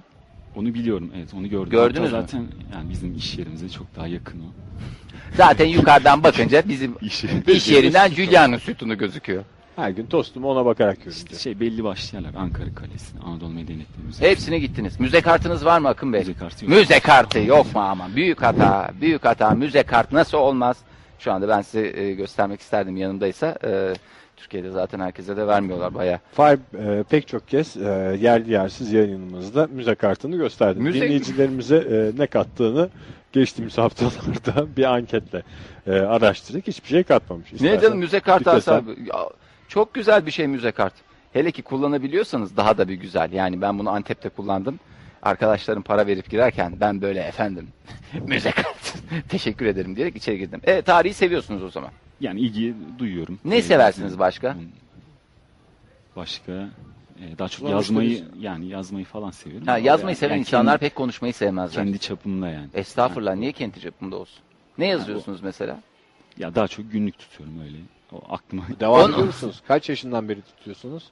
onu 0.56 0.74
biliyorum 0.74 1.12
evet 1.18 1.34
onu 1.34 1.50
gördüm. 1.50 1.70
Gördünüz 1.72 2.14
Hatta 2.14 2.18
mü? 2.22 2.28
zaten 2.48 2.48
yani 2.78 2.90
bizim 2.90 3.16
iş 3.16 3.38
yerimize 3.38 3.70
çok 3.70 3.96
daha 3.96 4.08
yakın 4.08 4.40
o. 4.40 4.46
Zaten 5.38 5.66
yukarıdan 5.66 6.24
bakınca 6.24 6.64
bizim 6.70 6.96
İş, 7.02 7.24
iş 7.48 7.70
yerinden 7.70 8.10
Julianus 8.10 8.64
sütunu 8.64 8.98
gözüküyor. 8.98 9.44
Her 9.78 9.90
gün 9.90 10.06
tostumu 10.06 10.52
ona 10.52 10.66
bakarak 10.66 10.98
İşte 10.98 11.10
görünce. 11.24 11.36
şey 11.36 11.60
belli 11.60 11.84
başlı 11.84 12.18
yerler. 12.18 12.32
Ankara 12.38 12.74
Kalesi, 12.76 13.20
Anadolu 13.26 13.50
Medeniyetleri 13.50 14.06
Müzesi. 14.06 14.30
Hepsine 14.30 14.60
gittiniz. 14.60 15.00
Müze 15.00 15.22
kartınız 15.22 15.66
var 15.66 15.80
mı 15.80 15.88
Akın 15.88 16.14
Bey? 16.14 16.20
Müze 16.20 16.34
kartı 16.34 16.66
yok. 16.66 16.74
Müze 16.76 17.00
kartı 17.00 17.40
yok 17.40 17.76
mu 17.76 17.82
ama? 17.82 18.08
Büyük 18.16 18.42
hata, 18.42 18.90
büyük 19.02 19.26
hata. 19.26 19.50
Müze 19.52 19.84
kart 19.84 20.12
nasıl 20.12 20.38
olmaz? 20.38 20.78
Şu 21.20 21.32
anda 21.32 21.48
ben 21.48 21.62
size 21.62 22.02
e, 22.02 22.14
göstermek 22.14 22.62
isterdim 22.62 22.98
yanımdaysa. 22.98 23.58
E, 23.66 23.94
Türkiye'de 24.38 24.72
zaten 24.72 25.00
herkese 25.00 25.38
de 25.38 25.48
vermiyorlar 25.48 25.94
bayağı. 25.96 26.20
Far 26.34 26.54
e, 27.00 27.04
pek 27.04 27.28
çok 27.28 27.48
kez 27.48 27.78
e, 27.78 27.82
yerli 28.22 28.52
yersiz 28.52 28.92
yayınımızda 28.94 29.68
müze 29.72 29.96
kartını 29.96 30.36
gösterdim. 30.38 30.84
Müze- 30.88 30.94
Dinleyicilerimize 30.94 31.78
e, 31.78 32.20
ne 32.22 32.28
kattığını 32.28 32.90
geçtiğimiz 33.34 33.78
haftalarda 33.78 34.68
bir 34.78 34.84
anketle 34.84 35.44
e, 35.88 35.92
araştırdık. 35.92 36.68
Hiçbir 36.68 36.88
şey 36.90 37.04
katmamış. 37.04 37.62
Ne 37.62 37.80
canım 37.80 37.98
müze 37.98 38.20
kartı? 38.20 38.50
Ya, 39.14 39.30
çok 39.78 39.94
güzel 39.94 40.26
bir 40.26 40.32
şey 40.32 40.48
müze 40.48 40.72
kart. 40.72 40.94
Hele 41.34 41.52
ki 41.52 41.62
kullanabiliyorsanız 41.62 42.58
daha 42.58 42.78
da 42.78 42.88
bir 42.88 42.94
güzel. 42.94 43.32
Yani 43.32 43.62
ben 43.62 43.80
bunu 43.80 43.90
Antep'te 43.90 44.30
kullandım. 44.30 44.80
Arkadaşlarım 45.24 45.82
para 45.84 46.08
verip 46.08 46.30
girerken 46.30 46.74
ben 46.80 47.02
böyle 47.02 47.20
efendim 47.20 47.68
müze 48.28 48.52
kart 48.52 48.94
teşekkür 49.30 49.66
ederim 49.66 49.96
diyerek 49.96 50.16
içeri 50.16 50.38
girdim. 50.38 50.62
E 50.64 50.82
tarihi 50.82 51.14
seviyorsunuz 51.14 51.64
o 51.64 51.70
zaman. 51.70 51.92
Yani 52.22 52.40
ilgi 52.40 52.74
duyuyorum. 53.00 53.40
Ne 53.46 53.58
Ee, 53.58 53.62
seversiniz 53.62 54.20
başka? 54.20 54.54
hmm, 54.56 54.62
Başka 56.16 56.52
e, 57.22 57.38
daha 57.38 57.50
çok 57.50 57.70
yazmayı 57.70 58.24
yani 58.40 58.68
yazmayı 58.68 59.06
falan 59.06 59.32
seviyorum. 59.32 59.68
Ha, 59.68 59.78
yazmayı 59.78 60.08
yani- 60.08 60.16
seven 60.16 60.32
yani 60.34 60.40
insanlar 60.40 60.80
kendi, 60.80 60.90
pek 60.90 60.96
konuşmayı 60.96 61.34
sevmezler. 61.34 61.84
kendi 61.86 62.00
çapımda 62.00 62.50
yani. 62.50 62.68
Estağfurullah 62.74 63.32
Yani 63.32 63.42
niye 63.42 63.52
kendi 63.52 63.82
çapımda 63.82 64.16
olsun? 64.16 64.40
Ne 64.78 64.88
yazıyorsunuz 64.88 65.42
mesela? 65.42 65.80
Ya 66.38 66.56
daha 66.56 66.68
çok 66.68 66.92
günlük 66.92 67.20
tutuyorum 67.20 67.60
öyle. 67.62 67.78
O 68.12 68.22
aklıma 68.30 68.64
Devam 68.80 69.02
On- 69.02 69.12
ediyor 69.12 69.26
musunuz? 69.26 69.62
Kaç 69.68 69.90
yaşından 69.90 70.30
beri 70.30 70.42
tutuyorsunuz? 70.42 71.04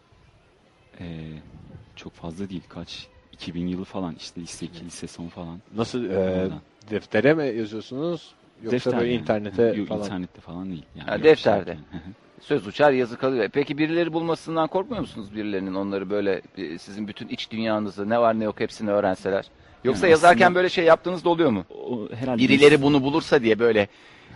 e, 1.00 1.06
çok 1.96 2.14
fazla 2.14 2.50
değil 2.50 2.64
kaç 2.70 3.08
2000 3.34 3.68
yılı 3.68 3.84
falan 3.84 4.16
işte 4.20 4.42
lise 4.42 4.66
2 4.66 4.86
lise 4.86 5.08
son 5.08 5.28
falan. 5.28 5.60
Nasıl 5.76 6.06
e, 6.10 6.50
deftere 6.90 7.34
mi 7.34 7.58
yazıyorsunuz? 7.58 8.32
Yoksa 8.64 8.72
Defter 8.72 9.00
böyle 9.00 9.12
yani. 9.12 9.22
internete 9.22 9.64
Yok, 9.64 9.88
falan? 9.88 10.02
internette 10.04 10.42
falan 10.42 10.70
değil. 10.70 10.86
Yani 10.96 11.10
Ha, 11.10 11.24
defterde. 11.24 11.74
şey. 11.74 12.00
Söz 12.42 12.68
uçar 12.68 12.92
yazı 12.92 13.18
kalıyor. 13.18 13.50
Peki 13.54 13.78
birileri 13.78 14.14
bulmasından 14.14 14.68
korkmuyor 14.68 15.02
musunuz 15.02 15.36
birilerinin 15.36 15.74
onları 15.74 16.10
böyle 16.10 16.42
e, 16.58 16.78
sizin 16.78 17.08
bütün 17.08 17.28
iç 17.28 17.52
dünyanızı 17.52 18.10
ne 18.10 18.20
var 18.20 18.40
ne 18.40 18.44
yok 18.44 18.60
hepsini 18.60 18.90
öğrenseler? 18.92 19.46
Yoksa 19.84 20.06
Yani 20.08 20.12
yazarken 20.12 20.46
aslında- 20.46 20.56
böyle 20.56 20.70
şey 20.70 20.86
yaptığınız 20.86 21.26
da 21.26 21.30
oluyor 21.30 21.50
mu? 21.50 21.66
o 21.70 22.10
herhalde 22.16 22.42
Birileri 22.42 22.82
bunu 22.82 23.04
bulursa 23.04 23.42
diye 23.44 23.60
böyle 23.60 23.88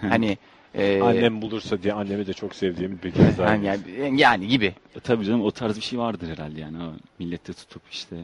hani 0.02 0.38
e, 0.76 1.02
Annem 1.02 1.42
bulursa 1.42 1.84
diye 1.84 1.94
annemi 1.94 2.28
de 2.28 2.34
çok 2.34 2.56
sevdiğim 2.56 3.00
bir 3.04 3.12
kez 3.14 3.38
daha. 3.38 3.56
yani, 3.56 4.22
yani, 4.22 4.48
gibi. 4.48 4.74
E, 4.96 5.00
Tabii 5.00 5.26
canım 5.26 5.42
o 5.42 5.52
tarz 5.52 5.78
bir 5.78 5.82
şey 5.82 6.00
vardır 6.00 6.30
herhalde 6.30 6.62
yani. 6.62 6.78
O 6.84 6.92
millette 7.20 7.54
tutup 7.54 7.82
işte 7.92 8.16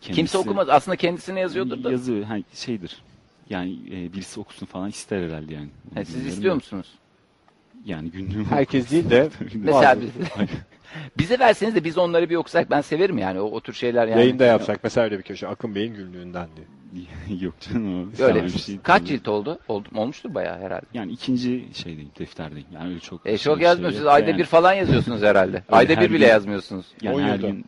kendisi, 0.00 0.16
Kimse 0.16 0.38
okumaz. 0.38 0.68
Aslında 0.68 0.96
kendisine 0.96 1.40
yazıyordur 1.40 1.84
da. 1.84 1.90
Yazı 1.92 2.22
ha, 2.22 2.36
şeydir. 2.54 3.02
Yani 3.50 3.78
e, 3.90 4.12
birisi 4.12 4.40
okusun 4.40 4.66
falan 4.66 4.88
ister 4.88 5.22
herhalde 5.22 5.54
yani. 5.54 5.68
Ha, 5.94 6.04
siz 6.04 6.26
istiyor 6.26 6.50
da. 6.50 6.54
musunuz? 6.54 6.86
Yani 7.84 8.10
günlüğüm 8.10 8.44
Herkes 8.44 8.90
değil 8.90 9.10
de 9.10 9.28
Mesela 9.54 10.00
biz- 10.00 10.10
bize 11.18 11.38
verseniz 11.38 11.74
de 11.74 11.84
biz 11.84 11.98
onları 11.98 12.30
bir 12.30 12.36
okusak 12.36 12.70
ben 12.70 12.80
severim 12.80 13.18
yani 13.18 13.40
o, 13.40 13.44
o 13.44 13.60
tür 13.60 13.72
şeyler 13.72 14.06
yani. 14.08 14.20
yayında 14.20 14.44
yapsak 14.44 14.80
mesela 14.84 15.04
öyle 15.04 15.18
bir 15.18 15.22
köşe 15.22 15.48
Akın 15.48 15.74
Bey'in 15.74 15.94
günlüğünden 15.94 16.48
diye. 16.56 16.66
Yok 17.40 17.54
canım 17.60 18.04
o. 18.20 18.22
Öyle. 18.22 18.44
Bir 18.44 18.48
şey 18.58 18.78
Kaç 18.82 19.00
değil. 19.00 19.18
cilt 19.18 19.28
oldu? 19.28 19.58
oldu? 19.68 19.88
Olmuştur 19.94 20.34
bayağı 20.34 20.58
herhalde. 20.60 20.86
Yani 20.94 21.12
ikinci 21.12 21.64
şeydeyim, 21.74 22.10
defterdeyim. 22.18 22.66
Yani 22.74 22.88
öyle 22.88 23.00
çok... 23.00 23.26
E 23.26 23.30
şey 23.38 23.38
çok 23.52 23.58
bir 23.58 23.64
yazmıyorsunuz. 23.64 24.06
Ayda 24.06 24.30
Yani- 24.30 24.38
bir 24.38 24.44
falan 24.44 24.72
yazıyorsunuz 24.72 25.22
herhalde. 25.22 25.62
Ayda 25.68 26.00
bir 26.00 26.10
bile 26.10 26.18
gün- 26.18 26.26
yazmıyorsunuz. 26.26 26.86
Yani 27.02 27.16
On 27.16 27.20
her 27.22 27.36
gün 27.36 27.64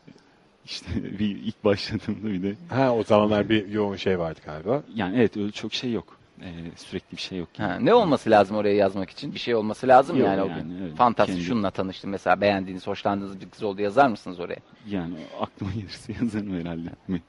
işte 0.64 0.86
bir 1.18 1.28
ilk 1.36 1.64
başladığımda 1.64 2.26
bir 2.32 2.42
de 2.42 2.54
Ha 2.68 2.94
o 2.94 3.02
zamanlar 3.02 3.48
bir 3.48 3.68
yoğun 3.68 3.96
şey 3.96 4.18
vardı 4.18 4.40
galiba. 4.46 4.82
yani 4.94 5.16
evet 5.18 5.36
öyle 5.36 5.52
çok 5.52 5.74
şey 5.74 5.92
yok. 5.92 6.15
Ee, 6.42 6.48
sürekli 6.76 7.16
bir 7.16 7.22
şey 7.22 7.38
yok. 7.38 7.48
Ha, 7.58 7.78
ne 7.80 7.94
olması 7.94 8.30
lazım 8.30 8.56
oraya 8.56 8.74
yazmak 8.74 9.10
için? 9.10 9.34
Bir 9.34 9.38
şey 9.38 9.54
olması 9.54 9.88
lazım 9.88 10.16
Yok 10.16 10.26
yani 10.28 10.42
o 10.42 10.46
yani, 10.46 10.62
gün. 10.62 10.82
öyle. 10.84 10.94
Fantastik 10.94 11.36
Kendi- 11.36 11.46
şununla 11.48 11.70
tanıştım 11.70 12.10
mesela 12.10 12.40
beğendiğiniz, 12.40 12.86
hoşlandığınız 12.86 13.40
bir 13.40 13.50
kız 13.50 13.62
oldu 13.62 13.82
yazar 13.82 14.08
mısınız 14.08 14.40
oraya? 14.40 14.60
Yani 14.86 15.14
aklıma 15.40 15.72
gelirse 15.72 16.12
yazarım 16.22 16.60
herhalde. 16.60 16.88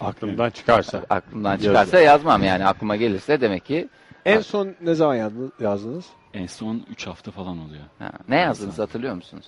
Aklımdan 0.00 0.50
çıkarsa. 0.50 1.04
Aklımdan 1.10 1.56
çıkarsa 1.56 2.00
yazmam 2.00 2.42
yani 2.44 2.66
aklıma 2.66 2.96
gelirse 2.96 3.40
demek 3.40 3.64
ki. 3.64 3.88
En 4.24 4.40
son 4.40 4.74
ne 4.80 4.94
zaman 4.94 5.14
yazdınız? 5.14 5.50
yazdınız? 5.60 6.06
En 6.34 6.46
son 6.46 6.82
3 6.90 7.06
hafta 7.06 7.30
falan 7.30 7.58
oluyor. 7.58 7.82
Ha, 7.98 8.10
ne 8.28 8.36
yazdınız 8.36 8.78
hatırlıyor 8.78 9.14
musunuz? 9.14 9.46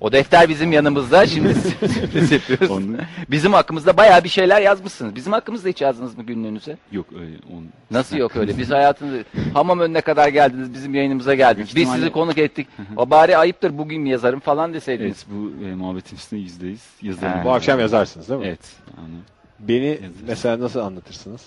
O 0.00 0.12
defter 0.12 0.48
bizim 0.48 0.72
yanımızda 0.72 1.26
şimdi 1.26 1.54
sürpriz 1.54 2.32
yapıyoruz. 2.32 2.70
Onu, 2.76 2.86
Bizim 3.30 3.52
hakkımızda 3.52 3.96
bayağı 3.96 4.24
bir 4.24 4.28
şeyler 4.28 4.60
yazmışsınız. 4.60 5.16
Bizim 5.16 5.32
hakkımızda 5.32 5.68
hiç 5.68 5.80
yazdınız 5.80 6.18
mı 6.18 6.24
günlüğünüze? 6.24 6.76
yok 6.92 7.06
öyle. 7.20 7.36
On, 7.56 7.64
Nasıl 7.90 8.16
yok 8.16 8.36
öyle? 8.36 8.58
Biz 8.58 8.70
hayatınızda 8.78 9.24
hamam 9.54 9.80
önüne 9.80 10.00
kadar 10.00 10.28
geldiniz, 10.28 10.74
bizim 10.74 10.94
yayınımıza 10.94 11.34
geldiniz. 11.34 11.76
Biz 11.76 11.88
sizi 11.92 12.10
konuk 12.10 12.38
ettik. 12.38 12.66
O 12.96 13.10
bari 13.10 13.36
ayıptır 13.36 13.78
bugün 13.78 14.02
mi 14.02 14.10
yazarım 14.10 14.40
falan 14.40 14.74
deseydiniz. 14.74 15.26
Evet 15.28 15.38
bu 15.60 15.64
e, 15.64 15.74
muhabbetin 15.74 16.16
üstüne 16.16 16.40
yüzdeyiz 16.40 16.86
yazarım. 17.02 17.38
Ha. 17.38 17.44
Bu 17.44 17.52
akşam 17.52 17.80
yazarsınız 17.80 18.28
değil 18.28 18.40
mi? 18.40 18.46
Evet. 18.46 18.60
Yani, 18.96 19.14
Beni 19.58 19.86
Yazarız. 19.86 20.16
mesela 20.28 20.60
nasıl 20.60 20.80
anlatırsınız? 20.80 21.42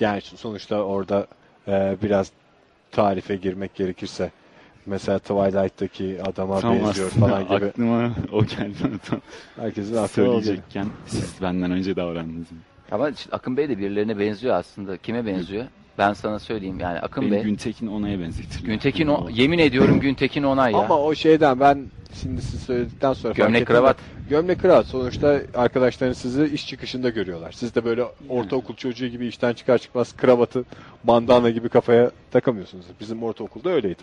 Yani 0.00 0.20
sonuçta 0.20 0.82
orada 0.82 1.26
e, 1.68 1.96
biraz 2.02 2.30
tarife 2.92 3.36
girmek 3.36 3.74
gerekirse 3.74 4.30
mesela 4.86 5.18
Twilight'taki 5.18 6.22
adama 6.22 6.60
tam 6.60 6.74
benziyor 6.80 7.10
falan 7.10 7.44
gibi. 7.44 7.54
aklıma 7.54 8.12
o 8.32 8.44
geldi. 8.44 8.74
Herkesin 9.56 9.92
oluyor. 9.92 10.08
söyleyecekken 10.08 10.86
siz 11.06 11.34
benden 11.42 11.70
önce 11.70 11.96
davrandınız. 11.96 12.46
Ama 12.92 13.10
Akın 13.32 13.56
Bey 13.56 13.68
de 13.68 13.78
birilerine 13.78 14.18
benziyor 14.18 14.54
aslında. 14.54 14.96
Kime 14.96 15.26
benziyor? 15.26 15.64
Ben 15.98 16.12
sana 16.12 16.38
söyleyeyim 16.38 16.80
yani 16.80 17.00
Akın 17.00 17.22
Benim 17.22 17.34
Bey. 17.34 17.42
Güntekin 17.42 17.86
Onay'a 17.86 18.20
benzetirler. 18.20 18.66
Güntekin 18.72 19.06
o, 19.06 19.28
yemin 19.30 19.58
ediyorum 19.58 20.00
Güntekin 20.00 20.42
Onay 20.42 20.72
ya. 20.72 20.78
Ama 20.78 20.98
o 20.98 21.14
şeyden 21.14 21.60
ben 21.60 21.86
şimdi 22.22 22.42
siz 22.42 22.62
söyledikten 22.62 23.12
sonra 23.12 23.34
fark 23.34 23.46
Gömlek 23.46 23.66
kravat. 23.66 23.96
Gömlek 24.30 24.60
kravat 24.60 24.86
sonuçta 24.86 25.40
arkadaşlarınız 25.54 26.18
sizi 26.18 26.44
iş 26.44 26.66
çıkışında 26.66 27.10
görüyorlar. 27.10 27.52
Siz 27.52 27.74
de 27.74 27.84
böyle 27.84 28.04
ortaokul 28.28 28.74
çocuğu 28.74 29.06
gibi 29.06 29.26
işten 29.26 29.52
çıkar 29.52 29.78
çıkmaz 29.78 30.16
kravatı 30.16 30.64
bandana 31.04 31.50
gibi 31.50 31.68
kafaya 31.68 32.10
takamıyorsunuz. 32.30 32.86
Bizim 33.00 33.22
ortaokulda 33.22 33.70
öyleydi. 33.70 34.02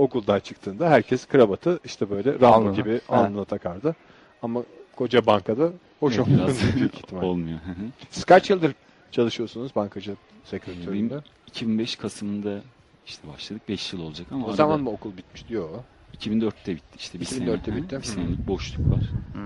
Okuldan 0.00 0.40
çıktığında 0.40 0.90
herkes 0.90 1.26
kravatı 1.26 1.80
işte 1.84 2.10
böyle 2.10 2.40
Rambo 2.40 2.74
gibi 2.74 3.00
Ha. 3.06 3.16
alnına 3.16 3.44
takardı. 3.44 3.96
Ama 4.42 4.62
koca 4.96 5.26
bankada 5.26 5.72
hoş 6.00 6.18
Evet, 6.18 6.28
olmuyor 6.28 7.22
olmuyor. 7.22 7.58
Hı 7.58 7.70
hı. 7.70 7.84
Siz 8.10 8.24
kaç 8.24 8.50
yıldır 8.50 8.74
çalışıyorsunuz 9.12 9.74
bankacı 9.76 10.16
sekretöründe? 10.44 11.10
Benim 11.10 11.22
2005 11.46 11.96
Kasım'da 11.96 12.60
işte 13.06 13.28
başladık. 13.28 13.62
5 13.68 13.92
yıl 13.92 14.00
olacak 14.00 14.26
ama 14.30 14.46
O 14.46 14.52
zaman 14.52 14.80
mı 14.80 14.90
okul 14.90 15.16
bitmiş 15.16 15.48
diyor 15.48 15.68
o? 15.70 15.84
2004'te 16.16 16.76
bitti 16.76 16.96
işte 16.98 17.20
bir 17.20 17.24
2004'te 17.24 17.70
sene. 17.70 17.76
bitti. 17.76 17.96
Bir 17.98 18.02
senelik 18.02 18.48
boşluk 18.48 18.90
var. 18.92 19.00
Hmm. 19.32 19.42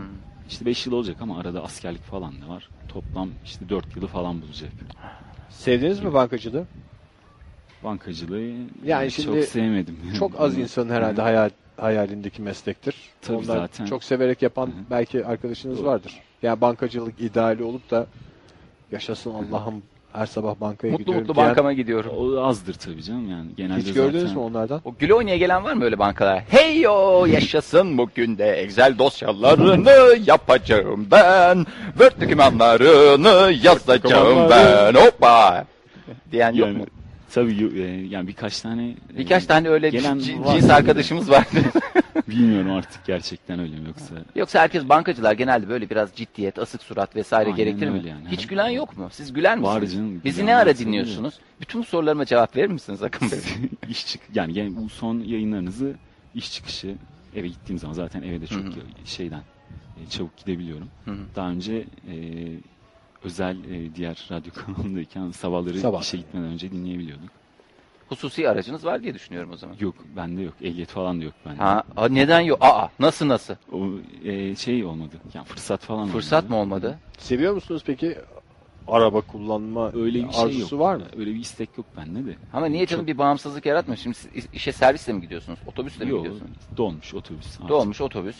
İşte 0.48 0.66
5 0.66 0.86
yıl 0.86 0.92
olacak 0.92 1.16
ama 1.20 1.38
arada 1.38 1.64
askerlik 1.64 2.02
falan 2.02 2.40
da 2.42 2.48
var. 2.48 2.68
Toplam 2.88 3.30
işte 3.44 3.68
4 3.68 3.96
yılı 3.96 4.06
falan 4.06 4.42
bulacak. 4.42 4.70
Sevdiniz 5.50 6.00
mi 6.00 6.14
bankacılığı? 6.14 6.64
Bankacılığı 7.84 8.42
Yani 8.84 9.10
şimdi 9.10 9.26
çok 9.40 9.44
sevmedim. 9.44 9.96
Çok 10.18 10.40
az 10.40 10.58
insanın 10.58 10.90
herhalde 10.90 11.22
hayal, 11.22 11.50
hayalindeki 11.76 12.42
meslektir. 12.42 12.94
Tabii 13.22 13.36
Onlar 13.36 13.44
zaten. 13.44 13.86
çok 13.86 14.04
severek 14.04 14.42
yapan 14.42 14.72
belki 14.90 15.26
arkadaşınız 15.26 15.78
Doğru. 15.78 15.86
vardır. 15.86 16.20
Yani 16.42 16.60
bankacılık 16.60 17.20
ideali 17.20 17.62
olup 17.62 17.90
da 17.90 18.06
yaşasın 18.92 19.30
Allah'ım 19.34 19.82
her 20.12 20.26
sabah 20.26 20.54
bankaya 20.60 20.90
Mutlu 20.90 20.98
gidiyorum 21.04 21.22
mutlu 21.22 21.34
diyen- 21.34 21.48
bankama 21.48 21.72
gidiyorum. 21.72 22.10
O 22.18 22.40
azdır 22.40 22.74
tabii 22.74 23.02
canım 23.02 23.30
yani. 23.30 23.46
Genelde 23.56 23.80
Hiç 23.80 23.92
gördünüz 23.92 24.20
zaten... 24.22 24.36
mü 24.36 24.42
onlardan? 24.42 24.80
O 24.84 24.94
güle 24.98 25.14
oynaya 25.14 25.36
gelen 25.36 25.64
var 25.64 25.72
mı 25.72 25.84
öyle 25.84 25.98
bankalara? 25.98 26.42
Hey 26.48 26.80
yo 26.80 27.26
yaşasın 27.26 27.98
bugün 27.98 28.38
de 28.38 28.50
Excel 28.52 28.98
dosyalarını 28.98 30.18
yapacağım 30.26 31.06
ben. 31.10 31.66
Word 31.98 32.20
dokümanlarını 32.22 33.52
yazacağım 33.62 34.50
ben. 34.50 34.94
Hoppa. 34.94 35.64
Diyen 36.32 36.52
yok 36.52 36.66
Yani, 36.68 36.78
mu? 36.78 36.84
Tabii 37.34 37.62
yo- 37.62 37.70
e, 37.74 38.06
yani 38.06 38.28
birkaç 38.28 38.60
tane 38.60 38.88
e, 38.90 39.18
Birkaç 39.18 39.46
tane 39.46 39.68
öyle 39.68 39.90
gelen 39.90 40.18
c- 40.18 40.40
var. 40.40 40.54
cins 40.60 40.70
arkadaşımız 40.70 41.30
var. 41.30 41.46
bilmiyorum 42.28 42.70
artık 42.70 43.04
gerçekten 43.06 43.60
öyle 43.60 43.76
mi 43.76 43.86
yoksa 43.86 44.14
Yoksa 44.36 44.60
herkes 44.60 44.88
bankacılar 44.88 45.32
genelde 45.32 45.68
böyle 45.68 45.90
biraz 45.90 46.12
ciddiyet, 46.14 46.58
asık 46.58 46.82
surat 46.82 47.16
vesaire 47.16 47.44
Aynen 47.46 47.56
gerektirir 47.56 47.90
mi? 47.90 47.96
öyle 47.98 48.08
yani. 48.08 48.28
Hiç 48.28 48.46
gülen 48.46 48.68
yok 48.68 48.98
mu? 48.98 49.08
Siz 49.12 49.32
güler 49.32 49.58
Var 49.60 49.80
misiniz? 49.80 49.94
canım, 49.94 50.20
Bizi 50.24 50.36
gülen 50.36 50.46
ne 50.46 50.56
ara 50.56 50.66
varsa 50.70 50.78
dinliyorsunuz? 50.84 51.34
Bütün 51.60 51.82
sorularıma 51.82 52.24
cevap 52.24 52.56
verir 52.56 52.68
misiniz 52.68 53.02
Akın 53.02 53.30
Bey? 53.30 53.38
iş 53.88 54.06
çık 54.06 54.20
yani, 54.34 54.58
yani 54.58 54.76
bu 54.76 54.88
son 54.88 55.18
yayınlarınızı 55.18 55.94
iş 56.34 56.52
çıkışı 56.52 56.94
eve 57.36 57.48
gittiğim 57.48 57.78
zaman 57.78 57.94
zaten 57.94 58.22
eve 58.22 58.40
de 58.40 58.46
çok 58.46 58.62
Hı 58.64 58.66
hı. 58.68 58.72
şeyden 59.04 59.42
e, 60.06 60.10
çabuk 60.10 60.36
gidebiliyorum. 60.36 60.88
Hı 61.04 61.10
hı. 61.10 61.16
Daha 61.36 61.50
önce 61.50 61.84
e, 62.08 62.14
özel 63.24 63.56
e, 63.64 63.94
diğer 63.94 64.26
radyo 64.30 64.52
kanalındayken 64.66 65.30
sabahları 65.30 65.78
Sabah. 65.78 66.02
işe 66.02 66.16
gitmeden 66.16 66.46
önce 66.46 66.70
dinleyebiliyorduk. 66.70 67.28
Hususi 68.08 68.48
aracınız 68.48 68.84
var 68.84 69.02
diye 69.02 69.14
düşünüyorum 69.14 69.50
o 69.52 69.56
zaman. 69.56 69.76
Yok 69.80 69.94
bende 70.16 70.42
yok. 70.42 70.54
Ehliyet 70.62 70.88
falan 70.88 71.20
da 71.20 71.24
yok 71.24 71.34
bende. 71.46 71.58
Ha, 71.58 71.82
ha, 71.96 72.08
neden 72.08 72.40
yok? 72.40 72.58
Aa 72.62 72.88
nasıl 72.98 73.28
nasıl? 73.28 73.54
O 73.72 73.86
e, 74.24 74.56
şey 74.56 74.84
olmadı. 74.84 75.16
Yani 75.34 75.44
fırsat 75.46 75.80
falan 75.80 76.08
Fırsat 76.08 76.44
olmadı. 76.44 76.50
mı 76.56 76.60
olmadı? 76.60 76.98
Seviyor 77.18 77.54
musunuz 77.54 77.82
peki 77.86 78.18
araba 78.88 79.20
kullanma 79.20 79.92
Öyle 79.94 80.28
bir 80.28 80.32
şey 80.32 80.42
arzusu 80.44 80.74
yok. 80.74 80.80
var 80.84 80.96
mı? 80.96 81.02
Öyle 81.18 81.34
bir 81.34 81.40
istek 81.40 81.78
yok 81.78 81.86
bende 81.96 82.26
de. 82.26 82.36
Ama 82.52 82.66
niye 82.66 82.86
canım 82.86 83.06
bir 83.06 83.18
bağımsızlık 83.18 83.66
yaratmıyor? 83.66 83.98
Şimdi 83.98 84.16
siz 84.16 84.46
işe 84.52 84.72
servisle 84.72 85.12
mi 85.12 85.20
gidiyorsunuz? 85.20 85.58
Otobüsle 85.66 86.04
mi 86.04 86.10
Yok. 86.10 86.18
gidiyorsunuz? 86.20 86.50
Dolmuş 86.76 87.14
otobüs. 87.14 87.46
artık. 87.56 87.68
Dolmuş 87.68 88.00
otobüs. 88.00 88.36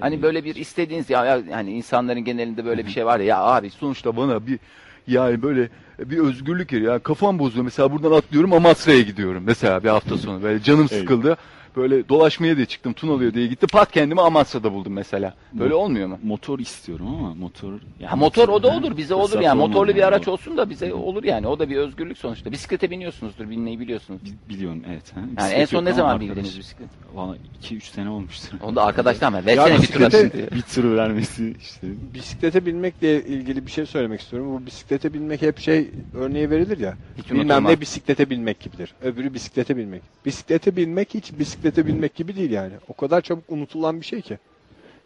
Hani 0.00 0.22
böyle 0.22 0.44
bir 0.44 0.54
istediğiniz 0.54 1.10
ya, 1.10 1.24
ya 1.24 1.42
hani 1.50 1.70
insanların 1.70 2.24
genelinde 2.24 2.64
böyle 2.64 2.86
bir 2.86 2.90
şey 2.90 3.06
var 3.06 3.20
ya 3.20 3.26
ya 3.26 3.38
abi 3.38 3.70
sonuçta 3.70 4.16
bana 4.16 4.46
bir 4.46 4.58
yani 5.06 5.42
böyle 5.42 5.68
bir 5.98 6.18
özgürlük 6.18 6.72
yeri 6.72 6.84
ya 6.84 6.98
kafam 6.98 7.38
bozuyor. 7.38 7.64
Mesela 7.64 7.92
buradan 7.92 8.12
atlıyorum 8.12 8.52
Amasra'ya 8.52 9.00
gidiyorum 9.00 9.42
mesela 9.46 9.84
bir 9.84 9.88
hafta 9.88 10.18
sonu. 10.18 10.42
Böyle 10.42 10.62
canım 10.62 10.88
sıkıldı 10.88 11.36
Böyle 11.76 12.08
dolaşmaya 12.08 12.56
diye 12.56 12.66
çıktım 12.66 12.92
Tunalı'ya 12.92 13.34
diye 13.34 13.46
gitti. 13.46 13.66
Pat 13.66 13.92
kendimi 13.92 14.20
Amasya'da 14.20 14.72
buldum 14.72 14.92
mesela. 14.92 15.34
Böyle 15.52 15.74
olmuyor 15.74 16.08
mu? 16.08 16.18
Motor 16.22 16.58
istiyorum 16.58 17.06
ama 17.18 17.34
motor... 17.34 17.72
Yani 18.00 18.10
Ha, 18.10 18.16
motor 18.16 18.48
o 18.48 18.62
da 18.62 18.68
olur 18.68 18.96
bize 18.96 19.14
olur 19.14 19.40
yani 19.40 19.58
motorlu 19.58 19.94
bir 19.94 20.02
araç 20.02 20.28
olsun 20.28 20.56
da 20.56 20.70
bize 20.70 20.94
olur 20.94 21.24
yani 21.24 21.46
o 21.46 21.58
da 21.58 21.70
bir 21.70 21.76
özgürlük 21.76 22.18
sonuçta. 22.18 22.52
Bisiklete 22.52 22.90
biniyorsunuzdur 22.90 23.50
binmeyi 23.50 23.80
biliyorsunuz. 23.80 24.20
Bi- 24.24 24.54
Biliyorum 24.54 24.82
evet. 24.90 25.16
Ha. 25.16 25.20
Yani 25.20 25.36
Bisiklet 25.36 25.58
en 25.60 25.64
son 25.64 25.84
ne 25.84 25.88
ama 25.88 25.96
zaman 25.96 26.20
bindiniz 26.20 26.58
bisiklet? 26.58 26.88
Valla 27.14 27.36
2-3 27.62 27.80
sene 27.80 28.08
olmuştur. 28.10 28.58
Onu 28.62 28.76
da 28.76 28.84
arkadaştan 28.84 29.34
ver. 29.34 29.46
Versene 29.46 29.82
bir 29.82 29.86
tur 29.86 30.10
diye. 30.32 30.50
bir 30.50 30.62
tur 30.62 30.96
vermesi 30.96 31.54
işte. 31.60 31.86
Bisiklete 32.14 32.66
binmekle 32.66 33.24
ilgili 33.24 33.66
bir 33.66 33.70
şey 33.70 33.86
söylemek 33.86 34.20
istiyorum. 34.20 34.52
Bu 34.54 34.66
bisiklete 34.66 35.14
binmek 35.14 35.42
hep 35.42 35.58
şey 35.58 35.90
örneği 36.14 36.50
verilir 36.50 36.78
ya. 36.78 36.94
Hiç 37.18 37.30
Bilmem 37.30 37.46
unutulmaz. 37.46 37.72
ne 37.72 37.80
bisiklete 37.80 38.30
binmek 38.30 38.60
gibidir. 38.60 38.94
Öbürü 39.02 39.34
bisiklete 39.34 39.76
binmek. 39.76 40.02
Bisiklete 40.26 40.76
binmek 40.76 41.14
hiç 41.14 41.38
bisiklete 41.64 41.86
binmek 41.86 42.14
gibi 42.14 42.36
değil 42.36 42.50
yani. 42.50 42.72
O 42.88 42.94
kadar 42.94 43.20
çabuk 43.20 43.44
unutulan 43.48 44.00
bir 44.00 44.06
şey 44.06 44.20
ki. 44.20 44.38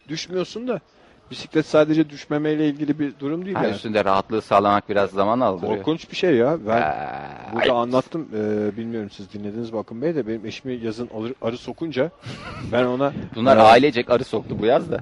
Düşmüyorsun 0.09 0.67
da 0.67 0.79
bisiklet 1.31 1.65
sadece 1.65 2.09
düşmemeyle 2.09 2.67
ilgili 2.67 2.99
bir 2.99 3.13
durum 3.19 3.45
değil 3.45 3.55
Ha, 3.55 3.63
yani. 3.63 3.75
üstünde 3.75 4.05
rahatlığı 4.05 4.41
sağlamak 4.41 4.89
biraz 4.89 5.09
zaman 5.11 5.39
aldırıyor. 5.39 5.75
Korkunç 5.77 6.11
bir 6.11 6.15
şey 6.15 6.35
ya. 6.35 6.57
Ben 6.67 6.81
Aa, 6.81 7.53
burada 7.53 7.73
anlattım. 7.73 8.27
Ee, 8.35 8.77
bilmiyorum 8.77 9.09
siz 9.09 9.33
dinlediniz 9.33 9.71
mi 9.73 9.79
Akın 9.79 10.01
Bey 10.01 10.15
de 10.15 10.27
benim 10.27 10.45
eşimi 10.45 10.73
yazın 10.73 11.09
arı, 11.23 11.35
arı 11.41 11.57
sokunca 11.57 12.11
ben 12.71 12.83
ona 12.85 13.13
Bunlar 13.35 13.57
e, 13.57 13.61
ailecek 13.61 14.09
arı 14.09 14.23
soktu 14.23 14.55
bu 14.61 14.65
yaz 14.65 14.91
da. 14.91 14.99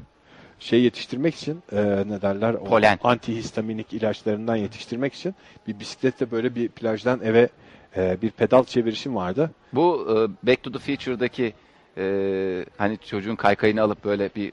şey 0.59 0.81
yetiştirmek 0.81 1.35
için 1.35 1.63
e, 1.71 2.03
ne 2.07 2.21
derler 2.21 2.53
o 2.53 2.63
Polen. 2.63 2.99
antihistaminik 3.03 3.93
ilaçlarından 3.93 4.55
yetiştirmek 4.55 5.13
için 5.13 5.35
bir 5.67 5.79
bisikletle 5.79 6.31
böyle 6.31 6.55
bir 6.55 6.67
plajdan 6.69 7.21
eve 7.23 7.49
e, 7.97 8.17
bir 8.21 8.31
pedal 8.31 8.63
çevirişim 8.63 9.15
vardı. 9.15 9.51
Bu 9.73 10.07
e, 10.09 10.47
Back 10.47 10.63
to 10.63 10.71
the 10.71 10.79
Future'daki 10.79 11.53
e, 11.97 12.65
hani 12.77 12.97
çocuğun 12.97 13.35
kaykayını 13.35 13.81
alıp 13.81 14.05
böyle 14.05 14.29
bir 14.35 14.51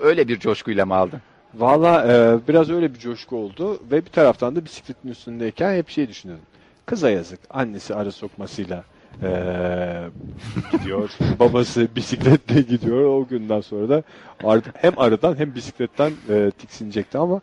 öyle 0.00 0.28
bir 0.28 0.38
coşkuyla 0.38 0.86
mı 0.86 0.94
aldın? 0.94 1.20
Valla 1.54 2.06
e, 2.12 2.38
biraz 2.48 2.70
öyle 2.70 2.94
bir 2.94 2.98
coşku 2.98 3.36
oldu 3.36 3.78
ve 3.90 4.04
bir 4.04 4.10
taraftan 4.10 4.56
da 4.56 4.64
bisikletin 4.64 5.08
üstündeyken 5.08 5.74
hep 5.76 5.88
şey 5.88 6.08
düşünüyordum. 6.08 6.46
Kıza 6.86 7.10
yazık. 7.10 7.40
Annesi 7.50 7.94
arı 7.94 8.12
sokmasıyla 8.12 8.84
e, 9.22 9.30
gidiyor. 10.72 11.10
Babası 11.40 11.88
bisikletle 11.96 12.60
gidiyor. 12.60 13.04
O 13.04 13.26
günden 13.28 13.60
sonra 13.60 13.88
da 13.88 14.02
ar- 14.44 14.62
hem 14.74 14.92
arıdan 14.98 15.38
hem 15.38 15.54
bisikletten 15.54 16.12
e, 16.30 16.50
tiksinecekti 16.50 17.18
ama 17.18 17.40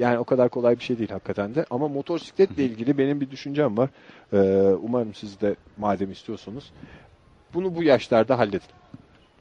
yani 0.00 0.18
o 0.18 0.24
kadar 0.24 0.48
kolay 0.48 0.78
bir 0.78 0.84
şey 0.84 0.98
değil 0.98 1.10
hakikaten 1.10 1.54
de. 1.54 1.64
Ama 1.70 1.88
motosikletle 1.88 2.64
ilgili 2.64 2.98
benim 2.98 3.20
bir 3.20 3.30
düşüncem 3.30 3.76
var. 3.78 3.88
E, 4.32 4.38
umarım 4.82 5.14
siz 5.14 5.40
de 5.40 5.54
madem 5.78 6.12
istiyorsunuz 6.12 6.72
bunu 7.54 7.76
bu 7.76 7.82
yaşlarda 7.82 8.38
halledin. 8.38 8.60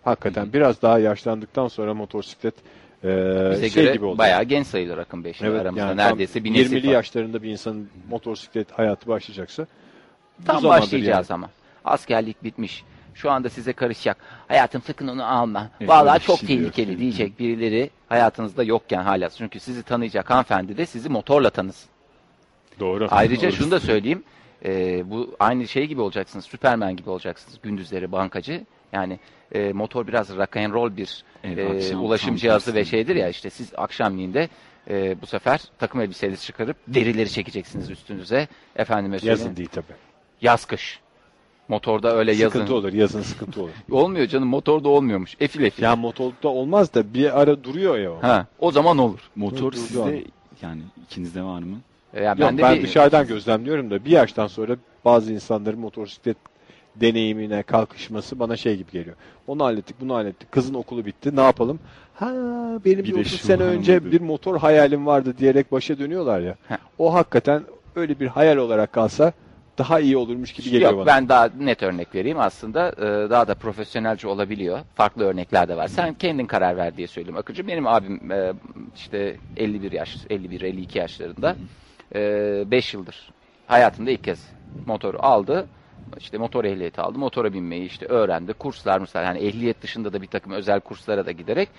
Hakikaten 0.03 0.53
biraz 0.53 0.82
daha 0.82 0.99
yaşlandıktan 0.99 1.68
sonra 1.68 1.93
motosiklet 1.93 2.53
e, 3.03 3.07
Bize 3.51 3.70
şey 3.70 3.84
göre 3.84 3.93
gibi 3.93 4.05
oldu. 4.05 4.18
bayağı 4.18 4.43
genç 4.43 4.68
sayılır 4.68 4.97
Akın 4.97 5.24
Bey. 5.24 5.34
Evet, 5.41 5.62
aramızda 5.62 5.86
yani 5.86 5.97
neredeyse 5.97 6.43
bir 6.43 6.53
nesil 6.53 6.78
20'li 6.78 6.88
var. 6.88 6.93
yaşlarında 6.93 7.43
bir 7.43 7.49
insanın 7.49 7.89
motosiklet 8.10 8.72
hayatı 8.72 9.07
başlayacaksa 9.07 9.68
Tam 10.45 10.64
başlayacağız 10.64 11.32
ama. 11.32 11.49
Askerlik 11.86 12.43
bitmiş. 12.43 12.84
Şu 13.14 13.32
anda 13.32 13.49
size 13.49 13.74
karışacak. 13.74 14.18
Hayatım 14.47 14.82
sakın 14.82 15.07
onu 15.07 15.26
alma. 15.26 15.70
Evet, 15.80 15.89
Vallahi 15.89 16.24
çok 16.24 16.39
şey 16.39 16.47
diyor. 16.47 16.60
tehlikeli 16.60 16.99
diyecek 16.99 17.39
birileri 17.39 17.89
hayatınızda 18.10 18.64
yokken 18.64 19.01
hala. 19.01 19.30
Çünkü 19.30 19.60
sizi 19.60 19.84
tanıyacak 19.84 20.30
hanımefendi 20.30 20.78
de 20.78 20.86
sizi 20.86 21.10
motorla 21.10 21.49
tanısın. 21.49 21.89
Doğru. 22.80 23.07
Ayrıca 23.12 23.51
şunu 23.51 23.72
da 23.72 23.80
söyleyeyim. 23.80 24.24
e, 24.66 25.01
bu 25.12 25.36
aynı 25.39 25.68
şey 25.68 25.86
gibi 25.86 26.01
olacaksınız. 26.01 26.45
Süpermen 26.45 26.95
gibi 26.95 27.10
olacaksınız. 27.10 27.60
Gündüzleri 27.64 28.12
bankacı. 28.12 28.66
Yani 28.93 29.20
e, 29.51 29.74
motor 29.74 30.07
biraz 30.07 30.38
rock 30.38 30.57
and 30.57 30.74
roll 30.74 30.97
bir 30.97 31.24
Evet, 31.43 31.72
e, 31.72 31.78
akşam 31.78 32.05
ulaşım 32.05 32.36
cihazı 32.36 32.76
ve 32.76 32.86
şeydir 32.86 33.16
ya 33.16 33.30
işte 33.30 33.49
siz 33.49 33.72
akşamleyin 33.78 34.49
e, 34.89 35.22
bu 35.22 35.26
sefer 35.26 35.62
takım 35.80 36.01
elbiseleri 36.01 36.38
çıkarıp 36.38 36.78
derileri 36.88 37.30
çekeceksiniz 37.30 37.89
üstünüze. 37.89 38.47
Efendime 38.76 39.20
söyleyeyim. 39.20 39.39
Yazın 39.39 39.55
değil 39.55 39.70
tabii. 39.72 39.93
Yaz 40.41 40.66
kış. 40.66 40.99
Motorda 41.70 42.15
öyle 42.15 42.32
yazın. 42.32 42.47
Sıkıntı 42.47 42.76
olur. 42.76 42.93
Yazın 42.93 43.22
sıkıntı 43.22 43.61
olur. 43.61 43.70
Olmuyor 43.91 44.28
canım 44.28 44.47
motorda 44.47 44.89
olmuyormuş. 44.89 45.36
Efil 45.39 45.63
efil. 45.63 45.84
ya 45.84 45.95
motorda 45.95 46.47
olmaz 46.49 46.93
da 46.93 47.13
bir 47.13 47.41
ara 47.41 47.63
duruyor 47.63 47.97
ya 47.97 48.11
o. 48.11 48.17
Ha, 48.22 48.45
o 48.59 48.72
zaman 48.72 48.97
olur. 48.97 49.20
Motor 49.36 49.72
Dur, 49.72 49.78
sizde 49.78 50.24
yani 50.61 50.82
ikinizde 51.05 51.43
var 51.43 51.59
mı? 51.59 51.78
E, 52.13 52.24
Yani 52.24 52.41
Yok, 52.41 52.49
ben 52.49 52.57
de 52.57 52.61
ben 52.61 52.76
bir, 52.78 52.84
dışarıdan 52.84 53.28
gözlemliyorum 53.28 53.91
da 53.91 54.05
bir 54.05 54.09
yaştan 54.11 54.47
sonra 54.47 54.76
bazı 55.05 55.34
insanların 55.34 55.80
motosiklet 55.80 56.38
deneyimine 56.95 57.63
kalkışması 57.63 58.39
bana 58.39 58.57
şey 58.57 58.78
gibi 58.78 58.91
geliyor. 58.91 59.15
Onu 59.47 59.63
hallettik, 59.63 59.95
bunu 60.01 60.13
hallettik. 60.15 60.51
Kızın 60.51 60.74
okulu 60.74 61.05
bitti. 61.05 61.36
Ne 61.36 61.41
yapalım? 61.41 61.80
Ha 62.15 62.30
benim 62.86 62.97
Bir 62.99 63.03
bir, 63.03 63.15
de 63.15 63.20
30 63.20 63.32
şu 63.32 63.38
sene 63.38 63.63
önce 63.63 63.99
mıydı? 63.99 64.11
bir 64.11 64.22
motor 64.22 64.57
hayalim 64.59 65.05
vardı 65.05 65.36
diyerek 65.38 65.72
başa 65.72 65.99
dönüyorlar 65.99 66.39
ya. 66.39 66.55
Heh. 66.67 66.78
O 66.99 67.13
hakikaten 67.13 67.63
öyle 67.95 68.20
bir 68.20 68.28
hayal 68.28 68.57
olarak 68.57 68.93
kalsa 68.93 69.34
daha 69.80 69.99
iyi 69.99 70.17
olurmuş 70.17 70.53
gibi 70.53 70.69
geliyor 70.69 70.91
Yok 70.91 70.99
bana. 70.99 71.05
ben 71.05 71.30
daha 71.30 71.49
net 71.59 71.84
örnek 71.84 72.15
vereyim 72.15 72.39
aslında 72.39 72.89
e, 72.89 73.30
daha 73.30 73.47
da 73.47 73.55
profesyonelce 73.55 74.27
olabiliyor. 74.27 74.80
Farklı 74.95 75.23
örnekler 75.23 75.67
de 75.67 75.77
var. 75.77 75.88
Sen 75.88 76.13
kendin 76.13 76.45
karar 76.45 76.77
ver 76.77 76.97
diye 76.97 77.07
söyleyeyim 77.07 77.38
Akıncı. 77.38 77.67
Benim 77.67 77.88
abim 77.88 78.32
e, 78.32 78.53
işte 78.95 79.36
51 79.57 79.91
yaş, 79.91 80.15
51-52 80.30 80.97
yaşlarında 80.97 81.55
5 82.71 82.93
yıldır 82.93 83.30
hayatında 83.67 84.11
ilk 84.11 84.23
kez 84.23 84.49
motoru 84.86 85.17
aldı. 85.21 85.67
İşte 86.19 86.38
motor 86.38 86.65
ehliyeti 86.65 87.01
aldı. 87.01 87.17
Motora 87.19 87.53
binmeyi 87.53 87.86
işte 87.86 88.05
öğrendi. 88.05 88.53
Kurslar 88.53 88.99
mesela 88.99 89.25
yani 89.25 89.39
ehliyet 89.39 89.82
dışında 89.82 90.13
da 90.13 90.21
bir 90.21 90.27
takım 90.27 90.51
özel 90.51 90.80
kurslara 90.80 91.25
da 91.25 91.32
giderek 91.32 91.69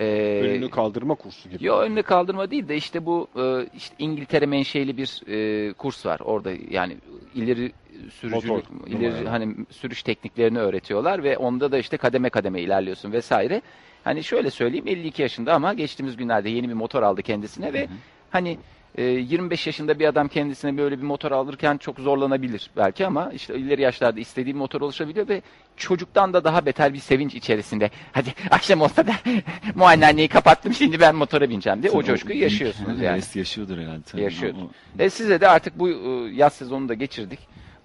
e, 0.00 0.40
Önünü 0.42 0.70
kaldırma 0.70 1.14
kursu 1.14 1.48
gibi. 1.50 1.66
Yo 1.66 1.78
önüne 1.78 2.02
kaldırma 2.02 2.50
değil 2.50 2.68
de 2.68 2.76
işte 2.76 3.06
bu 3.06 3.28
e, 3.36 3.66
işte 3.76 3.94
İngiltere 3.98 4.46
menşeli 4.46 4.96
bir 4.96 5.22
e, 5.28 5.72
kurs 5.72 6.06
var. 6.06 6.20
Orada 6.20 6.52
yani 6.70 6.96
ileri 7.34 7.72
sürücülük, 8.10 8.70
Motor, 8.70 8.86
ileri 8.86 9.14
numara. 9.14 9.32
hani 9.32 9.54
sürüş 9.70 10.02
tekniklerini 10.02 10.58
öğretiyorlar 10.58 11.22
ve 11.24 11.38
onda 11.38 11.72
da 11.72 11.78
işte 11.78 11.96
kademe 11.96 12.30
kademe 12.30 12.60
ilerliyorsun 12.60 13.12
vesaire. 13.12 13.62
Hani 14.04 14.24
şöyle 14.24 14.50
söyleyeyim 14.50 14.86
52 14.88 15.22
yaşında 15.22 15.54
ama 15.54 15.74
geçtiğimiz 15.74 16.16
günlerde 16.16 16.50
yeni 16.50 16.68
bir 16.68 16.74
motor 16.74 17.02
aldı 17.02 17.22
kendisine 17.22 17.72
ve 17.72 17.88
hani 18.30 18.58
e, 18.94 19.02
25 19.02 19.66
yaşında 19.66 19.98
bir 19.98 20.04
adam 20.06 20.28
kendisine 20.28 20.78
böyle 20.78 20.98
bir 20.98 21.02
motor 21.02 21.32
alırken 21.32 21.76
çok 21.76 21.98
zorlanabilir 22.00 22.70
belki 22.76 23.06
ama 23.06 23.32
işte 23.32 23.58
ileri 23.58 23.82
yaşlarda 23.82 24.20
istediği 24.20 24.54
bir 24.54 24.58
motor 24.58 24.80
oluşabiliyor 24.80 25.28
ve 25.28 25.42
çocuktan 25.76 26.32
da 26.32 26.44
daha 26.44 26.66
beter 26.66 26.94
bir 26.94 26.98
sevinç 26.98 27.34
içerisinde. 27.34 27.90
Hadi 28.12 28.34
akşam 28.50 28.80
olsa 28.80 29.06
da 29.06 29.12
muayenehaneyi 29.74 30.28
kapattım 30.28 30.74
şimdi 30.74 31.00
ben 31.00 31.16
motora 31.16 31.50
bineceğim 31.50 31.82
diye 31.82 31.90
o 31.92 31.94
Tabii 31.94 32.06
coşkuyu 32.06 32.30
büyük 32.34 32.42
yaşıyorsunuz 32.42 33.00
yani. 33.00 33.22
yaşıyordur 33.34 33.78
herhalde. 33.78 34.02
Tabii. 34.02 34.22
Yaşıyordur. 34.22 34.62
O- 34.98 35.02
E 35.02 35.10
size 35.10 35.40
de 35.40 35.48
artık 35.48 35.78
bu 35.78 35.88
e, 35.90 35.94
yaz 36.34 36.52
sezonunu 36.52 36.88
da 36.88 36.94
geçirdik. 36.94 37.38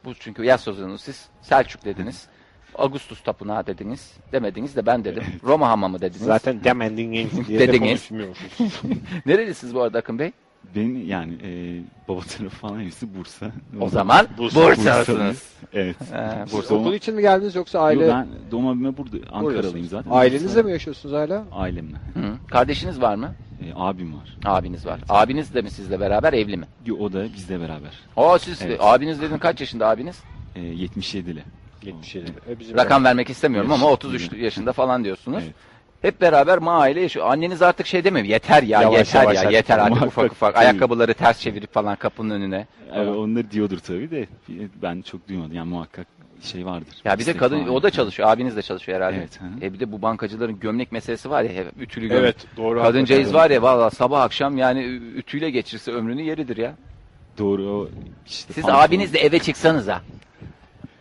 Bu 0.06 0.14
çünkü 0.16 0.44
yaz 0.44 0.62
sezonu 0.64 0.98
siz 0.98 1.26
Selçuk 1.42 1.86
dediniz. 1.86 2.28
Ağustos 2.76 3.22
Tapınağı 3.24 3.68
dediniz. 3.68 4.14
Demediniz 4.32 4.76
de 4.76 4.86
ben 4.86 5.04
dedim. 5.06 5.24
Roma 5.44 5.70
Hamamı 5.70 6.02
dediniz. 6.02 6.22
Zaten 6.26 6.64
demendiniz 6.64 7.48
diye 7.48 7.60
de 7.60 7.68
Dediniz. 7.68 7.90
konuşmuyorsunuz. 8.10 8.82
Nerelisiniz 9.26 9.76
bu 9.76 9.82
arada 9.82 9.98
Akın 10.00 10.20
Bey? 10.20 10.32
Ben 10.76 10.96
yani 11.06 11.34
e, 11.44 11.82
baba 12.08 12.20
tarafı 12.22 12.56
falan 12.58 12.80
hepsi 12.82 13.16
Bursa. 13.18 13.52
O 13.82 13.90
zaman 13.90 14.28
Bursa- 14.38 14.56
Bursalısınız. 14.56 15.44
Evet. 15.74 15.96
Siz 16.46 16.54
Bursa. 16.58 16.76
okul 16.76 16.94
için 16.94 17.16
mi 17.16 17.22
geldiniz 17.22 17.56
yoksa 17.56 17.80
aile? 17.80 18.06
Yo, 18.06 18.10
ben 18.14 18.28
doğma 18.52 18.74
büyüme 18.74 18.98
burada. 18.98 19.18
Ankaralıyım 19.32 19.88
zaten. 19.88 20.12
Ailenizle 20.12 20.60
Bursa- 20.60 20.64
mi 20.66 20.72
yaşıyorsunuz 20.72 21.16
hala? 21.16 21.44
Ailemle. 21.52 21.96
Hı. 21.96 22.38
Kardeşiniz 22.48 23.02
var 23.02 23.16
mı? 23.16 23.36
E, 23.66 23.72
abim 23.76 24.14
var. 24.14 24.38
Abiniz 24.46 24.86
var. 24.86 25.00
Abiniz 25.10 25.54
de 25.54 25.62
mi 25.62 25.72
sizle 25.72 26.00
beraber 26.00 26.34
evli 26.34 26.58
mi? 26.58 26.66
Yo, 26.86 26.96
o 26.98 27.14
da 27.14 27.24
bizle 27.24 27.60
beraber. 27.60 27.92
Aa 28.18 28.40
siz 28.40 28.62
Evet. 28.62 28.78
abiniz 28.84 29.22
dedin 29.22 29.38
kaç 29.38 29.60
yaşında 29.62 29.88
abiniz? 29.90 30.20
E, 30.56 30.60
77'li. 30.62 31.44
77. 31.84 32.32
E, 32.50 32.60
bizim 32.60 32.78
Rakam 32.78 33.04
vermek 33.04 33.30
istemiyorum 33.30 33.72
ama 33.72 33.86
Yaş- 33.86 33.94
33 33.94 34.34
yaşında 34.34 34.72
falan 34.74 35.04
diyorsunuz. 35.04 35.44
Evet. 35.44 35.56
Hep 36.06 36.22
beraber 36.22 36.60
aile 36.66 37.02
yaşıyor. 37.02 37.26
Anneniz 37.30 37.62
artık 37.62 37.88
şey 37.88 38.04
demiyor. 38.04 38.26
Yeter 38.26 38.64
ya, 38.64 38.82
Yavaş 38.82 38.98
yeter 38.98 39.22
yavaş 39.22 39.36
ya, 39.36 39.42
artık 39.42 39.54
yeter 39.54 39.78
artık 39.78 39.90
muhakkak 39.90 40.08
ufak 40.08 40.32
ufak. 40.32 40.54
tabii. 40.54 40.64
Ayakkabıları 40.66 41.14
ters 41.14 41.40
çevirip 41.40 41.74
falan 41.74 41.96
kapının 41.96 42.30
önüne. 42.30 42.68
Evet, 42.94 43.16
onları 43.16 43.52
diyordur 43.52 43.80
tabii 43.80 44.12
de 44.12 44.28
ben 44.82 45.02
çok 45.02 45.28
duymadım. 45.28 45.54
Yani 45.54 45.70
muhakkak 45.70 46.08
şey 46.42 46.66
vardır. 46.66 46.96
Ya 47.06 47.14
bir 47.14 47.18
de 47.18 47.22
İstek 47.22 47.40
kadın 47.40 47.60
falan. 47.60 47.74
o 47.76 47.84
da 47.84 47.90
çalışıyor. 47.90 48.30
Abiniz 48.30 48.56
de 48.56 48.62
çalışıyor 48.62 48.98
herhalde. 48.98 49.18
Evet, 49.18 49.42
hı. 49.42 49.66
E 49.66 49.74
bir 49.74 49.80
de 49.80 49.92
bu 49.92 50.02
bankacıların 50.02 50.60
gömlek 50.60 50.92
meselesi 50.92 51.30
var 51.30 51.44
ya 51.44 51.64
ütülü 51.80 52.08
gömlek. 52.08 52.24
Evet 52.24 52.36
doğru. 52.58 52.82
Kadıncağız 52.82 53.34
var 53.34 53.50
ya 53.50 53.62
valla 53.62 53.90
sabah 53.90 54.22
akşam 54.22 54.58
yani 54.58 54.84
ütüyle 55.16 55.50
geçirse 55.50 55.92
ömrünü 55.92 56.22
yeridir 56.22 56.58
ya. 56.58 56.76
Doğru 57.38 57.90
işte. 58.26 58.54
Siz 58.54 58.64
pantolon- 58.64 58.88
abinizle 58.88 59.20
eve 59.20 59.40
çıksanız 59.40 59.88
ha. 59.88 60.02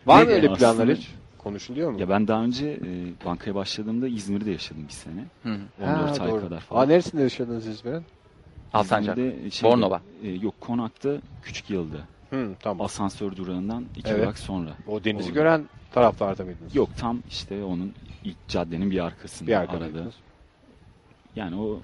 Var 0.07 0.23
mı 0.23 0.31
öyle 0.31 0.55
planlar 0.55 0.89
hiç? 0.89 1.09
Konuşuluyor 1.45 1.91
mu? 1.91 2.01
Ya 2.01 2.09
ben 2.09 2.29
daha 2.29 2.45
önce 2.45 2.69
e, 2.71 3.25
bankaya 3.27 3.55
başladığımda 3.55 4.09
İzmir'de 4.09 4.51
yaşadım 4.51 4.85
bir 4.89 4.93
sene. 4.93 5.25
Hı 5.43 5.49
hı. 5.49 5.85
14 5.85 6.19
Ha, 6.21 6.25
ay 6.25 6.31
doğru. 6.31 6.41
kadar 6.41 6.57
Aa, 6.57 6.61
falan. 6.61 6.89
neresinde 6.89 7.23
yaşadınız 7.23 7.67
İzmir'in? 7.67 8.03
Alsancak. 8.73 9.19
İzmir'de 9.19 9.51
şeyde, 9.51 9.73
Bornova. 9.73 10.01
e, 10.23 10.29
yok 10.31 10.55
Konak'ta 10.61 11.17
Küçük 11.43 11.71
Yıl'da. 11.71 11.99
Hı, 12.31 12.51
tamam. 12.61 12.85
Asansör 12.87 13.37
durağından 13.37 13.85
iki 13.97 14.11
Evet. 14.11 14.23
durak 14.23 14.39
sonra. 14.39 14.71
O 14.89 15.05
denizi 15.05 15.29
Orada. 15.29 15.35
gören 15.41 15.65
taraftarda 15.93 16.45
mıydınız? 16.45 16.75
Yok 16.77 16.89
tam 16.99 17.19
işte 17.29 17.65
onun 17.65 17.93
ilk 18.25 18.49
caddenin 18.49 18.91
bir 18.91 19.05
arkasında 19.05 19.49
Bir 19.51 19.55
arada. 19.55 20.11
Yani 21.37 21.57
o 21.57 21.81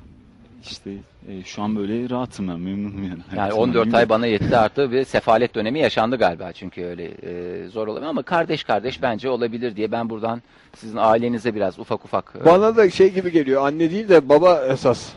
işte 0.63 0.91
e, 1.29 1.43
şu 1.45 1.63
an 1.63 1.77
böyle 1.77 2.11
rahatım 2.11 2.49
ben 2.49 2.61
memnunum 2.61 3.03
yani. 3.03 3.09
Yani 3.31 3.41
Hayatımdan 3.41 3.69
14 3.69 3.95
ay 3.95 4.09
bana 4.09 4.27
yetti 4.27 4.57
artı 4.57 4.93
bir 4.93 5.05
sefalet 5.05 5.55
dönemi 5.55 5.79
yaşandı 5.79 6.17
galiba 6.17 6.53
çünkü 6.53 6.85
öyle 6.85 7.05
e, 7.05 7.69
zor 7.69 7.89
olabilir 7.89 8.07
ama 8.09 8.23
kardeş 8.23 8.65
kardeş 8.65 9.03
bence 9.03 9.31
olabilir 9.31 9.77
diye 9.77 9.93
ben 9.93 10.11
buradan 10.11 10.43
sizin 10.77 10.97
ailenize 10.97 11.55
biraz 11.55 11.79
ufak 11.79 12.05
ufak 12.05 12.33
e, 12.41 12.45
Bana 12.45 12.77
da 12.77 12.91
şey 12.91 13.13
gibi 13.13 13.33
geliyor. 13.33 13.67
Anne 13.67 13.91
değil 13.91 14.09
de 14.09 14.29
baba 14.29 14.65
esas 14.67 15.09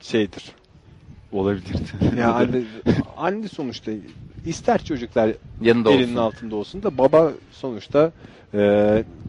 şeydir. 0.00 0.44
olabilirdi. 1.32 1.78
Ya 2.18 2.32
anne, 2.32 2.62
anne 3.16 3.48
sonuçta 3.48 3.92
ister 4.46 4.84
çocuklar 4.84 5.30
yanında 5.62 5.90
elinin 5.90 6.02
olsun. 6.16 6.16
altında 6.36 6.56
olsun 6.56 6.82
da 6.82 6.98
baba 6.98 7.30
sonuçta 7.52 8.12
e, 8.54 8.58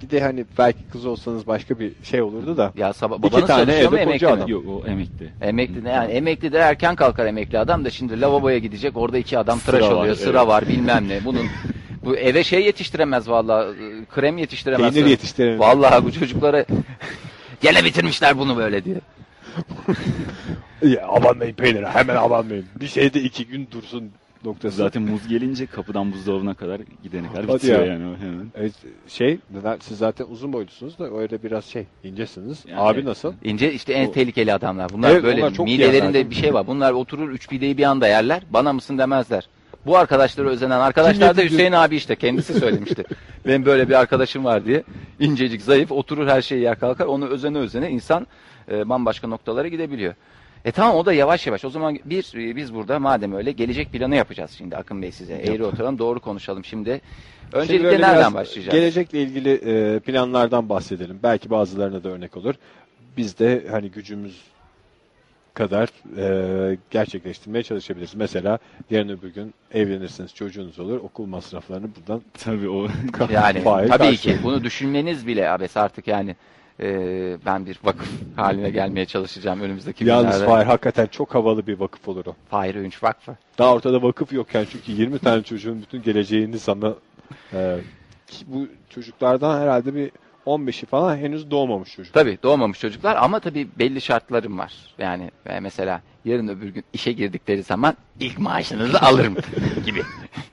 bir 0.02 0.10
de 0.10 0.22
hani 0.22 0.46
belki 0.58 0.80
kız 0.92 1.06
olsanız 1.06 1.48
başka 1.48 1.80
bir 1.80 1.92
şey 2.04 2.22
olurdu 2.22 2.58
da. 2.58 2.74
Ya 2.78 2.94
sabah 2.94 3.18
İki 3.18 3.24
babanız 3.24 3.48
tane 3.48 3.66
çalışıyor 3.66 3.92
mu 3.92 3.98
emekli 3.98 4.26
mi? 4.26 4.32
adam. 4.32 4.48
Yok 4.50 4.64
o 4.68 4.88
emekli. 4.88 5.30
Emekli 5.42 5.86
de 5.86 5.90
yani 5.90 6.12
emekli 6.12 6.52
de 6.52 6.58
erken 6.58 6.96
kalkar 6.96 7.26
emekli 7.26 7.60
adam 7.60 7.86
da 7.86 7.90
şimdi 7.90 8.22
lavaboya 8.22 8.58
gidecek 8.58 8.98
orada 8.98 9.18
iki 9.18 9.38
adam 9.38 9.60
Sıra 9.60 9.78
tıraş 9.78 9.92
var, 9.92 9.96
oluyor 9.96 10.16
sıra 10.16 10.38
evet. 10.40 10.48
var 10.48 10.68
bilmem 10.68 11.08
ne 11.10 11.26
bunun 11.26 11.46
bu 12.04 12.16
eve 12.18 12.44
şey 12.44 12.66
yetiştiremez 12.66 13.30
vallahi 13.30 13.68
e, 13.70 14.06
krem 14.06 14.38
yetiştiremez. 14.38 14.94
Peynir 14.94 15.10
yetiştirelim. 15.10 15.60
Vallahi 15.60 16.06
bu 16.06 16.12
çocuklara 16.12 16.66
gene 17.62 17.84
bitirmişler 17.86 18.38
bunu 18.38 18.58
böyle 18.58 18.86
diye. 18.86 18.96
Ya, 20.82 21.08
abanmayın 21.08 21.54
peynire 21.54 21.88
hemen 21.90 22.16
abanmayın. 22.16 22.66
Bir 22.80 22.88
şeyde 22.88 23.22
iki 23.22 23.46
gün 23.48 23.68
dursun 23.72 24.12
noktası. 24.46 24.78
Zaten 24.78 25.02
muz 25.02 25.28
gelince 25.28 25.66
kapıdan 25.66 26.12
buzdolabına 26.14 26.54
kadar 26.54 26.82
gidene 27.04 27.28
kadar 27.28 27.46
Hadi 27.46 27.56
bitiyor 27.56 27.80
ya. 27.80 27.86
yani 27.94 28.04
o 28.06 28.18
hemen. 28.26 28.48
Evet, 28.56 28.74
şey 29.08 29.40
neden- 29.54 29.78
siz 29.82 29.98
zaten 29.98 30.26
uzun 30.30 30.54
boylusunuz 30.54 31.00
da 31.00 31.12
öyle 31.18 31.44
biraz 31.44 31.66
şey 31.66 31.86
incesiniz. 32.04 32.64
Yani 32.68 32.80
Abi 32.82 33.06
nasıl? 33.06 33.34
İnce 33.44 33.74
işte 33.74 33.94
en 33.94 34.08
O- 34.08 34.12
tehlikeli 34.12 34.54
adamlar. 34.54 34.90
Bunlar 34.94 35.12
Evet, 35.12 35.24
böyle 35.24 35.42
onlar 35.44 35.54
çok 35.54 35.66
midelerinde 35.66 36.30
bir 36.30 36.36
şey 36.36 36.54
var. 36.54 36.68
Bunlar 36.68 36.92
oturur 36.94 37.30
üç 37.30 37.50
pideyi 37.50 37.78
bir 37.78 37.84
anda 37.84 38.08
yerler. 38.08 38.42
Bana 38.50 38.74
mısın 38.74 38.98
demezler. 38.98 39.48
Bu 39.86 39.98
arkadaşlara 39.98 40.50
özenen 40.50 40.80
arkadaşlar 40.80 41.38
da 41.38 41.42
Hüseyin 41.42 41.72
abi 41.72 41.96
işte 41.96 42.16
kendisi 42.16 42.54
söylemişti. 42.60 43.04
Benim 43.46 43.66
böyle 43.66 43.90
bir 43.90 43.94
arkadaşım 43.94 44.46
var 44.46 44.66
diye. 44.66 44.84
İncecik, 45.20 45.62
zayıf, 45.62 45.92
oturur 45.92 46.28
her 46.28 46.42
şeyi 46.42 46.62
yer 46.62 46.80
kalkar. 46.80 47.06
Onu 47.06 47.28
özene 47.28 47.58
özene 47.58 47.90
insan 47.90 48.28
e, 48.72 48.90
bambaşka 48.90 49.28
noktalara 49.28 49.68
gidebiliyor. 49.68 50.14
E 50.66 50.72
tamam 50.72 50.96
o 50.96 51.06
da 51.06 51.14
yavaş 51.14 51.48
yavaş. 51.48 51.66
O 51.66 51.70
zaman 51.70 52.00
bir 52.06 52.50
e, 52.50 52.56
biz 52.56 52.74
burada 52.74 53.00
madem 53.00 53.34
öyle 53.34 53.52
gelecek 53.52 53.92
planı 53.92 54.16
yapacağız 54.16 54.52
şimdi 54.58 54.78
Akın 54.78 55.02
Bey 55.02 55.12
size. 55.12 55.34
Eğri 55.34 55.64
oturalım 55.64 56.00
doğru 56.00 56.20
konuşalım 56.20 56.66
şimdi. 56.66 57.02
Şimdi 57.52 57.64
Öncelikle 57.64 57.86
böyle 57.86 58.02
nereden 58.02 58.34
başlayacağız? 58.34 58.76
Gelecekle 58.76 59.22
ilgili 59.22 59.54
e, 59.54 60.00
planlardan 60.00 60.70
bahsedelim. 60.70 61.20
Belki 61.24 61.50
bazılarına 61.50 62.04
da 62.04 62.10
örnek 62.10 62.38
olur. 62.38 62.56
Biz 63.18 63.40
de 63.40 63.68
hani 63.72 63.92
gücümüz 63.92 64.42
kadar 65.54 65.90
e, 66.18 66.78
gerçekleştirmeye 66.92 67.64
çalışabiliriz. 67.64 68.16
Mesela 68.16 68.60
yarın 68.90 69.10
öbür 69.10 69.34
gün 69.34 69.54
evlenirsiniz, 69.74 70.36
çocuğunuz 70.36 70.80
olur. 70.80 70.98
Okul 70.98 71.26
masraflarını 71.26 71.88
buradan 71.96 72.22
Tabii 72.34 72.70
o 72.70 72.88
Yani 73.32 73.64
tabii 73.64 74.18
ki 74.18 74.38
bunu 74.44 74.64
düşünmeniz 74.64 75.28
bile 75.28 75.50
abes 75.50 75.78
artık 75.78 76.08
yani 76.08 76.36
e, 76.80 77.38
ben 77.46 77.66
bir 77.66 77.80
vakıf 77.84 78.10
haline 78.36 78.70
gelmeye 78.70 79.06
çalışacağım 79.06 79.62
önümüzdeki 79.62 80.06
Yalnız 80.06 80.26
günlerde. 80.26 80.46
Fahir 80.46 80.66
hakikaten 80.66 81.08
çok 81.08 81.36
havalı 81.36 81.68
bir 81.68 81.80
vakıf 81.80 82.08
olur 82.08 82.26
o. 82.26 82.36
Fahir 82.50 82.76
Öğünç 82.76 83.04
Vakfı. 83.04 83.36
Daha 83.58 83.74
ortada 83.74 84.02
vakıf 84.04 84.34
yokken 84.34 84.66
çünkü 84.72 84.92
20 84.92 85.20
tane 85.20 85.44
çocuğun 85.44 85.82
bütün 85.82 86.02
geleceğini 86.02 86.60
sana 86.60 86.94
e, 87.54 87.78
bu 88.48 88.68
çocuklardan 88.90 89.62
herhalde 89.62 89.96
bir 89.96 90.12
15'i 90.46 90.86
falan 90.86 91.18
henüz 91.18 91.52
doğmamış 91.52 91.96
çocuk. 91.96 92.14
Tabii 92.14 92.38
doğmamış 92.44 92.80
çocuklar 92.80 93.16
ama 93.16 93.40
tabii 93.40 93.68
belli 93.80 94.02
şartlarım 94.02 94.60
var. 94.60 94.74
Yani 94.98 95.32
e, 95.46 95.60
mesela 95.60 96.02
yarın 96.26 96.48
öbür 96.48 96.70
gün 96.70 96.84
işe 96.94 97.12
girdikleri 97.12 97.64
zaman 97.64 97.98
ilk 98.20 98.40
maaşınızı 98.40 99.00
alırım 99.02 99.38
gibi 99.86 100.04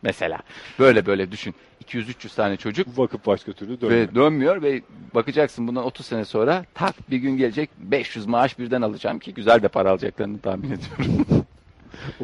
mesela. 0.03 0.39
Böyle 0.79 1.07
böyle 1.07 1.33
düşün. 1.33 1.55
200-300 1.91 2.37
tane 2.37 2.57
çocuk 2.57 2.99
vakıf 2.99 3.27
başka 3.27 3.53
türlü 3.53 3.81
dönmüyor. 3.81 4.09
ve 4.09 4.15
dönmüyor 4.15 4.63
ve 4.63 4.83
bakacaksın 5.15 5.69
bundan 5.69 5.85
30 5.85 6.07
sene 6.07 6.25
sonra 6.25 6.65
tak 6.75 7.11
bir 7.11 7.17
gün 7.17 7.37
gelecek 7.37 7.71
500 7.79 8.27
maaş 8.27 8.59
birden 8.59 8.83
alacağım 8.83 9.19
ki 9.19 9.35
güzel 9.35 9.63
de 9.63 9.69
para 9.69 9.91
alacaklarını 9.91 10.39
tahmin 10.39 10.67
ediyorum. 10.71 11.27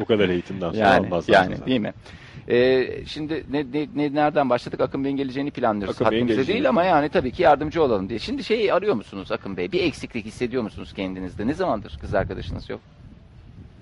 O 0.01 0.05
kadar 0.05 0.29
eğitimden 0.29 0.71
sonra 0.71 0.77
Yani, 0.83 1.05
almazlar 1.07 1.33
yani 1.33 1.49
zaten. 1.55 1.67
değil 1.67 1.79
mi? 1.79 1.93
Ee, 2.49 2.87
şimdi 3.05 3.45
ne, 3.51 3.65
ne, 3.73 3.87
ne- 3.95 4.13
nereden 4.13 4.49
başladık? 4.49 4.81
Akın 4.81 5.03
Bey'in 5.03 5.17
geleceğini 5.17 5.51
planlıyoruz. 5.51 5.95
Akın 5.95 6.05
Haddimize 6.05 6.33
geleceğini. 6.35 6.53
değil 6.53 6.69
ama 6.69 6.83
yani 6.83 7.09
tabii 7.09 7.31
ki 7.31 7.43
yardımcı 7.43 7.83
olalım 7.83 8.09
diye. 8.09 8.19
Şimdi 8.19 8.43
şeyi 8.43 8.73
arıyor 8.73 8.95
musunuz 8.95 9.31
Akın 9.31 9.57
Bey? 9.57 9.71
Bir 9.71 9.83
eksiklik 9.83 10.25
hissediyor 10.25 10.63
musunuz 10.63 10.93
kendinizde? 10.95 11.47
Ne 11.47 11.53
zamandır 11.53 11.97
kız 12.01 12.13
arkadaşınız 12.15 12.69
yok? 12.69 12.79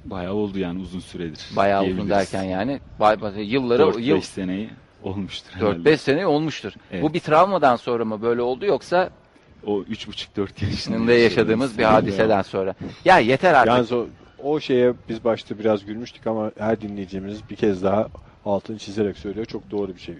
bayağı 0.05 0.33
oldu 0.33 0.59
yani 0.59 0.81
uzun 0.81 0.99
süredir. 0.99 1.49
Bayağı 1.55 1.83
uzun 1.85 2.09
derken 2.09 2.43
yani 2.43 2.79
bay, 2.99 3.21
bay- 3.21 3.53
yılları 3.53 3.81
4-5 3.83 3.99
yıl 4.01 4.21
seneyi 4.21 4.69
olmuştur 5.03 5.51
herhalde. 5.53 5.93
4-5 5.93 5.97
sene 5.97 6.25
olmuştur. 6.27 6.73
Evet. 6.91 7.03
Bu 7.03 7.13
bir 7.13 7.19
travmadan 7.19 7.75
sonra 7.75 8.05
mı 8.05 8.21
böyle 8.21 8.41
oldu 8.41 8.65
yoksa 8.65 9.09
O 9.65 9.81
3,5-4 9.81 10.65
yaşında 10.65 10.95
içinde 10.95 11.13
yaşadığımız 11.13 11.77
bir 11.77 11.83
hadiseden 11.83 12.41
sonra? 12.41 12.75
Ya 13.05 13.19
yeter 13.19 13.53
artık. 13.53 13.67
Yalnız 13.67 13.91
o, 13.91 14.05
o 14.43 14.59
şeye 14.59 14.93
biz 15.09 15.23
başta 15.23 15.59
biraz 15.59 15.85
gülmüştük 15.85 16.27
ama 16.27 16.51
her 16.59 16.81
dinleyicimiz 16.81 17.49
bir 17.49 17.55
kez 17.55 17.83
daha 17.83 18.07
altını 18.45 18.77
çizerek 18.77 19.17
söylüyor. 19.17 19.45
Çok 19.45 19.71
doğru 19.71 19.95
bir 19.95 19.99
şey. 19.99 20.15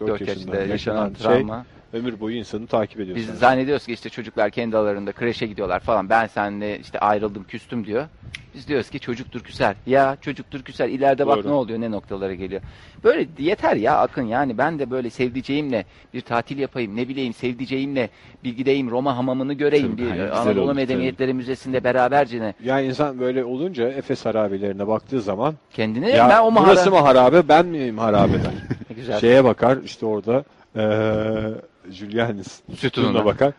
3,5-4 0.00 0.08
4 0.08 0.20
yaşında 0.20 0.56
yaşanan 0.56 0.68
yaşanan 0.70 1.14
şey 1.14 1.22
travma. 1.22 1.66
Ömür 1.92 2.20
boyu 2.20 2.36
insanı 2.36 2.66
takip 2.66 3.00
ediyor. 3.00 3.16
Biz 3.16 3.26
sonra. 3.26 3.36
zannediyoruz 3.36 3.86
ki 3.86 3.92
işte 3.92 4.08
çocuklar 4.10 4.50
kendi 4.50 4.76
aralarında 4.76 5.12
kreşe 5.12 5.46
gidiyorlar 5.46 5.80
falan. 5.80 6.10
Ben 6.10 6.26
seninle 6.26 6.78
işte 6.78 6.98
ayrıldım, 6.98 7.44
küstüm 7.44 7.86
diyor. 7.86 8.06
Biz 8.54 8.68
diyoruz 8.68 8.90
ki 8.90 9.00
çocuktur 9.00 9.40
küser. 9.40 9.76
Ya 9.86 10.16
çocuktur 10.20 10.62
küser. 10.62 10.88
İleride 10.88 11.26
bak 11.26 11.38
Doğru. 11.38 11.48
ne 11.48 11.52
oluyor, 11.52 11.80
ne 11.80 11.90
noktalara 11.90 12.34
geliyor. 12.34 12.62
Böyle 13.04 13.26
yeter 13.38 13.76
ya 13.76 13.98
Akın 13.98 14.22
yani 14.22 14.58
ben 14.58 14.78
de 14.78 14.90
böyle 14.90 15.10
sevdiceğimle 15.10 15.84
bir 16.14 16.20
tatil 16.20 16.58
yapayım. 16.58 16.96
Ne 16.96 17.08
bileyim 17.08 17.34
sevdiceğimle 17.34 18.08
bir 18.44 18.56
gideyim 18.56 18.90
Roma 18.90 19.16
hamamını 19.16 19.54
göreyim. 19.54 19.96
Tabii, 19.96 20.02
bir 20.02 20.10
güzel 20.10 20.38
Anadolu 20.38 20.64
olur, 20.64 20.74
Medeniyetleri 20.74 21.34
Müzesi'nde 21.34 21.84
beraberce 21.84 22.54
Yani 22.64 22.86
insan 22.86 23.20
böyle 23.20 23.44
olunca 23.44 23.88
Efes 23.88 24.24
harabelerine 24.24 24.86
baktığı 24.86 25.20
zaman 25.20 25.54
kendine 25.70 26.10
ya 26.10 26.28
ben 26.28 26.42
o 26.42 26.54
burası 26.54 26.90
mağara... 26.90 27.02
mı 27.02 27.06
harabe 27.06 27.48
ben 27.48 27.66
miyim 27.66 27.98
harabe 27.98 28.32
der. 28.32 29.20
Şeye 29.20 29.44
bakar 29.44 29.78
işte 29.84 30.06
orada 30.06 30.44
eee 30.76 31.54
Julianis 31.90 32.60
Sütununa. 32.76 33.24
bakar. 33.24 33.52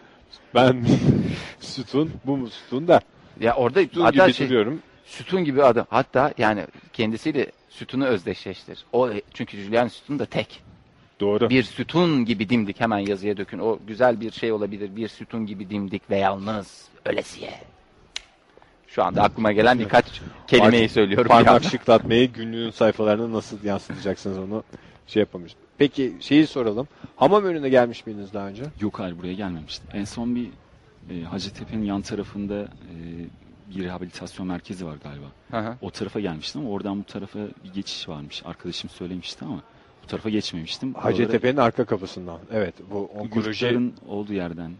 Ben 0.56 0.86
sütun 1.60 2.12
bu 2.26 2.38
mu 2.38 2.50
sütun 2.50 2.88
der. 2.88 3.02
Ya 3.40 3.56
orada 3.56 3.82
Sütun 3.82 4.02
hatta 4.02 4.26
gibi 4.26 4.34
şey, 4.34 4.48
duruyorum. 4.48 4.80
sütun 5.06 5.44
gibi 5.44 5.64
adı. 5.64 5.86
Hatta 5.90 6.34
yani 6.38 6.66
kendisiyle 6.94 7.52
sütunu 7.70 8.06
özdeşleştir. 8.06 8.86
O 8.94 9.10
çünkü 9.34 9.58
Julian 9.58 9.88
sütun 9.88 10.20
da 10.20 10.26
tek. 10.26 10.64
Doğru. 11.20 11.50
Bir 11.50 11.64
sütun 11.64 12.26
gibi 12.26 12.50
dimdik 12.50 12.80
hemen 12.80 12.98
yazıya 13.00 13.38
dökün. 13.38 13.60
O 13.60 13.80
güzel 13.88 14.22
bir 14.22 14.32
şey 14.32 14.52
olabilir. 14.52 14.96
Bir 14.96 15.08
sütun 15.08 15.46
gibi 15.46 15.70
dimdik 15.70 16.10
ve 16.10 16.18
yalnız 16.18 16.88
ölesiye. 17.06 17.52
Şu 18.88 19.04
anda 19.04 19.24
aklıma 19.24 19.52
gelen 19.52 19.80
birkaç 19.80 20.06
kelimeyi 20.48 20.90
söylüyorum. 20.90 21.28
Parmak 21.28 21.64
şıklatmayı 21.64 22.34
günlüğün 22.34 22.70
sayfalarına 22.72 23.34
nasıl 23.34 23.64
yansıtacaksınız 23.64 24.38
onu 24.38 24.64
şey 25.08 25.20
yapamış. 25.20 25.56
Peki 25.84 26.14
şeyi 26.20 26.48
soralım. 26.48 26.88
Hamam 27.16 27.44
önüne 27.46 27.70
gelmiş 27.70 28.06
miydiniz 28.06 28.34
daha 28.34 28.48
önce? 28.48 28.64
Yok 28.82 29.00
hayır 29.00 29.18
buraya 29.20 29.34
gelmemiştim. 29.34 29.88
En 29.94 30.04
son 30.06 30.36
bir 30.36 30.50
e, 31.10 31.24
Hacettepe'nin 31.24 31.86
yan 31.86 32.02
tarafında 32.02 32.62
e, 32.62 32.96
bir 33.76 33.84
rehabilitasyon 33.84 34.48
merkezi 34.48 34.86
var 34.86 34.96
galiba. 35.04 35.26
Hı 35.52 35.58
hı. 35.70 35.76
O 35.82 35.90
tarafa 35.92 36.20
gelmiştim 36.20 36.62
ama 36.62 36.70
oradan 36.70 37.00
bu 37.00 37.04
tarafa 37.04 37.40
bir 37.40 37.74
geçiş 37.74 38.10
varmış. 38.10 38.42
Arkadaşım 38.46 38.90
söylemişti 38.90 39.46
ama 39.46 39.62
bu 40.04 40.08
tarafa 40.08 40.30
geçmemiştim. 40.30 40.94
Hacettepe'nin 40.94 41.58
arka 41.58 41.86
kapısından. 41.86 42.40
Evet 42.52 42.74
bu 42.92 43.10
onkoloji 43.16 43.80
olduğu 44.08 44.34
yerden 44.34 44.72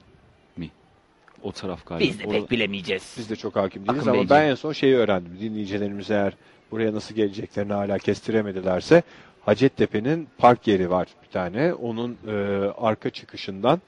mi? 0.58 0.70
O 1.42 1.52
taraf 1.52 1.86
galiba. 1.86 2.10
Biz 2.10 2.20
de 2.20 2.24
Orada- 2.28 2.40
pek 2.40 2.52
bilemeyeceğiz. 2.52 3.16
biz 3.18 3.30
de 3.30 3.36
çok 3.36 3.56
hakim 3.56 3.82
değiliz 3.82 4.00
Akın 4.00 4.10
ama 4.10 4.20
Beyciğim. 4.20 4.30
ben 4.42 4.50
en 4.50 4.56
son 4.56 4.74
şeyi 4.74 4.96
öğrendim. 4.96 5.38
Dinleyicilerimiz 5.42 6.12
eğer 6.12 6.34
buraya 6.72 6.94
nasıl 6.94 7.16
geleceklerini 7.16 7.74
hala 7.74 7.98
kestiremedilerse 7.98 9.04
Hacettepe'nin 9.46 10.28
park 10.38 10.68
yeri 10.68 10.90
var 10.90 11.08
bir 11.24 11.32
tane. 11.32 11.74
Onun 11.74 12.18
e, 12.28 12.34
arka 12.82 13.10
çıkışından 13.10 13.82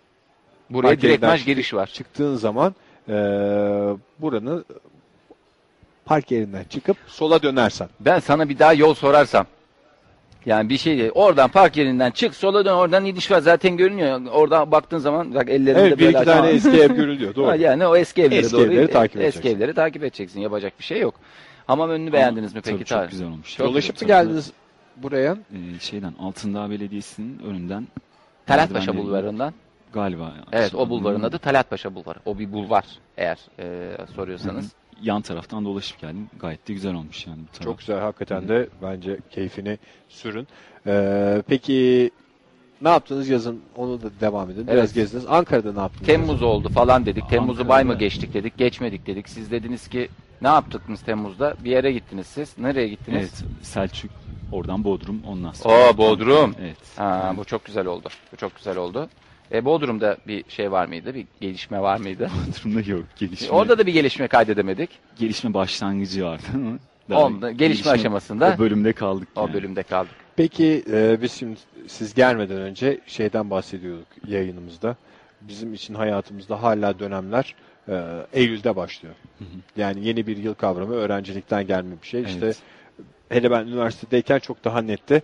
Buraya 0.70 0.88
Park 0.90 1.02
direkt 1.02 1.04
yerinden 1.12 1.30
marş 1.30 1.40
çıktı- 1.40 1.52
giriş 1.52 1.74
var. 1.74 1.88
çıktığın 1.88 2.36
zaman 2.36 2.76
e, 3.10 3.14
buranın 4.20 4.66
park 6.06 6.32
yerinden 6.32 6.64
çıkıp 6.64 6.98
sola 7.08 7.42
dönersen. 7.42 7.88
Ben 8.00 8.20
sana 8.20 8.50
bir 8.50 8.60
daha 8.60 8.74
yol 8.74 8.94
sorarsam. 8.94 9.46
Yani 10.46 10.70
bir 10.70 10.78
şey 10.78 10.98
değil. 10.98 11.12
Oradan 11.16 11.50
park 11.50 11.78
yerinden 11.78 12.12
çık 12.12 12.36
sola 12.36 12.66
dön 12.66 12.74
oradan 12.74 13.06
iniş 13.06 13.32
var 13.32 13.40
zaten 13.40 13.78
görünüyor. 13.78 14.22
Oradan 14.32 14.72
baktığın 14.72 14.98
zaman 14.98 15.36
bak 15.36 15.50
ellerinde 15.50 15.82
Evet 15.82 15.98
bir 16.00 16.06
böyle 16.06 16.18
iki 16.18 16.26
tane 16.26 16.50
eski 16.50 16.70
ev 16.82 16.92
görülüyor. 16.96 17.36
Doğru. 17.36 17.48
Ha, 17.50 17.56
Yani 17.56 17.88
o 17.88 17.96
eski 17.96 18.22
evleri 18.22 18.40
Eski 18.40 18.54
doğru. 18.54 18.64
evleri 18.74 18.92
takip 18.92 19.22
eski 19.22 19.40
edeceksin. 19.40 19.58
evleri 19.58 19.74
takip 19.74 20.04
edeceksin. 20.04 20.40
Yapacak 20.40 20.74
bir 20.80 20.84
şey 20.84 21.00
yok. 21.00 21.16
Hamam 21.68 21.90
önünü 21.90 22.14
beğendiniz 22.14 22.56
mi 22.56 22.62
Tabii 22.62 22.74
peki? 22.78 22.90
çok 22.90 22.98
Tarık? 22.98 23.12
güzel 23.12 23.28
olmuş. 23.28 23.58
Çok 23.58 23.68
Dolaşıp 23.68 23.96
mı 23.96 24.00
Tabii, 24.00 24.10
tabii. 24.10 24.26
geldiniz 24.28 24.52
buraya? 25.04 25.32
Ee, 25.34 25.80
şeyden 25.80 26.14
Altındağ 26.20 26.70
Belediyesi'nin 26.70 27.40
önünden 27.40 27.88
Talat 28.46 28.74
Paşa 28.74 28.92
merdivenleri- 28.92 28.98
bulvarından. 28.98 29.54
Galiba. 29.94 30.34
Evet 30.52 30.76
o 30.76 30.90
bulvarın 30.90 31.24
adı 31.24 31.38
Talat 31.40 31.70
Paşa 31.70 31.96
bulvarı. 31.96 32.20
O 32.26 32.40
bir 32.40 32.52
bulvar 32.54 32.86
eğer 33.18 33.38
e, 33.60 33.98
soruyorsanız. 34.16 34.72
Yan 35.02 35.22
taraftan 35.22 35.66
dolaşıp 35.66 36.00
geldim. 36.00 36.30
Gayet 36.40 36.68
de 36.68 36.74
güzel 36.74 36.94
olmuş 36.94 37.28
yani. 37.28 37.40
bu 37.42 37.52
taraf. 37.52 37.64
Çok 37.64 37.80
güzel 37.80 38.00
hakikaten 38.00 38.48
de 38.48 38.70
bence 38.82 39.20
keyfini 39.30 39.78
sürün. 40.10 40.48
Ee, 40.88 41.42
peki 41.48 42.12
ne 42.82 42.90
yaptınız 42.90 43.30
yazın? 43.30 43.62
Onu 43.76 44.02
da 44.02 44.08
devam 44.22 44.50
edin. 44.50 44.68
Biraz 44.68 44.78
Evet. 44.78 44.94
gezdiniz. 44.94 45.26
Ankara'da 45.30 45.74
ne 45.74 45.80
yaptınız? 45.80 46.06
Temmuz 46.08 46.42
oldu 46.44 46.70
falan 46.70 47.06
dedik. 47.06 47.30
Temmuz'u 47.30 47.68
bay 47.68 47.84
mı 47.84 47.98
geçtik 47.98 48.34
dedik. 48.34 48.58
Geçmedik 48.58 49.08
dedik. 49.08 49.30
Siz 49.30 49.52
dediniz 49.52 49.88
ki 49.88 50.10
ne 50.42 50.48
yaptınız 50.48 51.02
Temmuz'da? 51.02 51.54
Bir 51.64 51.72
yere 51.72 51.92
gittiniz 51.92 52.28
siz. 52.28 52.58
Nereye 52.58 52.88
gittiniz? 52.88 53.44
Evet. 53.44 53.66
Selçuk 53.66 54.12
oradan 54.56 54.84
Bodrum 54.84 55.22
ondan 55.28 55.52
sonra. 55.52 55.90
Oo 55.90 55.98
Bodrum. 55.98 56.56
Evet. 56.62 56.78
Ha, 56.96 57.34
bu 57.38 57.46
çok 57.46 57.66
güzel 57.66 57.86
oldu. 57.86 58.10
Bu 58.34 58.38
çok 58.38 58.56
güzel 58.56 58.78
oldu. 58.78 59.10
E, 59.52 59.66
Bodrum'da 59.66 60.18
bir 60.28 60.44
şey 60.50 60.72
var 60.72 60.86
mıydı? 60.86 61.14
Bir 61.16 61.26
gelişme 61.42 61.82
var 61.82 61.98
mıydı? 62.00 62.30
Bodrum'da 62.48 62.92
yok. 62.92 63.04
Gelişme, 63.16 63.50
Orada 63.50 63.78
da 63.78 63.86
bir 63.86 63.94
gelişme 63.94 64.28
kaydedemedik. 64.28 64.90
gelişme 65.20 65.54
başlangıcı 65.54 66.26
vardı 66.26 66.44
ama. 66.56 66.78
daha 67.10 67.24
Onda, 67.26 67.52
gelişme 67.52 67.92
aşamasında 67.92 68.54
O 68.56 68.60
bölümde 68.60 68.94
kaldık. 68.94 69.28
o 69.36 69.42
yani. 69.42 69.54
bölümde 69.54 69.84
kaldık. 69.84 70.12
Peki 70.36 70.84
e, 70.92 71.22
biz 71.22 71.32
şimdi 71.32 71.60
siz 71.88 72.14
gelmeden 72.14 72.58
önce 72.58 73.00
şeyden 73.08 73.50
bahsediyorduk 73.50 74.08
yayınımızda. 74.28 74.96
Bizim 75.42 75.74
için 75.74 75.94
hayatımızda 75.94 76.64
hala 76.64 77.00
dönemler 77.00 77.56
e, 77.90 78.04
Eylül'de 78.34 78.76
başlıyor. 78.76 79.16
Yani 79.78 80.08
yeni 80.08 80.28
bir 80.28 80.38
yıl 80.38 80.54
kavramı 80.54 80.94
öğrencilikten 80.94 81.68
gelme 81.68 81.96
bir 82.04 82.08
şey. 82.08 82.22
İşte 82.24 82.40
Evet. 82.46 82.58
Hele 83.30 83.52
ben 83.52 83.68
üniversitedeyken 83.68 84.40
çok 84.40 84.64
daha 84.64 84.82
netti. 84.82 85.24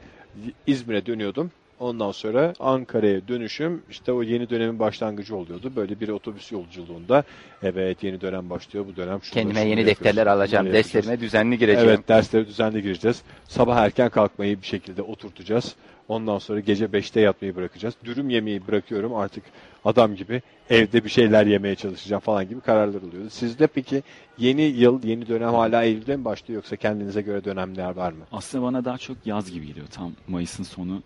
İzmir'e 0.67 1.05
dönüyordum. 1.05 1.51
Ondan 1.81 2.11
sonra 2.11 2.53
Ankara'ya 2.59 3.27
dönüşüm 3.27 3.81
işte 3.89 4.11
o 4.11 4.23
yeni 4.23 4.49
dönemin 4.49 4.79
başlangıcı 4.79 5.35
oluyordu. 5.35 5.71
Böyle 5.75 5.99
bir 5.99 6.09
otobüs 6.09 6.51
yolculuğunda 6.51 7.23
evet 7.63 8.03
yeni 8.03 8.21
dönem 8.21 8.49
başlıyor 8.49 8.85
bu 8.87 8.95
dönem. 8.95 9.23
şunları, 9.23 9.47
Kendime 9.47 9.69
yeni 9.69 9.85
defterler 9.85 10.27
alacağım. 10.27 10.65
yapacağız. 10.65 10.93
Derslerime 10.93 11.19
düzenli 11.19 11.57
gireceğim. 11.57 11.89
Evet 11.89 12.07
derslere 12.07 12.47
düzenli 12.47 12.81
gireceğiz. 12.81 13.21
Sabah 13.47 13.77
erken 13.77 14.09
kalkmayı 14.09 14.61
bir 14.61 14.67
şekilde 14.67 15.01
oturtacağız. 15.01 15.75
Ondan 16.07 16.37
sonra 16.39 16.59
gece 16.59 16.85
5'te 16.85 17.19
yatmayı 17.21 17.55
bırakacağız. 17.55 17.95
Dürüm 18.05 18.29
yemeği 18.29 18.67
bırakıyorum 18.67 19.13
artık 19.15 19.43
adam 19.85 20.15
gibi 20.15 20.41
evde 20.69 21.03
bir 21.03 21.09
şeyler 21.09 21.45
yemeye 21.45 21.75
çalışacağım 21.75 22.21
falan 22.21 22.49
gibi 22.49 22.61
kararlar 22.61 23.01
oluyordu. 23.01 23.29
Sizde 23.29 23.67
peki 23.67 24.03
yeni 24.37 24.61
yıl, 24.61 25.03
yeni 25.03 25.27
dönem 25.27 25.53
hala 25.53 25.83
Eylül'de 25.83 26.17
mi 26.17 26.25
başlıyor 26.25 26.55
yoksa 26.55 26.75
kendinize 26.75 27.21
göre 27.21 27.43
dönemler 27.43 27.95
var 27.95 28.11
mı? 28.11 28.23
Aslında 28.31 28.63
bana 28.63 28.85
daha 28.85 28.97
çok 28.97 29.17
yaz 29.25 29.51
gibi 29.51 29.67
geliyor. 29.67 29.87
Tam 29.87 30.11
Mayıs'ın 30.27 30.63
sonu, 30.63 31.01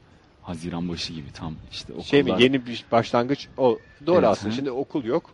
Haziran 0.49 0.89
başı 0.89 1.13
gibi 1.13 1.31
tam 1.33 1.53
işte 1.71 1.93
okullar. 1.93 2.05
Şey 2.05 2.23
mi 2.23 2.35
yeni 2.39 2.65
bir 2.65 2.85
başlangıç 2.91 3.47
o 3.57 3.79
doğru 4.05 4.17
Evet, 4.17 4.27
aslında. 4.27 4.51
hı. 4.53 4.55
Şimdi 4.55 4.71
okul 4.71 5.03
yok. 5.03 5.29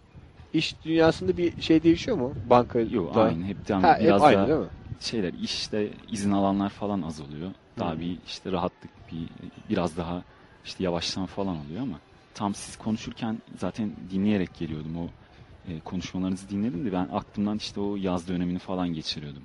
İş 0.53 0.76
dünyasında 0.86 1.38
bir 1.38 1.62
şey 1.62 1.84
değişiyor 1.84 2.18
mu? 2.18 2.34
Banka 2.49 2.80
Yok 2.80 3.16
da- 3.16 3.24
aynı 3.24 3.45
hep 3.45 3.68
devam. 3.68 3.84
Ha, 3.84 3.93
hep 3.95 4.01
Biraz 4.03 4.22
aynı 4.24 4.38
daha 4.38 4.47
değil 4.47 4.59
mi? 4.59 4.66
şeyler 4.99 5.34
işte 5.43 5.89
izin 6.12 6.32
alanlar 6.32 6.70
falan 6.70 7.01
az 7.01 7.22
oluyor. 7.22 7.51
Daha 7.80 7.93
Hı. 7.93 7.99
bir 7.99 8.18
işte 8.28 8.51
rahatlık 8.51 8.91
bir 9.12 9.28
biraz 9.70 9.97
daha 9.97 10.24
işte 10.66 10.84
yavaştan 10.84 11.26
falan 11.26 11.57
oluyor 11.66 11.82
ama 11.82 11.99
tam 12.34 12.55
siz 12.55 12.78
konuşurken 12.78 13.38
zaten 13.59 13.91
dinleyerek 14.12 14.55
geliyordum 14.59 14.97
o 14.97 15.07
e, 15.72 15.80
konuşmalarınızı 15.80 16.49
dinledim 16.49 16.86
de 16.86 16.91
ben 16.93 17.07
aklımdan 17.14 17.57
işte 17.57 17.80
o 17.80 17.95
yaz 17.95 18.28
dönemini 18.28 18.59
falan 18.59 18.93
geçiriyordum. 18.93 19.43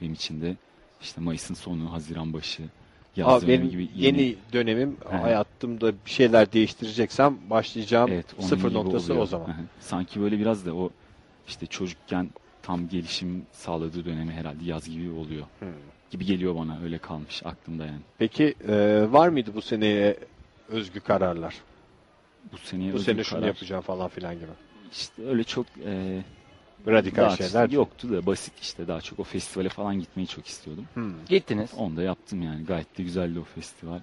Benim 0.00 0.12
için 0.12 0.40
de 0.40 0.56
işte 1.02 1.20
Mayıs'ın 1.20 1.54
sonu, 1.54 1.92
Haziran 1.92 2.32
başı, 2.32 2.62
Abi 3.24 3.48
benim 3.48 3.70
gibi 3.70 3.88
yeni, 3.96 4.36
dönemim 4.52 4.96
Hı 5.04 5.16
hı. 5.16 5.20
hayatımda 5.20 5.92
bir 6.06 6.10
şeyler 6.10 6.52
değiştireceksem 6.52 7.38
başlayacağım 7.50 8.10
Evet, 8.12 8.26
sıfır 8.40 8.74
noktası 8.74 9.12
oluyor. 9.12 9.22
o 9.22 9.26
zaman. 9.26 9.46
Hı 9.46 9.50
hı. 9.50 9.64
Sanki 9.80 10.20
böyle 10.20 10.38
biraz 10.38 10.66
da 10.66 10.74
o 10.74 10.90
işte 11.48 11.66
çocukken 11.66 12.30
tam 12.62 12.88
gelişim 12.88 13.42
sağladığı 13.52 14.04
dönemi 14.04 14.32
herhalde 14.32 14.64
yaz 14.64 14.88
gibi 14.90 15.10
oluyor. 15.10 15.46
Hmm. 15.58 15.68
Gibi 16.10 16.24
geliyor 16.24 16.56
bana 16.56 16.78
öyle 16.84 16.98
kalmış 16.98 17.42
aklımda 17.46 17.86
yani. 17.86 18.00
Peki 18.18 18.54
e, 18.68 19.06
var 19.12 19.28
mıydı 19.28 19.50
bu 19.54 19.62
seneye 19.62 20.16
özgü 20.68 21.00
kararlar? 21.00 21.54
Bu 22.52 22.56
seneye 22.58 22.92
Bu 22.92 22.96
özgür 22.96 23.12
sene 23.12 23.24
şunu 23.24 23.38
karar. 23.38 23.48
yapacağım 23.48 23.82
falan 23.82 24.08
filan 24.08 24.34
gibi. 24.34 24.46
İşte 24.92 25.22
öyle 25.26 25.44
çok 25.44 25.66
e, 25.86 26.22
Radikal 26.88 27.22
daha 27.22 27.36
şeyler. 27.36 27.70
yoktu 27.70 28.12
da 28.12 28.26
basit 28.26 28.52
işte 28.62 28.88
daha 28.88 29.00
çok 29.00 29.18
o 29.18 29.24
festivale 29.24 29.68
falan 29.68 30.00
gitmeyi 30.00 30.26
çok 30.28 30.46
istiyordum. 30.46 30.84
Hmm. 30.94 31.12
Gittiniz. 31.28 31.70
Onu 31.76 31.96
da 31.96 32.02
yaptım 32.02 32.42
yani 32.42 32.64
gayet 32.64 32.98
de 32.98 33.02
güzeldi 33.02 33.38
o 33.38 33.44
festival. 33.54 34.00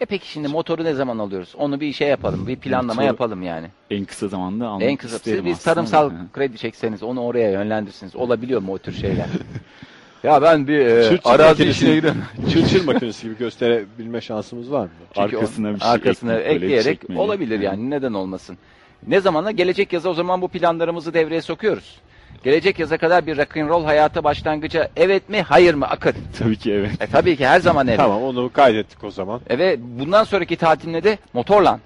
E 0.00 0.04
peki 0.04 0.28
şimdi 0.30 0.48
motoru 0.48 0.84
ne 0.84 0.94
zaman 0.94 1.18
alıyoruz? 1.18 1.54
Onu 1.58 1.80
bir 1.80 1.92
şey 1.92 2.08
yapalım. 2.08 2.46
Bir 2.46 2.56
planlama 2.56 3.02
Motoru- 3.02 3.06
yapalım 3.06 3.42
yani. 3.42 3.66
En 3.90 4.04
kısa 4.04 4.28
zamanda 4.28 4.68
almak 4.68 4.82
En 4.82 4.96
kısa 4.96 5.18
siz 5.18 5.44
bir 5.44 5.54
tarımsal 5.54 6.10
hı. 6.10 6.14
kredi 6.32 6.58
çekseniz 6.58 7.02
onu 7.02 7.20
oraya 7.24 7.50
yönlendirsiniz. 7.50 8.16
Olabiliyor 8.16 8.60
mu 8.62 8.72
o 8.72 8.78
tür 8.78 8.92
şeyler? 8.92 9.26
ya 10.22 10.42
ben 10.42 10.68
bir 10.68 10.78
e, 10.86 11.18
arazi 11.24 11.64
işine 11.64 11.94
giriyorum. 11.94 12.22
Çırçır 12.52 12.84
makinesi 12.84 13.22
gibi 13.22 13.38
gösterebilme 13.38 14.20
şansımız 14.20 14.70
var 14.72 14.84
mı? 14.84 14.90
Çünkü 15.14 15.36
Arkasına 15.36 15.74
bir 15.74 15.80
şey 15.80 15.88
arkasına 15.90 16.30
böyle 16.32 16.44
ekleyerek 16.44 17.00
çekmeyi. 17.00 17.20
olabilir 17.20 17.58
Hı. 17.58 17.62
yani 17.62 17.90
neden 17.90 18.12
olmasın. 18.12 18.58
Ne 19.06 19.20
zamanla 19.20 19.50
gelecek 19.50 19.92
yaza 19.92 20.08
o 20.08 20.14
zaman 20.14 20.42
bu 20.42 20.48
planlarımızı 20.48 21.14
devreye 21.14 21.42
sokuyoruz. 21.42 22.00
Gelecek 22.44 22.78
yaza 22.78 22.98
kadar 22.98 23.26
bir 23.26 23.36
rock 23.36 23.56
and 23.56 23.68
roll 23.68 23.84
hayata 23.84 24.24
başlangıca 24.24 24.88
evet 24.96 25.28
mi 25.28 25.42
hayır 25.42 25.74
mı 25.74 25.86
akın? 25.86 26.14
Tabii 26.38 26.56
ki 26.56 26.72
evet. 26.72 26.90
E 27.00 27.06
tabii 27.06 27.36
ki 27.36 27.46
her 27.46 27.60
zaman 27.60 27.88
evet. 27.88 27.98
Tamam 27.98 28.22
onu 28.22 28.52
kaydettik 28.52 29.04
o 29.04 29.10
zaman. 29.10 29.40
E 29.50 29.58
ve 29.58 29.76
bundan 29.80 30.24
sonraki 30.24 30.56
tatilinde 30.56 31.04
de 31.04 31.18
motorla. 31.32 31.80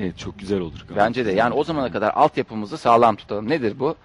Evet 0.00 0.18
çok 0.18 0.38
güzel 0.38 0.60
olur. 0.60 0.84
gayet 0.88 0.96
Bence 0.96 1.26
de 1.26 1.32
yani 1.32 1.54
o 1.54 1.64
zamana 1.64 1.92
kadar 1.92 2.12
altyapımızı 2.14 2.78
sağlam 2.78 3.16
tutalım. 3.16 3.48
Nedir 3.50 3.78
bu? 3.78 3.96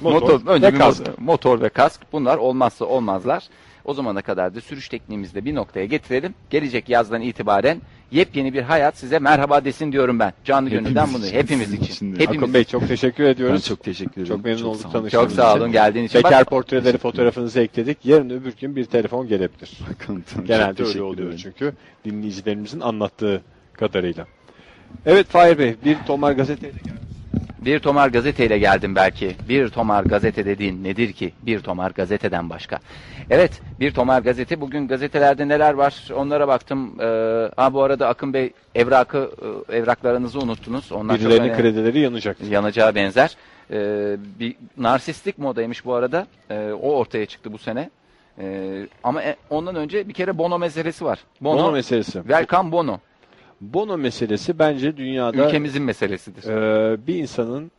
Motor 0.00 0.46
önce 0.46 0.66
ve 0.66 0.72
bir 0.72 0.78
kask. 0.78 1.00
motor, 1.00 1.14
motor 1.18 1.60
ve 1.60 1.68
kask. 1.68 2.00
Bunlar 2.12 2.36
olmazsa 2.36 2.84
olmazlar. 2.84 3.44
O 3.84 3.94
zamana 3.94 4.22
kadar 4.22 4.54
da 4.54 4.60
sürüş 4.60 4.88
tekniğimizi 4.88 5.34
de 5.34 5.44
bir 5.44 5.54
noktaya 5.54 5.86
getirelim. 5.86 6.34
Gelecek 6.50 6.88
yazdan 6.88 7.22
itibaren 7.22 7.80
yepyeni 8.10 8.54
bir 8.54 8.62
hayat 8.62 8.96
size 8.98 9.18
merhaba 9.18 9.64
desin 9.64 9.92
diyorum 9.92 10.18
ben. 10.18 10.32
Canlı 10.44 10.66
Hepimiz 10.68 10.84
gönülden 10.84 11.08
bunu 11.14 11.26
için, 11.26 11.36
hepimiz 11.36 11.72
için. 11.72 11.84
için. 11.84 12.12
Hepimiz 12.12 12.42
Akın 12.42 12.54
Bey 12.54 12.64
çok 12.64 12.88
teşekkür 12.88 13.24
Ben 13.24 13.28
ediyoruz. 13.30 13.64
çok 13.66 13.82
teşekkür 13.84 14.12
ederim. 14.22 14.26
Çok 14.36 14.44
memnun 14.44 14.62
olduk 14.62 14.80
sağ 14.80 14.88
olun. 14.88 14.92
tanıştığımız 14.98 15.28
Çok 15.28 15.36
sağ 15.36 15.50
için. 15.50 15.60
olun 15.60 15.72
geldiğiniz 15.72 16.10
için. 16.10 16.18
Bekar 16.24 16.40
Bak- 16.40 16.46
portreleri 16.50 16.98
fotoğrafınızı 16.98 17.60
ekledik. 17.60 17.98
Yarın 18.04 18.30
öbür 18.30 18.52
gün 18.60 18.76
bir 18.76 18.84
telefon 18.84 19.28
gelebilir. 19.28 19.78
Bakın, 19.90 20.24
çok 20.34 20.46
Genelde 20.46 20.84
öyle 20.84 21.02
oluyor 21.02 21.28
ederim. 21.28 21.40
çünkü 21.42 21.72
dinleyicilerimizin 22.04 22.80
anlattığı 22.80 23.42
kadarıyla. 23.72 24.26
Evet 25.06 25.26
Fahir 25.26 25.58
Bey 25.58 25.74
bir 25.84 25.96
Tomar 26.06 26.32
gazeteyle 26.32 26.78
geldi. 26.84 27.05
Bir 27.66 27.78
tomar 27.78 28.08
gazeteyle 28.08 28.58
geldim 28.58 28.94
belki. 28.96 29.36
Bir 29.48 29.68
tomar 29.68 30.04
gazete 30.04 30.46
dediğin 30.46 30.84
nedir 30.84 31.12
ki? 31.12 31.32
Bir 31.42 31.60
tomar 31.60 31.90
gazeteden 31.90 32.50
başka. 32.50 32.78
Evet, 33.30 33.60
bir 33.80 33.90
tomar 33.90 34.22
gazete. 34.22 34.60
Bugün 34.60 34.88
gazetelerde 34.88 35.48
neler 35.48 35.74
var? 35.74 36.08
Onlara 36.16 36.48
baktım. 36.48 37.00
Ee, 37.00 37.04
ha 37.56 37.72
bu 37.72 37.82
arada 37.82 38.08
Akın 38.08 38.32
Bey 38.32 38.52
evrakı 38.74 39.30
e, 39.68 39.76
evraklarınızı 39.76 40.38
unuttunuz. 40.38 40.92
Onlar 40.92 41.16
Birilerinin 41.20 41.44
önemli. 41.44 41.62
kredileri 41.62 41.98
yanacak. 41.98 42.36
yanacağı 42.50 42.94
benzer. 42.94 43.36
Ee, 43.70 44.16
bir 44.40 44.54
narsistik 44.76 45.38
modaymış 45.38 45.84
bu 45.84 45.94
arada. 45.94 46.26
Ee, 46.50 46.72
o 46.82 46.92
ortaya 46.92 47.26
çıktı 47.26 47.52
bu 47.52 47.58
sene. 47.58 47.90
Ee, 48.38 48.86
ama 49.04 49.22
e- 49.22 49.36
ondan 49.50 49.76
önce 49.76 50.08
bir 50.08 50.14
kere 50.14 50.38
Bono 50.38 50.58
meselesi 50.58 51.04
var. 51.04 51.18
Bono, 51.40 51.58
Bono 51.58 51.72
meselesi. 51.72 52.12
Welcome 52.12 52.72
Bono. 52.72 52.98
Bono 53.60 53.98
meselesi 53.98 54.58
bence 54.58 54.96
dünyada 54.96 55.46
Ülkemizin 55.46 55.82
meselesidir. 55.82 56.44
e, 56.50 57.06
bir 57.06 57.14
insanın 57.14 57.70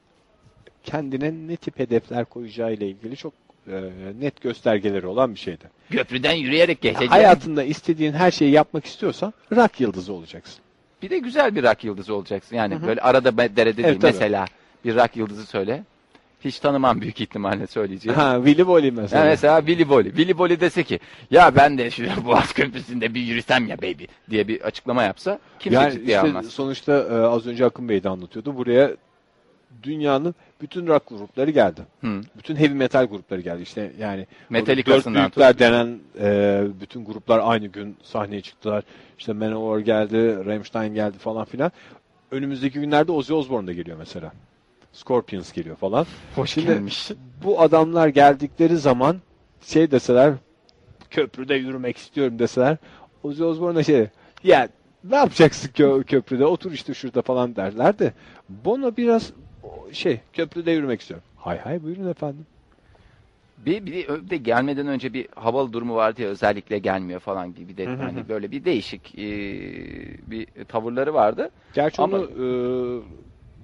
kendine 0.83 1.33
ne 1.47 1.55
tip 1.55 1.79
hedefler 1.79 2.25
koyacağı 2.25 2.73
ile 2.73 2.87
ilgili 2.87 3.15
çok 3.15 3.33
e, 3.67 3.89
net 4.19 4.41
göstergeleri 4.41 5.07
olan 5.07 5.35
bir 5.35 5.39
şeydi. 5.39 5.63
Köprüden 5.91 6.33
yürüyerek 6.33 6.81
geçeceğim. 6.81 7.11
Hayatında 7.11 7.63
istediğin 7.63 8.13
her 8.13 8.31
şeyi 8.31 8.51
yapmak 8.51 8.85
istiyorsan 8.85 9.33
rock 9.55 9.81
yıldızı 9.81 10.13
olacaksın. 10.13 10.59
Bir 11.01 11.09
de 11.09 11.19
güzel 11.19 11.55
bir 11.55 11.63
rock 11.63 11.83
yıldızı 11.83 12.15
olacaksın. 12.15 12.55
Yani 12.55 12.81
böyle 12.87 13.01
arada 13.01 13.37
derede 13.37 13.77
değil. 13.77 13.87
Evet, 13.87 14.01
tabii. 14.01 14.11
Mesela 14.11 14.45
bir 14.85 14.95
rock 14.95 15.17
yıldızı 15.17 15.45
söyle. 15.45 15.83
Hiç 16.45 16.59
tanımam 16.59 17.01
büyük 17.01 17.21
ihtimalle 17.21 17.67
söyleyeceğim. 17.67 18.19
Ha, 18.19 18.35
Willy 18.45 18.67
Bolly 18.67 18.91
mesela. 18.91 19.21
Ha, 19.21 19.25
mesela 19.25 19.59
Willy 19.59 19.89
Bolly. 19.89 20.07
Willy 20.07 20.37
Bolly 20.37 20.59
dese 20.59 20.83
ki 20.83 20.99
ya 21.31 21.55
ben 21.55 21.77
de 21.77 21.91
şu 21.91 22.25
Boğaz 22.25 22.53
Köprüsü'nde 22.53 23.13
bir 23.13 23.21
yürüsem 23.21 23.67
ya 23.67 23.77
baby. 23.77 24.03
diye 24.29 24.47
bir 24.47 24.61
açıklama 24.61 25.03
yapsa 25.03 25.39
kimse 25.59 25.79
yani 25.79 25.91
ciddiye 25.91 26.17
işte 26.17 26.27
almaz. 26.29 26.47
sonuçta 26.47 26.93
e, 26.93 27.13
az 27.13 27.47
önce 27.47 27.65
Akın 27.65 27.89
Bey 27.89 28.03
de 28.03 28.09
anlatıyordu. 28.09 28.57
Buraya 28.57 28.91
dünyanın 29.83 30.35
bütün 30.61 30.87
rock 30.87 31.09
grupları 31.09 31.51
geldi. 31.51 31.81
Hı. 32.01 32.21
Bütün 32.37 32.55
heavy 32.55 32.73
metal 32.73 33.05
grupları 33.05 33.41
geldi. 33.41 33.61
İşte 33.61 33.91
yani 33.99 34.27
dört 34.53 35.05
büyükler 35.05 35.59
denen 35.59 35.99
e, 36.19 36.61
bütün 36.81 37.05
gruplar 37.05 37.41
aynı 37.43 37.67
gün 37.67 37.97
sahneye 38.03 38.41
çıktılar. 38.41 38.83
İşte 39.19 39.33
Manowar 39.33 39.79
geldi, 39.79 40.45
Rammstein 40.45 40.93
geldi 40.93 41.17
falan 41.17 41.45
filan. 41.45 41.71
Önümüzdeki 42.31 42.79
günlerde 42.79 43.11
Ozzy 43.11 43.33
Osbourne 43.33 43.67
da 43.67 43.73
geliyor 43.73 43.97
mesela. 43.97 44.31
Scorpions 44.97 45.51
geliyor 45.53 45.75
falan. 45.75 46.05
Hoş 46.35 46.49
Şimdi 46.49 46.67
gelmiş. 46.67 47.11
bu 47.45 47.61
adamlar 47.61 48.07
geldikleri 48.07 48.77
zaman 48.77 49.17
şey 49.61 49.91
deseler 49.91 50.33
köprüde 51.09 51.55
yürümek 51.55 51.97
istiyorum 51.97 52.39
deseler 52.39 52.77
Ozzy 53.23 53.43
Osbourne 53.43 53.75
da 53.75 53.83
şey 53.83 54.07
ya 54.43 54.69
ne 55.03 55.15
yapacaksın 55.15 55.69
kö- 55.69 56.03
köprüde 56.03 56.45
otur 56.45 56.71
işte 56.71 56.93
şurada 56.93 57.21
falan 57.21 57.55
derler 57.55 57.99
de 57.99 58.13
Bono 58.49 58.97
biraz 58.97 59.31
şey 59.91 60.19
köprüde 60.33 60.71
yürümek 60.71 61.01
istiyorum. 61.01 61.25
Hay 61.35 61.57
hay 61.57 61.83
buyurun 61.83 62.07
efendim. 62.07 62.45
Bir, 63.57 63.85
bir 63.85 64.07
de, 64.07 64.29
de 64.29 64.37
gelmeden 64.37 64.87
önce 64.87 65.13
bir 65.13 65.27
havalı 65.35 65.73
durumu 65.73 65.95
vardı 65.95 66.21
ya 66.21 66.27
özellikle 66.27 66.77
gelmiyor 66.79 67.19
falan 67.19 67.53
gibi 67.55 67.77
de 67.77 67.85
Hı 67.85 67.89
hı 67.93 68.03
hani 68.03 68.29
böyle 68.29 68.51
bir 68.51 68.65
değişik 68.65 69.15
e, 69.19 69.27
bir 70.31 70.47
tavırları 70.65 71.13
vardı. 71.13 71.49
Gerçi 71.73 72.01
Ama- 72.01 72.17
onu 72.17 72.23
e, 72.25 72.45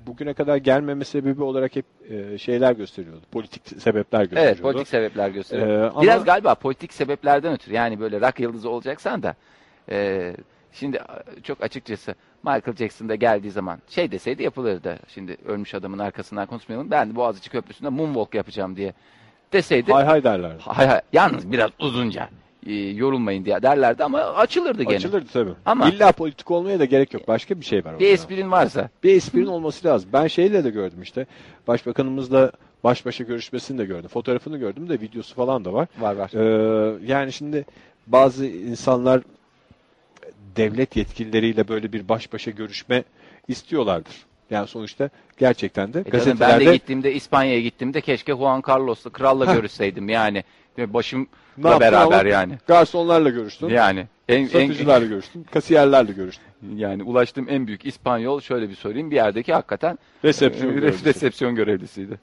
bugüne 0.07 0.33
kadar 0.33 0.57
gelmeme 0.57 1.05
sebebi 1.05 1.43
olarak 1.43 1.75
hep 1.75 1.85
e, 2.09 2.37
şeyler 2.37 2.71
gösteriyordu. 2.73 3.21
Politik 3.31 3.81
sebepler 3.81 4.21
gösteriyordu. 4.21 4.49
Evet 4.51 4.61
politik 4.61 4.87
sebepler 4.87 5.29
gösteriyor. 5.29 5.67
Ee, 5.67 5.89
ama- 5.89 6.01
Biraz 6.01 6.23
galiba 6.25 6.55
politik 6.55 6.93
sebeplerden 6.93 7.53
ötürü 7.53 7.73
yani 7.75 7.99
böyle 7.99 8.21
rock 8.21 8.39
yıldızı 8.39 8.69
olacaksan 8.69 9.23
da 9.23 9.35
e, 9.91 10.33
şimdi 10.71 10.99
çok 11.43 11.63
açıkçası 11.63 12.15
Michael 12.43 12.75
Jackson 12.77 13.09
da 13.09 13.15
geldiği 13.15 13.51
zaman 13.51 13.79
şey 13.89 14.11
deseydi 14.11 14.43
yapılırdı. 14.43 14.99
Şimdi 15.07 15.37
ölmüş 15.45 15.75
adamın 15.75 15.99
arkasından 15.99 16.45
konuşmayalım. 16.45 16.91
Ben 16.91 17.09
de 17.11 17.15
Boğaziçi 17.15 17.49
Köprüsü'nde 17.49 17.89
moonwalk 17.89 18.33
yapacağım 18.35 18.75
diye 18.75 18.93
deseydi. 19.53 19.91
Hay 19.91 20.05
hay 20.05 20.23
derlerdi. 20.23 20.59
Hay 20.63 20.87
hay. 20.87 21.01
Yalnız 21.13 21.51
biraz 21.51 21.69
uzunca 21.79 22.29
e, 22.67 22.73
yorulmayın 22.73 23.45
diye 23.45 23.61
derlerdi 23.61 24.03
ama 24.03 24.19
açılırdı 24.19 24.83
gene. 24.83 24.95
Açılırdı 24.95 25.25
tabii. 25.33 25.51
Ama- 25.65 25.89
İlla 25.89 26.11
politik 26.11 26.51
olmaya 26.51 26.79
da 26.79 26.85
gerek 26.85 27.13
yok. 27.13 27.27
Başka 27.27 27.59
bir 27.59 27.65
şey 27.65 27.85
var. 27.85 27.99
Bir 27.99 28.07
esprin 28.07 28.51
varsa. 28.51 28.89
bir 29.03 29.15
esprin 29.15 29.45
olması 29.45 29.87
lazım. 29.87 30.09
Ben 30.13 30.27
şeyle 30.27 30.63
de 30.63 30.69
gördüm 30.69 31.01
işte. 31.01 31.25
Başbakanımızla 31.67 32.51
baş 32.83 33.05
başa 33.05 33.23
görüşmesini 33.23 33.77
de 33.77 33.85
gördüm. 33.85 34.07
Fotoğrafını 34.09 34.57
gördüm 34.57 34.89
de 34.89 35.01
videosu 35.01 35.35
falan 35.35 35.65
da 35.65 35.73
var. 35.73 35.87
Var 35.99 36.15
var. 36.15 36.31
Ee, 36.33 36.95
yani 37.05 37.33
şimdi 37.33 37.65
bazı 38.07 38.45
insanlar 38.45 39.21
devlet 40.55 40.95
yetkilileriyle 40.95 41.67
böyle 41.67 41.93
bir 41.93 42.09
baş 42.09 42.33
başa 42.33 42.51
görüşme 42.51 43.03
istiyorlardır. 43.47 44.13
Yani 44.49 44.67
sonuçta 44.67 45.09
gerçekten 45.37 45.93
de 45.93 45.99
E 45.99 46.03
canım, 46.03 46.13
ben 46.15 46.19
gazetelerde 46.19 46.65
de 46.65 46.73
gittiğimde 46.75 47.13
İspanya'ya 47.13 47.61
gittiğimde 47.61 48.01
keşke 48.01 48.33
Juan 48.35 48.63
Carlos'la 48.67 49.09
kralla 49.09 49.53
görüşseydim 49.53 50.09
yani. 50.09 50.43
Başımla 50.77 51.25
Ne 51.57 51.67
yaptın 51.69 51.81
beraber 51.91 52.19
ama? 52.19 52.29
yani. 52.29 52.57
garsonlarla 52.67 53.29
görüştün. 53.29 53.69
Yani 53.69 54.07
en, 54.29 54.41
en, 54.41 54.47
Satıcılarla 54.47 55.05
görüştün. 55.05 55.43
Kasiyerlerle 55.43 56.11
görüştün. 56.11 56.45
yani 56.75 57.03
ulaştığım 57.03 57.49
en 57.49 57.67
büyük 57.67 57.85
İspanyol 57.85 58.41
şöyle 58.41 58.69
bir 58.69 58.75
söyleyeyim 58.75 59.11
bir 59.11 59.15
yerdeki 59.15 59.53
hakikaten 59.53 59.99
Resepsiyon 60.23 60.71
e, 60.71 60.73
görevlisi. 60.75 61.05
resepsiyon 61.05 61.55
görevlisiydi. 61.55 62.19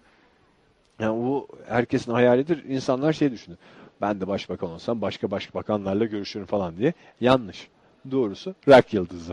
Yani 1.00 1.22
bu 1.24 1.48
herkesin 1.68 2.12
hayalidir. 2.12 2.64
İnsanlar 2.64 3.12
şey 3.12 3.32
düşünür. 3.32 3.58
Ben 4.00 4.20
de 4.20 4.28
başbakan 4.28 4.70
olsam 4.70 5.00
başka 5.00 5.30
başbakanlarla 5.30 6.04
görüşürüm 6.04 6.46
falan 6.46 6.76
diye. 6.76 6.92
Yanlış. 7.20 7.68
Doğrusu 8.10 8.54
rock 8.68 8.94
yıldızı 8.94 9.32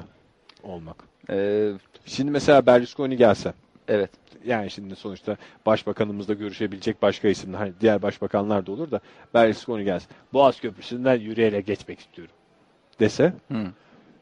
olmak. 0.63 0.95
Ee, 1.29 1.71
Şimdi 2.05 2.31
mesela 2.31 2.65
Berlusconi 2.65 3.17
gelse. 3.17 3.53
evet. 3.87 4.09
Yani 4.45 4.71
şimdi 4.71 4.95
sonuçta 4.95 5.38
başbakanımızla 5.65 6.33
görüşebilecek 6.33 7.01
başka 7.01 7.27
isimler. 7.27 7.57
Hani 7.57 7.73
diğer 7.81 8.01
başbakanlar 8.01 8.65
da 8.65 8.71
olur 8.71 8.91
da 8.91 8.99
Berlusconi 9.33 9.83
gelse. 9.83 10.05
Boğaz 10.33 10.59
Köprüsü'nden 10.59 11.15
yürüyerek 11.19 11.67
geçmek 11.67 11.99
istiyorum. 11.99 12.33
Dese 12.99 13.33
Hı. 13.51 13.57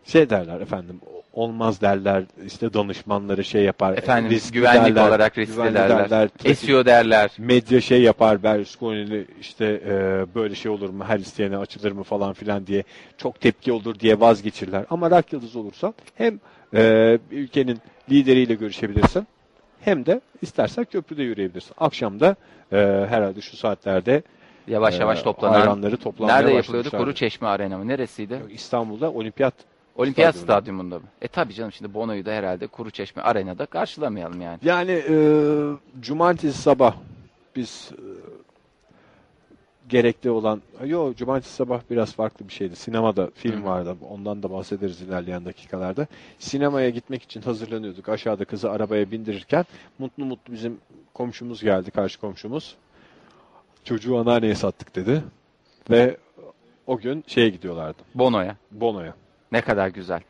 şey 0.03 0.29
derler 0.29 0.61
efendim 0.61 0.99
olmaz 1.33 1.81
derler 1.81 2.23
işte 2.45 2.73
danışmanları 2.73 3.43
şey 3.43 3.63
yapar. 3.63 3.97
Efendim 3.97 4.31
riskli 4.31 4.53
güvenlik 4.53 4.95
derler, 4.95 5.07
olarak 5.07 5.37
riskli 5.37 5.53
güvenli 5.55 5.73
derler. 5.75 6.09
trafik- 6.09 6.49
Esiyor 6.49 6.85
derler. 6.85 7.31
medya 7.37 7.81
şey 7.81 8.01
yapar 8.01 8.43
Berlusconi'li 8.43 9.27
işte 9.41 9.81
e, 9.85 10.25
böyle 10.35 10.55
şey 10.55 10.71
olur 10.71 10.89
mu 10.89 11.03
her 11.07 11.19
isteyene 11.19 11.57
açılır 11.57 11.91
mı 11.91 12.03
falan 12.03 12.33
filan 12.33 12.67
diye 12.67 12.83
çok 13.17 13.41
tepki 13.41 13.71
olur 13.71 13.99
diye 13.99 14.19
vazgeçirler. 14.19 14.85
Ama 14.89 15.11
rock 15.11 15.33
yıldız 15.33 15.55
olursan 15.55 15.93
hem 16.15 16.39
e, 16.75 17.17
ülkenin 17.31 17.79
lideriyle 18.11 18.53
görüşebilirsin 18.53 19.27
hem 19.85 20.05
de 20.05 20.21
istersen 20.41 20.85
köprüde 20.85 21.23
yürüyebilirsin. 21.23 21.73
Akşam 21.77 22.19
da 22.19 22.35
e, 22.71 22.77
herhalde 23.09 23.41
şu 23.41 23.57
saatlerde 23.57 24.21
Yavaş 24.67 24.99
yavaş 24.99 25.19
e, 25.19 25.23
toplanan. 25.23 25.59
hayranları 25.59 25.97
toplanmaya 25.97 26.37
Nerede 26.37 26.51
yapılıyordu? 26.53 26.89
Kuru 26.89 27.13
Çeşme 27.15 27.47
Arena 27.47 27.77
mı? 27.77 27.87
Neresiydi? 27.87 28.39
İstanbul'da 28.49 29.11
olimpiyat 29.11 29.53
Olimpiyat 29.95 30.35
Stadyumunda. 30.35 30.53
Stadyumunda 30.61 30.95
mı? 30.99 31.05
E 31.21 31.27
tabii 31.27 31.53
canım 31.53 31.71
şimdi 31.71 31.93
Bono'yu 31.93 32.25
da 32.25 32.31
herhalde 32.31 32.67
Kuru 32.67 32.91
Çeşme 32.91 33.21
Arena'da 33.21 33.65
karşılamayalım 33.65 34.41
yani. 34.41 34.59
Yani 34.63 34.91
e, 34.91 35.15
cumartesi 36.01 36.61
sabah 36.61 36.95
biz 37.55 37.91
e, 37.93 38.01
gerekli 39.89 40.29
olan 40.29 40.61
yo 40.85 41.13
cumartesi 41.13 41.53
sabah 41.53 41.81
biraz 41.89 42.13
farklı 42.13 42.47
bir 42.47 42.53
şeydi. 42.53 42.75
Sinemada 42.75 43.29
film 43.35 43.61
Hı 43.61 43.65
vardı. 43.65 43.95
Ondan 44.09 44.43
da 44.43 44.51
bahsederiz 44.51 45.01
ilerleyen 45.01 45.45
dakikalarda. 45.45 46.07
Sinemaya 46.39 46.89
gitmek 46.89 47.23
için 47.23 47.41
hazırlanıyorduk. 47.41 48.09
Aşağıda 48.09 48.45
kızı 48.45 48.71
arabaya 48.71 49.11
bindirirken 49.11 49.65
mutlu 49.99 50.25
mutlu 50.25 50.53
bizim 50.53 50.77
komşumuz 51.13 51.61
geldi, 51.61 51.91
karşı 51.91 52.19
komşumuz. 52.19 52.75
Çocuğu 53.83 54.17
anneanneye 54.17 54.55
sattık 54.55 54.95
dedi. 54.95 55.23
Ve 55.89 56.17
o 56.87 56.97
gün 56.97 57.23
şeye 57.27 57.49
gidiyorlardı. 57.49 57.97
Bono'ya. 58.15 58.55
Bono'ya. 58.71 59.13
Ne 59.51 59.61
kadar 59.61 59.87
güzel. 59.87 60.21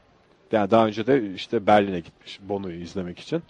Yani 0.51 0.71
daha 0.71 0.87
önce 0.87 1.07
de 1.07 1.33
işte 1.33 1.67
Berlin'e 1.67 1.99
gitmiş 1.99 2.39
Bono'yu 2.49 2.81
izlemek 2.81 3.19
için. 3.19 3.43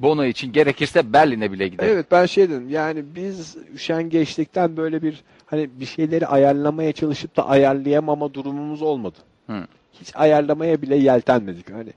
Bono 0.00 0.24
için 0.24 0.52
gerekirse 0.52 1.12
Berlin'e 1.12 1.52
bile 1.52 1.68
gider. 1.68 1.86
Evet 1.88 2.06
ben 2.10 2.26
şey 2.26 2.50
dedim 2.50 2.70
yani 2.70 3.04
biz 3.14 3.56
üşengeçlikten 3.74 4.76
böyle 4.76 5.02
bir 5.02 5.24
hani 5.46 5.70
bir 5.80 5.86
şeyleri 5.86 6.26
ayarlamaya 6.26 6.92
çalışıp 6.92 7.36
da 7.36 7.48
ayarlayamama 7.48 8.34
durumumuz 8.34 8.82
olmadı. 8.82 9.18
Hı. 9.46 9.66
Hiç 10.00 10.16
ayarlamaya 10.16 10.82
bile 10.82 10.96
yeltenmedik. 10.96 11.70
Hani 11.72 11.90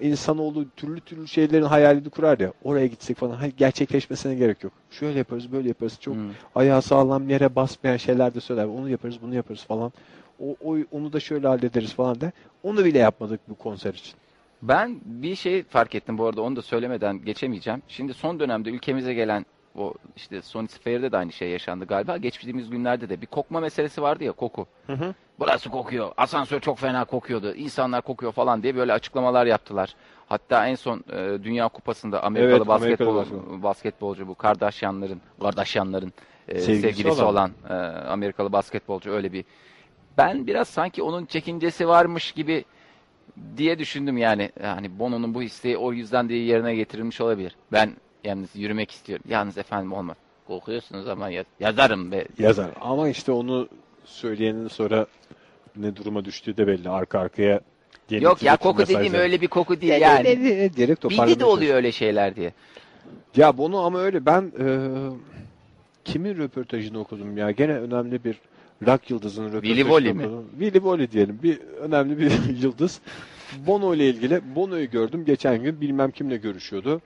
insanoğlu 0.00 0.66
türlü 0.76 1.00
türlü 1.00 1.28
şeylerin 1.28 1.64
hayalini 1.64 2.10
kurar 2.10 2.38
ya 2.38 2.52
oraya 2.64 2.86
gitsek 2.86 3.16
falan 3.16 3.34
hayır, 3.36 3.54
gerçekleşmesine 3.56 4.34
gerek 4.34 4.64
yok. 4.64 4.72
Şöyle 4.90 5.18
yaparız 5.18 5.52
böyle 5.52 5.68
yaparız 5.68 5.98
çok 6.00 6.14
Hı. 6.14 6.20
ayağı 6.54 6.82
sağlam 6.82 7.28
yere 7.30 7.56
basmayan 7.56 7.96
şeyler 7.96 8.34
de 8.34 8.40
söyler. 8.40 8.64
Onu 8.64 8.88
yaparız 8.90 9.16
bunu 9.22 9.34
yaparız 9.34 9.62
falan. 9.64 9.92
O, 10.40 10.56
o- 10.64 10.76
onu 10.92 11.12
da 11.12 11.20
şöyle 11.20 11.46
hallederiz 11.48 11.92
falan 11.92 12.20
de. 12.20 12.32
Onu 12.62 12.84
bile 12.84 12.98
yapmadık 12.98 13.40
bu 13.48 13.54
konser 13.54 13.94
için. 13.94 14.14
Ben 14.62 15.00
bir 15.04 15.34
şey 15.36 15.62
fark 15.62 15.94
ettim 15.94 16.18
bu 16.18 16.26
arada 16.26 16.42
onu 16.42 16.56
da 16.56 16.62
söylemeden 16.62 17.24
geçemeyeceğim. 17.24 17.82
Şimdi 17.88 18.14
son 18.14 18.40
dönemde 18.40 18.70
ülkemize 18.70 19.14
gelen 19.14 19.46
o 19.74 19.94
işte 20.16 20.42
Sonic 20.42 20.78
Fair'de 20.84 21.12
de 21.12 21.16
aynı 21.16 21.32
şey 21.32 21.50
yaşandı 21.50 21.84
galiba. 21.84 22.16
Geçtiğimiz 22.16 22.70
günlerde 22.70 23.08
de 23.08 23.20
bir 23.20 23.26
kokma 23.26 23.60
meselesi 23.60 24.02
vardı 24.02 24.24
ya 24.24 24.32
koku. 24.32 24.66
hı. 24.86 25.14
Burası 25.38 25.70
kokuyor. 25.70 26.12
Asansör 26.16 26.60
çok 26.60 26.78
fena 26.78 27.04
kokuyordu. 27.04 27.54
İnsanlar 27.54 28.02
kokuyor 28.02 28.32
falan 28.32 28.62
diye 28.62 28.76
böyle 28.76 28.92
açıklamalar 28.92 29.46
yaptılar. 29.46 29.94
Hatta 30.28 30.66
en 30.66 30.74
son 30.74 31.04
e, 31.12 31.44
Dünya 31.44 31.68
Kupası'nda 31.68 32.22
Amerikalı 32.22 32.56
Evet, 32.56 32.66
basketbol 32.66 33.06
Amerikalı 33.06 33.36
basketbol. 33.36 33.62
basketbolcu 33.62 34.28
bu 34.28 34.34
Kardashianların 34.34 35.20
Kardashianların 35.40 36.12
e, 36.48 36.58
Sevgilisi 36.60 36.80
sevgilisi, 36.82 37.22
olan. 37.22 37.52
olan, 37.70 37.78
e, 37.78 38.06
Amerikalı 38.06 38.52
basketbolcu 38.52 39.10
öyle 39.10 39.32
bir 39.32 39.44
ben 40.18 40.46
biraz 40.46 40.68
sanki 40.68 41.02
onun 41.02 41.24
çekincesi 41.26 41.88
varmış 41.88 42.32
gibi 42.32 42.64
diye 43.56 43.78
düşündüm 43.78 44.18
yani. 44.18 44.50
Yani 44.62 44.98
Bono'nun 44.98 45.34
bu 45.34 45.42
isteği 45.42 45.76
o 45.76 45.92
yüzden 45.92 46.28
diye 46.28 46.44
yerine 46.44 46.74
getirilmiş 46.74 47.20
olabilir. 47.20 47.56
Ben 47.72 47.92
yalnız 48.24 48.48
yürümek 48.56 48.90
istiyorum. 48.90 49.24
Yalnız 49.28 49.58
efendim 49.58 49.92
olmaz. 49.92 50.16
Kokuyorsunuz 50.46 51.08
ama 51.08 51.28
yaz- 51.30 51.46
yazarım 51.60 52.12
be. 52.12 52.24
Yazar. 52.38 52.70
Ama 52.80 53.08
işte 53.08 53.32
onu 53.32 53.68
söyleyenin 54.04 54.68
sonra 54.68 55.06
ne 55.76 55.96
duruma 55.96 56.24
düştüğü 56.24 56.56
de 56.56 56.66
belli. 56.66 56.88
Arka 56.88 57.18
arkaya 57.18 57.60
yeni 58.10 58.24
Yok 58.24 58.42
ya 58.42 58.56
koku 58.56 58.82
dediğim 58.82 59.00
mesajları. 59.00 59.22
öyle 59.22 59.40
bir 59.40 59.48
koku 59.48 59.80
değil 59.80 59.92
Yani. 60.00 60.28
yani. 60.28 60.72
Diyerek 60.76 61.04
Bildi 61.04 61.40
de 61.40 61.44
oluyor 61.44 61.74
öyle 61.74 61.92
şeyler 61.92 62.36
diye. 62.36 62.52
Ya 63.36 63.58
bunu 63.58 63.78
ama 63.78 64.00
öyle 64.00 64.26
ben 64.26 64.52
e, 64.60 64.66
kimin 66.04 66.36
röportajını 66.36 66.98
okudum 67.00 67.36
ya? 67.36 67.50
Gene 67.50 67.72
önemli 67.72 68.24
bir 68.24 68.36
rock 68.86 69.10
yıldızının 69.10 69.46
röportajını 69.48 69.76
Willy 69.76 69.82
Woley 69.88 70.12
mi? 70.12 70.28
Willy 70.58 70.72
Woley 70.72 71.10
diyelim. 71.10 71.38
Bir 71.42 71.58
önemli 71.60 72.18
bir 72.18 72.32
yıldız. 72.62 73.00
Bono 73.66 73.94
ile 73.94 74.08
ilgili 74.10 74.40
Bono'yu 74.56 74.90
gördüm 74.90 75.24
geçen 75.24 75.62
gün 75.62 75.80
bilmem 75.80 76.10
kimle 76.10 76.36
görüşüyordu. 76.36 77.00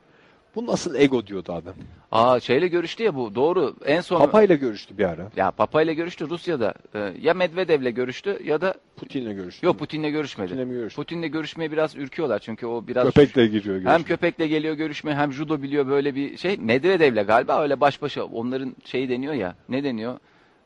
Bu 0.54 0.66
nasıl 0.66 0.94
ego 0.94 1.26
diyordu 1.26 1.52
adam. 1.52 1.74
Aa 2.12 2.40
şeyle 2.40 2.68
görüştü 2.68 3.02
ya 3.02 3.14
bu 3.14 3.34
doğru. 3.34 3.76
En 3.86 4.00
son 4.00 4.18
Papa 4.18 4.42
ile 4.42 4.56
görüştü 4.56 4.98
bir 4.98 5.04
ara. 5.04 5.30
ya 5.36 5.50
Papa 5.50 5.82
ile 5.82 5.94
görüştü 5.94 6.30
Rusya'da. 6.30 6.74
Ee, 6.94 7.12
ya 7.20 7.34
Medvedev'le 7.34 7.94
görüştü 7.94 8.38
ya 8.44 8.60
da 8.60 8.74
Putin'le 8.96 9.34
görüştü. 9.36 9.66
yok 9.66 9.78
Putin'le 9.78 10.10
görüşmedi. 10.10 10.48
Putin'le 10.48 10.66
mi 10.66 10.72
görüştü? 10.74 10.96
Putin'le 10.96 11.22
görüşmeye 11.32 11.72
biraz 11.72 11.96
ürküyorlar 11.96 12.38
çünkü 12.38 12.66
o 12.66 12.86
biraz 12.86 13.04
Köpekle 13.06 13.46
giriyor 13.46 13.74
görüşmeye. 13.74 13.90
hem 13.94 14.02
köpekle 14.02 14.46
geliyor 14.48 14.74
görüşme 14.74 15.14
hem 15.14 15.32
judo 15.32 15.62
biliyor 15.62 15.86
böyle 15.86 16.14
bir 16.14 16.36
şey. 16.36 16.56
Medvedev'le 16.56 17.26
galiba 17.26 17.62
öyle 17.62 17.80
baş 17.80 18.02
başa 18.02 18.24
onların 18.24 18.76
şeyi 18.84 19.08
deniyor 19.08 19.34
ya. 19.34 19.54
Ne 19.68 19.84
deniyor? 19.84 20.18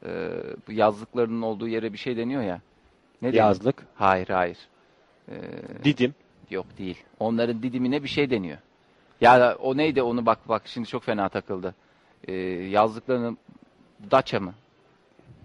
Ee, 0.07 0.31
bu 0.69 0.73
yazlıklarının 0.73 1.43
olduğu 1.43 1.69
yere 1.69 1.93
bir 1.93 1.99
şey 1.99 2.17
deniyor 2.17 2.43
ya. 2.43 2.61
Ne 3.23 3.29
deniyor? 3.29 3.45
Yazlık. 3.47 3.87
Hayır 3.95 4.29
hayır. 4.29 4.59
Ee, 5.29 5.35
Didim. 5.85 6.15
Yok 6.51 6.67
değil. 6.79 6.99
Onların 7.21 7.63
didimine 7.63 8.03
bir 8.03 8.09
şey 8.09 8.31
deniyor. 8.31 8.59
Ya 9.21 9.57
o 9.63 9.77
neydi 9.77 10.03
onu 10.03 10.27
bak 10.27 10.39
bak 10.49 10.63
şimdi 10.65 10.89
çok 10.89 11.03
fena 11.03 11.29
takıldı. 11.29 11.75
Ee, 12.29 12.33
yazdıklarının 12.71 13.39
Daça 14.11 14.41
mı? 14.41 14.55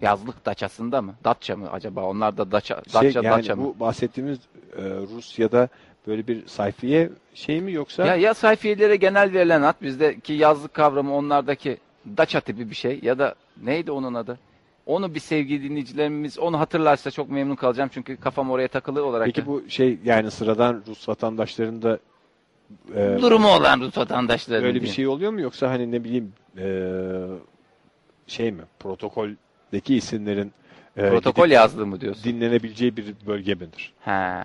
Yazlık 0.02 0.46
Daça'sında 0.46 1.02
mı? 1.02 1.14
Datça 1.24 1.56
mı 1.56 1.70
acaba? 1.72 2.04
Onlar 2.04 2.36
da 2.36 2.52
Daça, 2.52 2.74
Şey, 2.74 2.94
Datça, 2.94 3.20
yani 3.24 3.38
Daça 3.38 3.56
mı? 3.56 3.64
bu 3.64 3.80
bahsettiğimiz 3.80 4.38
e, 4.76 4.82
Rusya'da 4.82 5.68
böyle 6.06 6.26
bir 6.26 6.46
sayfiye 6.46 7.10
şey 7.34 7.60
mi 7.60 7.72
yoksa 7.72 8.06
Ya, 8.06 8.16
ya 8.16 8.34
sayfiyelere 8.34 8.96
genel 8.96 9.32
verilen 9.32 9.62
ad 9.62 9.74
bizdeki 9.82 10.32
yazlık 10.32 10.74
kavramı 10.74 11.14
onlardaki 11.14 11.78
Daça 12.16 12.40
tipi 12.40 12.70
bir 12.70 12.74
şey 12.74 12.98
ya 13.02 13.18
da 13.18 13.34
neydi 13.62 13.90
onun 13.90 14.14
adı? 14.14 14.38
Onu 14.86 15.14
bir 15.14 15.20
sevgili 15.20 15.62
dinleyicilerimiz 15.70 16.38
onu 16.38 16.60
hatırlarsa 16.60 17.10
çok 17.10 17.30
memnun 17.30 17.56
kalacağım 17.56 17.90
çünkü 17.92 18.16
kafam 18.16 18.50
oraya 18.50 18.68
takılı 18.68 19.04
olarak. 19.04 19.26
peki 19.26 19.42
da- 19.42 19.46
bu 19.46 19.62
şey 19.68 19.98
yani 20.04 20.30
sıradan 20.30 20.82
Rus 20.86 21.08
vatandaşlarında 21.08 21.98
e, 22.94 23.18
Durumu 23.20 23.48
olan 23.48 23.80
Rus 23.80 23.98
vatandaşların 23.98 24.64
böyle 24.64 24.82
bir 24.82 24.86
şey 24.86 25.06
oluyor 25.06 25.32
mu 25.32 25.40
yoksa 25.40 25.70
hani 25.70 25.92
ne 25.92 26.04
bileyim 26.04 26.32
e, 26.58 26.66
şey 28.26 28.52
mi 28.52 28.62
protokoldeki 28.78 29.96
isimlerin 29.96 30.52
e, 30.96 31.08
protokol 31.10 31.42
gidip 31.44 31.54
yazdığı 31.54 31.86
mı 31.86 32.00
diyorsun? 32.00 32.24
dinlenebileceği 32.24 32.96
bir 32.96 33.14
bölge 33.26 33.54
midir? 33.54 33.94
Ha. 34.00 34.44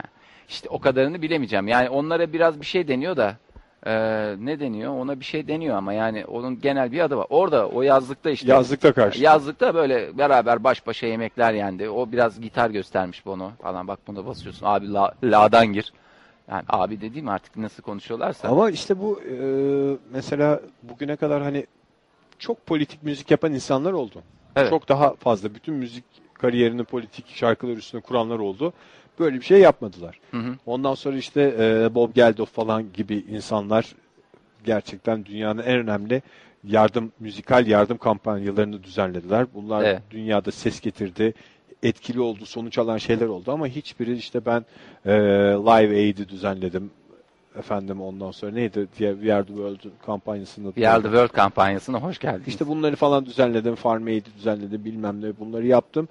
İşte 0.49 0.69
o 0.69 0.79
kadarını 0.79 1.21
bilemeyeceğim. 1.21 1.67
Yani 1.67 1.89
onlara 1.89 2.33
biraz 2.33 2.61
bir 2.61 2.65
şey 2.65 2.87
deniyor 2.87 3.17
da 3.17 3.37
e, 3.85 3.93
ne 4.39 4.59
deniyor? 4.59 4.93
Ona 4.93 5.19
bir 5.19 5.25
şey 5.25 5.47
deniyor 5.47 5.77
ama 5.77 5.93
yani 5.93 6.25
onun 6.25 6.61
genel 6.61 6.91
bir 6.91 6.99
adı 6.99 7.17
var. 7.17 7.27
Orada 7.29 7.67
o 7.67 7.81
yazlıkta 7.81 8.29
işte 8.29 8.51
Yazlıkta 8.51 8.93
karşı. 8.93 9.23
Yazlıkta 9.23 9.75
böyle 9.75 10.17
beraber 10.17 10.63
baş 10.63 10.87
başa 10.87 11.07
yemekler 11.07 11.53
yendi. 11.53 11.89
O 11.89 12.11
biraz 12.11 12.41
gitar 12.41 12.69
göstermiş 12.69 13.25
bunu 13.25 13.51
falan. 13.61 13.87
Bak 13.87 13.99
buna 14.07 14.25
basıyorsun. 14.25 14.65
Abi 14.65 14.93
la, 14.93 15.13
la'dan 15.23 15.67
gir. 15.67 15.93
Yani 16.51 16.63
abi 16.69 17.01
dediğim 17.01 17.29
artık 17.29 17.57
nasıl 17.57 17.83
konuşuyorlarsa. 17.83 18.47
Ama 18.47 18.69
işte 18.69 18.99
bu 18.99 19.21
e, 19.21 19.35
mesela 20.11 20.61
bugüne 20.83 21.15
kadar 21.15 21.43
hani 21.43 21.65
çok 22.39 22.65
politik 22.65 23.03
müzik 23.03 23.31
yapan 23.31 23.53
insanlar 23.53 23.93
oldu. 23.93 24.21
Evet. 24.55 24.69
Çok 24.69 24.89
daha 24.89 25.13
fazla 25.13 25.55
bütün 25.55 25.73
müzik 25.75 26.03
kariyerini 26.33 26.83
politik 26.83 27.35
şarkılar 27.35 27.77
üstüne 27.77 28.01
kuranlar 28.01 28.39
oldu. 28.39 28.73
Böyle 29.21 29.39
bir 29.39 29.45
şey 29.45 29.59
yapmadılar. 29.59 30.19
Hı 30.31 30.37
hı. 30.37 30.55
Ondan 30.65 30.93
sonra 30.95 31.17
işte 31.17 31.55
e, 31.59 31.95
Bob 31.95 32.15
Geldof 32.15 32.53
falan 32.53 32.93
gibi 32.93 33.15
insanlar 33.31 33.95
gerçekten 34.63 35.25
dünyanın 35.25 35.61
en 35.63 35.77
önemli 35.77 36.21
yardım 36.63 37.11
müzikal 37.19 37.67
yardım 37.67 37.97
kampanyalarını 37.97 38.83
düzenlediler. 38.83 39.45
Bunlar 39.53 39.83
Evet. 39.83 40.01
dünyada 40.11 40.51
ses 40.51 40.79
getirdi, 40.79 41.33
etkili 41.83 42.19
oldu, 42.19 42.45
sonuç 42.45 42.77
alan 42.77 42.97
şeyler 42.97 43.27
oldu 43.27 43.51
ama 43.51 43.67
hiçbiri 43.67 44.15
işte 44.15 44.45
ben 44.45 44.65
e, 45.05 45.11
Live 45.53 45.95
Aid'i 45.95 46.29
düzenledim. 46.29 46.91
Efendim 47.59 48.01
ondan 48.01 48.31
sonra 48.31 48.51
neydi 48.51 48.87
diye 48.99 49.13
We 49.13 49.33
Are 49.33 49.43
the 49.43 49.47
World 49.53 49.79
kampanyasını 50.05 50.73
We 50.73 50.89
Are 50.89 51.01
the 51.01 51.07
World 51.07 51.29
kampanyasına 51.29 51.99
hoş 51.99 52.19
geldiniz. 52.19 52.47
işte 52.47 52.67
bunları 52.67 52.95
falan 52.95 53.25
düzenledim. 53.25 53.75
Farm 53.75 54.05
Aid'i 54.05 54.29
düzenledim. 54.37 54.85
Bilmem 54.85 55.21
ne 55.21 55.39
bunları 55.39 55.67
yaptım. 55.67 56.07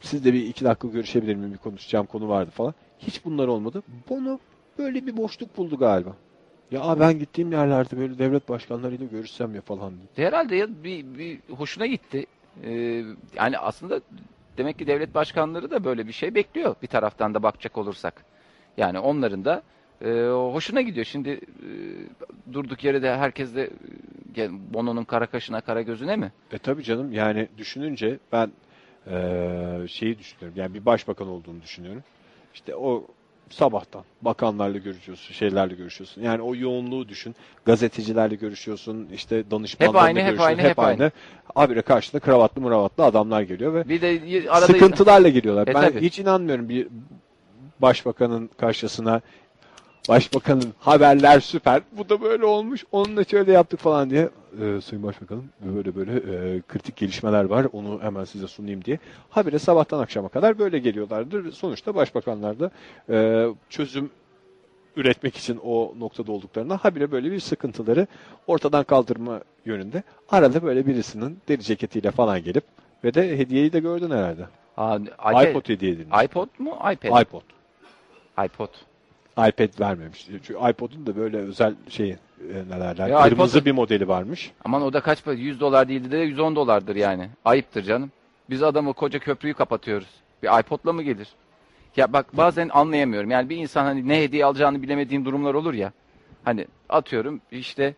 Siz 0.00 0.24
de 0.24 0.32
bir 0.32 0.46
iki 0.46 0.64
dakika 0.64 0.88
görüşebilir 0.88 1.34
miyim? 1.34 1.52
Bir 1.52 1.58
konuşacağım 1.58 2.06
konu 2.06 2.28
vardı 2.28 2.50
falan. 2.50 2.74
Hiç 2.98 3.24
bunlar 3.24 3.48
olmadı. 3.48 3.82
Bono 4.10 4.38
böyle 4.78 5.06
bir 5.06 5.16
boşluk 5.16 5.56
buldu 5.56 5.76
galiba. 5.78 6.16
Ya 6.70 6.80
"Aa, 6.82 7.00
ben 7.00 7.18
gittiğim 7.18 7.52
yerlerde 7.52 7.98
böyle 7.98 8.18
devlet 8.18 8.48
başkanlarıyla 8.48 9.06
görüşsem 9.06 9.54
ya 9.54 9.60
falan. 9.60 9.92
diye. 10.16 10.26
Herhalde 10.26 10.56
ya 10.56 10.68
bir, 10.84 11.04
bir 11.18 11.38
hoşuna 11.56 11.86
gitti. 11.86 12.26
Ee, 12.64 13.04
yani 13.36 13.58
aslında 13.58 14.00
demek 14.58 14.78
ki 14.78 14.86
devlet 14.86 15.14
başkanları 15.14 15.70
da 15.70 15.84
böyle 15.84 16.06
bir 16.06 16.12
şey 16.12 16.34
bekliyor 16.34 16.74
bir 16.82 16.86
taraftan 16.86 17.34
da 17.34 17.42
bakacak 17.42 17.78
olursak. 17.78 18.24
Yani 18.76 18.98
onların 18.98 19.44
da 19.44 19.62
e, 20.04 20.10
hoşuna 20.28 20.80
gidiyor. 20.80 21.06
Şimdi 21.06 21.30
e, 21.30 21.68
durduk 22.52 22.84
yere 22.84 23.02
de 23.02 23.16
herkes 23.16 23.54
de 23.54 23.70
e, 24.36 24.74
Bono'nun 24.74 25.04
kara 25.04 25.26
kaşına 25.26 25.60
kara 25.60 25.82
gözüne 25.82 26.16
mi? 26.16 26.32
E 26.52 26.58
tabii 26.58 26.82
canım 26.82 27.12
yani 27.12 27.48
düşününce 27.58 28.18
ben 28.32 28.50
eee, 29.10 29.88
şeyi 29.88 30.18
düşünüyorum. 30.18 30.60
Yani 30.62 30.74
bir 30.74 30.86
başbakan 30.86 31.28
olduğunu 31.28 31.62
düşünüyorum. 31.62 32.02
İşte 32.54 32.76
o 32.76 33.04
sabahtan 33.50 34.02
bakanlarla 34.22 34.78
görüşüyorsun, 34.78 35.34
şeylerle 35.34 35.74
görüşüyorsun. 35.74 36.22
Yani 36.22 36.42
o 36.42 36.54
yoğunluğu 36.54 37.08
düşün. 37.08 37.34
Gazetecilerle 37.64 38.34
görüşüyorsun, 38.34 39.08
işte 39.14 39.50
danışmanlarla 39.50 40.00
Hep 40.00 40.08
aynı, 40.08 40.18
hep 40.18 40.26
görüşüyorsun. 40.26 40.58
aynı, 40.58 40.68
hep 40.68 40.78
aynı. 40.78 41.10
Habire 41.54 41.82
karşında 41.82 42.20
kravatlı 42.20 42.62
mıravatlı 42.62 43.04
adamlar 43.04 43.42
geliyor 43.42 43.74
ve 43.74 43.88
Bir 43.88 44.00
de 44.00 44.50
arada 44.50 44.66
sıkıntılarla 44.66 45.28
geliyorlar. 45.28 45.68
E, 45.68 45.74
ben 45.74 45.82
tabii. 45.82 46.00
hiç 46.00 46.18
inanmıyorum 46.18 46.68
bir 46.68 46.88
başbakanın 47.80 48.50
karşısına 48.56 49.20
başbakanın 50.08 50.74
haberler 50.78 51.40
süper. 51.40 51.82
Bu 51.92 52.08
da 52.08 52.20
böyle 52.20 52.44
olmuş. 52.44 52.84
Onunla 52.92 53.24
şöyle 53.24 53.52
yaptık 53.52 53.80
falan 53.80 54.10
diye. 54.10 54.28
Ee, 54.60 54.80
Sayın 54.80 55.02
Başbakanım 55.02 55.44
böyle 55.60 55.94
böyle 55.96 56.12
e, 56.12 56.60
kritik 56.68 56.96
gelişmeler 56.96 57.44
var. 57.44 57.66
Onu 57.72 58.02
hemen 58.02 58.24
size 58.24 58.46
sunayım 58.46 58.84
diye. 58.84 58.98
Habire 59.30 59.58
sabahtan 59.58 59.98
akşama 59.98 60.28
kadar 60.28 60.58
böyle 60.58 60.78
geliyorlardır. 60.78 61.52
Sonuçta 61.52 61.94
başbakanlar 61.94 62.56
da 62.60 62.70
e, 63.10 63.46
çözüm 63.70 64.10
üretmek 64.96 65.36
için 65.36 65.60
o 65.64 65.94
noktada 65.98 66.32
olduklarına 66.32 66.76
habire 66.76 67.10
böyle 67.10 67.32
bir 67.32 67.40
sıkıntıları 67.40 68.06
ortadan 68.46 68.84
kaldırma 68.84 69.40
yönünde. 69.64 70.02
Arada 70.28 70.62
böyle 70.62 70.86
birisinin 70.86 71.38
deri 71.48 71.62
ceketiyle 71.62 72.10
falan 72.10 72.42
gelip 72.42 72.64
ve 73.04 73.14
de 73.14 73.38
hediyeyi 73.38 73.72
de 73.72 73.80
gördün 73.80 74.10
herhalde. 74.10 74.46
Aa, 74.76 74.98
iPod 75.42 75.68
hediye 75.68 75.92
edilmiş. 75.92 76.24
iPod 76.24 76.48
mu? 76.58 76.78
iPad. 76.92 77.22
iPod. 77.22 77.42
iPod. 78.44 78.68
iPad 79.48 79.80
vermemiş. 79.80 80.26
Çünkü 80.26 80.54
iPod'un 80.70 81.06
da 81.06 81.16
böyle 81.16 81.36
özel 81.36 81.74
şeyi 81.88 82.12
e, 82.12 82.18
ne 82.70 82.80
derler. 82.80 83.08
Ya 83.08 83.22
Kırmızı 83.22 83.58
iPod- 83.58 83.64
bir 83.64 83.72
modeli 83.72 84.08
varmış. 84.08 84.50
Aman 84.64 84.82
o 84.82 84.92
da 84.92 85.00
kaç 85.00 85.24
para? 85.24 85.34
100 85.34 85.60
dolar 85.60 85.88
değildi 85.88 86.10
de 86.10 86.16
110 86.16 86.56
dolardır 86.56 86.96
yani. 86.96 87.28
Ayıptır 87.44 87.82
canım. 87.82 88.10
Biz 88.50 88.62
adamı 88.62 88.92
koca 88.92 89.18
köprüyü 89.18 89.54
kapatıyoruz. 89.54 90.08
Bir 90.42 90.60
iPod'la 90.60 90.92
mı 90.92 91.02
gelir? 91.02 91.28
Ya 91.96 92.12
bak 92.12 92.36
bazen 92.36 92.68
anlayamıyorum. 92.68 93.30
Yani 93.30 93.48
bir 93.48 93.56
insan 93.56 93.84
hani 93.84 94.08
ne 94.08 94.22
hediye 94.22 94.44
alacağını 94.44 94.82
bilemediğin 94.82 95.24
durumlar 95.24 95.54
olur 95.54 95.74
ya. 95.74 95.92
Hani 96.44 96.66
atıyorum 96.88 97.40
işte 97.50 97.94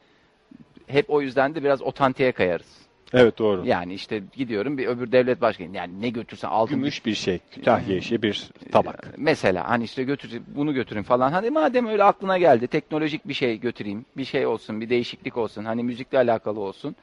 hep 0.86 1.10
o 1.10 1.20
yüzden 1.22 1.54
de 1.54 1.64
biraz 1.64 1.82
otantiğe 1.82 2.32
kayarız. 2.32 2.79
Evet 3.12 3.38
doğru. 3.38 3.66
Yani 3.66 3.94
işte 3.94 4.22
gidiyorum 4.32 4.78
bir 4.78 4.86
öbür 4.86 5.12
devlet 5.12 5.40
başkanı 5.40 5.76
yani 5.76 6.02
ne 6.02 6.08
götürsen 6.08 6.48
altın 6.48 6.76
Gümüş 6.76 7.06
bir 7.06 7.14
şey. 7.14 7.38
Kütahya 7.50 7.96
işi 7.96 8.22
bir 8.22 8.50
tabak. 8.72 9.14
Mesela 9.18 9.68
hani 9.68 9.84
işte 9.84 10.02
götür 10.02 10.42
bunu 10.46 10.74
götürün 10.74 11.02
falan. 11.02 11.32
Hani 11.32 11.50
madem 11.50 11.86
öyle 11.86 12.04
aklına 12.04 12.38
geldi 12.38 12.66
teknolojik 12.66 13.28
bir 13.28 13.34
şey 13.34 13.60
götüreyim. 13.60 14.04
Bir 14.16 14.24
şey 14.24 14.46
olsun, 14.46 14.80
bir 14.80 14.88
değişiklik 14.88 15.36
olsun. 15.36 15.64
Hani 15.64 15.82
müzikle 15.82 16.18
alakalı 16.18 16.60
olsun. 16.60 16.96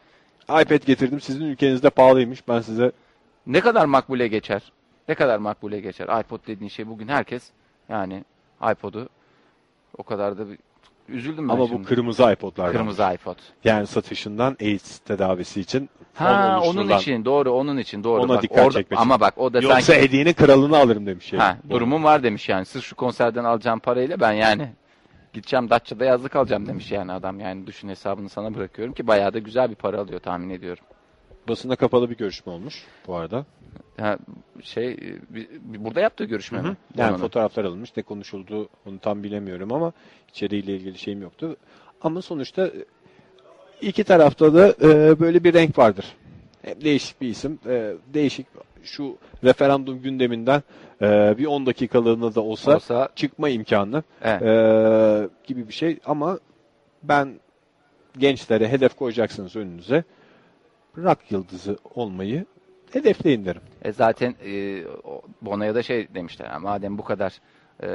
iPad 0.43 0.85
getirdim. 0.85 1.21
Sizin 1.21 1.45
ülkenizde 1.45 1.89
pahalıymış. 1.89 2.47
Ben 2.47 2.61
size 2.61 2.91
Ne 3.47 3.61
kadar 3.61 3.85
makbule 3.85 4.27
geçer? 4.27 4.61
Ne 5.07 5.15
kadar 5.15 5.37
makbule 5.37 5.79
geçer? 5.79 6.19
iPod 6.19 6.39
dediğin 6.47 6.69
şey 6.69 6.87
bugün 6.87 7.07
herkes 7.07 7.51
yani 7.89 8.23
iPod'u 8.71 9.09
o 9.97 10.03
kadar 10.03 10.37
da 10.37 10.49
bir, 10.49 10.57
üzüldüm 11.09 11.49
ben 11.49 11.53
ama 11.53 11.67
şimdi. 11.67 11.79
bu 11.79 11.83
kırmızı 11.83 12.31
iPod'lardan. 12.31 12.71
kırmızı 12.71 13.03
iPod. 13.15 13.35
Yani 13.63 13.87
satışından 13.87 14.57
AIDS 14.61 14.97
tedavisi 14.99 15.61
için 15.61 15.89
Ha 16.13 16.61
onun 16.65 16.97
için 16.97 17.25
doğru 17.25 17.51
onun 17.51 17.77
için 17.77 18.03
doğru. 18.03 18.21
Ona 18.21 18.29
bak, 18.29 18.43
dikkat 18.43 18.59
orada, 18.59 18.71
çekmek. 18.71 18.99
Ama 18.99 19.19
bak 19.19 19.37
o 19.37 19.53
da 19.53 19.59
Yoksa 19.59 19.81
sanki 19.81 20.01
hediyenin 20.01 20.33
kralını 20.33 20.77
alırım 20.77 21.05
demiş. 21.05 21.33
yani. 21.33 21.41
ha, 21.41 21.57
durumum 21.69 22.03
var 22.03 22.23
demiş 22.23 22.49
yani. 22.49 22.65
Sırf 22.65 22.83
şu 22.83 22.95
konserden 22.95 23.43
alacağım 23.43 23.79
parayla 23.79 24.19
ben 24.19 24.31
yani 24.31 24.69
gideceğim 25.33 25.69
Datça'da 25.69 26.05
yazlık 26.05 26.35
alacağım 26.35 26.67
demiş 26.67 26.91
yani 26.91 27.11
adam. 27.11 27.39
Yani 27.39 27.67
düşün 27.67 27.89
hesabını 27.89 28.29
sana 28.29 28.55
bırakıyorum 28.55 28.93
ki 28.93 29.07
bayağı 29.07 29.33
da 29.33 29.39
güzel 29.39 29.69
bir 29.69 29.75
para 29.75 29.99
alıyor 29.99 30.19
tahmin 30.19 30.49
ediyorum. 30.49 30.83
Basına 31.47 31.75
kapalı 31.75 32.09
bir 32.09 32.17
görüşme 32.17 32.51
olmuş 32.51 32.83
bu 33.07 33.15
arada. 33.15 33.45
Ha, 33.99 34.17
şey 34.63 34.91
e, 34.91 35.19
burada 35.63 35.99
yaptığı 35.99 36.23
görüşme 36.23 36.61
mi? 36.61 36.77
Yani 36.97 37.17
fotoğraflar 37.17 37.63
alınmış. 37.65 37.97
Ne 37.97 38.03
konuşuldu 38.03 38.69
onu 38.85 38.99
tam 38.99 39.23
bilemiyorum 39.23 39.73
ama 39.73 39.93
içeriğiyle 40.29 40.75
ilgili 40.75 40.97
şeyim 40.97 41.21
yoktu. 41.21 41.57
Ama 42.01 42.21
sonuçta 42.21 42.71
iki 43.81 44.03
tarafta 44.03 44.53
da 44.53 44.67
e, 44.81 45.19
böyle 45.19 45.43
bir 45.43 45.53
renk 45.53 45.77
vardır. 45.77 46.05
Hem 46.61 46.81
değişik 46.81 47.21
bir 47.21 47.27
isim. 47.27 47.59
e, 47.65 47.93
değişik 48.13 48.47
şu 48.83 49.17
referandum 49.43 50.01
gündeminden 50.01 50.63
e, 51.01 51.37
bir 51.37 51.45
10 51.45 51.65
dakikalığına 51.65 52.35
da 52.35 52.41
olsa, 52.41 52.75
Olsa 52.75 53.09
çıkma 53.15 53.49
imkanı 53.49 54.03
evet. 54.21 54.41
e, 54.41 55.29
gibi 55.47 55.67
bir 55.67 55.73
şey. 55.73 55.99
Ama 56.05 56.39
ben 57.03 57.39
gençlere 58.17 58.67
hedef 58.67 58.95
koyacaksınız 58.95 59.55
önünüze. 59.55 60.03
Rock 60.97 61.31
yıldızı 61.31 61.77
olmayı 61.95 62.45
hedefleyin 62.93 63.45
derim. 63.45 63.61
E 63.81 63.91
zaten 63.91 64.35
e, 64.45 64.83
Bono'ya 65.41 65.75
da 65.75 65.83
şey 65.83 66.07
demişler. 66.15 66.45
"Ha, 66.47 66.59
Madem 66.59 66.97
bu 66.97 67.03
kadar 67.03 67.39
e, 67.83 67.87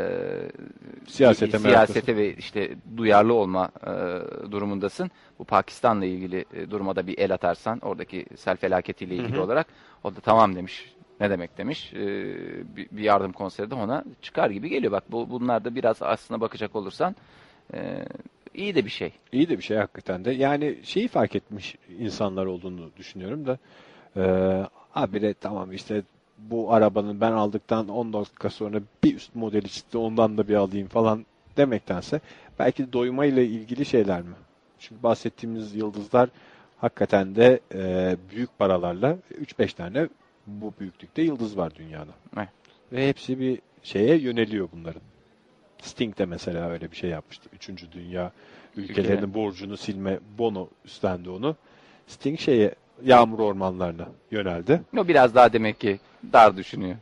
Siyasete 1.09 1.59
si- 1.59 1.64
meraklısın." 1.64 1.92
siyasete 1.92 2.16
ve 2.16 2.34
işte 2.34 2.70
duyarlı 2.96 3.34
olma 3.34 3.70
e, 3.86 3.90
durumundasın. 4.53 5.11
Bu 5.38 5.44
Pakistan'la 5.44 6.05
ilgili 6.05 6.44
e, 6.55 6.70
duruma 6.70 6.96
da 6.96 7.07
bir 7.07 7.18
el 7.18 7.34
atarsan 7.34 7.78
oradaki 7.78 8.26
sel 8.36 8.57
felaketiyle 8.57 9.14
ilgili 9.16 9.32
Hı 9.36 9.40
hı. 9.40 9.42
olarak 9.44 9.66
o 10.05 10.16
da 10.16 10.20
tamam 10.20 10.55
demiş. 10.57 10.92
Ne 11.20 11.30
demek 11.30 11.59
demiş. 11.59 11.92
E, 11.94 11.98
bir, 12.76 12.88
bir 12.90 13.03
yardım 13.03 13.32
konseri 13.32 13.70
de 13.70 13.74
ona 13.74 14.05
çıkar 14.22 14.50
gibi 14.50 14.68
geliyor. 14.68 14.92
Bak 14.92 15.05
bu 15.12 15.30
bunlar 15.30 15.64
da 15.64 15.74
biraz 15.74 16.03
aslına 16.03 16.40
bakacak 16.40 16.76
olursan 16.76 17.16
e, 17.74 18.05
iyi 18.55 18.74
de 18.74 18.84
bir 18.84 18.90
şey. 18.90 19.12
İyi 19.32 19.48
de 19.48 19.59
bir 19.59 19.62
şey 19.62 19.76
hakikaten 19.76 20.24
de. 20.24 20.30
Yani 20.32 20.76
şeyi 20.82 21.09
fark 21.09 21.36
etmiş 21.36 21.76
insanlar 21.98 22.46
olduğunu 22.46 22.90
düşünüyorum 22.96 23.46
da 23.46 23.59
Ee, 24.16 24.66
habire 24.90 25.34
tamam 25.34 25.72
işte 25.72 26.03
bu 26.38 26.72
arabanın 26.72 27.20
ben 27.20 27.32
aldıktan 27.32 27.88
10 27.88 28.12
dakika 28.12 28.50
sonra 28.50 28.80
bir 29.05 29.16
üst 29.16 29.34
modeli 29.34 29.68
çıktı 29.68 29.98
ondan 29.98 30.38
da 30.38 30.48
bir 30.48 30.55
alayım 30.55 30.88
falan 30.88 31.26
demektense 31.57 32.20
belki 32.59 32.92
doyuma 32.92 33.24
ile 33.24 33.46
ilgili 33.46 33.84
şeyler 33.84 34.22
mi? 34.22 34.34
Çünkü 34.78 35.03
bahsettiğimiz 35.03 35.74
yıldızlar 35.74 36.28
hakikaten 36.78 37.36
de 37.36 37.61
e, 37.74 38.16
büyük 38.30 38.59
paralarla 38.59 39.16
3-5 39.40 39.74
tane 39.74 40.09
bu 40.46 40.74
büyüklükte 40.80 41.22
yıldız 41.22 41.57
var 41.57 41.74
dünyada. 41.74 42.12
Evet. 42.36 42.48
Ve 42.92 43.09
hepsi 43.09 43.40
bir 43.40 43.59
şeye 43.82 44.16
yöneliyor 44.16 44.68
bunların. 44.72 45.03
Sting 45.82 46.18
de 46.18 46.26
mesela 46.26 46.70
öyle 46.70 46.90
bir 46.90 46.96
şey 46.96 47.10
yapmıştı. 47.10 47.48
Üçüncü 47.54 47.92
dünya 47.92 48.32
ülkelerinin 48.76 49.12
Ülkeler. 49.16 49.34
borcunu 49.34 49.76
silme 49.76 50.18
Bono 50.38 50.68
üstlendi 50.84 51.30
onu. 51.30 51.56
Sting 52.06 52.40
şeye 52.40 52.74
yağmur 53.04 53.38
ormanlarına 53.38 54.08
yöneldi. 54.30 54.82
O 54.98 55.08
biraz 55.08 55.34
daha 55.34 55.52
demek 55.52 55.80
ki 55.80 56.00
dar 56.32 56.56
düşünüyor. 56.56 56.96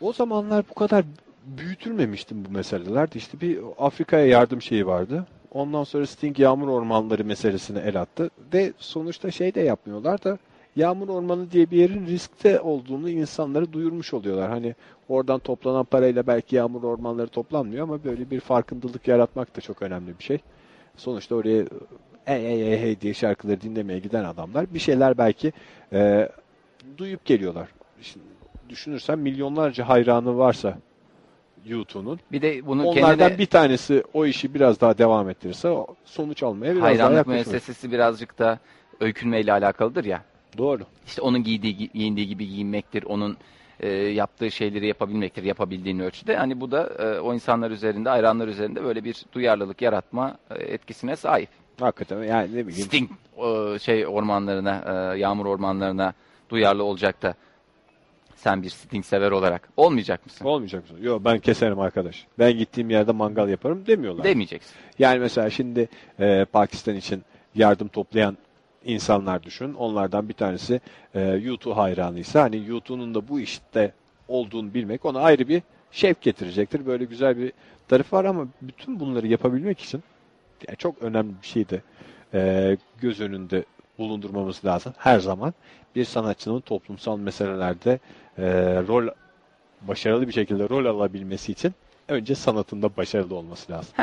O 0.00 0.12
zamanlar 0.12 0.64
bu 0.70 0.74
kadar 0.74 1.04
büyütülmemiştim 1.46 2.44
bu 2.44 2.50
meseleler. 2.50 3.08
İşte 3.14 3.40
bir 3.40 3.58
Afrika'ya 3.78 4.26
yardım 4.26 4.62
şeyi 4.62 4.86
vardı. 4.86 5.26
Ondan 5.52 5.84
sonra 5.84 6.06
Sting 6.06 6.38
yağmur 6.38 6.68
ormanları 6.68 7.24
meselesine 7.24 7.78
el 7.78 8.00
attı. 8.00 8.30
Ve 8.54 8.72
sonuçta 8.78 9.30
şey 9.30 9.54
de 9.54 9.60
yapmıyorlar 9.60 10.24
da 10.24 10.38
yağmur 10.76 11.08
ormanı 11.08 11.50
diye 11.50 11.70
bir 11.70 11.76
yerin 11.76 12.06
riskte 12.06 12.60
olduğunu 12.60 13.10
insanlara 13.10 13.72
duyurmuş 13.72 14.14
oluyorlar. 14.14 14.50
Hani 14.50 14.74
oradan 15.08 15.38
toplanan 15.38 15.84
parayla 15.84 16.26
belki 16.26 16.56
yağmur 16.56 16.82
ormanları 16.82 17.28
toplanmıyor 17.28 17.82
ama 17.82 18.04
böyle 18.04 18.30
bir 18.30 18.40
farkındalık 18.40 19.08
yaratmak 19.08 19.56
da 19.56 19.60
çok 19.60 19.82
önemli 19.82 20.18
bir 20.18 20.24
şey. 20.24 20.38
Sonuçta 20.96 21.34
oraya 21.34 21.64
ey 22.26 22.46
ey 22.46 22.72
ey 22.72 22.80
hey 22.80 23.00
diye 23.00 23.14
şarkıları 23.14 23.60
dinlemeye 23.60 23.98
giden 23.98 24.24
adamlar 24.24 24.74
bir 24.74 24.78
şeyler 24.78 25.18
belki 25.18 25.52
e, 25.92 26.28
duyup 26.98 27.24
geliyorlar. 27.24 27.68
Şimdi 28.02 28.26
düşünürsen 28.68 29.18
milyonlarca 29.18 29.88
hayranı 29.88 30.38
varsa 30.38 30.78
YouTube'un 31.66 32.20
Bir 32.32 32.42
de 32.42 32.66
bunu 32.66 32.82
onlardan 32.82 33.18
kendine 33.18 33.38
bir 33.38 33.46
tanesi 33.46 34.02
o 34.14 34.26
işi 34.26 34.54
biraz 34.54 34.80
daha 34.80 34.98
devam 34.98 35.30
ettirirse 35.30 35.76
sonuç 36.04 36.42
almaya 36.42 36.72
biraz 36.72 36.82
daha 36.82 36.88
hayranlık 36.88 37.26
müessesesi 37.26 37.92
birazcık 37.92 38.38
da 38.38 38.58
öykünmeyle 39.00 39.52
alakalıdır 39.52 40.04
ya. 40.04 40.22
Doğru. 40.58 40.82
İşte 41.06 41.22
onun 41.22 41.42
giydiği, 41.42 41.90
giyindiği 41.94 42.28
gibi 42.28 42.48
giyinmektir, 42.48 43.02
onun 43.02 43.36
e, 43.80 43.88
yaptığı 43.88 44.50
şeyleri 44.50 44.86
yapabilmektir, 44.86 45.42
yapabildiğin 45.42 45.98
ölçüde. 45.98 46.36
Hani 46.36 46.60
bu 46.60 46.70
da 46.70 46.86
e, 46.98 47.20
o 47.20 47.34
insanlar 47.34 47.70
üzerinde, 47.70 48.08
hayranlar 48.08 48.48
üzerinde 48.48 48.84
böyle 48.84 49.04
bir 49.04 49.24
duyarlılık 49.32 49.82
yaratma 49.82 50.38
e, 50.50 50.54
etkisine 50.54 51.16
sahip. 51.16 51.48
Hakikaten 51.80 52.22
yani 52.22 52.56
ne 52.56 52.66
bileyim. 52.66 52.86
Sting 52.86 53.10
e, 53.36 53.78
şey 53.78 54.06
ormanlarına, 54.06 55.12
e, 55.14 55.18
yağmur 55.18 55.46
ormanlarına 55.46 56.12
duyarlı 56.50 56.84
olacak 56.84 57.22
da 57.22 57.34
sen 58.36 58.62
bir 58.62 58.70
Sting 58.70 59.04
sever 59.04 59.30
olarak 59.30 59.68
olmayacak 59.76 60.26
mısın? 60.26 60.44
Olmayacak 60.44 60.82
mısın? 60.82 61.04
Yok 61.04 61.24
ben 61.24 61.38
keserim 61.38 61.80
arkadaş. 61.80 62.26
Ben 62.38 62.58
gittiğim 62.58 62.90
yerde 62.90 63.12
mangal 63.12 63.48
yaparım 63.48 63.86
demiyorlar. 63.86 64.24
Demeyeceksin. 64.24 64.72
Yani 64.98 65.18
mesela 65.18 65.50
şimdi 65.50 65.88
e, 66.20 66.44
Pakistan 66.44 66.94
için 66.96 67.22
yardım 67.54 67.88
toplayan 67.88 68.36
insanlar 68.86 69.42
düşün. 69.42 69.74
Onlardan 69.74 70.28
bir 70.28 70.34
tanesi 70.34 70.80
e, 71.14 71.20
YouTube 71.20 71.74
hayranıysa 71.74 72.42
hani 72.42 72.68
YouTube'un 72.68 73.14
da 73.14 73.28
bu 73.28 73.40
işte 73.40 73.92
olduğunu 74.28 74.74
bilmek 74.74 75.04
ona 75.04 75.20
ayrı 75.20 75.48
bir 75.48 75.62
şevk 75.92 76.20
getirecektir. 76.22 76.86
Böyle 76.86 77.04
güzel 77.04 77.38
bir 77.38 77.52
tarafı 77.88 78.16
var 78.16 78.24
ama 78.24 78.46
bütün 78.62 79.00
bunları 79.00 79.26
yapabilmek 79.26 79.80
için 79.80 80.02
yani 80.68 80.76
çok 80.76 81.02
önemli 81.02 81.32
bir 81.42 81.46
şey 81.46 81.68
de 81.68 81.82
e, 82.34 82.76
göz 83.00 83.20
önünde 83.20 83.64
bulundurmamız 83.98 84.64
lazım 84.64 84.94
her 84.98 85.18
zaman. 85.18 85.54
Bir 85.96 86.04
sanatçının 86.04 86.60
toplumsal 86.60 87.18
meselelerde 87.18 87.98
e, 88.38 88.44
rol 88.88 89.08
başarılı 89.82 90.28
bir 90.28 90.32
şekilde 90.32 90.68
rol 90.68 90.84
alabilmesi 90.84 91.52
için 91.52 91.74
önce 92.08 92.34
sanatında 92.34 92.96
başarılı 92.96 93.34
olması 93.34 93.72
lazım. 93.72 93.94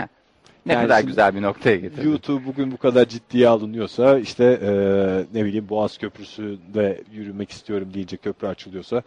Ne 0.65 0.73
Yani 0.73 0.83
kadar 0.83 1.01
güzel 1.03 1.35
bir 1.35 1.41
noktaya 1.41 1.75
getirdin. 1.75 2.09
YouTube 2.09 2.45
bugün 2.45 2.71
bu 2.71 2.77
kadar 2.77 3.05
ciddiye 3.05 3.47
alınıyorsa 3.47 4.19
işte 4.19 4.43
e, 4.63 4.69
ne 5.39 5.45
bileyim 5.45 5.69
Boğaz 5.69 5.97
Köprüsü'nde 5.97 7.03
yürümek 7.13 7.51
istiyorum 7.51 7.87
deyince 7.93 8.17
köprü 8.17 8.47
açılıyorsa 8.47 9.01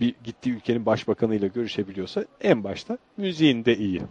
bir 0.00 0.14
gittiği 0.24 0.50
ülkenin 0.50 0.86
başbakanıyla 0.86 1.48
görüşebiliyorsa 1.48 2.24
en 2.40 2.64
başta 2.64 2.98
müziğin 3.16 3.64
de 3.64 3.76
iyi. 3.76 4.02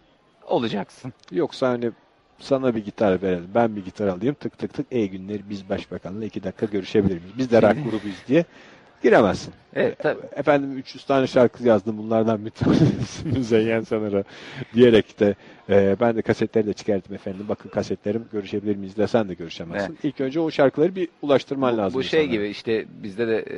Olacaksın. 0.48 1.14
Yoksa 1.32 1.70
hani 1.70 1.92
sana 2.40 2.76
bir 2.76 2.86
gitar 2.86 3.22
verelim, 3.22 3.50
ben 3.56 3.76
bir 3.76 3.86
gitar 3.86 4.08
alayım, 4.08 4.36
tık 4.40 4.58
tık 4.58 4.74
tık, 4.74 4.86
ey 4.92 5.10
günleri 5.10 5.50
biz 5.50 5.70
başbakanla 5.70 6.26
iki 6.26 6.44
dakika 6.44 6.66
görüşebilir 6.66 7.16
miyiz? 7.16 7.34
Biz 7.38 7.52
de 7.52 7.62
rock 7.62 7.76
grubuyuz 7.92 8.24
diye 8.28 8.46
giremezsin. 9.04 9.54
Evet, 9.76 10.00
tabii. 10.00 10.22
Efendim 10.36 10.78
300 10.78 11.04
tane 11.06 11.28
şarkı 11.28 11.64
yazdım 11.68 11.98
bunlardan 11.98 12.46
bir 12.46 12.50
tanesi 12.50 13.28
Müzeyyen 13.34 13.82
Sanır'a 13.82 14.24
diyerek 14.74 15.20
de 15.20 15.36
e, 15.70 15.96
ben 16.00 16.16
de 16.16 16.22
kasetleri 16.22 16.68
de 16.68 16.74
çıkarttım 16.74 17.16
efendim. 17.16 17.46
Bakın 17.50 17.70
kasetlerim 17.70 18.26
görüşebilir 18.32 18.76
miyiz 18.76 18.98
de 18.98 19.08
sen 19.08 19.30
de 19.30 19.34
görüşemezsin. 19.34 19.98
İlk 20.04 20.22
önce 20.22 20.40
o 20.40 20.52
şarkıları 20.52 20.96
bir 20.96 21.10
ulaştırman 21.22 21.74
Bu, 21.74 21.78
lazım. 21.78 22.00
bu 22.00 22.04
şey 22.04 22.20
insanlara. 22.22 22.42
gibi 22.42 22.50
işte 22.52 22.86
bizde 23.04 23.28
de 23.28 23.38
e, 23.38 23.58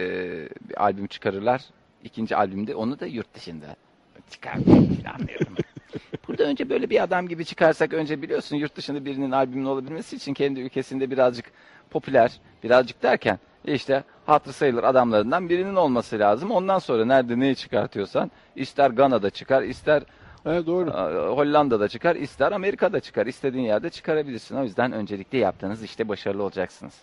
bir 0.69 0.83
albüm 0.83 1.07
çıkarırlar. 1.07 1.61
İkinci 2.03 2.35
albümde 2.35 2.75
onu 2.75 2.99
da 2.99 3.05
yurt 3.05 3.33
dışında 3.35 3.75
çıkarmayı 4.29 4.89
planlıyorum. 4.89 5.55
Burada 6.27 6.43
önce 6.43 6.69
böyle 6.69 6.89
bir 6.89 7.03
adam 7.03 7.27
gibi 7.27 7.45
çıkarsak 7.45 7.93
önce 7.93 8.21
biliyorsun 8.21 8.55
yurt 8.55 8.75
dışında 8.75 9.05
birinin 9.05 9.31
albümün 9.31 9.65
olabilmesi 9.65 10.15
için 10.15 10.33
kendi 10.33 10.59
ülkesinde 10.59 11.11
birazcık 11.11 11.45
popüler, 11.89 12.39
birazcık 12.63 13.03
derken 13.03 13.39
işte 13.67 14.03
hatırı 14.25 14.53
sayılır 14.53 14.83
adamlarından 14.83 15.49
birinin 15.49 15.75
olması 15.75 16.19
lazım. 16.19 16.51
Ondan 16.51 16.79
sonra 16.79 17.05
nerede 17.05 17.39
neyi 17.39 17.55
çıkartıyorsan 17.55 18.31
ister 18.55 18.89
Gana'da 18.89 19.29
çıkar, 19.29 19.61
ister 19.63 20.03
Evet, 20.45 20.65
doğru. 20.67 20.89
e, 20.89 21.27
Hollanda'da 21.35 21.87
çıkar, 21.87 22.15
ister 22.15 22.51
Amerika'da 22.51 22.99
çıkar. 22.99 23.25
İstediğin 23.25 23.63
yerde 23.65 23.89
çıkarabilirsin. 23.89 24.55
O 24.57 24.63
yüzden 24.63 24.91
öncelikle 24.91 25.37
yaptığınız 25.37 25.83
işte 25.83 26.07
başarılı 26.09 26.43
olacaksınız. 26.43 26.93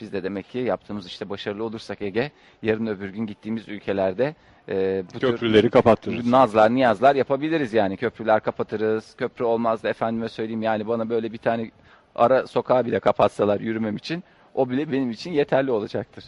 Biz 0.00 0.12
de 0.12 0.22
demek 0.22 0.50
ki 0.50 0.58
yaptığımız 0.58 1.06
işte 1.06 1.30
başarılı 1.30 1.64
olursak 1.64 2.02
Ege, 2.02 2.30
yarın 2.62 2.86
öbür 2.86 3.08
gün 3.08 3.26
gittiğimiz 3.26 3.68
ülkelerde 3.68 4.34
e, 4.68 5.04
bu 5.14 5.18
tür 5.18 5.30
Köprüleri 5.30 5.70
kapattırırız. 5.70 6.26
nazlar, 6.26 6.74
niyazlar 6.74 7.14
yapabiliriz 7.16 7.72
yani. 7.74 7.96
Köprüler 7.96 8.40
kapatırız. 8.40 9.14
Köprü 9.16 9.44
olmaz 9.44 9.82
da 9.82 9.88
efendime 9.88 10.28
söyleyeyim 10.28 10.62
yani 10.62 10.88
bana 10.88 11.08
böyle 11.10 11.32
bir 11.32 11.38
tane 11.38 11.70
ara 12.14 12.46
sokağı 12.46 12.86
bile 12.86 13.00
kapatsalar 13.00 13.60
yürümem 13.60 13.96
için 13.96 14.24
o 14.54 14.70
bile 14.70 14.92
benim 14.92 15.10
için 15.10 15.32
yeterli 15.32 15.70
olacaktır. 15.70 16.24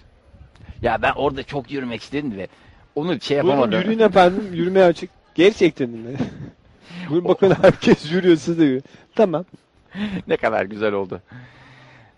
Ya 0.82 1.02
ben 1.02 1.12
orada 1.12 1.42
çok 1.42 1.70
yürümek 1.70 2.02
istedim 2.02 2.36
de 2.36 2.48
onu 2.94 3.20
şey 3.20 3.36
Buyurun 3.36 3.48
yapamadım. 3.50 3.80
yürüyün 3.80 3.98
efendim. 3.98 4.50
Yürümeye 4.52 4.84
açık. 4.86 5.10
Gerçekten 5.34 5.90
mi? 5.90 6.16
Buyurun 7.10 7.28
bakın 7.28 7.54
herkes 7.62 8.12
yürüyor 8.12 8.36
siz 8.36 8.58
de 8.58 8.64
yürüyün. 8.64 8.84
Tamam. 9.14 9.44
ne 10.26 10.36
kadar 10.36 10.64
güzel 10.64 10.92
oldu. 10.92 11.22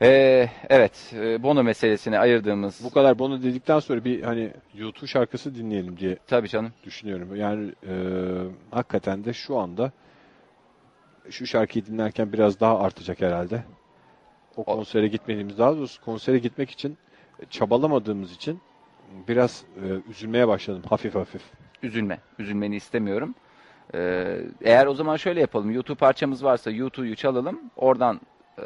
Ee, 0.03 0.49
evet, 0.69 1.13
e, 1.17 1.43
Bono 1.43 1.63
meselesini 1.63 2.19
ayırdığımız... 2.19 2.81
Bu 2.85 2.91
kadar 2.91 3.19
bunu 3.19 3.43
dedikten 3.43 3.79
sonra 3.79 4.05
bir 4.05 4.23
hani 4.23 4.51
YouTube 4.75 5.07
şarkısı 5.07 5.55
dinleyelim 5.55 5.97
diye 5.99 6.17
Tabii 6.27 6.49
canım. 6.49 6.73
düşünüyorum. 6.85 7.37
Yani 7.37 7.73
e, 7.89 7.95
hakikaten 8.71 9.25
de 9.25 9.33
şu 9.33 9.59
anda 9.59 9.93
şu 11.31 11.47
şarkıyı 11.47 11.87
dinlerken 11.87 12.33
biraz 12.33 12.61
daha 12.61 12.79
artacak 12.79 13.21
herhalde. 13.21 13.63
O 14.57 14.65
konsere 14.65 15.09
gitmediğimiz 15.09 15.59
daha 15.59 15.77
doğrusu 15.77 16.05
konsere 16.05 16.39
gitmek 16.39 16.71
için 16.71 16.97
çabalamadığımız 17.51 18.33
için 18.33 18.61
biraz 19.29 19.65
e, 19.77 20.11
üzülmeye 20.11 20.49
başladım 20.49 20.83
hafif 20.89 21.15
hafif. 21.15 21.43
Üzülme. 21.83 22.19
Üzülmeni 22.39 22.77
istemiyorum. 22.77 23.35
Ee, 23.95 24.41
eğer 24.61 24.87
o 24.87 24.95
zaman 24.95 25.17
şöyle 25.17 25.41
yapalım. 25.41 25.71
YouTube 25.71 25.99
parçamız 25.99 26.45
varsa 26.45 26.71
YouTube'yu 26.71 27.17
çalalım. 27.17 27.61
Oradan 27.77 28.21
e, 28.59 28.63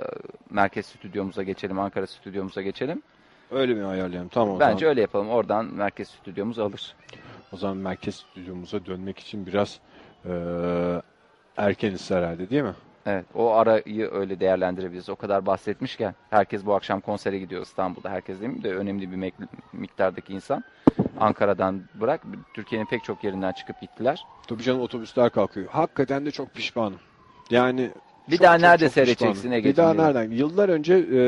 merkez 0.51 0.86
stüdyomuza 0.86 1.43
geçelim. 1.43 1.78
Ankara 1.78 2.07
stüdyomuza 2.07 2.62
geçelim. 2.62 3.03
Öyle 3.51 3.74
mi 3.74 3.84
ayarlayalım? 3.84 4.28
Tamam 4.28 4.61
Bence 4.61 4.78
zaman. 4.78 4.91
öyle 4.91 5.01
yapalım. 5.01 5.28
Oradan 5.28 5.64
merkez 5.74 6.09
stüdyomuz 6.09 6.59
alır. 6.59 6.95
O 7.53 7.57
zaman 7.57 7.76
merkez 7.76 8.14
stüdyomuza 8.14 8.86
dönmek 8.86 9.18
için 9.18 9.47
biraz 9.47 9.80
e, 10.24 10.32
erkeniz 11.57 12.11
herhalde 12.11 12.51
değil 12.51 12.62
mi? 12.62 12.74
Evet. 13.11 13.24
O 13.34 13.52
arayı 13.52 14.11
öyle 14.12 14.40
değerlendirebiliriz. 14.40 15.08
O 15.08 15.16
kadar 15.16 15.46
bahsetmişken 15.46 16.14
herkes 16.30 16.66
bu 16.66 16.74
akşam 16.74 17.00
konsere 17.00 17.38
gidiyor 17.38 17.62
İstanbul'da. 17.62 18.11
Herkes 18.11 18.40
değil 18.40 18.52
mi? 18.52 18.62
De 18.62 18.74
önemli 18.74 19.11
bir 19.12 19.32
miktardaki 19.72 20.32
insan. 20.32 20.64
Ankara'dan 21.20 21.80
bırak 21.95 22.20
Türkiye'nin 22.54 22.87
pek 22.87 23.04
çok 23.04 23.24
yerinden 23.24 23.53
çıkıp 23.53 23.80
gittiler. 23.80 24.24
Tabii 24.49 24.62
canım 24.62 24.80
otobüsler 24.80 25.30
kalkıyor. 25.30 25.66
Hakikaten 25.70 26.26
de 26.26 26.30
çok 26.30 26.54
pişmanım. 26.54 26.99
Yani 27.50 27.91
Bir 28.30 28.37
çok, 28.37 28.45
daha 28.46 28.54
çok, 28.57 28.62
nerede 28.62 28.84
çok 28.84 28.92
seyredeceksin. 28.92 29.50
Ege'ciğim 29.50 29.72
Bir 29.72 29.76
daha 29.76 29.95
diye. 29.95 30.04
nereden? 30.04 30.30
Yıllar 30.30 30.68
önce 30.68 30.95
e, 30.95 31.20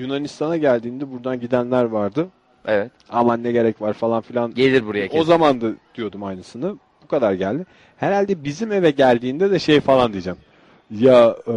Yunanistan'a 0.00 0.56
geldiğinde 0.56 1.12
buradan 1.12 1.40
gidenler 1.40 1.84
vardı. 1.84 2.28
Evet. 2.66 2.90
Aman 3.10 3.42
ne 3.42 3.52
gerek 3.52 3.82
var 3.82 3.92
falan 3.92 4.20
filan. 4.20 4.54
Gelir 4.54 4.86
buraya 4.86 5.06
O 5.06 5.08
kesin. 5.08 5.24
zaman 5.24 5.60
da 5.60 5.66
diyordum 5.94 6.24
aynısını. 6.24 6.76
Bu 7.04 7.08
kadar 7.08 7.32
geldi. 7.32 7.66
Herhalde 7.96 8.44
bizim 8.44 8.72
eve 8.72 8.90
geldiğinde 8.90 9.50
de 9.50 9.58
şey 9.58 9.80
falan 9.80 10.12
diyeceğim. 10.12 10.38
Ya 10.90 11.36
e, 11.48 11.54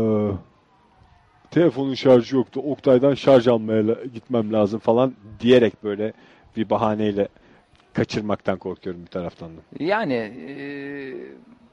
telefonun 1.52 1.94
şarjı 1.94 2.36
yoktu. 2.36 2.62
Oktay'dan 2.64 3.14
şarj 3.14 3.48
almaya 3.48 3.82
gitmem 4.14 4.54
lazım 4.54 4.80
falan 4.80 5.14
diyerek 5.40 5.84
böyle 5.84 6.14
bir 6.58 6.70
bahaneyle 6.70 7.28
kaçırmaktan 7.94 8.58
korkuyorum 8.58 9.02
bir 9.02 9.08
taraftan 9.08 9.50
da. 9.50 9.62
Yani 9.80 10.14
e, 10.14 10.56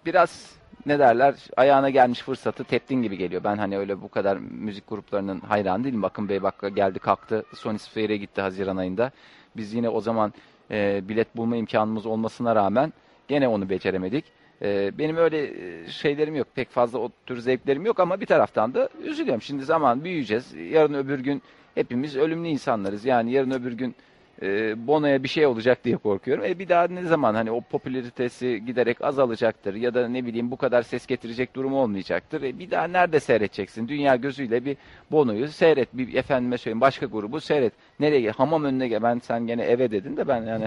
biraz 0.07 0.61
ne 0.87 0.99
derler 0.99 1.35
ayağına 1.57 1.91
gelmiş 1.91 2.21
fırsatı 2.21 2.65
teptin 2.65 3.03
gibi 3.03 3.19
geliyor. 3.19 3.45
Ben 3.45 3.57
hani 3.57 3.79
öyle 3.79 4.03
bu 4.03 4.09
kadar 4.09 4.37
müzik 4.37 4.89
gruplarının 4.89 5.41
hayranı 5.41 5.85
değilim. 5.85 6.03
Bakın 6.03 6.29
Bey 6.29 6.43
bak 6.43 6.65
geldi 6.75 6.99
kalktı. 6.99 7.45
Sony 7.55 7.79
Sphere'e 7.79 8.17
gitti 8.17 8.41
Haziran 8.41 8.77
ayında. 8.77 9.11
Biz 9.57 9.75
yine 9.75 9.89
o 9.89 10.01
zaman 10.01 10.33
e, 10.71 11.09
bilet 11.09 11.37
bulma 11.37 11.57
imkanımız 11.57 12.07
olmasına 12.07 12.57
rağmen 12.57 12.93
gene 13.29 13.49
onu 13.49 13.71
beceremedik. 13.71 14.25
E, 14.63 14.99
benim 14.99 15.17
öyle 15.17 15.43
e, 15.43 15.89
şeylerim 15.91 16.37
yok. 16.37 16.47
Pek 16.55 16.71
fazla 16.71 16.99
o 16.99 17.11
tür 17.27 17.41
zevklerim 17.41 17.87
yok 17.87 18.01
ama 18.01 18.21
bir 18.21 18.27
taraftan 18.27 18.75
da 18.75 18.89
üzülüyorum. 19.05 19.43
Şimdi 19.43 19.65
zaman 19.65 20.05
büyüyeceğiz. 20.05 20.55
Yarın 20.71 20.95
öbür 20.95 21.21
gün 21.21 21.43
hepimiz 21.75 22.17
ölümlü 22.17 22.49
insanlarız. 22.49 23.05
Yani 23.05 23.33
yarın 23.33 23.51
öbür 23.51 23.73
gün 23.73 23.95
e, 24.43 24.75
Bono'ya 24.87 25.23
bir 25.23 25.29
şey 25.29 25.47
olacak 25.47 25.85
diye 25.85 25.97
korkuyorum. 25.97 26.45
E 26.45 26.59
bir 26.59 26.69
daha 26.69 26.87
ne 26.87 27.03
zaman 27.03 27.35
hani 27.35 27.51
o 27.51 27.61
popülaritesi 27.61 28.63
giderek 28.67 29.05
azalacaktır 29.05 29.75
ya 29.75 29.95
da 29.95 30.09
ne 30.09 30.27
bileyim 30.27 30.51
bu 30.51 30.57
kadar 30.57 30.83
ses 30.83 31.07
getirecek 31.07 31.55
durumu 31.55 31.83
olmayacaktır. 31.83 32.43
E 32.43 32.59
bir 32.59 32.71
daha 32.71 32.85
nerede 32.85 33.21
seyredeceksin? 33.21 33.89
Dünya 33.89 34.17
gözüyle 34.17 34.65
bir 34.65 34.77
Bono'yu 35.11 35.49
seyret. 35.49 35.89
Bir 35.93 36.15
efendime 36.15 36.59
söyleyeyim 36.59 36.81
başka 36.81 37.07
grubu 37.07 37.41
seyret. 37.41 37.73
Nereye? 38.01 38.31
Hamam 38.31 38.65
önüne 38.65 38.89
gel. 38.89 39.03
Ben 39.03 39.19
sen 39.19 39.47
gene 39.47 39.63
eve 39.63 39.91
dedin 39.91 40.17
de 40.17 40.29
ben 40.29 40.43
yani 40.43 40.67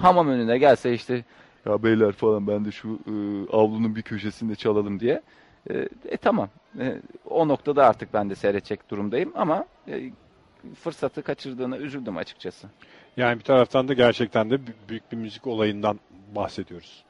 hamam 0.00 0.28
önüne 0.28 0.58
gelse 0.58 0.94
işte 0.94 1.24
ya 1.66 1.82
beyler 1.82 2.12
falan 2.12 2.46
ben 2.46 2.64
de 2.64 2.72
şu 2.72 2.88
e, 3.06 3.12
avlunun 3.56 3.96
bir 3.96 4.02
köşesinde 4.02 4.54
çalalım 4.54 5.00
diye. 5.00 5.22
E, 5.70 5.88
e, 6.08 6.16
tamam. 6.16 6.48
E, 6.78 7.00
o 7.30 7.48
noktada 7.48 7.86
artık 7.86 8.14
ben 8.14 8.30
de 8.30 8.34
seyredecek 8.34 8.90
durumdayım 8.90 9.32
ama 9.34 9.64
e, 9.88 10.10
fırsatı 10.74 11.22
kaçırdığına 11.22 11.78
üzüldüm 11.78 12.16
açıkçası. 12.16 12.66
Yani 13.16 13.38
bir 13.38 13.44
taraftan 13.44 13.88
da 13.88 13.94
gerçekten 13.94 14.50
de 14.50 14.54
bü- 14.54 14.88
büyük 14.88 15.12
bir 15.12 15.16
müzik 15.16 15.46
olayından 15.46 16.00
bahsediyoruz. 16.34 17.04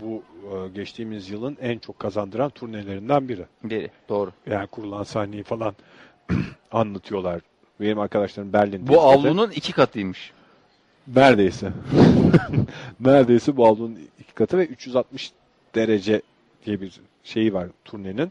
Bu 0.00 0.22
e, 0.42 0.68
geçtiğimiz 0.68 1.30
yılın 1.30 1.56
en 1.60 1.78
çok 1.78 1.98
kazandıran 1.98 2.50
turnelerinden 2.50 3.28
biri. 3.28 3.46
Biri. 3.64 3.90
Doğru. 4.08 4.32
Yani 4.46 4.66
kurulan 4.66 5.02
sahneyi 5.02 5.42
falan 5.42 5.74
anlatıyorlar. 6.72 7.40
Benim 7.80 7.98
arkadaşlarım 7.98 8.52
Berlin'de. 8.52 8.88
Bu 8.92 9.00
avlunun 9.00 9.50
iki 9.50 9.72
katıymış. 9.72 10.32
Neredeyse. 11.14 11.72
Neredeyse 13.00 13.56
bu 13.56 13.66
avlunun 13.66 13.98
iki 14.20 14.34
katı 14.34 14.58
ve 14.58 14.66
360 14.66 15.32
derece 15.74 16.22
diye 16.66 16.80
bir 16.80 17.00
şeyi 17.24 17.54
var 17.54 17.68
turnenin. 17.84 18.30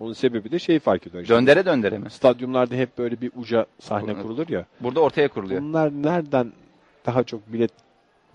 Onun 0.00 0.12
sebebi 0.12 0.52
de 0.52 0.58
şeyi 0.58 0.78
fark 0.78 1.06
ediyor. 1.06 1.22
İşte 1.22 1.34
Döndere 1.34 1.66
döndere 1.66 1.98
mi? 1.98 2.10
Stadyumlarda 2.10 2.74
hep 2.74 2.98
böyle 2.98 3.20
bir 3.20 3.30
uca 3.36 3.66
sahne 3.80 4.22
kurulur 4.22 4.48
ya. 4.48 4.66
Burada 4.80 5.00
ortaya 5.00 5.28
kuruluyor. 5.28 5.62
Bunlar 5.62 5.90
nereden 6.02 6.52
daha 7.06 7.24
çok 7.24 7.52
bilet 7.52 7.70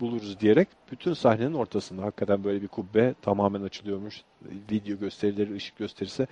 buluruz 0.00 0.40
diyerek 0.40 0.68
bütün 0.92 1.12
sahnenin 1.14 1.54
ortasında 1.54 2.02
hakikaten 2.02 2.44
böyle 2.44 2.62
bir 2.62 2.68
kubbe 2.68 3.14
tamamen 3.22 3.62
açılıyormuş. 3.62 4.22
Video 4.70 4.98
gösterileri, 4.98 5.54
ışık 5.54 5.78
gösterisi. 5.78 6.26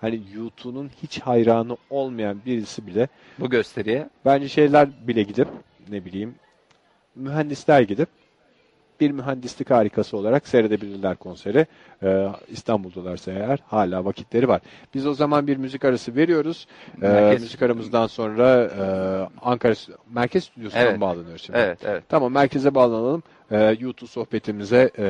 Hani 0.00 0.22
YouTube'un 0.34 0.90
hiç 1.02 1.20
hayranı 1.20 1.76
olmayan 1.90 2.38
birisi 2.46 2.86
bile 2.86 3.08
Bu 3.38 3.50
gösteriye. 3.50 4.08
bence 4.24 4.48
şeyler 4.48 4.88
bile 5.08 5.22
gidip 5.22 5.48
ne 5.88 6.04
bileyim 6.04 6.34
mühendisler 7.16 7.80
gidip 7.80 8.08
bir 9.00 9.10
mühendislik 9.10 9.70
harikası 9.70 10.16
olarak 10.16 10.48
seyredebilirler 10.48 11.16
konseri. 11.16 11.66
Ee, 12.02 12.28
İstanbul'dalarsa 12.48 13.30
eğer 13.32 13.58
hala 13.66 14.04
vakitleri 14.04 14.48
var. 14.48 14.60
Biz 14.94 15.06
o 15.06 15.14
zaman 15.14 15.46
bir 15.46 15.56
müzik 15.56 15.84
arası 15.84 16.16
veriyoruz. 16.16 16.66
Ee, 17.02 17.06
Merkez- 17.06 17.40
müzik 17.40 17.62
aramızdan 17.62 18.06
sonra 18.06 18.64
e, 18.64 18.82
Ankara 19.42 19.74
Merkez 20.10 20.44
Stüdyosu'na 20.44 20.80
Evet. 20.80 21.00
bağlanıyoruz 21.00 21.42
şimdi? 21.42 21.58
Evet, 21.58 21.78
evet. 21.84 22.04
Tamam 22.08 22.32
merkeze 22.32 22.74
bağlanalım. 22.74 23.22
Ee, 23.50 23.76
YouTube 23.80 24.10
sohbetimize 24.10 24.90
e, 24.98 25.04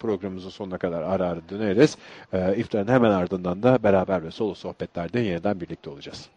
programımızın 0.00 0.50
sonuna 0.50 0.78
kadar 0.78 1.02
ara 1.02 1.26
ara 1.28 1.40
döneriz. 1.50 1.96
Ee, 2.32 2.56
iftarın 2.56 2.88
hemen 2.88 3.10
ardından 3.10 3.62
da 3.62 3.82
beraber 3.82 4.22
ve 4.24 4.30
solo 4.30 4.54
sohbetlerde 4.54 5.20
yeniden 5.20 5.60
birlikte 5.60 5.90
olacağız. 5.90 6.28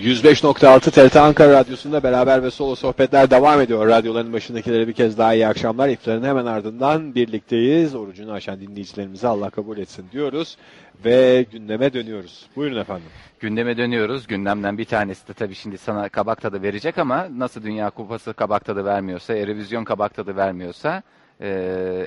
105.6 0.00 0.90
TRT 0.90 1.16
Ankara 1.16 1.52
Radyosu'nda 1.52 2.02
beraber 2.02 2.42
ve 2.42 2.50
solo 2.50 2.74
sohbetler 2.74 3.30
devam 3.30 3.60
ediyor. 3.60 3.88
Radyoların 3.88 4.32
başındakilere 4.32 4.88
bir 4.88 4.92
kez 4.92 5.18
daha 5.18 5.34
iyi 5.34 5.46
akşamlar. 5.46 5.88
İftarın 5.88 6.24
hemen 6.24 6.46
ardından 6.46 7.14
birlikteyiz. 7.14 7.94
Orucunu 7.94 8.32
aşan 8.32 8.60
dinleyicilerimize 8.60 9.28
Allah 9.28 9.50
kabul 9.50 9.78
etsin 9.78 10.06
diyoruz. 10.12 10.56
Ve 11.04 11.46
gündeme 11.52 11.92
dönüyoruz. 11.92 12.46
Buyurun 12.56 12.76
efendim. 12.80 13.06
Gündeme 13.40 13.76
dönüyoruz. 13.76 14.26
Gündemden 14.26 14.78
bir 14.78 14.84
tanesi 14.84 15.28
de 15.28 15.32
tabii 15.32 15.54
şimdi 15.54 15.78
sana 15.78 16.08
kabak 16.08 16.42
tadı 16.42 16.62
verecek 16.62 16.98
ama 16.98 17.26
nasıl 17.36 17.62
Dünya 17.62 17.90
Kupası 17.90 18.34
kabak 18.34 18.64
tadı 18.64 18.84
vermiyorsa, 18.84 19.34
Erevizyon 19.34 19.84
kabak 19.84 20.14
tadı 20.14 20.36
vermiyorsa 20.36 21.02
e, 21.40 21.48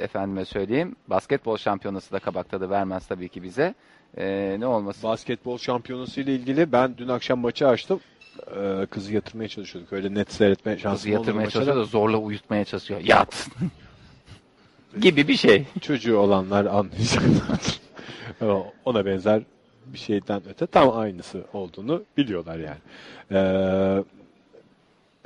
efendime 0.01 0.45
söyleyeyim 0.45 0.95
basketbol 1.07 1.57
şampiyonası 1.57 2.11
da 2.11 2.19
kabak 2.19 2.49
tadı 2.49 2.69
vermez 2.69 3.07
tabii 3.07 3.29
ki 3.29 3.43
bize. 3.43 3.73
E, 4.17 4.55
ne 4.59 4.67
olmasın? 4.67 5.03
Basketbol 5.03 5.57
şampiyonası 5.57 6.21
ile 6.21 6.35
ilgili 6.35 6.71
ben 6.71 6.97
dün 6.97 7.07
akşam 7.07 7.39
maçı 7.39 7.67
açtım. 7.67 7.99
Ee, 8.55 8.87
kızı 8.89 9.13
yatırmaya 9.13 9.47
çalışıyorduk. 9.49 9.93
Öyle 9.93 10.13
net 10.13 10.31
seyretme 10.33 10.77
şansım 10.77 10.95
Kızı 10.97 11.09
yatırmaya 11.09 11.49
çalışıyor 11.49 11.77
da. 11.77 11.83
zorla 11.83 12.17
uyutmaya 12.17 12.65
çalışıyor. 12.65 13.01
Yat. 13.03 13.47
gibi 15.01 15.27
bir 15.27 15.35
şey. 15.35 15.65
Çocuğu 15.81 16.17
olanlar 16.17 16.65
anlayacaklar. 16.65 17.79
Ona 18.85 19.05
benzer 19.05 19.41
bir 19.85 19.97
şeyden 19.97 20.41
öte 20.49 20.67
tam 20.67 20.97
aynısı 20.97 21.43
olduğunu 21.53 22.03
biliyorlar 22.17 22.59
yani. 22.59 22.79
Ee, 23.31 24.03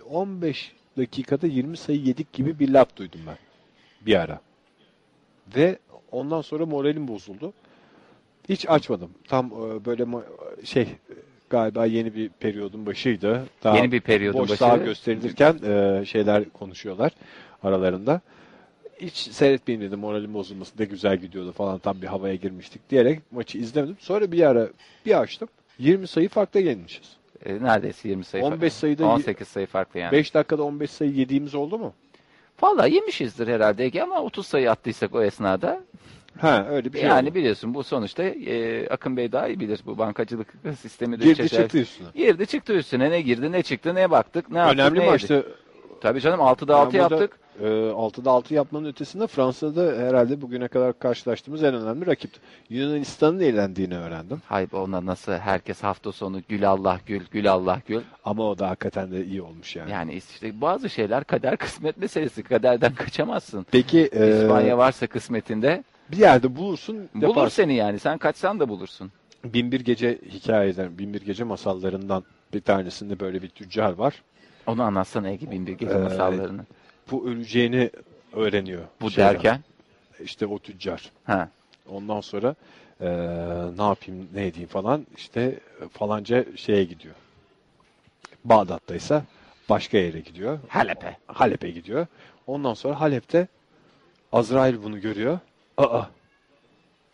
15 0.09 0.71
dakikada 0.97 1.47
20 1.47 1.77
sayı 1.77 1.99
yedik 2.01 2.33
gibi 2.33 2.59
bir 2.59 2.69
laf 2.69 2.95
duydum 2.95 3.21
ben. 3.27 3.37
Bir 4.05 4.15
ara. 4.15 4.41
Ve 5.55 5.79
ondan 6.11 6.41
sonra 6.41 6.65
moralim 6.65 7.07
bozuldu. 7.07 7.53
Hiç 8.49 8.69
açmadım. 8.69 9.09
Tam 9.27 9.45
e, 9.45 9.85
böyle 9.85 10.05
şey 10.63 10.87
galiba 11.49 11.85
yeni 11.85 12.15
bir 12.15 12.29
periyodun 12.29 12.85
başıydı. 12.85 13.45
Daha 13.63 13.77
Yeni 13.77 13.91
bir 13.91 14.01
periyodun 14.01 14.39
boş 14.39 14.49
başı. 14.49 14.59
saha 14.59 14.77
gösterilirken 14.77 15.57
e, 15.65 16.05
şeyler 16.05 16.49
konuşuyorlar 16.49 17.11
aralarında. 17.63 18.21
Hiç 19.01 19.13
seyretmeyeyim 19.15 19.87
dedim 19.87 19.99
moralim 19.99 20.33
bozulmasın 20.33 20.75
ne 20.79 20.85
güzel 20.85 21.17
gidiyordu 21.17 21.51
falan 21.51 21.79
tam 21.79 22.01
bir 22.01 22.07
havaya 22.07 22.35
girmiştik 22.35 22.89
diyerek 22.89 23.19
maçı 23.31 23.57
izlemedim. 23.57 23.97
Sonra 23.99 24.31
bir 24.31 24.41
ara 24.41 24.67
bir 25.05 25.21
açtım 25.21 25.49
20 25.79 26.07
sayı 26.07 26.29
farkla 26.29 26.59
yenilmişiz. 26.59 27.17
E, 27.45 27.63
neredeyse 27.63 28.09
20 28.09 28.23
sayı. 28.23 28.43
15 28.43 28.73
sayıda 28.73 29.05
18 29.05 29.47
sayı 29.47 29.67
farklı 29.67 29.99
yani. 29.99 30.11
5 30.11 30.33
dakikada 30.33 30.63
15 30.63 30.91
sayı 30.91 31.11
yediğimiz 31.11 31.55
oldu 31.55 31.77
mu? 31.77 31.93
Vallahi 32.61 32.93
yemişizdir 32.93 33.47
herhalde 33.47 33.85
Ege 33.85 34.01
ama 34.01 34.21
30 34.21 34.47
sayı 34.47 34.71
attıysak 34.71 35.15
o 35.15 35.23
esnada. 35.23 35.81
Ha 36.39 36.65
öyle 36.69 36.93
bir 36.93 36.99
şey 36.99 37.07
yani 37.09 37.27
oldu. 37.29 37.35
biliyorsun 37.35 37.73
bu 37.73 37.83
sonuçta 37.83 38.23
e, 38.23 38.87
Akın 38.89 39.17
Bey 39.17 39.31
daha 39.31 39.47
iyi 39.47 39.59
bilir 39.59 39.79
bu 39.85 39.97
bankacılık 39.97 40.47
sistemi 40.79 41.19
de 41.19 41.23
Girdi 41.23 41.41
çeşitli- 41.41 41.49
çıktı 41.61 41.77
üstüne. 41.77 42.07
Girdi 42.15 42.47
çıktı 42.47 42.73
üstüne 42.73 43.11
ne 43.11 43.21
girdi 43.21 43.51
ne 43.51 43.63
çıktı 43.63 43.95
ne 43.95 44.11
baktık 44.11 44.49
ne 44.51 44.57
yaptık 44.59 44.79
Önemli 44.79 44.99
ne 44.99 45.03
yedik. 45.03 45.11
maçtı. 45.11 45.45
Tabii 46.01 46.21
canım 46.21 46.39
6'da 46.39 46.75
6 46.77 46.97
Yani 46.97 47.09
burada, 47.11 47.21
yaptık. 47.23 47.39
E, 47.61 47.65
6'da 47.65 48.31
6 48.31 48.53
yapmanın 48.53 48.85
ötesinde 48.85 49.27
Fransa'da 49.27 49.81
herhalde 50.07 50.41
bugüne 50.41 50.67
kadar 50.67 50.99
karşılaştığımız 50.99 51.63
en 51.63 51.75
önemli 51.75 52.05
rakipti. 52.07 52.39
Yunanistan'ın 52.69 53.39
eğlendiğini 53.39 53.97
öğrendim. 53.97 54.41
Hay 54.45 54.71
be 54.71 54.77
ona 54.77 55.05
nasıl 55.05 55.31
herkes 55.31 55.83
hafta 55.83 56.11
sonu 56.11 56.41
gül 56.49 56.69
Allah 56.69 56.99
gül 57.05 57.21
gül 57.31 57.51
Allah 57.51 57.79
gül. 57.87 58.01
Ama 58.25 58.49
o 58.49 58.59
da 58.59 58.69
hakikaten 58.69 59.11
de 59.11 59.25
iyi 59.25 59.41
olmuş 59.41 59.75
yani. 59.75 59.91
Yani 59.91 60.13
işte 60.13 60.61
bazı 60.61 60.89
şeyler 60.89 61.23
kader 61.23 61.57
kısmet 61.57 61.97
meselesi. 61.97 62.43
Kaderden 62.43 62.93
kaçamazsın. 62.95 63.65
Peki 63.71 64.09
e, 64.13 64.41
İspanya 64.41 64.77
varsa 64.77 65.07
kısmetinde 65.07 65.83
bir 66.11 66.17
yerde 66.17 66.55
bulursun 66.55 67.09
bulur 67.15 67.27
yaparsın. 67.27 67.55
seni 67.55 67.73
yani. 67.75 67.99
Sen 67.99 68.17
kaçsan 68.17 68.59
da 68.59 68.69
bulursun. 68.69 69.11
Binbir 69.43 69.81
Gece 69.81 70.19
hikayeden, 70.31 70.97
Binbir 70.97 71.21
Gece 71.21 71.43
masallarından 71.43 72.23
bir 72.53 72.61
tanesinde 72.61 73.19
böyle 73.19 73.41
bir 73.41 73.49
tüccar 73.49 73.91
var. 73.93 74.23
Onu 74.67 74.83
anlatsana 74.83 75.29
Ege 75.29 75.51
Binbir 75.51 75.73
Gece 75.73 75.93
Ee, 75.93 75.97
masallarını. 75.97 76.65
Bu 77.11 77.27
öleceğini 77.27 77.89
öğreniyor. 78.33 78.81
Bu 79.01 79.11
şeyden. 79.11 79.33
derken 79.33 79.59
İşte 80.23 80.45
o 80.47 80.59
tüccar. 80.59 81.11
ha 81.23 81.49
Ondan 81.89 82.21
sonra 82.21 82.55
eee, 83.01 83.07
ne 83.77 83.83
yapayım 83.83 84.27
ne 84.33 84.47
edeyim 84.47 84.69
falan 84.69 85.07
işte 85.17 85.59
falanca 85.91 86.45
şeye 86.55 86.83
gidiyor. 86.83 87.15
Bağdat'taysa 88.45 89.23
başka 89.69 89.97
yere 89.97 90.19
gidiyor. 90.19 90.59
Halep'e. 90.67 91.17
Halep'e 91.27 91.69
gidiyor. 91.69 92.07
Ondan 92.47 92.73
sonra 92.73 93.01
Halep'te 93.01 93.47
Azrail 94.31 94.83
bunu 94.83 95.01
görüyor. 95.01 95.39
Aa 95.77 96.01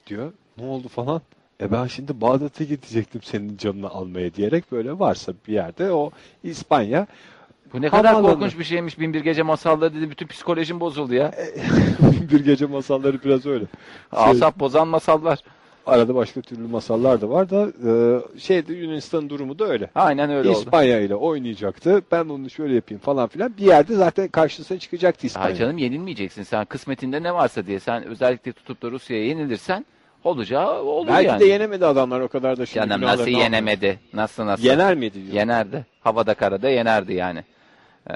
diyor. 0.08 0.34
Ne 0.58 0.66
oldu 0.66 0.88
falan. 0.88 1.22
E 1.62 1.72
ben 1.72 1.88
şimdi 1.88 2.22
Bağdat'a 2.22 2.64
gidecektim 2.64 3.22
senin 3.24 3.58
canını 3.58 3.90
almaya 3.90 4.34
diyerek 4.34 4.72
böyle 4.72 5.00
varsa 5.00 5.34
bir 5.48 5.54
yerde 5.54 5.92
o 5.92 6.12
İspanya 6.44 7.08
Bu 7.74 7.82
ne 7.82 7.90
kadar 7.90 8.06
Havaalanı. 8.06 8.34
korkunç 8.34 8.60
bir 8.60 8.64
şeymiş 8.64 9.00
Binbir 9.00 9.22
Gece 9.22 9.44
masalları 9.44 9.94
dedi. 9.96 10.10
Bütün 10.10 10.28
psikolojim 10.28 10.80
bozuldu 10.80 11.14
ya. 11.14 11.32
bir 12.32 12.46
gece 12.46 12.66
masalları 12.66 13.24
biraz 13.24 13.46
öyle. 13.46 13.66
Şey, 14.14 14.24
Asap 14.24 14.60
bozan 14.60 14.88
masallar. 14.88 15.40
Arada 15.86 16.16
başka 16.16 16.42
türlü 16.42 16.68
masallar 16.68 17.22
da 17.22 17.30
var 17.30 17.50
da 17.50 17.68
e, 17.90 17.92
şeyde 18.40 18.74
Yunanistan 18.74 19.30
durumu 19.30 19.60
da 19.60 19.66
öyle. 19.66 19.90
Aynen 19.96 20.30
öyle 20.32 20.50
oldu. 20.50 20.58
İspanya 20.58 21.00
ile 21.00 21.16
oynayacaktı. 21.16 22.02
Ben 22.12 22.26
onu 22.26 22.50
şöyle 22.50 22.76
yapayım 22.76 23.02
falan 23.02 23.28
filan. 23.28 23.54
Bir 23.58 23.66
yerde 23.66 23.96
zaten 23.96 24.28
karşısına 24.28 24.80
çıkacaktı 24.80 25.28
İspanya. 25.28 25.48
Ay 25.48 25.56
canım 25.56 25.78
yenilmeyeceksin 25.78 26.44
sen 26.44 26.66
kısmetinde 26.66 27.24
ne 27.24 27.34
varsa 27.34 27.66
diye 27.66 27.80
sen 27.80 28.04
özellikle 28.04 28.52
tutup 28.52 28.82
da 28.82 28.92
Rusya'ya 28.92 29.26
yenilirsen 29.26 29.86
olacağı 30.24 30.82
olur 30.84 31.08
Belki 31.08 31.28
yani. 31.28 31.40
de 31.40 31.46
yenemedi 31.46 31.86
adamlar 31.86 32.20
o 32.20 32.28
kadar 32.28 32.58
da 32.58 32.66
şimdi 32.66 32.90
Canım 32.90 33.02
nasıl 33.02 33.22
almıyor. 33.22 33.40
yenemedi? 33.40 34.00
Nasıl 34.14 34.46
nasıl? 34.46 34.64
Yener 34.64 34.96
miydi 34.96 35.24
diyor. 35.24 35.34
Yenerdi. 35.34 35.86
Havada 36.02 36.34
karada 36.34 36.70
yenerdi 36.70 37.14
yani. 37.14 37.44
Ee, 38.10 38.14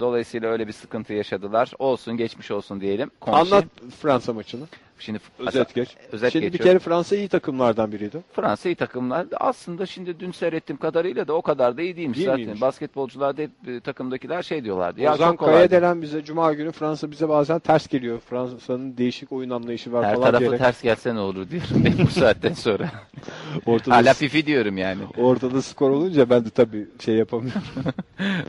dolayısıyla 0.00 0.50
öyle 0.50 0.66
bir 0.68 0.72
sıkıntı 0.72 1.12
yaşadılar. 1.12 1.70
Olsun 1.78 2.16
geçmiş 2.16 2.50
olsun 2.50 2.80
diyelim. 2.80 3.10
Konuşayım. 3.20 3.52
Anlat 3.54 3.64
Fransa 4.00 4.32
maçını. 4.32 4.64
Şimdi 5.02 5.20
Özet 5.38 5.74
geç. 5.74 5.88
Özet 6.12 6.32
şimdi 6.32 6.46
bir 6.46 6.52
geçiyorum. 6.52 6.72
kere 6.72 6.78
Fransa 6.78 7.16
iyi 7.16 7.28
takımlardan 7.28 7.92
biriydi. 7.92 8.18
Fransa 8.32 8.68
iyi 8.68 8.74
takımlar. 8.74 9.26
Aslında 9.40 9.86
şimdi 9.86 10.20
dün 10.20 10.32
seyrettiğim 10.32 10.78
kadarıyla 10.80 11.28
da 11.28 11.32
o 11.32 11.42
kadar 11.42 11.76
da 11.76 11.82
iyi 11.82 11.96
değilmiş 11.96 12.18
Değil 12.18 12.26
zaten. 12.28 12.40
miymiş? 12.44 12.60
Basketbolcular 12.60 13.36
da 13.36 13.42
hep 13.42 13.50
e, 13.68 13.80
takımdakiler 13.80 14.42
şey 14.42 14.64
diyorlardı. 14.64 15.00
Ya 15.00 15.14
Ozan 15.14 15.30
çok 15.30 15.38
kolay. 15.38 15.54
Kaya 15.54 15.70
denen 15.70 16.02
bize 16.02 16.24
Cuma 16.24 16.52
günü 16.52 16.72
Fransa 16.72 17.10
bize 17.10 17.28
bazen 17.28 17.58
ters 17.58 17.88
geliyor. 17.88 18.20
Fransa'nın 18.20 18.96
değişik 18.96 19.32
oyun 19.32 19.50
anlayışı 19.50 19.92
var 19.92 20.04
Her 20.06 20.14
falan 20.14 20.26
tarafı 20.26 20.40
diyerek. 20.40 20.58
ters 20.58 20.82
gelse 20.82 21.14
ne 21.14 21.18
olur 21.20 21.50
diyorum 21.50 21.68
ben 21.84 22.06
bu 22.06 22.10
saatten 22.10 22.52
sonra. 22.52 22.90
Ortada, 23.66 23.96
Hala 23.96 24.14
fifi 24.14 24.46
diyorum 24.46 24.78
yani. 24.78 25.02
ortada 25.18 25.62
skor 25.62 25.90
olunca 25.90 26.30
ben 26.30 26.44
de 26.44 26.50
tabii 26.50 26.86
şey 27.04 27.14
yapamıyorum. 27.14 27.62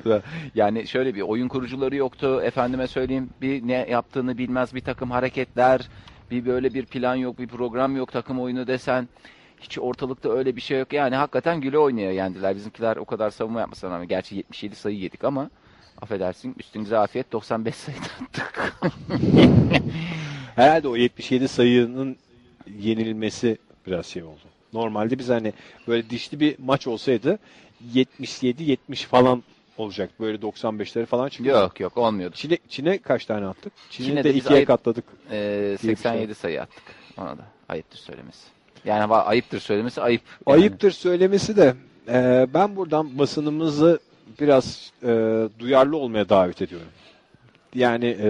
Yani 0.56 0.88
şöyle 0.88 1.16
bir 1.16 1.22
oyun 1.22 1.48
kurucuları 1.48 1.96
yoktu. 1.96 2.42
Efendime 2.44 2.88
söyleyeyim 2.88 3.30
bir 3.42 3.68
ne 3.68 3.88
yaptığını 3.90 4.38
bilmez 4.38 4.76
bir 4.76 4.82
takım 4.82 5.12
hareketler. 5.12 5.90
Bir 6.32 6.46
böyle 6.46 6.74
bir 6.74 6.86
plan 6.86 7.16
yok, 7.16 7.40
bir 7.40 7.48
program 7.48 7.98
yok 7.98 8.12
takım 8.12 8.42
oyunu 8.42 8.68
desen. 8.68 9.08
Hiç 9.62 9.80
ortalıkta 9.80 10.30
öyle 10.30 10.56
bir 10.56 10.62
şey 10.62 10.80
yok. 10.80 10.94
Yani 10.94 11.16
hakikaten 11.16 11.62
güle 11.62 11.78
oynaya 11.78 12.12
yendiler. 12.12 12.56
Bizimkiler 12.56 12.98
o 12.98 13.06
kadar 13.06 13.30
savunma 13.30 13.60
yapmasına 13.60 13.92
rağmen. 13.92 14.08
Gerçi 14.08 14.36
77 14.36 14.76
sayı 14.76 14.98
yedik 14.98 15.24
ama 15.24 15.50
affedersin 16.02 16.56
üstünüze 16.60 16.98
afiyet 16.98 17.32
95 17.32 17.76
sayı 17.76 17.98
attık. 17.98 18.76
Herhalde 20.56 20.88
o 20.88 20.96
77 20.96 21.48
sayının 21.48 22.18
yenilmesi 22.80 23.58
biraz 23.88 24.06
şey 24.06 24.24
oldu. 24.24 24.42
Normalde 24.74 25.20
biz 25.20 25.30
hani 25.30 25.54
böyle 25.88 26.10
dişli 26.10 26.40
bir 26.40 26.56
maç 26.60 26.88
olsaydı 26.88 27.40
77-70 27.94 28.78
falan 29.06 29.44
olacak. 29.78 30.10
Böyle 30.20 30.38
95'leri 30.38 31.06
falan 31.06 31.30
çıkıyor. 31.30 31.62
yok 31.62 31.80
yok 31.80 31.98
olmuyordu. 31.98 32.36
Çin'e, 32.36 32.58
Çin'e 32.70 32.98
kaç 32.98 33.26
tane 33.26 33.46
attık? 33.46 33.74
Çin'e, 33.90 34.08
Çin'e 34.08 34.24
de, 34.24 34.34
ikiye 34.34 34.60
ayıp- 34.60 34.68
katladık. 34.68 35.06
Şey. 35.30 35.78
87 35.78 36.36
sayı 36.36 36.62
attık. 36.62 36.84
Ona 37.18 37.38
da 37.38 37.44
ayıptır 37.70 37.98
söylemesi. 37.98 38.48
Yani 38.86 39.14
ayıptır 39.14 39.60
söylemesi 39.60 40.02
ayıp. 40.02 40.22
Yani. 40.48 40.60
Ayıptır 40.60 40.92
söylemesi 40.92 41.58
de 41.58 41.74
e, 42.08 42.48
ben 42.54 42.76
buradan 42.76 43.20
basınımızı 43.20 44.00
biraz 44.42 44.92
e, 45.04 45.08
duyarlı 45.60 45.98
olmaya 45.98 46.30
davet 46.30 46.62
ediyorum. 46.62 46.88
Yani 47.76 48.18
e, 48.22 48.30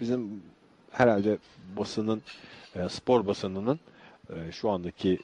bizim 0.00 0.42
herhalde 0.90 1.38
basının, 1.76 2.22
e, 2.76 2.88
spor 2.88 3.26
basınının 3.26 3.80
e, 4.30 4.52
şu 4.52 4.70
andaki 4.70 5.18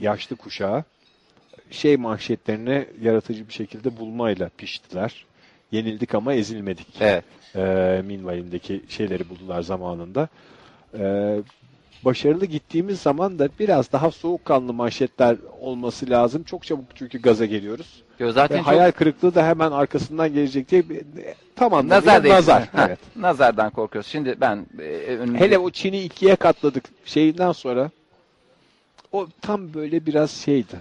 yaşlı 0.00 0.36
kuşağı 0.36 0.84
şey 1.70 1.96
manşetlerini 1.96 2.86
yaratıcı 3.02 3.48
bir 3.48 3.52
şekilde 3.52 3.96
bulmayla 3.96 4.50
piştiler. 4.56 5.26
Yenildik 5.72 6.14
ama 6.14 6.34
ezilmedik. 6.34 6.86
Evet. 7.00 7.24
E, 7.56 8.02
minvalindeki 8.06 8.82
şeyleri 8.88 9.28
buldular 9.28 9.62
zamanında. 9.62 10.28
E, 10.98 11.36
başarılı 12.04 12.46
gittiğimiz 12.46 13.00
zaman 13.00 13.38
da 13.38 13.48
biraz 13.58 13.92
daha 13.92 14.10
soğukkanlı 14.10 14.72
manşetler 14.72 15.36
olması 15.60 16.10
lazım. 16.10 16.42
Çok 16.42 16.64
çabuk 16.66 16.84
çünkü 16.94 17.22
gaza 17.22 17.44
geliyoruz. 17.46 18.02
Yo, 18.18 18.28
Ve 18.28 18.32
zaten 18.32 18.58
çok- 18.58 18.66
hayal 18.66 18.90
kırıklığı 18.92 19.34
da 19.34 19.46
hemen 19.46 19.70
arkasından 19.72 20.34
gelecek 20.34 20.70
diye 20.70 20.84
tam 21.56 21.74
anlamıyla 21.74 21.96
Nazar 21.98 22.22
değil. 22.24 22.34
nazar. 22.34 22.66
Ha, 22.72 22.84
Evet. 22.88 22.98
Nazardan 23.16 23.70
korkuyoruz. 23.70 24.10
Şimdi 24.10 24.34
ben 24.40 24.66
e, 24.78 24.82
önümüzdeki- 25.16 25.40
Hele 25.44 25.58
o 25.58 25.70
Çin'i 25.70 26.02
ikiye 26.02 26.36
katladık 26.36 26.84
şeyinden 27.04 27.52
sonra 27.52 27.90
o 29.12 29.26
tam 29.42 29.74
böyle 29.74 30.06
biraz 30.06 30.30
şeydi. 30.30 30.76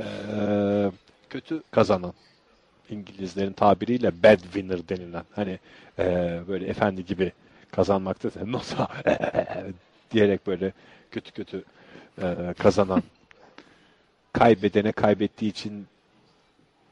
Ee, 0.00 0.90
kötü 1.30 1.62
kazanan. 1.70 2.12
İngilizlerin 2.90 3.52
tabiriyle 3.52 4.22
bad 4.22 4.38
winner 4.40 4.88
denilen. 4.88 5.24
Hani 5.34 5.58
ee, 5.98 6.40
böyle 6.48 6.66
efendi 6.66 7.04
gibi 7.04 7.32
kazanmakta 7.70 8.30
nota 8.46 8.88
diyerek 10.10 10.46
böyle 10.46 10.72
kötü 11.10 11.32
kötü 11.32 11.64
ee, 12.22 12.54
kazanan 12.58 13.02
kaybedene 14.32 14.92
kaybettiği 14.92 15.50
için 15.50 15.86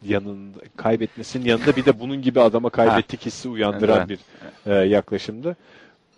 yanında 0.02 0.58
kaybetmesinin 0.76 1.44
yanında 1.44 1.76
bir 1.76 1.84
de 1.84 2.00
bunun 2.00 2.22
gibi 2.22 2.40
adama 2.40 2.70
kaybettik 2.70 3.26
hissi 3.26 3.48
uyandıran 3.48 4.08
bir 4.08 4.18
ee, 4.66 4.72
yaklaşımdı. 4.74 5.56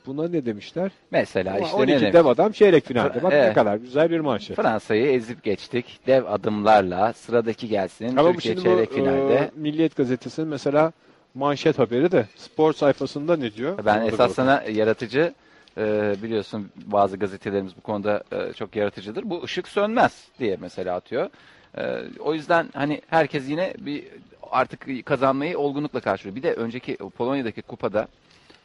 Buna 0.07 0.29
ne 0.29 0.47
demişler? 0.47 0.91
mesela 1.11 1.51
Ama 1.57 1.67
işte 1.67 1.77
12 1.77 2.05
ne 2.05 2.13
dev 2.13 2.27
adam 2.27 2.53
çeyrek 2.53 2.85
finalde. 2.87 3.23
Bak 3.23 3.33
ne 3.33 3.39
Evet. 3.39 3.55
kadar 3.55 3.77
güzel 3.77 4.11
bir 4.11 4.21
manşet. 4.21 4.57
Fransa'yı 4.57 5.07
ezip 5.07 5.43
geçtik. 5.43 6.01
Dev 6.07 6.25
adımlarla 6.25 7.13
sıradaki 7.13 7.69
gelsin. 7.69 8.17
Ama 8.17 8.33
Türkiye 8.33 8.55
şimdi 8.55 8.65
çeyrek 8.69 8.91
bu 8.91 8.95
finalde. 8.95 9.35
e, 9.35 9.51
Milliyet 9.57 9.97
Gazetesi'nin 9.97 10.49
mesela 10.49 10.93
manşet 11.35 11.79
haberi 11.79 12.13
de 12.13 12.27
spor 12.37 12.73
sayfasında 12.73 13.37
ne 13.37 13.53
diyor? 13.55 13.79
Ben 13.87 14.01
da 14.01 14.05
esas 14.05 14.33
sana 14.35 14.63
yaratıcı 14.63 15.35
e, 15.79 16.15
biliyorsun 16.23 16.71
bazı 16.87 17.17
gazetelerimiz 17.17 17.77
bu 17.77 17.81
konuda 17.81 18.25
e, 18.33 18.53
çok 18.53 18.77
yaratıcıdır. 18.77 19.31
Bu 19.31 19.43
ışık 19.45 19.69
sönmez 19.69 20.25
diye 20.39 20.57
mesela 20.61 20.97
atıyor. 20.97 21.31
E, 21.79 22.03
o 22.21 22.35
yüzden 22.35 22.69
hani 22.75 23.01
herkes 23.07 23.49
yine 23.49 23.75
bir 23.79 24.05
artık 24.51 25.07
kazanmayı 25.07 25.59
olgunlukla 25.59 26.01
karşılıyor. 26.01 26.37
Bir 26.37 26.43
de 26.43 26.55
önceki 26.55 26.97
Polonya'daki 26.97 27.63
kupada 27.63 28.09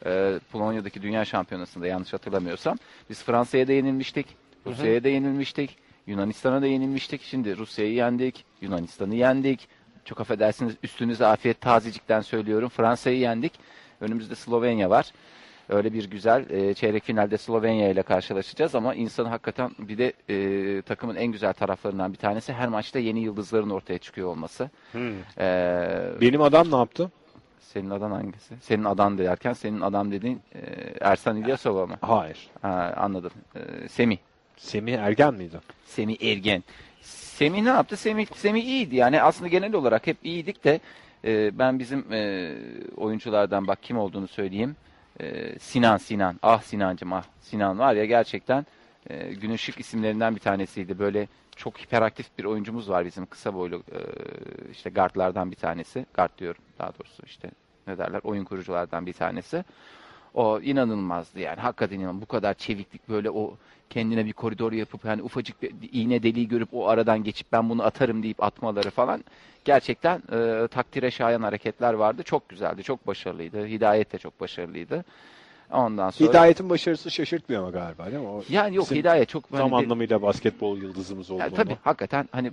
e, 0.06 0.40
Polonya'daki 0.52 1.02
dünya 1.02 1.24
şampiyonasında 1.24 1.86
yanlış 1.86 2.12
hatırlamıyorsam 2.12 2.78
biz 3.10 3.22
Fransa'ya 3.22 3.68
da 3.68 3.72
yenilmiştik. 3.72 4.26
Rusya'ya 4.66 5.04
da 5.04 5.08
yenilmiştik. 5.08 5.76
Yunanistan'a 6.06 6.62
da 6.62 6.66
yenilmiştik. 6.66 7.22
Şimdi 7.22 7.56
Rusya'yı 7.56 7.92
yendik. 7.94 8.44
Yunanistan'ı 8.60 9.14
yendik. 9.14 9.68
Çok 10.04 10.20
affedersiniz 10.20 10.74
üstünüze 10.82 11.26
afiyet 11.26 11.60
tazecikten 11.60 12.20
söylüyorum. 12.20 12.68
Fransa'yı 12.68 13.18
yendik. 13.18 13.52
Önümüzde 14.00 14.34
Slovenya 14.34 14.90
var. 14.90 15.12
Öyle 15.68 15.92
bir 15.92 16.10
güzel 16.10 16.50
e, 16.50 16.74
çeyrek 16.74 17.04
finalde 17.04 17.38
Slovenya 17.38 17.88
ile 17.88 18.02
karşılaşacağız 18.02 18.74
ama 18.74 18.94
insan 18.94 19.24
hakikaten 19.24 19.70
bir 19.78 19.98
de 19.98 20.12
e, 20.28 20.82
takımın 20.82 21.16
en 21.16 21.26
güzel 21.26 21.52
taraflarından 21.52 22.12
bir 22.12 22.18
tanesi 22.18 22.52
her 22.52 22.68
maçta 22.68 22.98
yeni 22.98 23.20
yıldızların 23.20 23.70
ortaya 23.70 23.98
çıkıyor 23.98 24.28
olması. 24.28 24.70
E, 25.38 25.44
Benim 26.20 26.42
adam 26.42 26.70
ne 26.70 26.76
yaptı? 26.76 27.10
Senin 27.72 27.90
adan 27.90 28.10
hangisi? 28.10 28.54
Senin 28.60 28.84
adan 28.84 29.18
derken 29.18 29.52
senin 29.52 29.80
adam 29.80 30.12
dediğin 30.12 30.40
e, 30.54 30.60
Ersan 31.00 31.36
İlyasova 31.36 31.86
mı? 31.86 31.96
Hayır. 32.00 32.48
Ha, 32.62 32.94
anladım. 32.96 33.32
E, 33.54 33.88
Semih. 33.88 34.18
Semih 34.56 34.94
Ergen 34.94 35.34
miydi? 35.34 35.60
Semih 35.84 36.22
Ergen. 36.22 36.62
Semih 37.00 37.62
ne 37.62 37.68
yaptı? 37.68 37.96
Semih, 37.96 38.26
Semih 38.34 38.64
iyiydi. 38.64 38.96
Yani 38.96 39.22
aslında 39.22 39.48
genel 39.48 39.74
olarak 39.74 40.06
hep 40.06 40.16
iyiydik 40.24 40.64
de 40.64 40.80
e, 41.24 41.58
ben 41.58 41.78
bizim 41.78 42.12
e, 42.12 42.52
oyunculardan 42.96 43.66
bak 43.66 43.82
kim 43.82 43.98
olduğunu 43.98 44.28
söyleyeyim. 44.28 44.76
E, 45.20 45.58
Sinan 45.58 45.96
Sinan. 45.96 46.38
Ah 46.42 46.62
Sinancım 46.62 47.12
ah. 47.12 47.24
Sinan 47.40 47.78
var 47.78 47.94
ya 47.94 48.04
gerçekten 48.04 48.66
e, 49.10 49.34
günün 49.34 49.56
şık 49.56 49.80
isimlerinden 49.80 50.34
bir 50.34 50.40
tanesiydi. 50.40 50.98
Böyle 50.98 51.28
çok 51.62 51.78
hiperaktif 51.78 52.38
bir 52.38 52.44
oyuncumuz 52.44 52.90
var 52.90 53.04
bizim 53.04 53.26
kısa 53.26 53.54
boylu 53.54 53.76
e, 53.76 53.98
işte 54.70 54.90
guardlardan 54.90 55.50
bir 55.50 55.56
tanesi. 55.56 56.06
Guard 56.14 56.38
diyorum 56.38 56.62
daha 56.78 56.88
doğrusu 56.88 57.22
işte 57.26 57.50
ne 57.86 57.98
derler 57.98 58.20
oyun 58.24 58.44
kuruculardan 58.44 59.06
bir 59.06 59.12
tanesi. 59.12 59.64
O 60.34 60.60
inanılmazdı 60.60 61.40
yani 61.40 61.60
hakikaten 61.60 61.98
inanılmaz. 61.98 62.22
Bu 62.22 62.26
kadar 62.26 62.54
çeviklik 62.54 63.08
böyle 63.08 63.30
o 63.30 63.56
kendine 63.90 64.26
bir 64.26 64.32
koridor 64.32 64.72
yapıp 64.72 65.04
hani 65.04 65.22
ufacık 65.22 65.62
bir 65.62 65.72
iğne 65.92 66.22
deliği 66.22 66.48
görüp 66.48 66.68
o 66.72 66.88
aradan 66.88 67.24
geçip 67.24 67.52
ben 67.52 67.68
bunu 67.68 67.82
atarım 67.82 68.22
deyip 68.22 68.42
atmaları 68.42 68.90
falan 68.90 69.24
gerçekten 69.64 70.22
e, 70.32 70.68
takdire 70.68 71.10
şayan 71.10 71.42
hareketler 71.42 71.94
vardı. 71.94 72.22
Çok 72.22 72.48
güzeldi, 72.48 72.82
çok 72.82 73.06
başarılıydı. 73.06 73.66
Hidayet 73.66 74.12
de 74.12 74.18
çok 74.18 74.40
başarılıydı. 74.40 75.04
Ondan 75.72 76.10
sonra 76.10 76.30
Hidayetin 76.30 76.70
başarısı 76.70 77.10
şaşırtmıyor 77.10 77.62
ama 77.62 77.70
galiba 77.70 78.06
değil 78.06 78.18
mi? 78.22 78.28
O 78.28 78.42
yani 78.48 78.76
yok 78.76 78.84
bizim 78.84 78.96
Hidayet 78.98 79.28
çok 79.28 79.44
hani 79.50 79.58
tam 79.60 79.70
bir- 79.70 79.76
anlamıyla 79.84 80.22
basketbol 80.22 80.78
yıldızımız 80.78 81.30
olduğunu. 81.30 81.42
yani 81.42 81.54
tabii 81.54 81.76
hakikaten 81.84 82.28
hani 82.32 82.52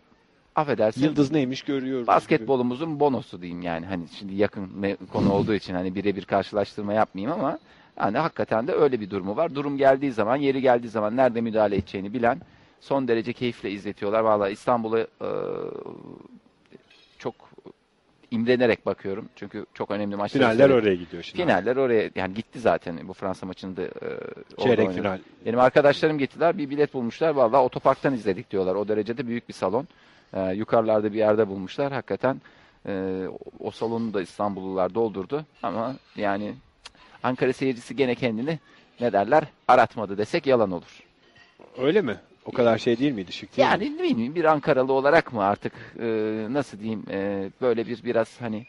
affedersin 0.56 1.04
Yıldız 1.04 1.32
neymiş 1.32 1.62
görüyoruz. 1.62 2.08
basketbolumuzun 2.08 3.00
bonosu 3.00 3.42
diyeyim 3.42 3.62
yani 3.62 3.86
hani 3.86 4.04
şimdi 4.20 4.36
yakın 4.36 4.98
konu 5.14 5.34
olduğu 5.34 5.54
için 5.54 5.74
hani 5.74 5.96
birebir 5.96 6.26
karşılaştırma 6.26 6.94
yapmayayım 6.94 7.40
ama 7.40 7.60
hani 7.96 8.18
hakikaten 8.18 8.68
de 8.68 8.74
öyle 8.74 9.00
bir 9.02 9.10
durumu 9.10 9.36
var. 9.38 9.56
Durum 9.56 9.78
geldiği 9.78 10.12
zaman, 10.12 10.36
yeri 10.36 10.62
geldiği 10.62 10.88
zaman 10.90 11.18
nerede 11.18 11.42
müdahale 11.42 11.76
edeceğini 11.76 12.14
bilen 12.14 12.42
son 12.82 13.08
derece 13.08 13.34
keyifle 13.34 13.72
izletiyorlar. 13.72 14.20
Vallahi 14.20 14.52
İstanbul'a 14.52 15.00
e, 15.00 15.30
imrenerek 18.32 18.86
bakıyorum. 18.86 19.30
Çünkü 19.36 19.66
çok 19.74 19.92
önemli 19.92 20.16
maçlar. 20.16 20.42
Finaller 20.42 20.70
oraya 20.70 20.96
gidiyor 20.96 21.24
şimdi. 21.24 21.44
Finaller 21.44 21.76
oraya 21.76 22.10
yani 22.16 22.34
gitti 22.34 22.60
zaten 22.60 23.08
bu 23.08 23.14
Fransa 23.14 23.46
maçında. 23.46 23.82
E, 23.82 23.90
Çeyrek 24.64 24.92
final. 24.92 25.20
Benim 25.46 25.60
arkadaşlarım 25.60 26.18
gittiler 26.18 26.58
bir 26.58 26.70
bilet 26.70 26.94
bulmuşlar. 26.94 27.30
Vallahi 27.30 27.62
otoparktan 27.62 28.14
izledik 28.14 28.52
diyorlar. 28.52 28.76
O 28.76 28.88
derecede 28.88 29.28
büyük 29.28 29.48
bir 29.50 29.54
salon. 29.54 29.88
Ee, 30.34 30.52
yukarılarda 30.54 31.14
bir 31.14 31.18
yerde 31.18 31.48
bulmuşlar. 31.48 31.92
Hakikaten 31.92 32.42
e, 32.88 33.24
o- 33.60 33.72
salonu 33.72 34.14
da 34.14 34.22
İstanbullular 34.22 34.94
doldurdu. 34.96 35.46
Ama 35.64 35.96
yani 36.16 36.54
Ankara 37.24 37.54
seyircisi 37.54 37.96
gene 37.96 38.16
kendini 38.16 38.60
ne 39.00 39.14
derler 39.14 39.44
aratmadı 39.68 40.18
desek 40.18 40.48
yalan 40.48 40.72
olur. 40.72 41.04
Öyle 41.78 42.02
mi? 42.02 42.16
O 42.50 42.52
kadar 42.52 42.78
şey 42.78 43.00
değil 43.00 43.12
miydi? 43.12 43.32
Şık 43.32 43.58
değil 43.58 43.68
mi? 43.68 43.72
Yani 43.72 43.98
ne 43.98 44.04
bileyim 44.04 44.36
bir 44.36 44.46
Ankaralı 44.46 44.94
olarak 44.94 45.34
mı 45.34 45.44
artık 45.44 45.74
e, 46.00 46.08
nasıl 46.50 46.80
diyeyim 46.80 47.04
e, 47.12 47.50
böyle 47.62 47.88
bir 47.88 48.04
biraz 48.04 48.42
hani 48.42 48.66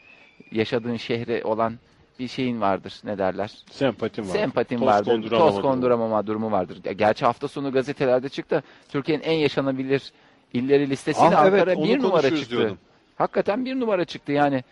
yaşadığın 0.51 0.97
şehre 0.97 1.43
olan 1.43 1.73
bir 2.19 2.27
şeyin 2.27 2.61
vardır 2.61 2.93
ne 3.03 3.17
derler. 3.17 3.51
Sempatim 3.71 4.25
var. 4.29 4.33
Sempatim 4.33 4.79
Toz 4.79 4.87
vardır. 4.87 5.11
konduramama 5.11 5.51
Toz 5.51 5.61
konduramama 5.61 6.27
durumu 6.27 6.51
vardır. 6.51 6.77
Ya, 6.85 6.91
Gerçi 6.91 7.25
hafta 7.25 7.47
sonu 7.47 7.71
gazetelerde 7.71 8.29
çıktı. 8.29 8.63
Türkiye'nin 8.89 9.23
en 9.23 9.33
yaşanabilir 9.33 10.11
illeri 10.53 10.89
listesiyle 10.89 11.35
Ah, 11.37 11.45
evet, 11.47 11.61
Ankara 11.61 11.75
onu 11.77 11.85
bir 11.87 11.99
numara 12.01 12.29
çıktı. 12.35 12.49
diyordum. 12.49 12.77
Hakikaten 13.17 13.65
bir 13.65 13.79
numara 13.79 14.05
çıktı 14.05 14.31
yani. 14.31 14.63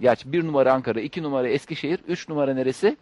Gerçi 0.00 0.32
bir 0.32 0.46
numara 0.46 0.72
Ankara, 0.72 1.00
iki 1.00 1.22
numara 1.22 1.48
Eskişehir, 1.48 1.98
üç 2.08 2.28
numara 2.28 2.54
neresi? 2.54 2.96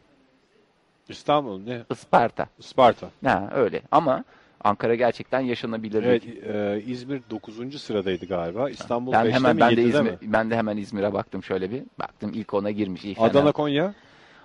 İstanbul 1.09 1.61
ne? 1.61 1.83
Isparta. 1.91 2.47
Isparta. 2.59 3.11
Ha 3.25 3.51
öyle 3.55 3.83
ama 3.91 4.25
Ankara 4.65 4.95
gerçekten 4.95 5.41
yaşanabilir. 5.41 6.03
Evet, 6.03 6.23
e, 6.27 6.83
İzmir 6.87 7.23
9. 7.31 7.79
sıradaydı 7.83 8.27
galiba. 8.27 8.71
İstanbul 8.71 9.13
ben 9.13 9.27
5'te 9.27 9.33
hemen 9.33 9.55
mi 9.57 9.61
ben 9.61 9.71
de 9.77 9.81
7'de 9.81 9.89
İzmir, 9.89 10.11
mi? 10.11 10.19
ben 10.23 10.51
de 10.51 10.57
hemen 10.57 10.77
İzmir'e 10.77 11.13
baktım 11.13 11.43
şöyle 11.43 11.71
bir. 11.71 11.83
Baktım 11.99 12.31
ilk 12.35 12.55
ona 12.55 12.71
girmiş. 12.71 13.03
fena. 13.03 13.27
Adana 13.27 13.53
Konya. 13.53 13.95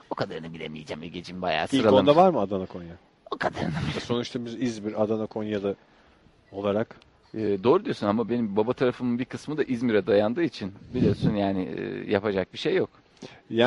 o 0.10 0.16
kadarını 0.16 0.54
bilemeyeceğim 0.54 1.04
Ege'cim 1.04 1.42
bayağı 1.42 1.64
İlk 1.64 1.70
sıralamış. 1.70 2.00
onda 2.00 2.16
var 2.16 2.30
mı 2.30 2.40
Adana 2.40 2.66
Konya? 2.66 2.94
O 3.32 3.38
kadarını 3.38 3.72
Sonuçta 4.00 4.46
biz 4.46 4.62
İzmir, 4.62 5.04
Adana, 5.04 5.26
Konya'da 5.26 5.76
olarak 6.52 6.96
Ee, 7.34 7.58
doğru 7.64 7.86
diyorsun 7.86 8.08
ama 8.08 8.30
benim 8.30 8.56
baba 8.56 8.74
tarafımın 8.74 9.20
bir 9.20 9.26
kısmı 9.26 9.58
da 9.58 9.64
İzmir'e 9.64 10.08
dayandığı 10.08 10.44
için 10.44 10.74
biliyorsun 10.94 11.36
yani 11.36 11.70
e, 11.78 12.12
yapacak 12.12 12.54
bir 12.54 12.58
şey 12.58 12.76
yok. 12.76 12.90
E, 13.52 13.58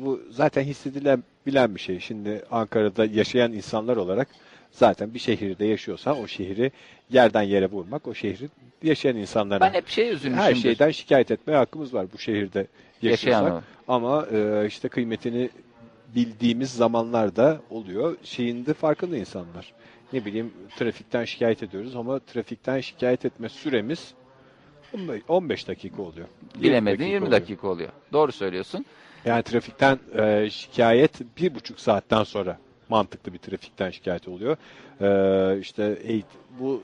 bu 0.00 0.20
zaten 0.30 0.62
hissedilen 0.62 1.22
bilen 1.46 1.74
bir 1.74 1.80
şey. 1.80 2.00
Şimdi 2.00 2.44
Ankara'da 2.50 3.04
yaşayan 3.04 3.52
insanlar 3.52 3.96
olarak 3.96 4.28
zaten 4.74 5.14
bir 5.14 5.18
şehirde 5.18 5.64
yaşıyorsan 5.66 6.18
o 6.18 6.26
şehri 6.26 6.72
yerden 7.10 7.42
yere 7.42 7.66
vurmak, 7.70 8.06
o 8.06 8.14
şehri 8.14 8.48
yaşayan 8.82 9.16
insanlara 9.16 9.60
Ben 9.60 9.72
hep 9.72 9.88
şey 9.88 10.08
üzülmüşümdür. 10.08 10.36
her 10.42 10.54
şeyden 10.54 10.90
şikayet 10.90 11.30
etmeye 11.30 11.56
hakkımız 11.56 11.94
var 11.94 12.06
bu 12.12 12.18
şehirde 12.18 12.66
yaşıyorsak. 13.02 13.42
Yaşayan 13.42 13.52
o. 13.56 13.62
Ama 13.88 14.26
e, 14.32 14.66
işte 14.66 14.88
kıymetini 14.88 15.50
bildiğimiz 16.14 16.70
zamanlarda 16.72 17.60
oluyor. 17.70 18.16
Şeyinde 18.22 18.74
farkında 18.74 19.16
insanlar. 19.16 19.72
Ne 20.12 20.24
bileyim 20.24 20.52
trafikten 20.78 21.24
şikayet 21.24 21.62
ediyoruz 21.62 21.96
ama 21.96 22.18
trafikten 22.18 22.80
şikayet 22.80 23.24
etme 23.24 23.48
süremiz 23.48 24.14
15 24.94 25.22
15 25.28 25.68
dakika 25.68 26.02
oluyor. 26.02 26.26
20 26.54 26.62
Bilemedin 26.64 27.04
20 27.04 27.18
oluyor. 27.26 27.32
dakika 27.40 27.68
oluyor. 27.68 27.88
Doğru 28.12 28.32
söylüyorsun. 28.32 28.84
Yani 29.24 29.42
trafikten 29.42 29.98
e, 30.18 30.50
şikayet 30.50 31.20
bir 31.38 31.54
buçuk 31.54 31.80
saatten 31.80 32.24
sonra 32.24 32.58
mantıklı 32.88 33.32
bir 33.32 33.38
trafikten 33.38 33.90
şikayet 33.90 34.28
oluyor. 34.28 34.56
E, 35.00 35.58
işte 35.60 35.82
eğit- 36.04 36.24
bu 36.60 36.82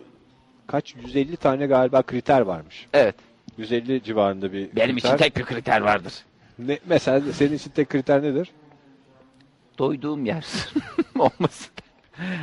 kaç 0.67 0.95
150 0.97 1.37
tane 1.37 1.67
galiba 1.67 2.03
kriter 2.03 2.41
varmış. 2.41 2.87
Evet. 2.93 3.15
150 3.59 4.03
civarında 4.03 4.53
bir 4.53 4.77
Benim 4.77 4.97
için 4.97 5.09
kriter. 5.09 5.19
tek 5.25 5.37
bir 5.37 5.45
kriter 5.45 5.81
vardır. 5.81 6.13
Ne, 6.59 6.79
mesela 6.87 7.33
senin 7.33 7.53
için 7.57 7.71
tek 7.71 7.89
kriter 7.89 8.23
nedir? 8.23 8.51
Doyduğum 9.79 10.25
yer 10.27 10.47
olması. 11.19 11.71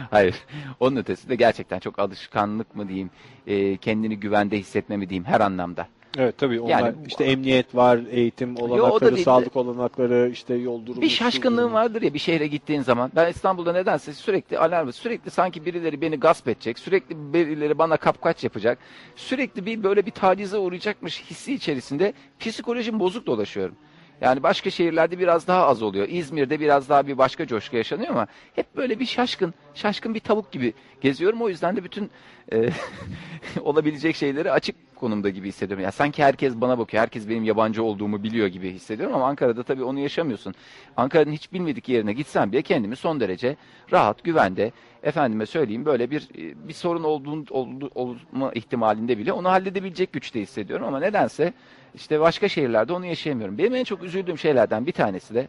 Hayır. 0.10 0.36
Onun 0.80 0.96
ötesinde 0.96 1.36
gerçekten 1.36 1.80
çok 1.80 2.00
alışkanlık 2.00 2.76
mı 2.76 2.88
diyeyim, 2.88 3.10
e, 3.48 3.78
kendini 3.78 4.20
güvende 4.20 4.58
hissetme 4.60 4.98
mi 4.98 5.10
diyeyim 5.10 5.26
her 5.26 5.42
anlamda. 5.42 5.88
Evet 6.18 6.38
tabii 6.38 6.62
onlar 6.62 6.70
Yani- 6.80 6.96
işte 7.08 7.24
emniyet 7.24 7.76
var, 7.76 8.00
eğitim 8.12 8.56
olanakları, 8.58 9.12
değil 9.12 9.18
de- 9.18 9.24
sağlık 9.24 9.56
olanakları, 9.56 10.30
işte 10.34 10.54
yol 10.56 10.86
durumu. 10.86 11.02
Bir 11.02 11.10
şaşkınlığın 11.10 11.74
vardır 11.74 12.02
ya 12.02 12.14
bir 12.14 12.20
şehre 12.20 12.48
gittiğin 12.48 12.82
zaman. 12.82 13.12
Ben 13.16 13.30
İstanbul'da 13.30 13.74
nedense 13.74 14.14
sürekli 14.14 14.60
alarm, 14.60 14.92
sürekli 14.92 15.32
sanki 15.32 15.66
birileri 15.66 16.02
beni 16.02 16.20
gasp 16.20 16.48
edecek, 16.48 16.80
sürekli 16.80 17.34
birileri 17.34 17.78
bana 17.78 17.98
kapkaç 17.98 18.44
yapacak, 18.44 18.78
sürekli 19.16 19.66
bir 19.66 19.84
böyle 19.84 20.06
bir 20.06 20.12
tacize 20.12 20.58
uğrayacakmış 20.58 21.24
hissi 21.30 21.54
içerisinde 21.54 22.14
psikolojim 22.40 23.00
bozuk 23.00 23.26
dolaşıyorum. 23.26 23.76
Yani 24.22 24.44
başka 24.44 24.70
şehirlerde 24.70 25.20
biraz 25.20 25.48
daha 25.48 25.68
az 25.68 25.82
oluyor. 25.82 26.08
İzmir'de 26.10 26.60
biraz 26.60 26.90
daha 26.90 27.08
bir 27.08 27.18
başka 27.18 27.48
coşku 27.48 27.78
yaşanıyor 27.78 28.10
ama 28.10 28.28
hep 28.56 28.76
böyle 28.76 29.00
bir 29.00 29.06
şaşkın, 29.06 29.54
şaşkın 29.76 30.14
bir 30.14 30.20
tavuk 30.20 30.52
gibi 30.52 30.74
geziyorum. 31.02 31.42
O 31.42 31.50
yüzden 31.50 31.76
de 31.76 31.84
bütün 31.84 32.10
e, 32.54 32.70
olabilecek 33.62 34.16
şeyleri 34.16 34.52
açık 34.52 34.76
konumda 34.98 35.30
gibi 35.30 35.48
hissediyorum. 35.48 35.84
Ya 35.84 35.92
sanki 35.92 36.24
herkes 36.24 36.56
bana 36.56 36.78
bakıyor, 36.78 37.02
herkes 37.02 37.30
benim 37.30 37.44
yabancı 37.44 37.84
olduğumu 37.84 38.24
biliyor 38.24 38.48
gibi 38.48 38.72
hissediyorum 38.72 39.16
ama 39.16 39.26
Ankara'da 39.28 39.64
tabii 39.64 39.84
onu 39.84 40.00
yaşamıyorsun. 40.00 40.54
Ankara'nın 40.98 41.32
hiç 41.32 41.54
bilmedik 41.54 41.90
yerine 41.90 42.14
gitsem 42.14 42.52
bile 42.52 42.62
kendimi 42.62 42.96
son 42.96 43.20
derece 43.20 43.56
rahat, 43.92 44.24
güvende, 44.24 44.72
efendime 45.04 45.46
söyleyeyim 45.46 45.86
böyle 45.86 46.12
bir 46.12 46.28
bir 46.68 46.74
sorun 46.74 47.04
olduğun 47.04 47.46
oldu- 47.50 47.92
olma 47.96 48.52
ihtimalinde 48.52 49.18
bile 49.18 49.34
onu 49.34 49.50
halledebilecek 49.50 50.14
güçte 50.14 50.42
hissediyorum 50.42 50.86
ama 50.88 51.00
nedense 51.00 51.54
işte 51.96 52.20
başka 52.20 52.50
şehirlerde 52.50 52.94
onu 52.94 53.06
yaşayamıyorum. 53.06 53.58
Benim 53.58 53.76
en 53.76 53.84
çok 53.84 54.04
üzüldüğüm 54.04 54.38
şeylerden 54.38 54.86
bir 54.86 54.92
tanesi 54.92 55.36
de 55.36 55.48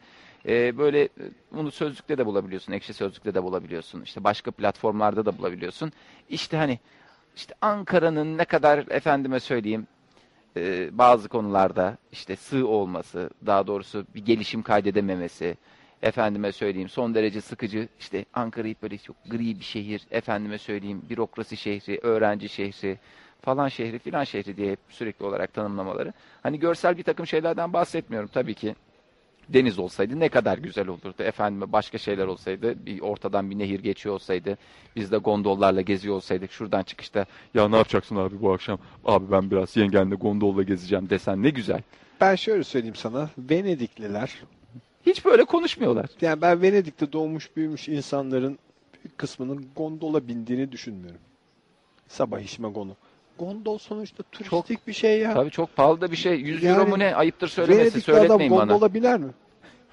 e, 0.49 0.79
böyle 0.79 1.03
e, 1.03 1.09
bunu 1.53 1.71
sözlükte 1.71 2.19
de 2.19 2.27
bulabiliyorsun, 2.27 2.73
ekşi 2.73 2.95
sözlükte 2.95 3.35
de 3.35 3.43
bulabiliyorsun, 3.43 4.03
işte 4.03 4.25
başka 4.25 4.51
platformlarda 4.51 5.27
da 5.27 5.39
bulabiliyorsun. 5.39 5.93
İşte 6.29 6.57
hani 6.57 6.79
işte 7.39 7.55
Ankara'nın 7.61 8.39
ne 8.39 8.45
kadar 8.45 8.85
efendime 8.91 9.41
söyleyeyim 9.41 9.87
e, 10.57 10.89
bazı 10.99 11.29
konularda 11.29 11.97
işte 12.13 12.37
sığ 12.37 12.67
olması, 12.67 13.31
daha 13.47 13.67
doğrusu 13.67 14.07
bir 14.15 14.25
gelişim 14.25 14.63
kaydedememesi, 14.63 15.57
efendime 16.03 16.53
söyleyeyim 16.53 16.89
son 16.89 17.15
derece 17.15 17.41
sıkıcı, 17.41 17.89
işte 17.99 18.25
Ankara'yı 18.35 18.75
böyle 18.83 18.99
çok 18.99 19.17
gri 19.31 19.59
bir 19.59 19.65
şehir, 19.65 20.07
efendime 20.11 20.59
söyleyeyim 20.59 21.03
bürokrasi 21.11 21.57
şehri, 21.57 21.99
öğrenci 22.03 22.49
şehri, 22.49 22.99
falan 23.43 23.69
şehri 23.69 23.99
filan 23.99 24.25
şehri 24.25 24.57
diye 24.57 24.77
sürekli 24.89 25.25
olarak 25.25 25.55
tanımlamaları. 25.55 26.13
Hani 26.43 26.59
görsel 26.59 26.99
bir 26.99 27.03
takım 27.03 27.27
şeylerden 27.27 27.73
bahsetmiyorum 27.73 28.31
tabii 28.33 28.55
ki. 28.55 28.75
Deniz 29.49 29.79
olsaydı 29.79 30.21
ne 30.21 30.29
kadar 30.29 30.59
güzel 30.59 30.89
olurdu. 30.89 31.23
Efendime 31.23 31.73
başka 31.73 31.99
şeyler 31.99 32.27
olsaydı, 32.27 32.87
bir 32.87 33.01
ortadan 33.01 33.51
bir 33.51 33.59
nehir 33.59 33.81
geçiyor 33.81 34.15
olsaydı, 34.15 34.59
biz 34.97 35.13
de 35.13 35.17
gondollarla 35.17 35.81
geziyor 35.81 36.15
olsaydık, 36.15 36.53
şuradan 36.53 36.83
çıkışta 36.83 37.27
ya 37.55 37.69
ne 37.69 37.77
yapacaksın 37.77 38.17
abi 38.17 38.41
bu 38.43 38.53
akşam? 38.53 38.79
Abi 39.05 39.31
ben 39.33 39.51
biraz 39.51 39.77
yengenle 39.77 40.15
gondolla 40.15 40.63
gezeceğim 40.63 41.11
desen 41.11 41.43
ne 41.43 41.51
güzel. 41.51 41.83
Ben 42.21 42.35
şöyle 42.35 42.65
söyleyeyim 42.65 42.95
sana. 42.95 43.31
Venedikliler 43.39 44.35
Hiç 45.07 45.25
böyle 45.25 45.45
konuşmuyorlar. 45.45 46.07
yani 46.21 46.41
ben 46.43 46.63
Venedik'te 46.63 47.13
doğmuş 47.13 47.57
büyümüş 47.57 47.89
insanların 47.89 48.59
büyük 48.95 49.19
kısmının 49.19 49.67
gondola 49.77 50.29
bindiğini 50.29 50.73
düşünmüyorum. 50.73 51.21
Sabah 52.09 52.41
işime 52.41 52.73
konu. 52.73 52.97
Gondol 53.39 53.79
sonuçta 53.79 54.23
turistik 54.33 54.87
bir 54.87 54.93
şey 54.93 55.21
ya. 55.21 55.35
Tabii 55.35 55.51
çok 55.51 55.77
pahalı 55.77 56.01
da 56.01 56.11
bir 56.11 56.17
şey. 56.17 56.41
100 56.41 56.63
Yani 56.63 56.79
euro 56.79 56.87
mu 56.89 56.99
ne? 56.99 57.15
Ayıptır 57.15 57.49
söylemesi. 57.49 57.81
Venedik'te 57.81 58.13
adam 58.13 58.21
Söyletmeyin 58.23 58.53
bana. 58.53 58.73
gondola 58.73 58.95
biner 58.95 59.19
mi? 59.21 59.31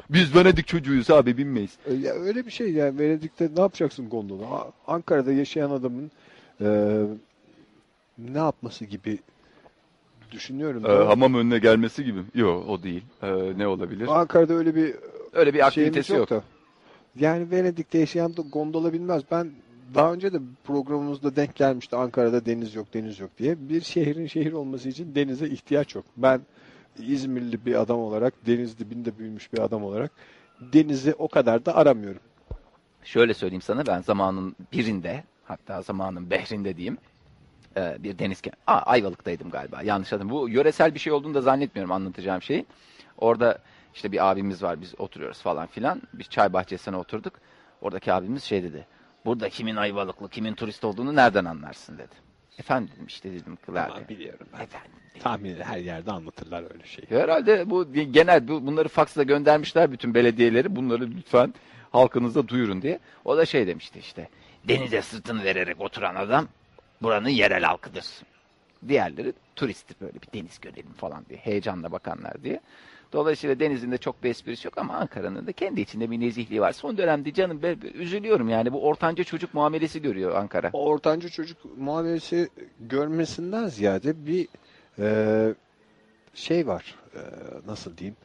Biz 0.09 0.35
Venedik 0.35 0.67
çocuğuyuz 0.67 1.09
abi 1.11 1.37
binmeyiz. 1.37 1.77
E, 1.85 1.93
Ya 1.93 2.13
öyle 2.13 2.45
bir 2.45 2.51
şey 2.51 2.71
yani 2.73 2.99
Venedik'te 2.99 3.49
ne 3.55 3.61
yapacaksın 3.61 4.09
gondola? 4.09 4.71
Ankara'da 4.87 5.31
yaşayan 5.31 5.69
adamın 5.69 6.11
e, 6.61 6.67
ne 8.17 8.37
yapması 8.37 8.85
gibi 8.85 9.19
düşünüyorum. 10.31 10.83
Ee, 10.85 10.89
hamam 11.05 11.33
önüne 11.35 11.59
gelmesi 11.59 12.03
gibi. 12.05 12.19
Yok 12.35 12.69
o 12.69 12.83
değil. 12.83 13.03
Ee, 13.23 13.27
ne 13.57 13.67
olabilir? 13.67 14.07
Ankara'da 14.19 14.53
öyle 14.53 14.75
bir 14.75 14.95
Öyle 15.33 15.53
bir 15.53 15.67
aktivitesi 15.67 16.13
yok. 16.13 16.29
da. 16.29 16.43
Yani 17.19 17.51
Venedik'te 17.51 17.97
yaşayan 17.97 18.37
da 18.37 18.41
gondola 18.51 18.93
binmez. 18.93 19.23
Ben 19.31 19.51
daha 19.93 20.13
önce 20.13 20.33
de 20.33 20.37
programımızda 20.63 21.35
denk 21.35 21.55
gelmişti 21.55 21.95
Ankara'da 21.95 22.45
deniz 22.45 22.75
yok 22.75 22.93
deniz 22.93 23.19
yok 23.19 23.29
diye. 23.37 23.69
Bir 23.69 23.81
şehrin 23.81 24.27
şehir 24.27 24.53
olması 24.53 24.89
için 24.89 25.15
denize 25.15 25.47
ihtiyaç 25.47 25.95
yok. 25.95 26.05
Ben 26.17 26.41
İzmirli 26.99 27.65
bir 27.65 27.81
adam 27.81 27.99
olarak 27.99 28.33
deniz 28.45 28.79
dibinde 28.79 29.19
büyümüş 29.19 29.53
bir 29.53 29.59
adam 29.59 29.83
olarak 29.83 30.11
denizi 30.61 31.13
o 31.13 31.27
kadar 31.27 31.65
da 31.65 31.75
aramıyorum. 31.75 32.21
Şöyle 33.03 33.33
söyleyeyim 33.33 33.61
sana 33.61 33.85
ben 33.85 34.01
zamanın 34.01 34.55
birinde 34.73 35.23
hatta 35.43 35.81
zamanın 35.81 36.29
behrinde 36.29 36.77
diyeyim 36.77 36.97
e, 37.77 38.03
bir 38.03 38.19
deniz 38.19 38.39
ke- 38.41 38.53
Aa, 38.67 38.79
Ayvalık'taydım 38.79 39.49
galiba 39.49 39.81
yanlış 39.81 40.11
hatırlamıyorum. 40.11 40.47
Bu 40.47 40.49
yöresel 40.49 40.93
bir 40.93 40.99
şey 40.99 41.13
olduğunu 41.13 41.33
da 41.33 41.41
zannetmiyorum 41.41 41.91
anlatacağım 41.91 42.41
şeyi. 42.41 42.65
Orada 43.17 43.59
işte 43.93 44.11
bir 44.11 44.31
abimiz 44.31 44.63
var 44.63 44.81
biz 44.81 44.93
oturuyoruz 44.99 45.41
falan 45.41 45.67
filan. 45.67 46.01
Biz 46.13 46.29
çay 46.29 46.53
bahçesine 46.53 46.97
oturduk. 46.97 47.33
Oradaki 47.81 48.13
abimiz 48.13 48.43
şey 48.43 48.63
dedi. 48.63 48.85
Burada 49.25 49.49
kimin 49.49 49.75
Ayvalıklı 49.75 50.29
kimin 50.29 50.53
turist 50.53 50.83
olduğunu 50.83 51.15
nereden 51.15 51.45
anlarsın 51.45 51.97
dedi. 51.97 52.15
Efendim 52.59 52.89
dedim 52.95 53.05
işte 53.07 53.33
dedim 53.33 53.57
kılardı. 53.65 53.93
Tamam, 53.93 54.09
biliyorum 54.09 54.47
ben. 54.53 54.63
Efendim. 54.63 54.91
Tahmin 55.19 55.55
her 55.55 55.77
yerde 55.77 56.11
anlatırlar 56.11 56.73
öyle 56.73 56.85
şeyi. 56.85 57.07
Herhalde 57.09 57.69
bu 57.69 57.93
genel 57.93 58.47
bu, 58.47 58.67
bunları 58.67 58.87
faksla 58.87 59.23
göndermişler 59.23 59.91
bütün 59.91 60.13
belediyeleri. 60.13 60.75
Bunları 60.75 61.11
lütfen 61.11 61.53
halkınıza 61.91 62.47
duyurun 62.47 62.81
diye. 62.81 62.99
O 63.25 63.37
da 63.37 63.45
şey 63.45 63.67
demişti 63.67 63.99
işte. 63.99 64.29
Denize 64.67 65.01
sırtını 65.01 65.43
vererek 65.43 65.81
oturan 65.81 66.15
adam 66.15 66.47
buranın 67.01 67.29
yerel 67.29 67.63
halkıdır. 67.63 68.05
Diğerleri 68.87 69.33
turist 69.55 70.01
böyle 70.01 70.13
bir 70.13 70.39
deniz 70.39 70.59
görelim 70.59 70.93
falan 70.93 71.25
diye 71.29 71.39
heyecanla 71.39 71.91
bakanlar 71.91 72.43
diye. 72.43 72.59
Dolayısıyla 73.15 73.59
denizin 73.59 73.91
de 73.91 73.97
çok 73.97 74.23
bir 74.23 74.29
esprisi 74.29 74.67
yok 74.67 74.77
ama 74.77 74.93
Ankara'nın 74.93 75.47
da 75.47 75.51
kendi 75.51 75.81
içinde 75.81 76.11
bir 76.11 76.19
nezihliği 76.19 76.61
var. 76.61 76.71
Son 76.71 76.97
dönemde 76.97 77.33
canım 77.33 77.59
ben 77.63 77.77
üzülüyorum 77.93 78.49
yani 78.49 78.73
bu 78.73 78.87
ortanca 78.87 79.23
çocuk 79.23 79.53
muamelesi 79.53 80.01
görüyor 80.01 80.35
Ankara. 80.35 80.69
O 80.73 80.85
ortanca 80.85 81.29
çocuk 81.29 81.57
muamelesi 81.77 82.49
görmesinden 82.79 83.67
ziyade 83.67 84.25
bir 84.27 84.47
e, 84.99 85.53
şey 86.33 86.67
var. 86.67 86.95
E, 87.15 87.19
nasıl 87.67 87.97
diyeyim? 87.97 88.15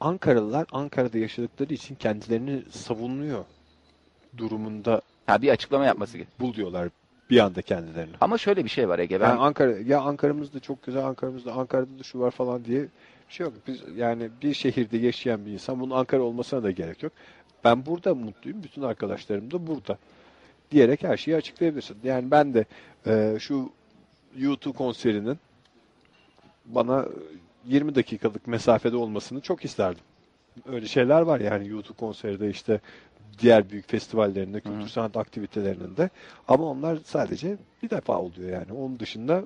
Ankaralılar 0.00 0.66
Ankara'da 0.72 1.18
yaşadıkları 1.18 1.74
için 1.74 1.94
kendilerini 1.94 2.62
savunuyor 2.70 3.44
durumunda 4.36 5.00
Ha 5.26 5.42
bir 5.42 5.48
açıklama 5.48 5.84
yapması 5.84 6.18
gerekiyor. 6.18 6.48
buluyorlar 6.48 6.88
bir 7.30 7.38
anda 7.38 7.62
kendilerini. 7.62 8.14
Ama 8.20 8.38
şöyle 8.38 8.64
bir 8.64 8.70
şey 8.70 8.88
var 8.88 8.98
Ege. 8.98 9.20
Ben 9.20 9.28
Yani 9.28 9.40
Ankara 9.40 9.78
ya 9.78 10.00
Ankara'mız 10.00 10.54
da 10.54 10.60
çok 10.60 10.82
güzel, 10.82 11.06
Ankara'mızda 11.06 11.52
Ankara'da 11.52 11.98
da 11.98 12.02
şu 12.02 12.20
var 12.20 12.30
falan 12.30 12.64
diye 12.64 12.82
bir 13.28 13.34
şey 13.34 13.44
yok. 13.44 13.54
Biz 13.66 13.80
yani 13.96 14.30
bir 14.42 14.54
şehirde 14.54 14.98
yaşayan 14.98 15.46
bir 15.46 15.50
insan 15.50 15.80
bunun 15.80 15.94
Ankara 15.94 16.22
olmasına 16.22 16.62
da 16.62 16.70
gerek 16.70 17.02
yok. 17.02 17.12
Ben 17.64 17.86
burada 17.86 18.14
mutluyum, 18.14 18.62
bütün 18.62 18.82
arkadaşlarım 18.82 19.50
da 19.50 19.66
burada 19.66 19.98
diyerek 20.70 21.02
her 21.02 21.16
şeyi 21.16 21.36
açıklayabilirsin. 21.36 21.96
Yani 22.04 22.30
ben 22.30 22.54
de 22.54 22.64
e, 23.06 23.36
şu 23.40 23.72
YouTube 24.36 24.76
konserinin 24.76 25.38
bana 26.66 27.06
20 27.66 27.94
dakikalık 27.94 28.46
mesafede 28.46 28.96
olmasını 28.96 29.40
çok 29.40 29.64
isterdim. 29.64 30.04
Öyle 30.66 30.86
şeyler 30.86 31.20
var 31.20 31.40
yani 31.40 31.68
YouTube 31.68 31.96
konseri 31.96 32.40
de 32.40 32.50
işte 32.50 32.80
diğer 33.38 33.70
büyük 33.70 33.88
festivallerinde, 33.90 34.60
kültür 34.60 34.80
Hı. 34.80 34.88
sanat 34.88 35.16
aktivitelerinde. 35.16 36.10
Ama 36.48 36.64
onlar 36.64 36.98
sadece 37.04 37.56
bir 37.82 37.90
defa 37.90 38.18
oluyor 38.18 38.50
yani. 38.50 38.72
Onun 38.72 38.98
dışında 38.98 39.42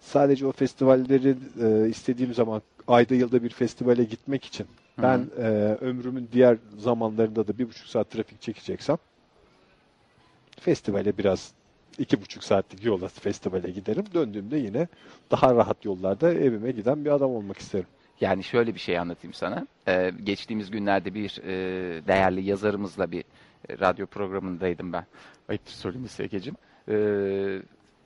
sadece 0.00 0.46
o 0.46 0.52
festivalleri 0.52 1.36
e, 1.62 1.88
istediğim 1.88 2.34
zaman 2.34 2.62
ayda 2.88 3.14
yılda 3.14 3.42
bir 3.42 3.50
festivale 3.50 4.04
gitmek 4.04 4.44
için 4.44 4.66
Hı. 4.96 5.02
ben 5.02 5.26
e, 5.38 5.42
ömrümün 5.80 6.28
diğer 6.32 6.56
zamanlarında 6.78 7.48
da 7.48 7.58
bir 7.58 7.68
buçuk 7.68 7.86
saat 7.86 8.10
trafik 8.10 8.42
çekeceksem 8.42 8.96
festivale 10.60 11.18
biraz 11.18 11.52
iki 11.98 12.22
buçuk 12.22 12.44
saatlik 12.44 12.84
yola 12.84 13.08
festivale 13.08 13.70
giderim. 13.70 14.04
Döndüğümde 14.14 14.56
yine 14.56 14.88
daha 15.30 15.54
rahat 15.54 15.84
yollarda 15.84 16.32
evime 16.32 16.70
giden 16.70 17.04
bir 17.04 17.10
adam 17.10 17.30
olmak 17.30 17.58
isterim. 17.58 17.86
Yani 18.20 18.44
şöyle 18.44 18.74
bir 18.74 18.80
şey 18.80 18.98
anlatayım 18.98 19.34
sana. 19.34 19.66
Ee, 19.88 20.12
geçtiğimiz 20.24 20.70
günlerde 20.70 21.14
bir 21.14 21.40
e, 21.44 21.52
değerli 22.08 22.42
yazarımızla 22.44 23.10
bir 23.10 23.20
e, 23.68 23.78
radyo 23.78 24.06
programındaydım 24.06 24.92
ben. 24.92 25.04
Ayıptır 25.48 25.72
söylemesi 25.72 26.22
Ege'cim. 26.22 26.54
Ee, 26.88 26.94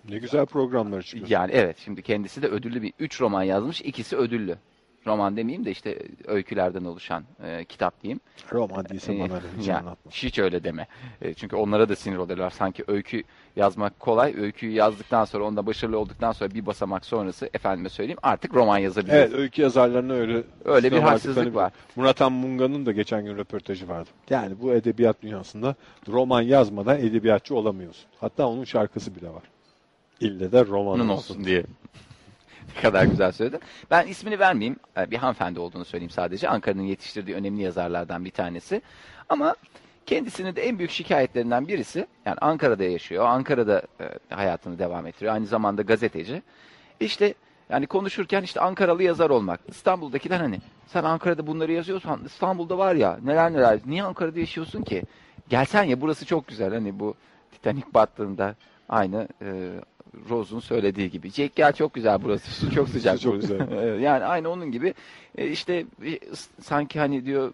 Ne 0.09 0.19
güzel 0.19 0.47
programlar 0.47 1.03
çıkıyor. 1.03 1.29
yani 1.29 1.53
evet 1.53 1.79
şimdi 1.79 2.03
kendisi 2.03 2.43
de 2.43 2.47
ödüllü 2.49 2.83
bir 2.83 2.93
üç 2.99 3.21
roman 3.21 3.43
yazmış. 3.43 3.81
ikisi 3.81 4.17
ödüllü. 4.17 4.57
Roman 5.07 5.37
demeyeyim 5.37 5.65
de 5.65 5.71
işte 5.71 5.99
öykülerden 6.27 6.85
oluşan 6.85 7.25
e, 7.45 7.65
kitap 7.65 8.03
diyeyim. 8.03 8.21
Roman 8.53 8.89
değilse 8.89 9.15
Ee, 9.15 9.21
bana 9.21 9.41
hiç 9.59 9.69
ya, 9.69 9.79
anlatma. 9.79 10.11
Hiç 10.11 10.39
öyle 10.39 10.65
deme. 10.65 10.87
E, 11.23 11.35
çünkü 11.35 11.57
onlara 11.57 11.89
da 11.89 11.97
sinir 11.97 12.17
oluyorlar. 12.17 12.51
Sanki 12.51 12.85
öykü 12.87 13.23
yazmak 13.57 14.01
kolay. 14.01 14.35
Öyküyü 14.39 14.73
yazdıktan 14.73 15.25
sonra, 15.25 15.45
onda 15.45 15.67
başarılı 15.67 15.99
olduktan 15.99 16.33
sonra 16.33 16.55
bir 16.55 16.67
basamak 16.67 17.05
sonrası 17.05 17.51
efendime 17.55 17.89
söyleyeyim 17.89 18.19
artık 18.23 18.55
roman 18.55 18.79
yazabiliyor. 18.79 19.19
Evet 19.19 19.35
öykü 19.35 19.63
yazarlarına 19.63 20.13
öyle 20.13 20.43
Öyle 20.65 20.93
bir 20.93 20.99
haksızlık 20.99 21.55
var. 21.55 21.73
Murat 21.97 22.21
Munga'nın 22.21 22.87
da 22.87 22.93
geçen 22.93 23.25
gün 23.25 23.37
röportajı 23.37 23.89
vardı. 23.89 24.11
Yani 24.31 24.61
bu 24.61 24.73
edebiyat 24.73 25.23
dünyasında 25.23 25.75
roman 26.09 26.43
yazmadan 26.43 26.99
edebiyatçı 26.99 27.55
olamıyorsun. 27.57 28.05
Hatta 28.21 28.49
onun 28.49 28.65
şarkısı 28.65 29.15
bile 29.15 29.29
var. 29.29 29.43
İlle 30.21 30.53
de 30.53 30.67
roman 30.67 31.01
olsun. 31.01 31.09
olsun 31.09 31.45
diye. 31.45 31.65
ne 32.77 32.83
kadar 32.83 33.05
güzel 33.05 33.33
söyledin. 33.33 33.61
Ben 33.91 34.07
ismini 34.07 34.39
vermeyeyim. 34.39 34.77
Ee, 34.97 35.11
Bir 35.11 35.17
hanımefendi 35.17 35.61
olduğunu 35.61 35.85
söyleyeyim 35.85 36.11
sadece. 36.11 36.49
Ankara'nın 36.49 36.83
yetiştirdiği 36.83 37.37
önemli 37.37 37.63
yazarlardan 37.63 38.25
bir 38.25 38.31
tanesi. 38.31 38.83
Ama 39.29 39.57
kendisinin 40.07 40.57
de 40.57 40.63
en 40.63 40.79
büyük 40.79 40.91
şikayetlerinden 40.91 41.69
birisi, 41.69 42.07
yani 42.27 42.37
Ankara'da 42.41 42.85
yaşıyor, 42.85 43.25
Ankara'da 43.27 43.83
e, 44.01 44.35
hayatını 44.35 44.79
devam 44.79 45.07
ettiriyor. 45.07 45.35
Aynı 45.35 45.47
zamanda 45.47 45.83
gazeteci. 45.83 46.43
İşte 47.01 47.35
yani 47.71 47.87
konuşurken 47.87 48.43
işte 48.43 48.61
Ankaralı 48.61 49.03
yazar 49.03 49.31
olmak. 49.31 49.61
İstanbul'dakiler 49.69 50.41
hani 50.41 50.61
sen 50.87 51.05
Ankara'da 51.05 51.47
bunları 51.47 51.73
yazıyorsan 51.73 52.21
İstanbul'da 52.25 52.79
var 52.79 52.95
ya 52.95 53.19
neler 53.25 53.53
neler. 53.53 53.81
Niye 53.87 54.03
Ankara'da 54.03 54.41
yaşıyorsun 54.41 54.83
ki? 54.83 55.03
Gelsen 55.49 55.85
ya 55.85 56.01
burası 56.01 56.27
çok 56.27 56.49
güzel. 56.49 56.75
Hani 56.75 57.01
bu 57.01 57.15
Titanic 57.53 57.87
battığında 57.95 58.55
aynı 58.89 59.29
e, 59.43 59.71
Rose'un 60.31 60.61
söylediği 60.61 61.11
gibi. 61.11 61.31
Jack 61.31 61.57
gel 61.57 61.73
çok 61.73 61.95
güzel 61.95 62.23
burası. 62.23 62.51
Su 62.51 62.71
çok 62.75 62.89
sıcak. 62.95 63.21
Çok 63.21 63.41
güzel. 63.41 64.01
Yani 64.01 64.25
aynı 64.25 64.49
onun 64.49 64.73
gibi 64.73 64.95
e, 65.39 65.49
işte 65.49 65.87
e, 66.05 66.19
sanki 66.61 66.99
hani 66.99 67.25
diyor 67.27 67.53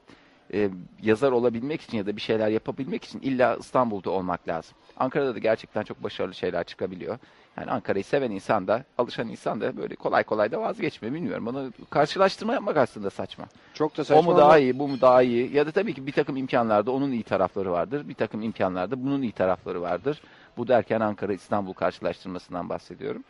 e, 0.54 0.70
yazar 1.02 1.32
olabilmek 1.32 1.80
için 1.80 1.98
ya 1.98 2.06
da 2.06 2.16
bir 2.16 2.20
şeyler 2.20 2.48
yapabilmek 2.48 3.04
için 3.04 3.20
illa 3.20 3.56
İstanbul'da 3.56 4.10
olmak 4.10 4.48
lazım. 4.48 4.74
Ankara'da 4.96 5.34
da 5.34 5.38
gerçekten 5.38 5.82
çok 5.82 6.02
başarılı 6.02 6.34
şeyler 6.34 6.64
çıkabiliyor. 6.64 7.18
Yani 7.56 7.70
Ankara'yı 7.70 8.04
seven 8.04 8.30
insan 8.30 8.66
da, 8.68 8.84
alışan 8.98 9.28
insan 9.28 9.60
da 9.60 9.76
böyle 9.76 9.94
kolay 9.94 10.24
kolay 10.24 10.52
da 10.52 10.60
vazgeçmiyor. 10.60 11.14
Bilmiyorum. 11.14 11.46
Bana 11.46 11.64
karşılaştırma 11.90 12.54
yapmak 12.54 12.76
aslında 12.76 13.10
saçma. 13.10 13.44
Çok 13.74 13.96
da 13.96 14.02
O 14.02 14.04
saçma 14.04 14.32
mu 14.32 14.38
daha 14.38 14.58
iyi, 14.58 14.78
bu 14.78 14.88
mu 14.88 15.00
daha 15.00 15.22
iyi? 15.22 15.56
Ya 15.56 15.66
da 15.66 15.70
tabii 15.70 15.94
ki 15.94 16.06
bir 16.06 16.12
takım 16.12 16.36
imkanlarda 16.36 16.90
onun 16.90 17.12
iyi 17.12 17.22
tarafları 17.22 17.72
vardır. 17.72 18.08
Bir 18.08 18.14
takım 18.14 18.42
imkanlarda 18.42 19.02
bunun 19.04 19.22
iyi 19.22 19.32
tarafları 19.32 19.82
vardır. 19.82 20.22
Bu 20.56 20.68
derken 20.68 21.00
Ankara 21.00 21.32
İstanbul 21.32 21.72
karşılaştırmasından 21.72 22.68
bahsediyorum. 22.68 23.24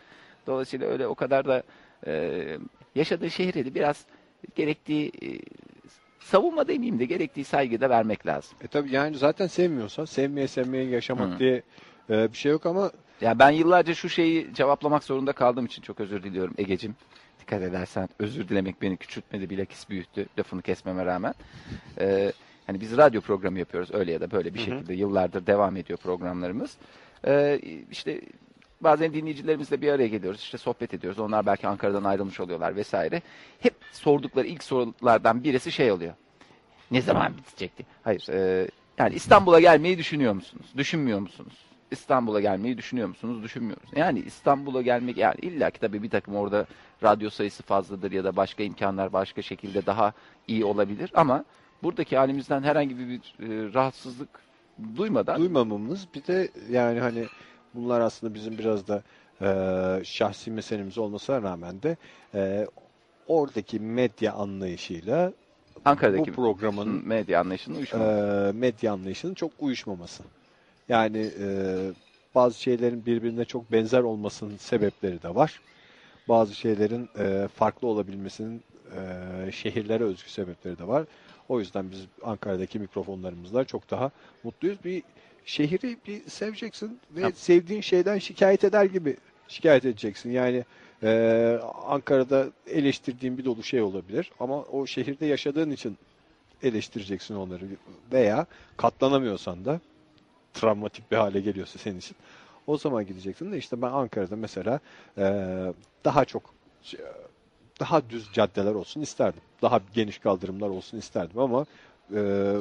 Dolayısıyla 0.47 0.87
öyle 0.89 1.07
o 1.07 1.15
kadar 1.15 1.47
da 1.47 1.63
e, 2.07 2.43
yaşadığı 2.95 3.31
şehre 3.31 3.65
de 3.65 3.75
biraz 3.75 4.05
gerektiği 4.55 5.09
e, 5.23 5.29
savunma 6.21 6.69
demeyeyim 6.69 6.99
de 6.99 7.05
gerektiği 7.05 7.45
saygı 7.45 7.81
da 7.81 7.91
vermek 7.91 8.27
lazım. 8.27 8.59
E 8.65 8.67
tabii 8.67 8.91
yani 8.95 9.17
zaten 9.17 9.47
sevmiyorsa 9.47 10.07
sevmeye 10.07 10.49
sevmeye 10.49 10.85
yaşamak 10.85 11.35
Hı. 11.35 11.39
diye 11.39 11.63
e, 12.11 12.33
bir 12.33 12.37
şey 12.39 12.53
yok 12.53 12.67
ama 12.67 12.91
Ya 13.21 13.39
ben 13.39 13.51
yıllarca 13.51 13.95
şu 13.95 14.09
şeyi 14.09 14.55
cevaplamak 14.55 15.05
zorunda 15.05 15.33
kaldığım 15.33 15.67
için 15.67 15.83
çok 15.83 16.01
özür 16.01 16.23
diliyorum 16.23 16.55
Egecim. 16.59 16.97
Dikkat 17.41 17.63
edersen 17.63 18.09
özür 18.19 18.49
dilemek 18.49 18.83
beni 18.83 18.97
küçültmedi 18.97 19.51
bilakis 19.51 19.91
büyüttü 19.91 20.27
lafını 20.39 20.63
kesmeme 20.63 21.05
rağmen. 21.07 21.35
Ee, 22.01 22.33
hani 22.67 22.81
biz 22.81 22.97
radyo 22.97 23.21
programı 23.21 23.59
yapıyoruz 23.59 23.91
öyle 23.95 24.13
ya 24.13 24.21
da 24.21 24.31
böyle 24.31 24.55
bir 24.55 24.59
Hı 24.59 24.63
hı. 24.63 24.65
şekilde 24.65 24.95
yıllardır 24.95 25.47
devam 25.47 25.77
ediyor 25.77 25.99
programlarımız. 25.99 26.77
Ee, 27.27 27.61
işte 27.91 28.21
bazen 28.81 29.13
dinleyicilerimizle 29.15 29.83
bir 29.83 29.93
araya 29.93 30.09
geliyoruz 30.09 30.41
işte 30.41 30.59
sohbet 30.59 30.95
ediyoruz. 30.95 31.19
Onlar 31.19 31.47
belki 31.47 31.69
Ankara'dan 31.69 32.05
ayrılmış 32.05 32.41
oluyorlar 32.41 32.77
vesaire. 32.77 33.23
Hep 33.61 33.75
sordukları 33.93 34.47
ilk 34.47 34.65
sorulardan 34.65 35.45
birisi 35.45 35.73
şey 35.73 35.93
oluyor. 35.93 36.15
Ne 36.91 37.03
zaman 37.03 37.37
bitecekti? 37.37 37.87
Hayır. 38.05 38.29
e, 38.29 38.69
yani 38.99 39.15
İstanbul'a 39.15 39.61
gelmeyi 39.61 39.99
düşünüyor 39.99 40.33
musunuz? 40.33 40.67
Düşünmüyor 40.77 41.19
musunuz? 41.19 41.53
İstanbul'a 41.91 42.41
gelmeyi 42.41 42.79
düşünüyor 42.79 43.09
musunuz? 43.09 43.43
Düşünmüyor 43.43 43.77
musunuz? 43.77 43.99
Yani 43.99 44.19
İstanbul'a 44.19 44.83
gelmek 44.83 45.17
yani 45.17 45.37
illa 45.43 45.71
ki 45.71 45.81
tabii 45.81 46.03
bir 46.03 46.11
takım 46.11 46.37
orada 46.37 46.67
radyo 47.03 47.31
sayısı 47.31 47.63
fazladır 47.63 48.13
ya 48.13 48.25
da 48.25 48.37
başka 48.37 48.63
imkanlar 48.63 49.13
başka 49.13 49.43
şekilde 49.43 49.87
daha 49.87 50.13
iyi 50.49 50.65
olabilir 50.65 51.11
ama 51.15 51.45
buradaki 51.83 52.17
halimizden 52.17 52.63
herhangi 52.63 52.99
bir, 52.99 53.09
bir 53.09 53.19
e, 53.19 53.75
rahatsızlık 53.75 54.29
duymadan 54.97 55.41
duymamamız 55.41 56.07
bir 56.15 56.27
de 56.27 56.49
yani 56.71 57.01
hani 57.01 57.27
bunlar 57.75 58.01
aslında 58.01 58.35
bizim 58.35 58.59
biraz 58.59 58.89
da 58.89 59.03
e, 59.43 60.05
şahsi 60.05 60.51
meselemiz 60.51 60.99
olmasına 60.99 61.43
rağmen 61.43 61.83
de 61.83 61.97
e, 62.35 62.67
oradaki 63.27 63.81
medya 63.81 64.33
anlayışıyla 64.33 65.33
Ankara'daki 65.85 66.31
bu 66.31 66.35
programın 66.35 67.09
medya 67.09 67.41
anlayışının 67.41 67.77
uyuşmaması. 67.77 68.49
e, 68.49 68.59
medya 68.59 68.93
anlayışının 68.93 69.35
çok 69.35 69.51
uyuşmaması. 69.61 70.23
Yani 70.89 71.31
e, 71.41 71.77
bazı 72.35 72.61
şeylerin 72.61 73.07
birbirine 73.07 73.45
çok 73.45 73.73
benzer 73.73 74.01
olmasının 74.01 74.57
sebepleri 74.57 75.23
de 75.23 75.35
var. 75.35 75.61
Bazı 76.29 76.55
şeylerin 76.55 77.09
e, 77.19 77.49
farklı 77.55 77.89
olabilmesinin 77.89 78.63
e, 78.97 79.53
şehirlere 79.53 80.05
özgü 80.05 80.31
sebepleri 80.31 80.79
de 80.79 80.87
var. 80.89 81.07
O 81.51 81.61
yüzden 81.61 81.91
biz 81.91 82.07
Ankara'daki 82.23 82.79
mikrofonlarımızla 82.79 83.65
çok 83.65 83.91
daha 83.91 84.11
mutluyuz. 84.43 84.85
Bir 84.85 85.03
şehri 85.45 85.97
bir 86.07 86.29
seveceksin 86.29 86.99
ve 87.11 87.21
Ya. 87.21 87.31
sevdiğin 87.33 87.81
şeyden 87.81 88.19
şikayet 88.19 88.65
eder 88.65 88.85
gibi 88.85 89.17
şikayet 89.49 89.85
edeceksin. 89.85 90.31
Yani 90.31 90.65
e, 91.03 91.59
Ankara'da 91.87 92.47
eleştirdiğin 92.67 93.39
bir 93.39 93.45
dolu 93.45 93.63
şey 93.63 93.83
olabilir 93.83 94.31
ama 94.41 94.63
o 94.63 94.87
şehirde 94.87 95.27
yaşadığın 95.27 95.71
için 95.71 95.99
eleştireceksin 96.63 97.35
onları 97.35 97.65
veya 98.13 98.47
katlanamıyorsan 98.77 99.65
da 99.65 99.81
travmatik 100.55 101.11
bir 101.13 101.17
hale 101.17 101.41
geliyorsa 101.41 101.79
senin 101.79 101.99
için 101.99 102.17
O 102.67 102.79
zaman 102.79 103.07
gideceksin 103.07 103.53
de 103.53 103.59
işte 103.59 103.83
ben 103.83 103.91
Ankara'da 103.91 104.37
mesela 104.37 104.81
e, 105.19 105.25
daha 106.05 106.25
çok 106.25 106.55
daha 107.81 108.11
düz 108.11 108.33
caddeler 108.33 108.75
olsun 108.75 109.01
isterdim. 109.01 109.43
Daha 109.63 109.81
geniş 109.95 110.19
kaldırımlar 110.19 110.69
olsun 110.69 110.99
isterdim 110.99 111.39
ama 111.39 111.67
e, 112.15 112.53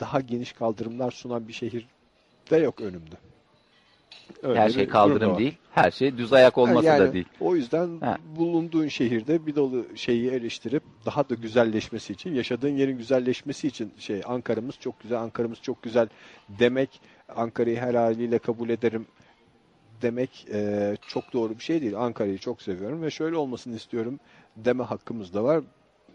daha 0.00 0.20
geniş 0.20 0.52
kaldırımlar 0.52 1.10
sunan 1.10 1.48
bir 1.48 1.52
şehir 1.52 1.86
de 2.50 2.56
yok 2.56 2.80
önümde. 2.80 3.14
Öyle 4.42 4.60
Her 4.60 4.70
şey 4.70 4.88
kaldırım 4.88 5.38
değil. 5.38 5.54
Her 5.74 5.90
şey 5.90 6.18
düz 6.18 6.32
ayak 6.32 6.58
olması 6.58 6.86
yani 6.86 6.98
da 7.00 7.12
değil. 7.12 7.26
O 7.40 7.56
yüzden 7.56 8.00
Ha. 8.00 8.18
bulunduğun 8.36 8.88
şehirde 8.88 9.46
bir 9.46 9.56
dolu 9.56 9.86
şeyi 9.94 10.30
eleştirip 10.30 10.82
daha 11.06 11.28
da 11.28 11.34
güzelleşmesi 11.34 12.12
için, 12.12 12.34
yaşadığın 12.34 12.76
yerin 12.76 12.98
güzelleşmesi 12.98 13.68
için 13.68 13.92
şey 13.98 14.22
Ankara'mız 14.26 14.74
çok 14.80 15.00
güzel, 15.00 15.18
Ankara'mız 15.18 15.62
çok 15.62 15.82
güzel 15.82 16.08
demek, 16.48 17.00
Ankara'yı 17.36 17.80
her 17.80 17.94
haliyle 17.94 18.38
kabul 18.38 18.68
ederim 18.68 19.06
demek 20.02 20.46
e, 20.52 20.96
çok 21.08 21.32
doğru 21.32 21.54
bir 21.54 21.64
şey 21.64 21.82
değil. 21.82 21.98
Ankara'yı 21.98 22.38
çok 22.38 22.62
seviyorum 22.62 23.02
ve 23.02 23.10
şöyle 23.10 23.36
olmasını 23.36 23.76
istiyorum 23.76 24.20
deme 24.56 24.84
hakkımız 24.84 25.34
da 25.34 25.44
var. 25.44 25.62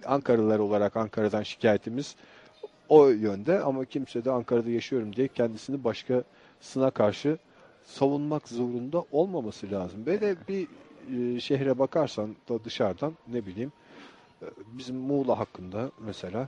Ankaralılar 0.05 0.59
olarak 0.59 0.97
Ankara'dan 0.97 1.43
şikayetimiz 1.43 2.15
o 2.89 3.07
yönde 3.09 3.59
ama 3.59 3.85
kimse 3.85 4.25
de 4.25 4.31
Ankara'da 4.31 4.69
yaşıyorum 4.69 5.15
diye 5.15 5.27
kendisini 5.27 5.83
başkasına 5.83 6.91
karşı 6.91 7.37
savunmak 7.85 8.47
zorunda 8.47 9.03
olmaması 9.11 9.71
lazım. 9.71 10.05
Ve 10.05 10.21
de 10.21 10.35
bir 10.47 10.67
e, 11.11 11.39
şehre 11.39 11.79
bakarsan 11.79 12.35
da 12.49 12.63
dışarıdan 12.63 13.13
ne 13.27 13.45
bileyim 13.45 13.71
e, 14.41 14.45
bizim 14.77 14.95
Muğla 14.95 15.39
hakkında 15.39 15.91
mesela 15.99 16.47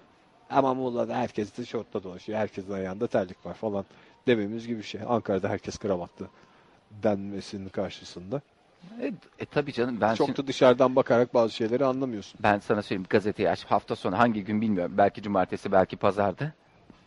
ama 0.49 0.73
Muğla'da 0.73 1.15
herkes 1.15 1.57
de 1.57 1.65
şortla 1.65 2.03
dolaşıyor. 2.03 2.39
Herkesin 2.39 2.71
ayağında 2.71 3.07
terlik 3.07 3.45
var 3.45 3.53
falan 3.53 3.85
dememiz 4.27 4.67
gibi 4.67 4.77
bir 4.77 4.83
şey. 4.83 5.01
Ankara'da 5.07 5.49
herkes 5.49 5.77
kravatlı 5.77 6.27
denmesinin 6.91 7.69
karşısında. 7.69 8.41
E, 9.01 9.11
e 9.39 9.45
tabii 9.45 9.73
canım 9.73 9.97
ben 10.01 10.15
Çok 10.15 10.27
şimdi- 10.27 10.43
da 10.43 10.47
dışarıdan 10.47 10.95
bakarak 10.95 11.33
bazı 11.33 11.53
şeyleri 11.53 11.85
anlamıyorsun. 11.85 12.39
ben 12.43 12.59
sana 12.59 12.81
söyleyeyim 12.81 13.07
gazeteyi 13.09 13.49
aç 13.49 13.65
hafta 13.65 13.95
sonu 13.95 14.17
hangi 14.17 14.43
gün 14.43 14.61
bilmiyorum. 14.61 14.93
Belki 14.97 15.21
cumartesi 15.21 15.71
belki 15.71 15.97
pazardı. 15.97 16.53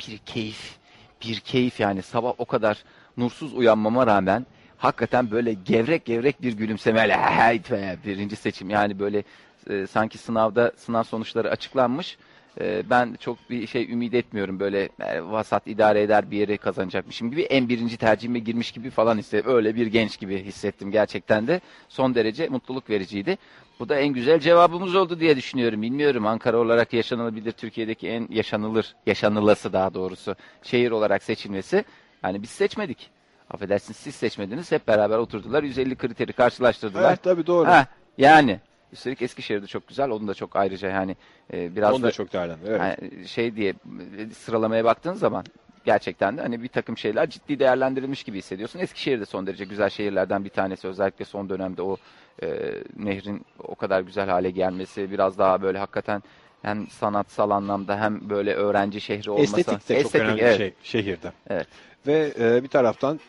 Bir 0.08 0.18
keyif. 0.18 0.76
Bir 1.24 1.40
keyif 1.40 1.80
yani 1.80 2.02
sabah 2.02 2.32
o 2.38 2.44
kadar 2.44 2.84
nursuz 3.16 3.54
uyanmama 3.54 4.06
rağmen 4.06 4.46
hakikaten 4.78 5.30
böyle 5.30 5.52
gevrek 5.52 6.04
gevrek 6.04 6.42
bir 6.42 6.52
gülümsemeyle 6.52 7.16
hey 7.16 7.62
birinci 8.04 8.36
seçim 8.36 8.70
yani 8.70 8.98
böyle 8.98 9.22
e, 9.70 9.86
sanki 9.86 10.18
sınavda 10.18 10.72
sınav 10.76 11.02
sonuçları 11.02 11.50
açıklanmış. 11.50 12.18
E, 12.60 12.90
ben 12.90 13.16
çok 13.20 13.50
bir 13.50 13.66
şey 13.66 13.92
ümit 13.92 14.14
etmiyorum 14.14 14.60
böyle 14.60 14.88
e, 15.00 15.22
vasat 15.22 15.66
idare 15.66 16.02
eder 16.02 16.30
bir 16.30 16.38
yere 16.38 16.56
kazanacakmışım 16.56 17.30
gibi 17.30 17.42
en 17.42 17.68
birinci 17.68 17.96
tercihime 17.96 18.38
girmiş 18.38 18.72
gibi 18.72 18.90
falan 18.90 19.18
hissettim. 19.18 19.52
Öyle 19.52 19.74
bir 19.74 19.86
genç 19.86 20.18
gibi 20.18 20.44
hissettim 20.44 20.90
gerçekten 20.90 21.46
de 21.46 21.60
son 21.88 22.14
derece 22.14 22.48
mutluluk 22.48 22.90
vericiydi. 22.90 23.38
Bu 23.80 23.88
da 23.88 23.96
en 23.96 24.08
güzel 24.08 24.40
cevabımız 24.40 24.94
oldu 24.94 25.20
diye 25.20 25.36
düşünüyorum. 25.36 25.82
Bilmiyorum 25.82 26.26
Ankara 26.26 26.58
olarak 26.58 26.92
yaşanılabilir 26.92 27.52
Türkiye'deki 27.52 28.08
en 28.08 28.28
yaşanılır, 28.30 28.94
yaşanılası 29.06 29.72
daha 29.72 29.94
doğrusu 29.94 30.36
şehir 30.62 30.90
olarak 30.90 31.22
seçilmesi. 31.22 31.84
Yani 32.24 32.42
biz 32.42 32.50
seçmedik. 32.50 33.10
Affedersiniz 33.50 33.96
siz 33.96 34.14
seçmediniz. 34.14 34.72
Hep 34.72 34.88
beraber 34.88 35.18
oturdular. 35.18 35.62
150 35.62 35.96
kriteri 35.96 36.32
karşılaştırdılar. 36.32 37.08
Evet 37.08 37.22
tabii 37.22 37.46
doğru. 37.46 37.68
Ha, 37.68 37.86
yani 38.18 38.60
üstelik 38.92 39.22
Eskişehir'de 39.22 39.66
çok 39.66 39.88
güzel. 39.88 40.10
Onu 40.10 40.28
da 40.28 40.34
çok 40.34 40.56
ayrıca 40.56 40.88
yani 40.88 41.16
e, 41.52 41.76
biraz 41.76 41.94
Onu 41.94 42.02
da 42.02 42.06
da 42.06 42.12
çok 42.12 42.32
değerlendir. 42.32 42.70
Evet. 42.70 42.80
yani 42.80 43.28
şey 43.28 43.56
diye 43.56 43.74
e, 44.18 44.30
sıralamaya 44.30 44.84
baktığın 44.84 45.14
zaman 45.14 45.44
gerçekten 45.84 46.36
de 46.36 46.40
hani 46.40 46.62
bir 46.62 46.68
takım 46.68 46.98
şeyler 46.98 47.30
ciddi 47.30 47.58
değerlendirilmiş 47.58 48.24
gibi 48.24 48.38
hissediyorsun. 48.38 48.78
Eskişehir 48.78 49.20
de 49.20 49.26
son 49.26 49.46
derece 49.46 49.64
güzel 49.64 49.90
şehirlerden 49.90 50.44
bir 50.44 50.50
tanesi. 50.50 50.88
Özellikle 50.88 51.24
son 51.24 51.48
dönemde 51.48 51.82
o 51.82 51.96
e, 52.42 52.48
nehrin 52.96 53.46
o 53.58 53.74
kadar 53.74 54.00
güzel 54.00 54.28
hale 54.28 54.50
gelmesi 54.50 55.10
biraz 55.10 55.38
daha 55.38 55.62
böyle 55.62 55.78
hakikaten 55.78 56.22
hem 56.62 56.86
sanatsal 56.90 57.50
anlamda 57.50 58.00
hem 58.00 58.30
böyle 58.30 58.54
öğrenci 58.54 59.00
şehri 59.00 59.30
olması. 59.30 59.60
Estetik 59.60 59.88
de 59.88 60.02
çok 60.02 60.14
önemli 60.14 60.40
evet. 60.40 60.58
bir 60.58 60.58
şey 60.58 60.74
şehirde. 60.82 61.32
Evet. 61.50 61.66
Ve 62.06 62.32
e, 62.40 62.62
bir 62.62 62.68
taraftan 62.68 63.20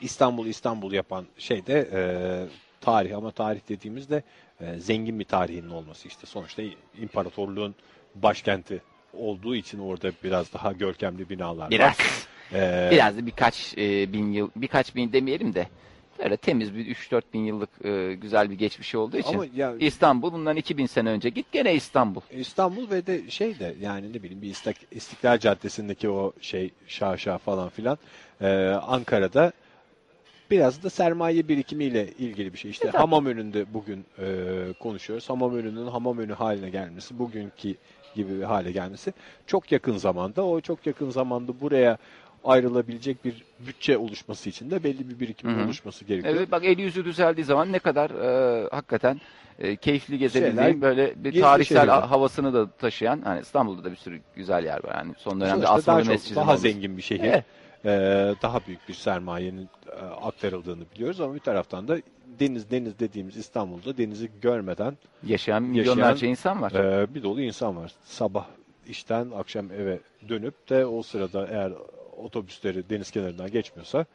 İstanbul 0.00 0.46
İstanbul 0.46 0.92
yapan 0.92 1.26
şey 1.38 1.66
de 1.66 1.88
e, 1.92 2.00
tarih 2.80 3.16
ama 3.16 3.30
tarih 3.30 3.60
dediğimizde 3.68 4.22
e, 4.62 4.80
zengin 4.80 5.18
bir 5.18 5.24
tarihinin 5.24 5.70
olması 5.70 6.08
işte 6.08 6.26
sonuçta 6.26 6.62
imparatorluğun 7.02 7.74
başkenti 8.14 8.82
olduğu 9.14 9.54
için 9.56 9.78
orada 9.78 10.10
biraz 10.24 10.52
daha 10.52 10.72
görkemli 10.72 11.28
binalar 11.30 11.70
Biraz. 11.70 11.98
var. 12.00 12.26
E, 12.52 12.88
Biraz 12.92 13.16
da 13.16 13.26
birkaç 13.26 13.74
e, 13.78 14.12
bin 14.12 14.32
yıl, 14.32 14.50
birkaç 14.56 14.94
bin 14.94 15.12
demeyelim 15.12 15.54
de 15.54 15.66
böyle 16.18 16.36
temiz 16.36 16.74
bir 16.74 16.94
3-4 16.96 17.22
bin 17.34 17.44
yıllık 17.44 17.84
e, 17.84 18.14
güzel 18.14 18.50
bir 18.50 18.54
geçmişi 18.58 18.98
olduğu 18.98 19.16
için. 19.16 19.34
ama 19.34 19.44
ya 19.56 19.74
İstanbul 19.80 20.32
bundan 20.32 20.56
2000 20.56 20.86
sene 20.86 21.08
önce 21.10 21.28
git 21.28 21.52
gene 21.52 21.74
İstanbul. 21.74 22.20
İstanbul 22.30 22.90
ve 22.90 23.06
de 23.06 23.30
şey 23.30 23.58
de 23.58 23.74
yani 23.80 24.12
ne 24.12 24.22
bileyim 24.22 24.42
bir 24.42 24.50
İstak- 24.50 24.86
İstiklal 24.90 25.38
Caddesi'ndeki 25.38 26.08
o 26.10 26.32
şey 26.40 26.70
şaşa 26.86 27.38
falan 27.38 27.68
filan 27.68 27.98
e, 28.40 28.46
Ankara'da 28.86 29.52
biraz 30.52 30.82
da 30.82 30.90
sermaye 30.90 31.48
birikimiyle 31.48 32.08
ilgili 32.18 32.52
bir 32.52 32.58
şey. 32.58 32.70
İşte 32.70 32.88
hamam 32.90 33.26
önünde 33.26 33.74
bugün 33.74 34.04
e, 34.18 34.26
konuşuyoruz. 34.80 35.30
Hamam 35.30 35.54
önünün 35.56 35.86
hamam 35.86 36.18
önü 36.18 36.32
haline 36.32 36.70
gelmesi, 36.70 37.18
bugünkü 37.18 37.74
gibi 38.14 38.38
bir 38.38 38.42
hale 38.44 38.72
gelmesi 38.72 39.12
çok 39.46 39.72
yakın 39.72 39.96
zamanda. 39.96 40.44
O 40.46 40.60
çok 40.60 40.86
yakın 40.86 41.10
zamanda 41.10 41.60
buraya 41.60 41.98
ayrılabilecek 42.44 43.24
bir 43.24 43.44
bütçe 43.66 43.98
oluşması 43.98 44.48
için 44.48 44.70
de 44.70 44.84
belli 44.84 45.08
bir 45.10 45.20
birikimin 45.20 45.54
Hı 45.54 45.60
hı. 45.60 45.64
oluşması 45.64 46.04
gerekiyor. 46.04 46.34
Evet 46.36 46.50
bak 46.50 46.64
eli 46.64 46.82
yüzü 46.82 47.04
düzeldiği 47.04 47.44
zaman 47.44 47.72
ne 47.72 47.78
kadar 47.78 48.10
e, 48.10 48.68
hakikaten 48.70 49.20
e, 49.58 49.76
keyifli 49.76 50.18
gezebildiğim 50.18 50.56
Şeyler, 50.56 50.80
böyle 50.80 51.24
bir 51.24 51.40
tarihsel 51.40 51.76
şehirler. 51.78 51.92
a- 51.98 52.10
havasını 52.10 52.54
da 52.54 52.70
taşıyan 52.70 53.20
hani 53.24 53.40
İstanbul'da 53.40 53.84
da 53.84 53.90
bir 53.90 53.96
sürü 53.96 54.20
güzel 54.36 54.64
yer 54.64 54.84
var. 54.84 54.94
Yani 54.94 55.12
son 55.18 55.40
dönemde 55.40 55.66
Sonuçta 55.66 55.92
daha 55.92 56.02
çok 56.02 56.08
Mescidin 56.12 56.36
daha 56.36 56.44
olması. 56.44 56.62
zengin 56.62 56.96
bir 56.96 57.02
şehir. 57.02 57.24
Evet. 57.24 57.44
Ee, 57.84 58.34
daha 58.42 58.60
büyük 58.66 58.88
bir 58.88 58.94
sermayenin 58.94 59.68
e, 59.92 59.96
aktarıldığını 60.04 60.84
biliyoruz 60.94 61.20
ama 61.20 61.34
bir 61.34 61.40
taraftan 61.40 61.88
da 61.88 61.98
deniz 62.40 62.70
deniz 62.70 62.98
dediğimiz 62.98 63.36
İstanbul'da 63.36 63.96
denizi 63.98 64.30
görmeden 64.42 64.96
Yaşayan 65.26 65.62
milyonlarca 65.62 66.28
insan 66.28 66.62
var. 66.62 66.72
e, 66.72 67.14
bir 67.14 67.22
dolu 67.22 67.40
insan 67.40 67.76
var. 67.76 67.92
Sabah 68.04 68.46
işten 68.88 69.30
akşam 69.30 69.72
eve 69.72 69.98
dönüp 70.28 70.68
de 70.70 70.86
o 70.86 71.02
sırada 71.02 71.46
eğer 71.46 71.72
otobüsleri 72.16 72.90
deniz 72.90 73.10
kenarından 73.10 73.50
geçmiyorsa 73.50 74.06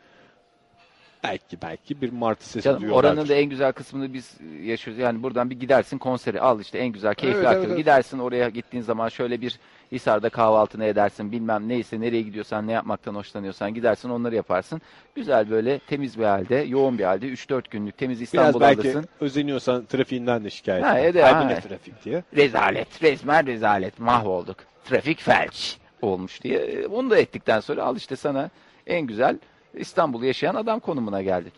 belki 1.31 1.57
belki 1.61 2.01
bir 2.01 2.11
martı 2.11 2.49
sesi 2.49 2.63
Canım 2.65 2.81
duyuyorlardır. 2.81 3.09
oranın 3.17 3.29
da 3.29 3.33
en 3.35 3.45
güzel 3.45 3.71
kısmını 3.71 4.13
biz 4.13 4.37
yaşıyoruz. 4.63 4.99
Yani 5.01 5.23
buradan 5.23 5.49
bir 5.49 5.59
gidersin 5.59 5.97
konseri 5.97 6.41
al 6.41 6.59
işte 6.61 6.77
en 6.77 6.87
güzel 6.87 7.13
keyifli 7.15 7.37
Evet, 7.37 7.47
aktivite. 7.47 7.65
evet, 7.67 7.69
evet. 7.75 7.85
Gidersin 7.85 8.19
oraya 8.19 8.49
gittiğin 8.49 8.83
zaman 8.83 9.09
şöyle 9.09 9.41
bir 9.41 9.59
Hisar'da 9.91 10.29
kahvaltını 10.29 10.85
edersin. 10.85 11.31
Bilmem 11.31 11.67
neyse 11.69 12.01
nereye 12.01 12.21
gidiyorsan 12.21 12.67
ne 12.67 12.71
yapmaktan 12.71 13.15
hoşlanıyorsan 13.15 13.73
gidersin 13.73 14.09
onları 14.09 14.35
yaparsın. 14.35 14.81
Güzel 15.15 15.49
böyle 15.49 15.79
temiz 15.79 16.19
bir 16.19 16.23
halde 16.23 16.55
yoğun 16.55 16.97
bir 16.97 17.03
halde 17.03 17.27
3-4 17.27 17.61
günlük 17.71 17.97
temiz 17.97 18.17
Biraz 18.19 18.27
İstanbul 18.27 18.59
belki 18.59 18.81
alırsın. 18.81 19.05
özeniyorsan 19.19 19.85
trafiğinden 19.85 20.43
de 20.43 20.49
şikayet 20.49 20.85
Ha, 20.85 20.99
eder. 20.99 21.43
bu 21.43 21.47
ne 21.47 21.59
trafik 21.61 22.05
diye. 22.05 22.23
Rezalet 22.35 23.03
resmen 23.03 23.47
rezalet 23.47 23.99
mahvolduk. 23.99 24.57
Trafik 24.85 25.21
felç 25.21 25.77
olmuş 26.01 26.43
diye. 26.43 26.59
E, 26.59 26.87
Onu 26.87 27.09
da 27.09 27.17
ettikten 27.17 27.59
sonra 27.59 27.83
al 27.83 27.95
işte 27.97 28.15
sana 28.15 28.49
en 28.87 29.01
güzel 29.01 29.37
İstanbul'u 29.77 30.25
yaşayan 30.25 30.55
adam 30.55 30.79
konumuna 30.79 31.21
geldin. 31.21 31.51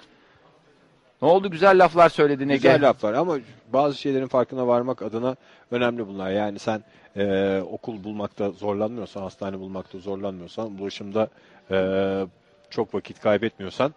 Ne 1.22 1.28
oldu 1.28 1.52
güzel 1.52 1.84
laflar 1.84 2.10
söyledin 2.10 2.50
Ege. 2.50 2.56
Güzel 2.56 2.90
laflar 2.90 3.14
ama 3.14 3.38
bazı 3.74 3.98
şeylerin 3.98 4.28
farkına 4.28 4.68
varmak 4.68 5.02
adına 5.02 5.36
önemli 5.72 6.08
bunlar. 6.08 6.32
Yani 6.32 6.60
sen 6.60 6.84
e, 7.16 7.62
okul 7.72 8.04
bulmakta 8.04 8.52
zorlanmıyorsan, 8.52 9.22
hastane 9.22 9.60
bulmakta 9.60 9.98
zorlanmıyorsan, 10.00 10.80
ulaşımda 10.80 11.28
e, 11.72 12.28
çok 12.70 12.94
vakit 12.94 13.20
kaybetmiyorsan 13.20 13.94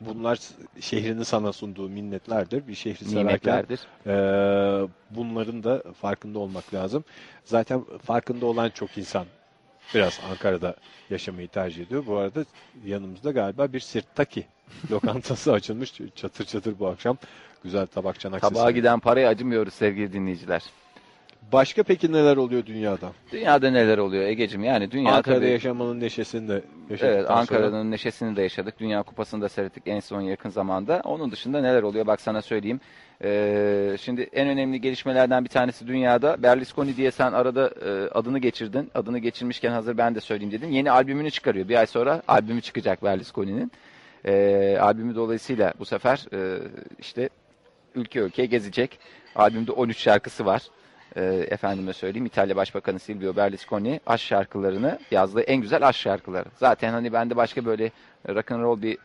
bunlar 0.00 0.38
şehrinin 0.80 1.22
sana 1.22 1.52
sunduğu 1.52 1.88
minnetlerdir. 1.88 2.68
Bir 2.68 2.74
şehri 2.74 3.04
severken 3.04 3.66
e, 4.06 4.12
bunların 5.10 5.64
da 5.64 5.82
farkında 6.00 6.38
olmak 6.38 6.74
lazım. 6.74 7.04
Zaten 7.44 7.84
farkında 8.02 8.46
olan 8.46 8.70
çok 8.70 8.98
insan 8.98 9.26
biraz 9.94 10.20
Ankara'da 10.30 10.74
yaşamayı 11.10 11.48
tercih 11.48 11.86
ediyor. 11.86 12.06
Bu 12.06 12.16
arada 12.16 12.44
yanımızda 12.84 13.30
galiba 13.30 13.72
bir 13.72 13.80
Sirtaki 13.80 14.44
lokantası 14.90 15.52
açılmış. 15.52 15.92
Çatır 16.14 16.44
çatır 16.44 16.78
bu 16.78 16.86
akşam. 16.88 17.16
Güzel 17.64 17.86
tabak 17.86 18.20
çanak 18.20 18.40
Tabağa 18.42 18.62
sesi. 18.62 18.74
giden 18.74 18.98
paraya 19.00 19.28
acımıyoruz 19.28 19.74
sevgili 19.74 20.12
dinleyiciler. 20.12 20.62
Başka 21.52 21.82
peki 21.82 22.12
neler 22.12 22.36
oluyor 22.36 22.66
dünyada? 22.66 23.12
Dünyada 23.32 23.70
neler 23.70 23.98
oluyor 23.98 24.22
Ege'cim? 24.24 24.64
Yani 24.64 24.90
dünya 24.90 25.12
Ankara'da 25.14 25.40
tabii- 25.40 25.50
yaşamanın 25.50 26.00
neşesini 26.00 26.48
de 26.48 26.52
yaşadıktan 26.90 27.08
Evet 27.14 27.26
sonra- 27.26 27.38
Ankara'nın 27.38 27.90
neşesini 27.90 28.36
de 28.36 28.42
yaşadık. 28.42 28.74
Dünya 28.80 29.02
Kupası'nı 29.02 29.42
da 29.42 29.48
seyrettik 29.48 29.82
en 29.86 30.00
son 30.00 30.20
yakın 30.20 30.50
zamanda. 30.50 31.00
Onun 31.04 31.30
dışında 31.30 31.60
neler 31.60 31.82
oluyor 31.82 32.06
bak 32.06 32.20
sana 32.20 32.42
söyleyeyim. 32.42 32.80
Ee, 33.24 33.96
şimdi 34.00 34.22
en 34.22 34.48
önemli 34.48 34.80
gelişmelerden 34.80 35.44
bir 35.44 35.48
tanesi 35.48 35.86
dünyada. 35.86 36.42
Berlusconi 36.42 36.96
diye 36.96 37.10
sen 37.10 37.32
arada 37.32 37.70
e, 37.86 38.10
adını 38.10 38.38
geçirdin. 38.38 38.90
Adını 38.94 39.18
geçirmişken 39.18 39.70
hazır 39.70 39.98
ben 39.98 40.14
de 40.14 40.20
söyleyeyim 40.20 40.52
dedim. 40.52 40.70
Yeni 40.70 40.90
albümünü 40.90 41.30
çıkarıyor. 41.30 41.68
Bir 41.68 41.76
ay 41.76 41.86
sonra 41.86 42.22
albümü 42.28 42.60
çıkacak 42.60 43.04
Berlusconi'nin. 43.04 43.72
E, 44.24 44.78
albümü 44.80 45.14
dolayısıyla 45.14 45.74
bu 45.78 45.84
sefer 45.84 46.26
e, 46.32 46.58
işte 46.98 47.28
ülke 47.94 48.20
ülke 48.20 48.46
gezecek. 48.46 48.98
Albümde 49.36 49.72
13 49.72 49.98
şarkısı 49.98 50.46
var. 50.46 50.62
E, 51.16 51.22
efendime 51.50 51.92
söyleyeyim 51.92 52.26
İtalya 52.26 52.56
Başbakanı 52.56 52.98
Silvio 52.98 53.36
Berlusconi 53.36 54.00
aşk 54.06 54.24
şarkılarını 54.24 54.98
yazdığı 55.10 55.40
en 55.40 55.56
güzel 55.56 55.88
aşk 55.88 56.00
şarkıları. 56.00 56.48
Zaten 56.56 56.92
hani 56.92 57.12
ben 57.12 57.30
de 57.30 57.36
başka 57.36 57.64
böyle 57.64 57.90
rock 58.28 58.52
and 58.52 58.62
roll 58.62 58.82
bir 58.82 58.98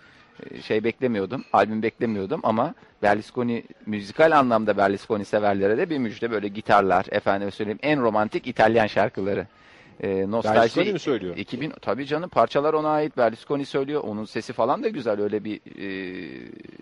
şey 0.63 0.83
beklemiyordum. 0.83 1.43
Albüm 1.53 1.83
beklemiyordum 1.83 2.39
ama 2.43 2.73
Berlusconi 3.03 3.63
müzikal 3.85 4.37
anlamda 4.37 4.77
Berlusconi 4.77 5.25
severlere 5.25 5.77
de 5.77 5.89
bir 5.89 5.97
müjde 5.97 6.31
böyle 6.31 6.47
gitarlar 6.47 7.05
efendime 7.11 7.51
söyleyeyim 7.51 7.79
en 7.81 8.01
romantik 8.01 8.47
İtalyan 8.47 8.87
şarkıları. 8.87 9.47
E, 10.03 10.31
nostalji 10.31 10.57
Berlusconi 10.57 10.93
mi 10.93 10.99
söylüyor? 10.99 11.37
2000 11.37 11.73
tabii 11.81 12.05
canım 12.05 12.29
parçalar 12.29 12.73
ona 12.73 12.89
ait. 12.89 13.17
Berlusconi 13.17 13.65
söylüyor. 13.65 14.01
Onun 14.03 14.25
sesi 14.25 14.53
falan 14.53 14.83
da 14.83 14.89
güzel. 14.89 15.21
Öyle 15.21 15.43
bir 15.43 15.59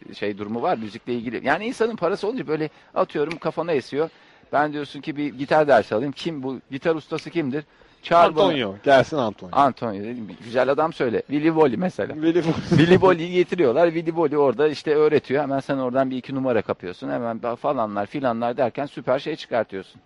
e, 0.09 0.15
şey 0.15 0.37
durumu 0.37 0.61
var 0.61 0.77
müzikle 0.77 1.13
ilgili. 1.13 1.47
Yani 1.47 1.65
insanın 1.65 1.95
parası 1.95 2.27
olunca 2.27 2.47
böyle 2.47 2.69
atıyorum 2.95 3.37
kafana 3.37 3.71
esiyor. 3.71 4.09
Ben 4.53 4.73
diyorsun 4.73 5.01
ki 5.01 5.17
bir 5.17 5.33
gitar 5.33 5.67
dersi 5.67 5.95
alayım. 5.95 6.11
Kim 6.11 6.43
bu 6.43 6.59
gitar 6.71 6.95
ustası 6.95 7.29
kimdir? 7.29 7.63
Çağır 8.03 8.35
bana. 8.35 8.45
Antonio. 8.45 8.75
Gelsin 8.83 9.17
Antonio. 9.17 9.51
Antonio 9.55 10.03
dedim. 10.03 10.27
Güzel 10.43 10.71
adam 10.71 10.93
söyle. 10.93 11.23
Willy 11.27 11.55
Bolly 11.55 11.77
mesela. 11.77 12.13
Willy 12.13 12.41
Willy 12.69 13.01
Bolly'yi 13.01 13.33
getiriyorlar. 13.33 13.91
Willy 13.91 14.15
Bolly 14.15 14.37
orada 14.37 14.67
işte 14.67 14.95
öğretiyor. 14.95 15.43
Hemen 15.43 15.59
sen 15.59 15.77
oradan 15.77 16.11
bir 16.11 16.17
iki 16.17 16.35
numara 16.35 16.61
kapıyorsun. 16.61 17.09
Hemen 17.09 17.55
falanlar 17.55 18.05
filanlar 18.05 18.57
derken 18.57 18.85
süper 18.85 19.19
şey 19.19 19.35
çıkartıyorsun. 19.35 20.01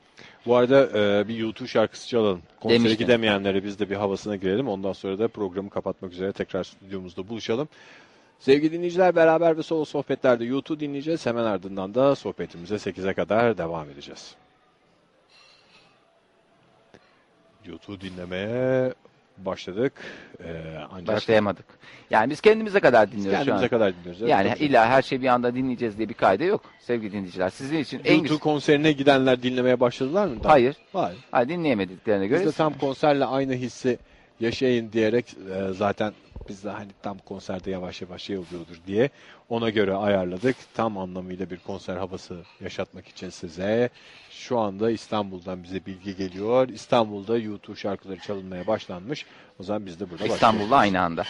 Bu 0.45 0.56
arada 0.56 0.99
e, 0.99 1.28
bir 1.28 1.36
YouTube 1.36 1.68
şarkısı 1.68 2.07
çalalım. 2.07 2.41
Konsere 2.60 2.80
Demiştin. 2.80 3.06
gidemeyenlere 3.06 3.64
biz 3.64 3.80
de 3.80 3.90
bir 3.90 3.95
havasına 3.95 4.36
girelim. 4.36 4.68
Ondan 4.68 4.94
sonra 4.94 5.20
da 5.20 5.28
programı 5.28 5.70
kapatmak 5.70 6.14
üzere 6.14 6.32
tekrar 6.32 6.64
stüdyomuzda 6.64 7.28
buluşalım. 7.28 7.68
Sevgili 8.40 8.72
dinleyiciler 8.72 9.15
beraber 9.15 9.57
ve 9.57 9.64
solo 9.64 9.86
sohbetlerde 9.86 10.45
YouTube 10.45 10.80
dinleyeceğiz. 10.80 11.26
Hemen 11.26 11.44
ardından 11.44 11.95
da 11.95 12.15
sohbetimize 12.15 12.76
8'e 12.76 13.14
kadar 13.14 13.57
devam 13.57 13.90
edeceğiz. 13.90 14.36
YouTube 17.65 18.02
dinlemeye 18.02 18.94
başladık. 19.38 19.94
E, 20.44 20.77
ancak 20.91 21.07
Başlayamadık. 21.15 21.65
Yani 22.10 22.30
biz 22.30 22.41
kendimize 22.41 22.80
kadar 22.80 23.11
dinliyoruz 23.11 23.40
şu 23.40 23.45
kendimize 23.45 23.65
an. 23.65 23.69
kadar 23.69 23.94
dinliyoruz. 23.95 24.22
Evet, 24.22 24.31
Yani 24.31 24.53
illa 24.60 24.88
her 24.88 25.02
şeyi 25.02 25.22
bir 25.22 25.27
anda 25.27 25.56
dinleyeceğiz 25.56 25.98
diye 25.98 26.10
bir 26.10 26.14
kaide 26.14 26.45
yok 26.45 26.61
sevgili 26.80 27.11
dinleyiciler. 27.11 27.49
Sizin 27.49 27.77
için 27.77 28.02
en 28.06 28.15
YouTube 28.15 28.40
konserine 28.40 28.91
gidenler 28.91 29.44
dinlemeye 29.44 29.80
başladılar 29.80 30.27
mı? 30.27 30.35
Hayır. 30.44 30.76
Hayır. 30.94 31.18
Hayır 31.31 31.49
dinleyemediklerine 31.49 32.27
göre 32.27 32.40
Biz 32.40 32.48
de 32.48 32.52
tam 32.52 32.73
konserle 32.73 33.26
aynı 33.26 33.53
hissi 33.53 33.99
yaşayın 34.40 34.91
diyerek 34.91 35.26
e, 35.56 35.73
zaten 35.73 36.14
biz 36.49 36.64
de 36.64 36.70
hani 36.70 36.91
tam 37.02 37.18
konserde 37.18 37.72
yavaş 37.72 38.02
yavaş 38.02 38.22
şey 38.22 38.38
oluyordur 38.38 38.82
diye 38.88 39.10
ona 39.49 39.70
göre 39.70 39.94
ayarladık. 39.94 40.56
Tam 40.74 40.98
anlamıyla 40.98 41.49
bir 41.49 41.57
konser 41.57 41.98
havası 41.98 42.44
yaşatmak 42.61 43.07
için 43.07 43.30
size. 43.30 43.90
Şu 44.30 44.60
anda 44.60 44.91
İstanbul'dan 44.91 45.64
bize 45.64 45.86
bilgi 45.86 46.15
geliyor. 46.15 46.70
İstanbul'da 46.70 47.38
YouTube 47.38 47.76
şarkıları 47.76 48.20
çalınmaya 48.20 48.68
başlanmış. 48.68 49.26
O 49.60 49.64
zaman 49.64 49.86
biz 49.86 49.99
de 49.99 50.10
burada 50.10 50.26
İstanbul'da 50.26 50.78
aynı 50.78 51.02
anda. 51.02 51.24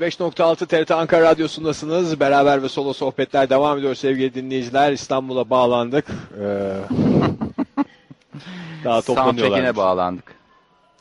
105.6 0.00 0.66
TRT 0.66 0.90
Ankara 0.90 1.24
Radyosu'ndasınız. 1.30 2.20
Beraber 2.20 2.62
ve 2.62 2.68
solo 2.68 2.92
sohbetler 2.92 3.50
devam 3.50 3.78
ediyor 3.78 3.94
sevgili 3.94 4.34
dinleyiciler. 4.34 4.92
İstanbul'a 4.92 5.50
bağlandık. 5.50 6.04
Ee, 6.40 6.44
daha 8.84 9.02
toplanıyorlar. 9.02 9.76
bağlandık. 9.76 10.36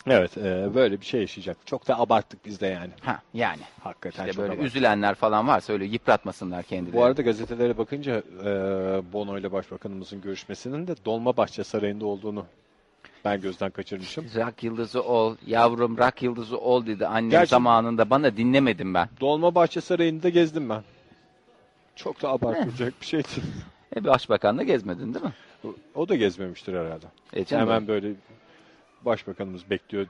Evet 0.08 0.38
e, 0.38 0.76
böyle 0.76 1.02
bir 1.02 1.06
şey 1.06 1.22
yaşayacak. 1.22 1.58
Çok 1.66 1.88
da 1.88 2.00
abarttık 2.00 2.46
biz 2.46 2.62
de 2.62 2.68
yani. 2.68 2.90
Ha 3.02 3.20
yani. 3.34 3.62
Hakikaten 3.84 4.24
İşte 4.24 4.34
çok 4.34 4.42
böyle 4.42 4.54
abarttık. 4.54 4.68
üzülenler 4.68 5.16
falan 5.16 5.48
varsa 5.48 5.74
öyle 5.74 5.86
yıpratmasınlar 5.86 6.64
kendilerini. 6.64 7.00
Bu 7.00 7.04
arada 7.04 7.22
gazetelere 7.22 7.78
bakınca 7.78 8.24
e, 8.46 8.50
Bono 9.14 9.38
ile 9.38 9.52
Başbakanımızın 9.52 10.22
görüşmesinin 10.22 10.88
de 10.88 10.96
Dolmabahçe 11.06 11.64
Sarayı'nda 11.64 12.06
olduğunu 12.06 12.46
ben 13.26 13.42
gözden 13.42 13.72
kaçırmışım. 13.72 14.26
Rock 14.36 14.64
yıldızı 14.64 15.02
ol, 15.04 15.36
yavrum 15.48 15.98
rock 15.98 16.24
yıldızı 16.24 16.58
ol 16.58 16.86
dedi 16.86 17.08
annem 17.08 17.30
Gerçi- 17.30 17.50
zamanında 17.50 18.10
bana 18.10 18.38
dinlemedim 18.38 18.94
ben. 18.94 19.10
Dolmabahçe 19.22 19.82
Sarayı'nda 19.82 20.30
gezdim 20.30 20.70
ben. 20.70 20.84
Çok 21.96 22.22
da 22.22 22.30
abartılacak 22.30 22.94
bir 23.02 23.06
şey 23.06 23.24
değil. 23.24 23.48
E 23.96 24.04
başbakanla 24.04 24.64
gezmedin 24.64 25.14
değil 25.14 25.26
mi? 25.26 25.34
O 25.96 26.10
da 26.10 26.16
gezmemiştir 26.16 26.74
herhalde. 26.74 27.06
E 27.34 27.46
canım. 27.46 27.68
Hemen 27.68 27.88
böyle 27.88 28.12
başbakanımız 29.06 29.70
bekliyor. 29.70 30.08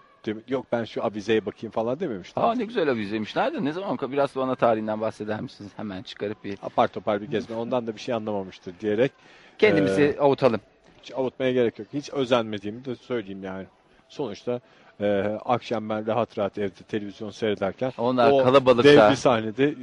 Yok 0.48 0.66
ben 0.72 0.84
şu 0.84 1.04
avizeye 1.04 1.46
bakayım 1.46 1.72
falan 1.72 2.00
dememiştir. 2.00 2.42
Aa 2.42 2.56
ne 2.56 2.66
güzel 2.66 2.90
avizeymişler 2.90 3.54
de 3.54 3.64
ne 3.66 3.72
zaman 3.72 3.98
biraz 4.12 4.36
bana 4.36 4.56
tarihinden 4.56 5.02
bahseder 5.02 5.42
misiniz? 5.42 5.72
Hemen 5.78 6.04
çıkarıp 6.04 6.44
bir 6.44 6.58
Apar 6.64 6.88
topar 6.88 7.22
bir 7.22 7.28
gezme. 7.28 7.56
Ondan 7.56 7.88
da 7.88 7.96
bir 7.96 8.02
şey 8.02 8.16
anlamamıştır 8.16 8.74
diyerek 8.80 9.12
kendimizi 9.60 10.02
Ee, 10.02 10.20
avutalım. 10.20 10.62
Hiç 11.06 11.12
avutmaya 11.16 11.52
gerek 11.52 11.80
yok. 11.80 11.88
Hiç 11.94 12.10
özenmediğimi 12.10 12.86
de 12.86 12.96
söyleyeyim 12.96 13.44
yani. 13.44 13.66
Sonuçta 14.10 14.60
e, 15.02 15.38
akşam 15.46 15.90
ben 15.90 16.08
rahat 16.08 16.38
rahat 16.38 16.58
evde 16.58 16.84
televizyon 16.88 17.30
seyrederken 17.30 17.92
Onlar 17.98 18.32
o 18.32 18.38
kalabalıkta- 18.38 18.84
dev 18.84 19.12
bir 19.12 19.16
sahnede 19.16 19.68
e, 19.70 19.76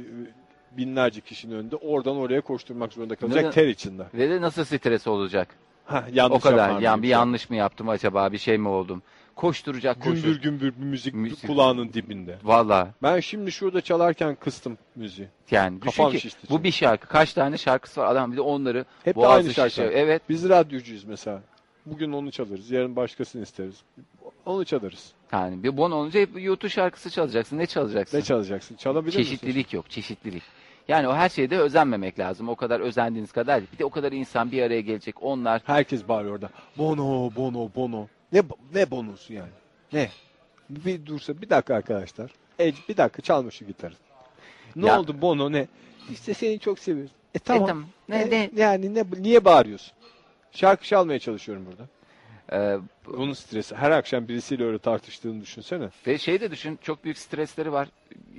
binlerce 0.77 1.21
kişinin 1.21 1.55
önünde 1.55 1.75
oradan 1.75 2.17
oraya 2.17 2.41
koşturmak 2.41 2.93
zorunda 2.93 3.15
kalacak 3.15 3.43
Ne- 3.43 3.51
ter 3.51 3.67
içinde. 3.67 4.03
Ve 4.13 4.29
de 4.29 4.41
nasıl 4.41 4.63
stres 4.63 5.07
olacak? 5.07 5.47
Hah, 5.85 6.03
yanlış 6.13 6.37
o 6.37 6.39
kadar. 6.39 6.79
Yani 6.79 7.03
bir 7.03 7.07
yanlış 7.07 7.49
mı 7.49 7.55
yaptım 7.55 7.89
acaba? 7.89 8.31
Bir 8.31 8.37
şey 8.37 8.57
mi 8.57 8.67
oldum? 8.67 9.01
Koşturacak 9.35 10.01
koştur. 10.01 10.23
Gümbür 10.23 10.41
gümbür 10.41 10.73
bir 10.81 10.85
müzik, 10.85 11.13
Müzik. 11.13 11.47
kulağının 11.47 11.93
dibinde. 11.93 12.37
Valla 12.43 12.89
Ben 13.03 13.19
şimdi 13.19 13.51
şurada 13.51 13.81
çalarken 13.81 14.35
kıstım 14.35 14.77
müziği. 14.95 15.27
yani 15.51 15.81
düşün 15.81 15.85
Kafam 15.91 16.11
ki 16.11 16.19
şişti 16.19 16.47
bu 16.49 16.63
bir 16.63 16.71
şarkı. 16.71 17.07
Kaç 17.07 17.33
tane 17.33 17.57
şarkısı 17.57 18.01
var 18.01 18.11
adam 18.11 18.31
bir 18.31 18.37
de 18.37 18.41
onları 18.41 18.85
Hep 19.03 19.15
de 19.15 19.27
aynı 19.27 19.53
şarkı. 19.53 19.69
şişiyor. 19.69 19.91
Evet. 19.91 20.21
Biz 20.29 20.49
radyocuyuz 20.49 21.03
mesela. 21.03 21.41
Bugün 21.85 22.11
onu 22.11 22.31
çalarız, 22.31 22.71
yarın 22.71 22.95
başkasını 22.95 23.43
isteriz. 23.43 23.81
Onu 24.45 24.65
çalarız. 24.65 25.11
Yani 25.31 25.63
bir 25.63 25.77
bon 25.77 25.91
olunca 25.91 26.19
hep 26.19 26.29
YouTube 26.43 26.69
şarkısı 26.69 27.09
çalacaksın. 27.09 27.57
Ne 27.57 27.65
çalacaksın? 27.65 28.17
Ne 28.17 28.21
çalacaksın? 28.21 28.75
Çalabilir 28.75 29.17
misin? 29.17 29.29
Çeşitlilik 29.29 29.73
yok, 29.73 29.89
çeşitlilik. 29.89 30.43
Yani 30.87 31.07
o 31.07 31.13
her 31.13 31.29
şeyde 31.29 31.57
özenmemek 31.59 32.19
lazım. 32.19 32.49
O 32.49 32.55
kadar 32.55 32.79
özendiğiniz 32.79 33.31
kadar. 33.31 33.61
Bir 33.73 33.77
de 33.79 33.85
o 33.85 33.89
kadar 33.89 34.11
insan 34.11 34.51
bir 34.51 34.61
araya 34.63 34.81
gelecek. 34.81 35.23
Onlar 35.23 35.61
Herkes 35.65 36.07
bağırıyor 36.07 36.33
orada. 36.35 36.49
Bono, 36.77 37.31
Bono, 37.35 37.69
Bono. 37.75 38.07
Ne 38.33 38.41
ne 38.73 38.91
bonosu 38.91 39.33
yani? 39.33 39.51
Ne? 39.93 40.09
Bir 40.69 41.05
dursa 41.05 41.41
bir 41.41 41.49
dakika 41.49 41.75
arkadaşlar. 41.75 42.31
Ece 42.59 42.77
bir 42.89 42.97
dakika 42.97 43.21
çalma 43.21 43.51
şu 43.51 43.65
gitarı. 43.65 43.93
Ne 44.75 44.87
Ya- 44.87 44.99
oldu 44.99 45.21
Bono 45.21 45.51
ne? 45.51 45.67
İşte 46.11 46.33
seni 46.33 46.59
çok 46.59 46.79
seviyoruz. 46.79 47.11
E 47.35 47.39
tamam. 47.39 47.67
tamam. 47.67 47.85
Ne- 48.09 48.21
E, 48.21 48.29
ne? 48.29 48.49
Yani 48.55 48.95
ne 48.95 49.03
niye 49.19 49.45
bağırıyorsun? 49.45 49.93
Şarkı 50.51 50.85
çalmaya 50.85 51.19
çalışıyorum 51.19 51.65
burada. 51.65 51.83
E, 52.53 52.77
Onun 53.17 53.33
stresi. 53.33 53.75
Her 53.75 53.91
akşam 53.91 54.27
birisiyle 54.27 54.65
öyle 54.65 54.79
tartıştığını 54.79 55.41
düşünsene. 55.41 55.89
ve 56.07 56.17
şey 56.17 56.41
de 56.41 56.51
düşün 56.51 56.79
çok 56.81 57.03
büyük 57.03 57.17
stresleri 57.17 57.71
var. 57.71 57.87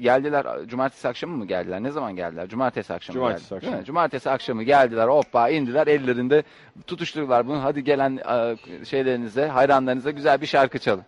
Geldiler 0.00 0.46
cumartesi 0.66 1.08
akşamı 1.08 1.36
mı 1.36 1.46
geldiler? 1.46 1.82
Ne 1.82 1.90
zaman 1.90 2.16
geldiler? 2.16 2.48
Cumartesi 2.48 2.94
akşamı 2.94 3.14
Cumartesi 3.14 3.50
geldiler. 3.50 3.68
akşamı. 3.68 3.84
Cumartesi 3.84 4.30
akşamı 4.30 4.62
geldiler. 4.62 5.08
Hoppa 5.08 5.48
indiler 5.48 5.86
ellerinde 5.86 6.42
tutuşturdular 6.86 7.46
bunu. 7.46 7.62
Hadi 7.64 7.84
gelen 7.84 8.16
e, 8.16 8.56
şeylerinize, 8.84 9.46
hayranlarınıza 9.46 10.10
güzel 10.10 10.40
bir 10.40 10.46
şarkı 10.46 10.78
çalın. 10.78 11.04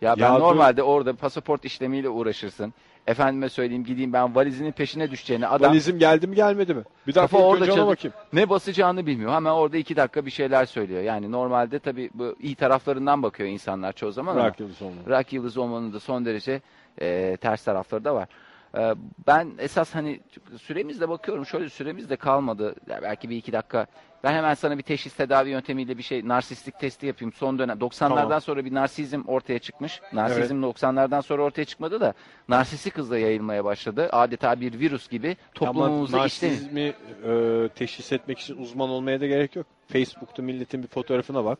Ya 0.00 0.14
ben 0.16 0.22
Ya 0.22 0.34
dur- 0.34 0.40
normalde 0.40 0.82
orada 0.82 1.12
pasaport 1.12 1.64
işlemiyle 1.64 2.08
uğraşırsın. 2.08 2.74
Efendime 3.06 3.48
söyleyeyim 3.48 3.84
gideyim 3.84 4.12
ben 4.12 4.34
valizinin 4.34 4.72
peşine 4.72 5.10
düşeceğini 5.10 5.46
adam 5.46 5.70
Valizim 5.70 5.98
geldi 5.98 6.26
mi 6.26 6.36
gelmedi 6.36 6.74
mi? 6.74 6.82
Bir 7.06 7.14
dakika 7.14 7.38
orada 7.38 7.66
çalı- 7.66 7.86
bakayım. 7.86 8.14
ne 8.32 8.48
basacağını 8.48 9.06
bilmiyor. 9.06 9.32
Hemen 9.32 9.50
orada 9.50 9.76
iki 9.76 9.96
dakika 9.96 10.26
bir 10.26 10.30
şeyler 10.30 10.64
söylüyor. 10.64 11.02
Yani 11.02 11.32
normalde 11.32 11.78
tabii 11.78 12.10
bu 12.14 12.36
iyi 12.40 12.54
taraflarından 12.54 13.22
bakıyor 13.22 13.48
insanlar 13.48 13.92
çoğu 13.92 14.12
zaman 14.12 14.32
ama 14.32 14.40
Bırak 14.44 14.60
yıldız 14.60 14.80
rock 14.80 15.32
olmanın 15.56 15.92
da 15.92 16.00
son 16.00 16.24
derece 16.24 16.60
e, 17.00 17.36
ters 17.40 17.64
tarafları 17.64 18.04
da 18.04 18.14
var. 18.14 18.28
E, 18.76 18.94
ben 19.26 19.52
esas 19.58 19.94
hani 19.94 20.20
süremizde 20.62 21.08
bakıyorum 21.08 21.46
şöyle 21.46 21.68
süremiz 21.68 22.10
de 22.10 22.16
kalmadı. 22.16 22.74
Ya 22.86 23.02
belki 23.02 23.30
bir 23.30 23.36
iki 23.36 23.52
dakika. 23.52 23.86
Ben 24.24 24.32
hemen 24.32 24.54
sana 24.54 24.78
bir 24.78 24.82
teşhis 24.82 25.14
tedavi 25.14 25.50
yöntemiyle 25.50 25.98
bir 25.98 26.02
şey 26.02 26.28
narsistlik 26.28 26.78
testi 26.80 27.06
yapayım. 27.06 27.32
Son 27.32 27.58
dönem 27.58 27.78
90'lardan 27.78 28.08
Tamam. 28.08 28.40
sonra 28.40 28.64
bir 28.64 28.74
narsizm 28.74 29.22
ortaya 29.26 29.58
çıkmış. 29.58 30.00
Narsizm 30.12 30.64
90'lardan 30.64 31.22
sonra 31.22 31.42
ortaya 31.42 31.64
çıkmadı 31.64 32.00
da 32.00 32.14
narsistik 32.48 32.96
hızla 32.98 33.18
yayılmaya 33.18 33.64
başladı. 33.64 34.08
Adeta 34.12 34.60
bir 34.60 34.80
virüs 34.80 35.08
gibi 35.08 35.28
Ama 35.60 35.72
toplumumuzu 35.72 36.26
işleniyor. 36.26 36.60
narsizmi 36.60 36.94
e, 37.26 37.68
teşhis 37.74 38.12
etmek 38.12 38.38
için 38.38 38.56
uzman 38.56 38.90
olmaya 38.90 39.20
da 39.20 39.26
gerek 39.26 39.56
yok. 39.56 39.66
Facebook'ta 39.88 40.42
milletin 40.42 40.82
bir 40.82 40.88
fotoğrafına 40.88 41.44
bak. 41.44 41.58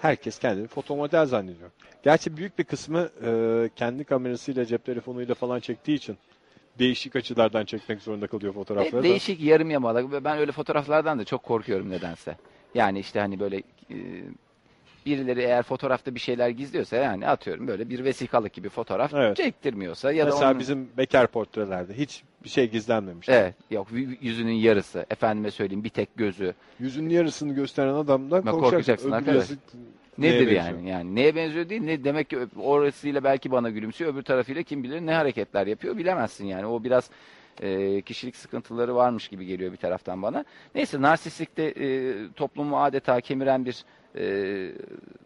Herkes 0.00 0.38
kendini 0.38 0.66
fotomodel 0.66 1.26
zannediyor. 1.26 1.70
Gerçi 2.02 2.36
büyük 2.36 2.58
bir 2.58 2.64
kısmı 2.64 3.08
e, 3.24 3.70
kendi 3.76 4.04
kamerasıyla, 4.04 4.64
cep 4.64 4.84
telefonuyla 4.84 5.34
falan 5.34 5.60
çektiği 5.60 5.94
için 5.94 6.16
değişik 6.78 7.16
açılardan 7.16 7.64
çekmek 7.64 8.02
zorunda 8.02 8.26
kalıyor 8.26 8.54
fotoğrafları. 8.54 8.96
Hep 8.96 9.10
değişik 9.10 9.40
yarım 9.40 9.70
yamalak. 9.70 10.24
Ben 10.24 10.38
öyle 10.38 10.52
fotoğraflardan 10.52 11.18
da 11.18 11.24
çok 11.24 11.42
korkuyorum 11.42 11.90
nedense. 11.90 12.36
Yani 12.74 12.98
işte 12.98 13.20
hani 13.20 13.40
böyle 13.40 13.56
e, 13.90 13.96
birileri 15.08 15.40
eğer 15.42 15.62
fotoğrafta 15.62 16.14
bir 16.14 16.20
şeyler 16.20 16.48
gizliyorsa 16.48 16.96
yani 16.96 17.28
atıyorum 17.28 17.68
böyle 17.68 17.90
bir 17.90 18.04
vesikalık 18.04 18.52
gibi 18.52 18.68
fotoğraf 18.68 19.14
Evet. 19.14 19.36
çektirmiyorsa 19.36 20.12
ya 20.12 20.26
da 20.26 20.30
Mesela 20.30 20.50
onun- 20.50 20.60
bizim 20.60 20.88
bekar 20.98 21.26
portrelerde 21.26 21.94
hiç 21.98 22.22
bir 22.44 22.48
şey 22.48 22.70
gizlenmemiş. 22.70 23.28
Evet 23.28 23.54
yok 23.70 23.88
yüzünün 24.20 24.52
yarısı 24.52 25.06
efendime 25.10 25.50
söyleyeyim 25.50 25.84
bir 25.84 25.88
tek 25.88 26.16
gözü 26.16 26.54
Yüzünün 26.80 27.10
yarısını 27.10 27.54
gösteren 27.54 27.94
adamdan 27.94 28.42
korkacaksın. 28.42 29.10
arkadaş. 29.10 29.50
neye 30.18 30.32
nedir 30.32 30.40
benziyor? 30.46 30.64
yani 30.66 30.88
yani 30.90 31.14
neye 31.14 31.34
benziyor 31.36 31.68
değil 31.68 31.82
ne 31.82 32.04
demek 32.04 32.30
ki 32.30 32.38
orasıyla 32.60 33.24
belki 33.24 33.50
bana 33.50 33.70
gülümsüyor 33.70 34.14
öbür 34.14 34.22
tarafıyla 34.22 34.62
kim 34.62 34.82
bilir 34.82 35.00
ne 35.00 35.14
hareketler 35.14 35.66
yapıyor 35.66 35.96
bilemezsin 35.96 36.46
yani 36.46 36.66
o 36.66 36.84
biraz 36.84 37.10
e, 37.62 38.00
kişilik 38.02 38.36
sıkıntıları 38.36 38.94
varmış 38.94 39.28
gibi 39.28 39.46
geliyor 39.46 39.72
bir 39.72 39.76
taraftan 39.76 40.22
bana. 40.22 40.44
Neyse 40.74 41.02
narsistlikte 41.02 41.62
e, 41.62 42.14
toplumu 42.36 42.82
adeta 42.82 43.20
kemiren 43.20 43.64
bir 43.64 43.84
e, 44.16 44.22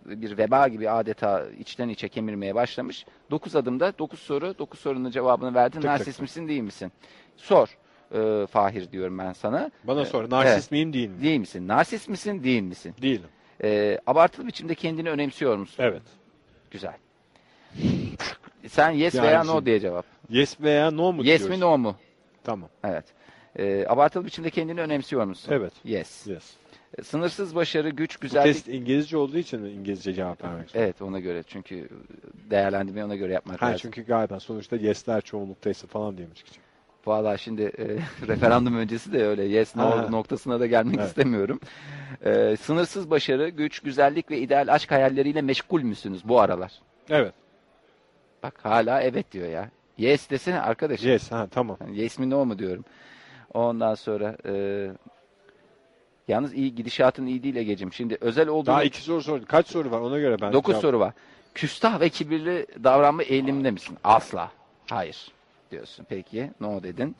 bir 0.04 0.38
veba 0.38 0.68
gibi 0.68 0.90
adeta 0.90 1.46
içten 1.58 1.88
içe 1.88 2.08
kemirmeye 2.08 2.54
başlamış. 2.54 3.06
9 3.30 3.56
adımda 3.56 3.98
9 3.98 4.18
soru 4.20 4.58
9 4.58 4.80
sorunun 4.80 5.10
cevabını 5.10 5.54
verdin. 5.54 5.82
Narsist 5.82 6.20
misin 6.20 6.48
değil 6.48 6.62
misin? 6.62 6.92
Sor. 7.36 7.78
E, 8.14 8.46
Fahir 8.46 8.92
diyorum 8.92 9.18
ben 9.18 9.32
sana. 9.32 9.70
Bana 9.84 10.04
sor. 10.04 10.30
Narsist 10.30 10.70
miyim 10.72 10.92
değil 10.92 11.08
mi? 11.08 11.22
Değil 11.22 11.40
misin? 11.40 11.68
Narsist 11.68 12.08
misin 12.08 12.44
değil 12.44 12.62
misin? 12.62 12.94
Değilim. 13.02 13.28
E, 13.64 13.98
abartılı 14.06 14.46
biçimde 14.46 14.74
kendini 14.74 15.10
önemsiyor 15.10 15.56
musun? 15.56 15.82
Evet. 15.84 16.02
Güzel. 16.70 16.94
Sen 18.68 18.90
yes 18.90 19.14
Yani 19.14 19.26
veya 19.26 19.44
no 19.44 19.66
diye 19.66 19.80
cevap. 19.80 20.06
Yes 20.30 20.60
veya 20.60 20.90
no 20.90 21.12
mu 21.12 21.24
Yes 21.24 21.38
diyoruz? 21.40 21.56
mi 21.56 21.60
no 21.60 21.78
mu? 21.78 21.96
Tamam. 22.44 22.68
Evet. 22.84 23.04
Ee, 23.58 23.86
abartılı 23.88 24.24
biçimde 24.24 24.50
kendini 24.50 24.80
önemsiyor 24.80 25.24
musun? 25.24 25.52
Evet. 25.52 25.72
Yes. 25.84 26.26
Yes. 26.26 26.54
Ee, 26.98 27.02
Sınırsız 27.02 27.54
başarı, 27.54 27.90
güç, 27.90 28.16
Bu 28.16 28.20
güzellik. 28.20 28.54
test 28.54 28.68
İngilizce 28.68 29.16
olduğu 29.16 29.38
için 29.38 29.64
İngilizce 29.64 30.12
cevap 30.14 30.44
vermek 30.44 30.70
zorunda? 30.70 30.84
Evet 30.86 31.02
ona 31.02 31.20
göre 31.20 31.42
çünkü 31.42 31.88
değerlendirmeyi 32.50 33.06
ona 33.06 33.16
göre 33.16 33.32
yapmak 33.32 33.62
Ha, 33.62 33.66
lazım. 33.66 33.78
çünkü 33.82 34.02
galiba 34.06 34.40
sonuçta 34.40 34.76
yesler 34.76 35.20
çoğunluktaysa 35.20 35.86
falan 35.86 36.16
diye 36.16 36.26
mi 36.28 36.34
çıkacak? 36.34 36.64
Valla 37.06 37.36
şimdi 37.38 37.62
e, 37.62 37.86
referandum 38.28 38.76
öncesi 38.76 39.12
de 39.12 39.26
öyle 39.26 39.44
yes 39.44 39.76
no 39.76 39.90
Ha. 39.90 40.08
noktasına 40.10 40.60
da 40.60 40.66
gelmek 40.66 40.96
Evet. 40.98 41.08
istemiyorum. 41.08 41.60
Ee, 42.24 42.56
sınırsız 42.60 43.10
başarı, 43.10 43.48
güç, 43.48 43.80
güzellik 43.80 44.30
ve 44.30 44.38
ideal 44.38 44.68
aşk 44.74 44.90
hayalleriyle 44.90 45.42
meşgul 45.42 45.82
müsünüz 45.82 46.28
bu 46.28 46.40
aralar? 46.40 46.72
Evet. 47.10 47.34
Bak 48.42 48.54
hala 48.62 49.00
evet 49.02 49.32
diyor 49.32 49.48
ya. 49.48 49.70
Yes 49.98 50.30
desene 50.30 50.60
arkadaşım. 50.60 51.10
Yes. 51.10 51.32
Ha 51.32 51.46
tamam. 51.50 51.76
Yani 51.80 51.98
yes 52.00 52.18
mi 52.18 52.30
no 52.30 52.44
mu 52.46 52.58
diyorum. 52.58 52.84
Ondan 53.54 53.94
sonra 53.94 54.36
e, 54.46 54.52
yalnız 56.32 56.54
iyi 56.54 56.74
gidişatın 56.74 57.26
iyi 57.26 57.42
değil 57.42 57.56
Ege'cim. 57.56 57.92
Şimdi 57.92 58.18
özel 58.20 58.48
olduğunu 58.48 58.74
Daha 58.74 58.84
iki 58.84 59.02
soru 59.02 59.22
sordum. 59.22 59.44
Kaç 59.48 59.66
soru 59.66 59.90
var 59.90 60.00
ona 60.00 60.18
göre 60.18 60.36
ben 60.40 60.52
9 60.52 60.72
cevap- 60.74 60.80
soru 60.80 60.98
var. 61.00 61.12
Küstah 61.54 62.00
ve 62.00 62.08
kibirli 62.08 62.66
davranma 62.84 63.22
eğiliminde 63.22 63.70
misin? 63.70 63.96
Asla. 64.04 64.50
Hayır 64.90 65.28
diyorsun. 65.70 66.06
Peki 66.08 66.50
no 66.60 66.82
dedin. 66.82 67.16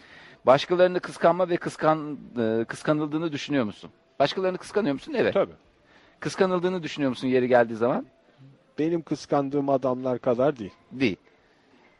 Başkalarını 0.46 1.00
kıskanma 1.00 1.48
ve 1.48 1.56
kıskan 1.56 2.18
e, 2.38 2.64
kıskanıldığını 2.64 3.32
düşünüyor 3.32 3.64
musun? 3.64 3.90
Başkalarını 4.18 4.58
kıskanıyor 4.58 4.94
musun? 4.94 5.14
Evet. 5.16 5.34
Tabii. 5.34 5.52
Kıskanıldığını 6.20 6.82
düşünüyor 6.82 7.10
musun 7.10 7.28
yeri 7.28 7.48
geldiği 7.48 7.76
zaman? 7.76 8.06
Benim 8.78 9.02
kıskandığım 9.02 9.68
adamlar 9.68 10.18
kadar 10.18 10.58
değil. 10.58 10.72
Değil. 10.92 11.16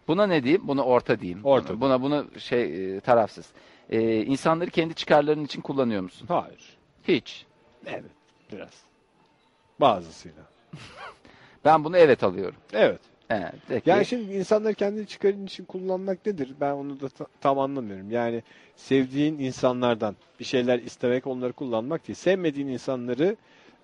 Buna 0.09 0.27
ne 0.27 0.43
diyeyim? 0.43 0.69
Buna 0.69 0.83
orta 0.85 1.21
diyeyim. 1.21 1.41
Orta. 1.45 1.81
Buna 1.81 2.03
bunu 2.03 2.27
şey 2.39 2.97
e, 2.97 3.01
tarafsız. 3.01 3.47
E, 3.91 4.25
insanları 4.25 4.71
kendi 4.71 4.95
çıkarların 4.95 5.45
için 5.45 5.61
kullanıyor 5.61 6.03
musun? 6.03 6.27
Hayır. 6.29 6.77
Hiç. 7.09 7.47
Evet. 7.87 8.05
Biraz. 8.53 8.83
Bazısıyla. 9.81 10.43
Ben 11.65 11.85
bunu 11.85 11.97
evet 11.97 12.23
alıyorum. 12.25 12.57
Evet. 12.73 13.01
Evet, 13.31 13.55
peki. 13.69 13.91
Yani 13.91 14.07
şimdi 14.07 14.33
insanları 14.33 14.75
kendi 14.75 15.07
çıkarın 15.07 15.47
için 15.47 15.65
kullanmak 15.65 16.27
nedir? 16.27 16.55
Ben 16.61 16.73
onu 16.73 17.01
da 17.01 17.09
ta- 17.09 17.27
tam 17.41 17.59
anlamıyorum. 17.59 18.11
Yani 18.11 18.43
sevdiğin 18.77 19.39
insanlardan 19.39 20.17
bir 20.41 20.45
şeyler 20.45 20.79
istemek, 20.79 21.27
onları 21.27 21.53
kullanmak 21.53 22.09
değil. 22.09 22.17
Sevmediğin 22.17 22.67
insanları 22.67 23.37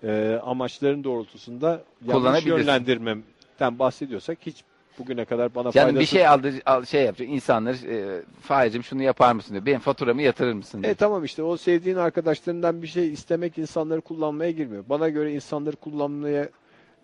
e, 0.03 0.39
amaçların 0.43 1.03
doğrultusunda 1.03 1.83
yanlış 2.05 2.45
yönlendirmemden 2.45 3.79
bahsediyorsak 3.79 4.37
hiç 4.45 4.63
bugüne 4.99 5.25
kadar 5.25 5.55
bana 5.55 5.71
Canım 5.71 5.87
faydası... 5.87 5.99
bir 6.01 6.05
şey 6.05 6.27
aldı, 6.27 6.53
al, 6.65 6.85
şey 6.85 7.03
yapacak. 7.03 7.29
İnsanlar 7.29 7.73
e, 7.73 8.21
Fahir'cim 8.41 8.83
şunu 8.83 9.03
yapar 9.03 9.33
mısın 9.33 9.53
diyor. 9.53 9.65
Benim 9.65 9.79
faturamı 9.79 10.21
yatırır 10.21 10.53
mısın 10.53 10.83
diyor. 10.83 10.93
E 10.93 10.95
tamam 10.95 11.23
işte 11.23 11.43
o 11.43 11.57
sevdiğin 11.57 11.95
arkadaşlarından 11.95 12.81
bir 12.81 12.87
şey 12.87 13.13
istemek 13.13 13.57
insanları 13.57 14.01
kullanmaya 14.01 14.51
girmiyor. 14.51 14.83
Bana 14.89 15.09
göre 15.09 15.33
insanları 15.33 15.75
kullanmaya 15.75 16.49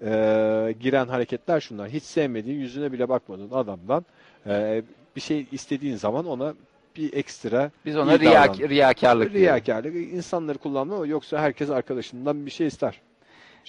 e, 0.02 0.76
giren 0.80 1.08
hareketler 1.08 1.60
şunlar. 1.60 1.90
Hiç 1.90 2.04
sevmediğin, 2.04 2.60
yüzüne 2.60 2.92
bile 2.92 3.10
bakmadığın 3.10 3.52
adamdan 3.52 4.06
e, 4.48 4.84
bir 5.16 5.22
şey 5.22 5.48
istediğin 5.52 5.96
zaman 5.96 6.26
ona 6.26 6.54
bir 6.96 7.14
ekstra 7.14 7.72
Biz 7.86 7.98
ona 7.98 8.16
iyi 8.16 8.20
riya, 8.20 8.44
davran. 8.44 8.70
riyakarlık 8.70 9.34
riyakarlık 9.34 9.96
insanları 9.96 10.58
kullanma 10.58 11.06
yoksa 11.06 11.40
herkes 11.40 11.70
arkadaşından 11.70 12.46
bir 12.46 12.52
şey 12.52 12.68
ister. 12.68 13.02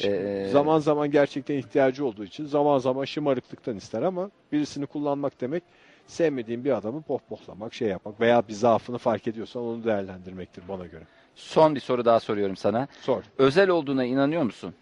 Ee, 0.04 0.48
zaman 0.52 0.78
zaman 0.78 1.10
gerçekten 1.10 1.54
ihtiyacı 1.54 2.06
olduğu 2.06 2.24
için 2.24 2.46
zaman 2.46 2.78
zaman 2.78 3.04
şımarıklıktan 3.04 3.76
ister 3.76 4.02
ama 4.02 4.30
birisini 4.52 4.86
kullanmak 4.86 5.40
demek 5.40 5.62
sevmediğin 6.06 6.64
bir 6.64 6.76
adamı 6.76 7.02
pohpohlamak, 7.02 7.74
şey 7.74 7.88
yapmak 7.88 8.20
veya 8.20 8.48
bir 8.48 8.52
zaafını 8.52 8.98
fark 8.98 9.28
ediyorsan 9.28 9.62
onu 9.62 9.84
değerlendirmektir 9.84 10.62
bana 10.68 10.86
göre. 10.86 11.02
Son 11.34 11.74
bir 11.74 11.80
soru 11.80 12.04
daha 12.04 12.20
soruyorum 12.20 12.56
sana. 12.56 12.88
Sor. 13.00 13.22
Özel 13.38 13.68
olduğuna 13.68 14.04
inanıyor 14.04 14.42
musun? 14.42 14.74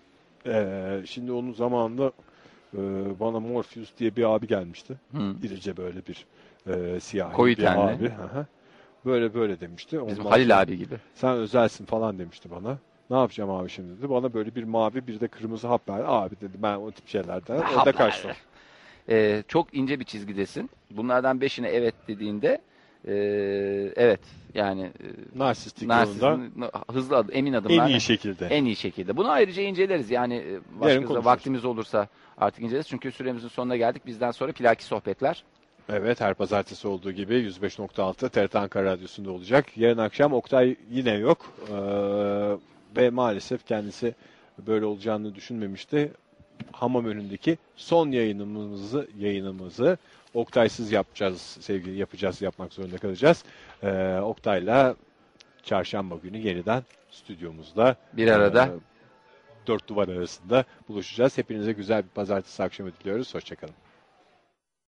Ee, 0.47 1.03
şimdi 1.07 1.33
onun 1.33 1.53
zamanında 1.53 2.13
e, 2.75 2.81
bana 3.21 3.41
Morpheus 3.41 3.91
diye 3.99 4.17
bir 4.17 4.35
abi 4.35 4.47
gelmişti. 4.47 4.95
Hı. 5.13 5.35
İrice 5.43 5.77
böyle 5.77 5.99
bir 6.07 6.27
e, 6.67 7.01
siyahi 7.01 7.33
Koyu 7.37 7.57
bir 7.57 7.63
tenli. 7.63 7.79
abi. 7.81 8.09
Hı. 8.09 8.47
Böyle 9.05 9.35
böyle 9.35 9.61
demişti. 9.61 10.01
Bizim 10.07 10.19
Ondan 10.19 10.31
Halil 10.31 10.49
sonra- 10.49 10.61
abi 10.61 10.79
gibi. 10.79 10.95
Sen 11.15 11.31
özelsin 11.37 11.85
falan 11.85 12.19
demişti 12.19 12.51
bana. 12.51 12.79
Ne 13.11 13.17
yapacağım 13.17 13.51
abi 13.51 13.69
şimdi 13.71 13.99
dedi. 13.99 14.11
Bana 14.11 14.35
böyle 14.35 14.55
bir 14.55 14.65
mavi 14.65 15.07
bir 15.07 15.21
de 15.21 15.29
kırmızı 15.29 15.67
hap 15.69 15.89
verdi. 15.89 16.05
Abi 16.07 16.35
dedi 16.41 16.53
ben 16.63 16.77
o 16.77 16.91
tip 16.91 17.09
şeylerden 17.09 17.63
orada 17.77 17.93
kaçtım. 17.93 18.31
Ee, 19.09 19.43
çok 19.49 19.75
ince 19.75 20.01
bir 20.01 20.05
çizgidesin. 20.05 20.71
Bunlardan 20.91 21.41
beşine 21.41 21.69
evet 21.69 21.95
dediğinde 22.09 22.61
e, 23.09 23.15
evet 23.97 24.21
yani 24.55 24.83
e, 24.83 25.39
Narsistik 25.39 25.83
yolunda 25.83 26.05
narsizm, 26.05 26.63
hızlı 26.93 27.17
adım, 27.17 27.31
emin 27.37 27.53
en 27.53 27.57
adımlar. 27.57 27.89
iyi 27.89 28.01
şekilde. 28.01 28.47
En 28.47 28.65
iyi 28.65 28.77
şekilde. 28.77 29.17
Bunu 29.17 29.31
ayrıca 29.31 29.63
inceleriz. 29.63 30.11
Yani 30.11 30.35
e, 30.35 30.81
başka 30.81 31.25
vaktimiz 31.25 31.65
olursa 31.65 32.09
artık 32.39 32.65
inceleriz. 32.65 32.89
Çünkü 32.89 33.13
süremizin 33.13 33.49
sonuna 33.49 33.77
geldik. 33.77 34.07
Bizden 34.07 34.31
sonra 34.31 34.53
plaki 34.53 34.85
sohbetler. 34.85 35.45
Evet 35.89 36.21
her 36.21 36.35
pazartesi 36.35 36.89
olduğu 36.89 37.13
gibi 37.13 37.35
105.6 37.35 38.29
TRT 38.29 38.57
Ankara 38.57 38.85
Radyosu'nda 38.85 39.31
olacak. 39.31 39.77
Yarın 39.77 39.99
akşam 39.99 40.33
Oktay 40.33 40.77
yine 40.91 41.13
yok. 41.13 41.53
Ee, 41.71 41.75
ve 42.97 43.11
maalesef 43.11 43.67
kendisi 43.67 44.15
böyle 44.67 44.85
olacağını 44.85 45.35
düşünmemişti. 45.35 46.13
Hamam 46.73 47.05
önündeki 47.07 47.59
son 47.77 48.11
yayınımızı 48.11 49.09
yayınımızı 49.19 49.99
Oktay'sız 50.35 50.93
yapacağız 50.93 51.41
sevgili 51.61 51.99
yapacağız 51.99 52.43
yapmak 52.43 52.73
zorunda 52.73 52.99
kalacağız. 52.99 53.45
Ee, 53.83 54.19
Oktay'la 54.23 54.97
çarşamba 55.63 56.15
günü 56.23 56.39
yeniden 56.39 56.83
stüdyomuzda 57.11 57.97
Bir 58.13 58.29
arada. 58.29 58.67
e, 58.67 58.71
dört 59.67 59.89
duvar 59.89 60.09
arasında 60.09 60.65
buluşacağız. 60.89 61.39
Hepinize 61.39 61.73
güzel 61.73 62.03
bir 62.03 62.09
pazartesi 62.09 62.63
akşamı 62.63 62.91
diliyoruz. 63.01 63.35
Hoşçakalın. 63.35 63.75